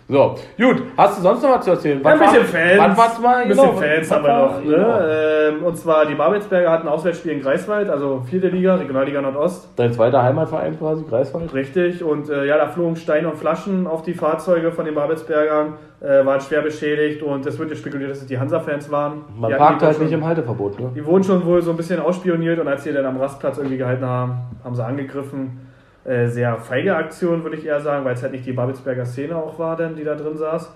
So, 0.10 0.36
gut. 0.58 0.84
Hast 0.96 1.18
du 1.18 1.22
sonst 1.22 1.44
noch 1.44 1.58
was 1.58 1.66
zu 1.66 1.72
erzählen? 1.72 2.02
Ja, 2.02 2.12
ein 2.12 2.20
bisschen 2.20 2.38
war- 2.38 2.46
Fans. 2.46 2.78
Wann 2.80 2.98
war's 2.98 3.20
mal? 3.20 3.36
Ein 3.42 3.48
bisschen 3.50 3.66
Genau, 3.66 3.78
Fans 3.78 4.12
haben 4.12 4.24
wir 4.24 4.38
noch. 4.38 4.62
genau. 4.64 4.78
Ne? 5.00 5.50
Ähm, 5.58 5.64
und 5.66 5.78
zwar 5.78 6.06
die 6.06 6.16
Babelsberger 6.16 6.72
hatten 6.72 6.88
Auswärtsspiel 6.88 7.34
in 7.34 7.42
Greifswald, 7.42 7.90
also 7.90 8.22
vierte 8.30 8.48
Liga, 8.48 8.76
Regionalliga 8.76 9.22
Nordost. 9.22 9.68
Dein 9.76 9.92
zweiter 9.92 10.24
Heimatverein 10.24 10.78
quasi, 10.80 11.04
Greifswald? 11.04 11.54
Richtig. 11.54 12.02
Und 12.06 12.30
äh, 12.30 12.46
ja, 12.46 12.58
da 12.58 12.68
flogen 12.68 12.96
Steine 12.96 13.28
und 13.30 13.36
Flaschen 13.38 13.86
auf 13.86 14.02
die 14.02 14.14
Fahrzeuge 14.14 14.72
von 14.72 14.86
den 14.86 14.96
Babelsbergern, 14.96 15.74
äh, 16.00 16.26
waren 16.26 16.40
schwer 16.40 16.62
beschädigt 16.62 17.22
und 17.22 17.46
es 17.46 17.60
wird 17.60 17.70
ja 17.72 17.76
spekuliert, 17.76 18.10
dass 18.12 18.20
es 18.20 18.28
die 18.28 18.40
Hansa-Fans 18.40 18.90
waren. 18.90 19.26
Man 19.38 19.52
Die 19.52 19.58
parkt 19.58 19.82
halt 19.82 19.96
schon- 19.98 20.06
nicht 20.06 20.14
im 20.14 20.26
Halteverbot, 20.26 20.80
ne? 20.80 20.90
Die 20.96 21.06
wurden 21.06 21.26
schon 21.26 21.46
wohl 21.46 21.62
so 21.62 21.72
ein 21.72 21.78
bisschen 21.78 22.00
ausspioniert 22.00 22.60
und 22.60 22.68
als 22.70 22.86
sie 22.86 22.94
dann 22.94 23.06
am 23.06 23.18
Rastplatz 23.18 23.58
irgendwie 23.58 23.78
gehalten 23.78 24.06
haben, 24.06 24.38
haben 24.64 24.74
sie 24.76 24.86
angegriffen. 24.86 25.68
Äh, 26.08 26.28
sehr 26.28 26.58
feige 26.60 26.96
Aktion, 26.96 27.44
würde 27.44 27.58
ich 27.58 27.66
eher 27.66 27.82
sagen, 27.82 28.06
weil 28.06 28.14
es 28.14 28.24
halt 28.24 28.32
nicht 28.32 28.46
die 28.46 28.54
Babelsberger 28.54 29.06
Szene 29.06 29.36
auch 29.36 29.60
war, 29.60 29.76
denn, 29.76 29.98
die 29.98 30.06
da 30.06 30.16
drin 30.16 30.38
saß. 30.38 30.74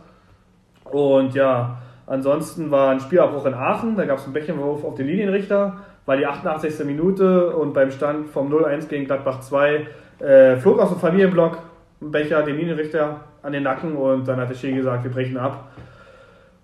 Und 0.92 1.34
ja, 1.36 1.78
ansonsten 2.06 2.70
war 2.70 2.92
ein 2.92 3.00
Spielabbruch 3.00 3.46
in 3.46 3.54
Aachen, 3.54 3.96
da 3.96 4.04
gab 4.04 4.18
es 4.18 4.26
einen 4.26 4.34
Bächenwurf 4.34 4.84
auf 4.84 4.96
den 4.96 5.08
Linienrichter, 5.08 5.78
war 6.06 6.18
die 6.18 6.28
88. 6.28 6.86
Minute 6.86 7.56
und 7.56 7.74
beim 7.74 7.92
Stand 7.92 8.28
vom 8.28 8.52
0-1 8.52 8.90
gegen 8.90 9.06
Gladbach 9.06 9.40
2 9.40 9.88
äh, 10.20 10.58
flog 10.58 10.80
aus 10.80 10.90
dem 10.90 11.00
Familienblock 11.00 11.60
ein 12.02 12.12
Becher 12.12 12.44
den 12.44 12.58
Linienrichter 12.58 13.22
an 13.42 13.54
den 13.54 13.64
Nacken 13.64 13.96
und 13.96 14.28
dann 14.28 14.38
hat 14.38 14.50
der 14.50 14.56
Schiri 14.56 14.74
gesagt, 14.74 15.06
wir 15.06 15.12
brechen 15.12 15.38
ab. 15.38 15.70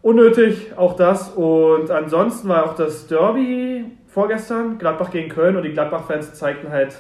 Unnötig, 0.02 0.74
auch 0.76 0.98
das. 0.98 1.30
Und 1.30 1.90
ansonsten 1.90 2.50
war 2.50 2.66
auch 2.66 2.76
das 2.76 3.08
Derby 3.08 3.86
vorgestern, 4.08 4.78
Gladbach 4.78 5.12
gegen 5.12 5.30
Köln 5.30 5.56
und 5.56 5.64
die 5.64 5.72
Gladbach-Fans 5.72 6.34
zeigten 6.34 6.70
halt 6.70 6.98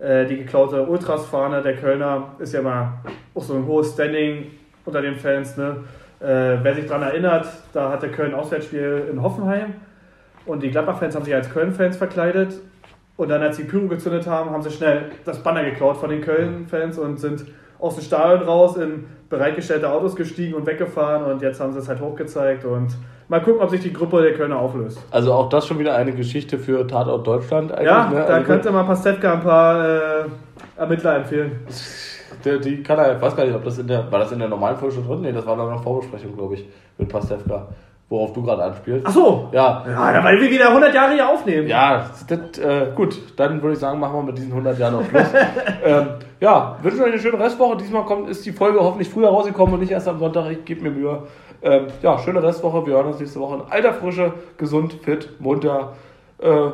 äh, 0.00 0.26
die 0.26 0.38
geklaute 0.38 0.82
Ultras-Fahne. 0.86 1.62
Der 1.62 1.76
Kölner 1.76 2.34
ist 2.38 2.54
ja 2.54 2.62
mal 2.62 2.94
auch 3.34 3.42
so 3.42 3.54
ein 3.54 3.66
hohes 3.66 3.92
Standing 3.92 4.46
unter 4.84 5.02
den 5.02 5.16
Fans. 5.16 5.56
Ne? 5.56 5.76
Äh, 6.20 6.58
wer 6.62 6.74
sich 6.74 6.86
daran 6.86 7.02
erinnert, 7.02 7.46
da 7.72 7.90
hatte 7.90 8.08
Köln 8.08 8.34
Auswärtsspiel 8.34 9.08
in 9.10 9.22
Hoffenheim 9.22 9.74
und 10.46 10.62
die 10.62 10.70
Gladbach-Fans 10.70 11.14
haben 11.14 11.24
sich 11.24 11.34
als 11.34 11.50
Köln-Fans 11.50 11.96
verkleidet. 11.96 12.60
Und 13.16 13.28
dann, 13.28 13.42
als 13.42 13.58
sie 13.58 13.64
Pyro 13.64 13.86
gezündet 13.86 14.26
haben, 14.26 14.50
haben 14.50 14.62
sie 14.62 14.70
schnell 14.70 15.10
das 15.24 15.42
Banner 15.42 15.62
geklaut 15.62 15.98
von 15.98 16.08
den 16.08 16.22
Köln-Fans 16.22 16.98
und 16.98 17.20
sind 17.20 17.44
aus 17.78 17.96
dem 17.96 18.04
Stadion 18.04 18.48
raus 18.48 18.76
in 18.76 19.04
bereitgestellte 19.28 19.90
Autos 19.90 20.16
gestiegen 20.16 20.54
und 20.54 20.66
weggefahren. 20.66 21.30
Und 21.30 21.42
jetzt 21.42 21.60
haben 21.60 21.72
sie 21.72 21.78
es 21.78 21.88
halt 21.88 22.00
hochgezeigt. 22.00 22.64
Und 22.64 22.96
mal 23.30 23.40
gucken, 23.40 23.62
ob 23.62 23.70
sich 23.70 23.80
die 23.80 23.92
Gruppe 23.92 24.20
der 24.20 24.34
Kölner 24.34 24.58
auflöst. 24.58 25.00
Also 25.10 25.32
auch 25.32 25.48
das 25.48 25.66
schon 25.66 25.78
wieder 25.78 25.94
eine 25.94 26.12
Geschichte 26.12 26.58
für 26.58 26.86
Tatort 26.86 27.26
Deutschland 27.26 27.72
eigentlich. 27.72 27.86
Ja, 27.86 28.10
ne? 28.10 28.16
da 28.16 28.34
also, 28.34 28.46
könnte 28.46 28.72
man 28.72 28.86
Pastewka 28.86 29.34
ein 29.34 29.40
paar 29.40 29.88
äh, 29.88 30.24
Ermittler 30.76 31.16
empfehlen. 31.16 31.60
Der, 32.44 32.58
die 32.58 32.82
kann 32.82 32.98
er, 32.98 33.16
ich 33.16 33.20
weiß 33.20 33.36
gar 33.36 33.44
nicht, 33.44 33.54
ob 33.54 33.64
das 33.64 33.76
in 33.78 33.86
der, 33.86 34.10
war 34.10 34.20
das 34.20 34.32
in 34.32 34.38
der 34.38 34.48
normalen 34.48 34.76
Folge 34.76 34.94
schon 34.94 35.06
drin? 35.06 35.20
Nee, 35.20 35.32
das 35.32 35.44
war 35.44 35.56
noch 35.56 35.68
eine 35.68 35.82
Vorbesprechung, 35.82 36.34
glaube 36.34 36.54
ich, 36.54 36.64
mit 36.96 37.08
Pastewka, 37.08 37.66
worauf 38.08 38.32
du 38.32 38.42
gerade 38.42 38.62
anspielst. 38.62 39.04
Ach 39.06 39.10
so. 39.10 39.48
Ja, 39.52 39.84
Ja, 39.86 40.24
weil 40.24 40.40
wir 40.40 40.48
wieder 40.48 40.68
100 40.68 40.94
Jahre 40.94 41.12
hier 41.12 41.28
aufnehmen. 41.28 41.68
ja, 41.68 42.08
das, 42.28 42.58
äh, 42.58 42.92
gut, 42.94 43.18
dann 43.36 43.60
würde 43.60 43.74
ich 43.74 43.78
sagen, 43.78 44.00
machen 44.00 44.14
wir 44.14 44.22
mit 44.22 44.38
diesen 44.38 44.52
100 44.52 44.78
Jahren 44.78 44.94
noch 44.94 45.04
Schluss. 45.04 45.26
ähm, 45.84 46.06
ja, 46.40 46.78
wünschen 46.80 47.02
euch 47.02 47.12
eine 47.12 47.20
schöne 47.20 47.38
Restwoche. 47.38 47.76
Diesmal 47.76 48.04
kommt, 48.04 48.30
ist 48.30 48.46
die 48.46 48.52
Folge 48.52 48.78
hoffentlich 48.80 49.10
früher 49.10 49.28
rausgekommen 49.28 49.74
und 49.74 49.80
nicht 49.80 49.92
erst 49.92 50.08
am 50.08 50.18
Sonntag. 50.18 50.50
Ich 50.50 50.64
gebe 50.64 50.82
mir 50.82 50.90
Mühe. 50.92 51.24
Ähm, 51.62 51.86
ja, 52.02 52.18
schöne 52.18 52.42
Restwoche. 52.42 52.86
Wir 52.86 52.94
hören 52.94 53.08
uns 53.08 53.20
nächste 53.20 53.40
Woche 53.40 53.56
in 53.56 53.62
alter 53.70 53.94
Frische, 53.94 54.32
gesund, 54.56 54.94
fit, 55.02 55.28
munter, 55.40 55.94
äh, 56.38 56.70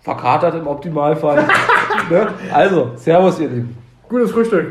verkatert 0.00 0.54
im 0.54 0.66
Optimalfall. 0.66 1.44
ne? 2.10 2.28
Also, 2.52 2.92
Servus, 2.96 3.40
ihr 3.40 3.48
Lieben. 3.48 3.76
Gutes 4.08 4.30
Frühstück. 4.30 4.66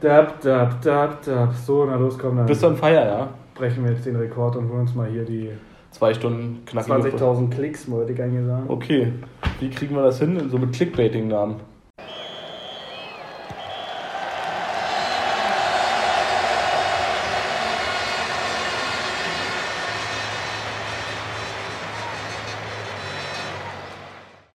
Dab, 0.00 0.40
dab, 0.40 0.82
dab, 0.82 1.22
dab. 1.22 1.54
So, 1.54 1.84
na 1.84 1.96
los, 1.96 2.18
komm, 2.18 2.36
dann 2.36 2.46
Bist 2.46 2.62
du 2.62 2.66
on 2.66 2.76
fire, 2.76 3.06
ja? 3.06 3.28
brechen 3.54 3.84
wir 3.84 3.92
jetzt 3.92 4.04
den 4.04 4.16
Rekord 4.16 4.56
und 4.56 4.68
holen 4.68 4.80
uns 4.80 4.94
mal 4.94 5.08
hier 5.08 5.24
die 5.24 5.50
Zwei 5.94 6.12
Stunden 6.12 6.64
knackige 6.66 6.92
20.000 6.92 7.50
Klicks, 7.50 7.88
wollte 7.88 8.12
ich 8.12 8.20
eigentlich 8.20 8.44
sagen. 8.44 8.64
Okay, 8.66 9.12
wie 9.60 9.70
kriegen 9.70 9.94
wir 9.94 10.02
das 10.02 10.18
hin? 10.18 10.50
So 10.50 10.58
mit 10.58 10.72
Clickbaiting-Namen. 10.72 11.54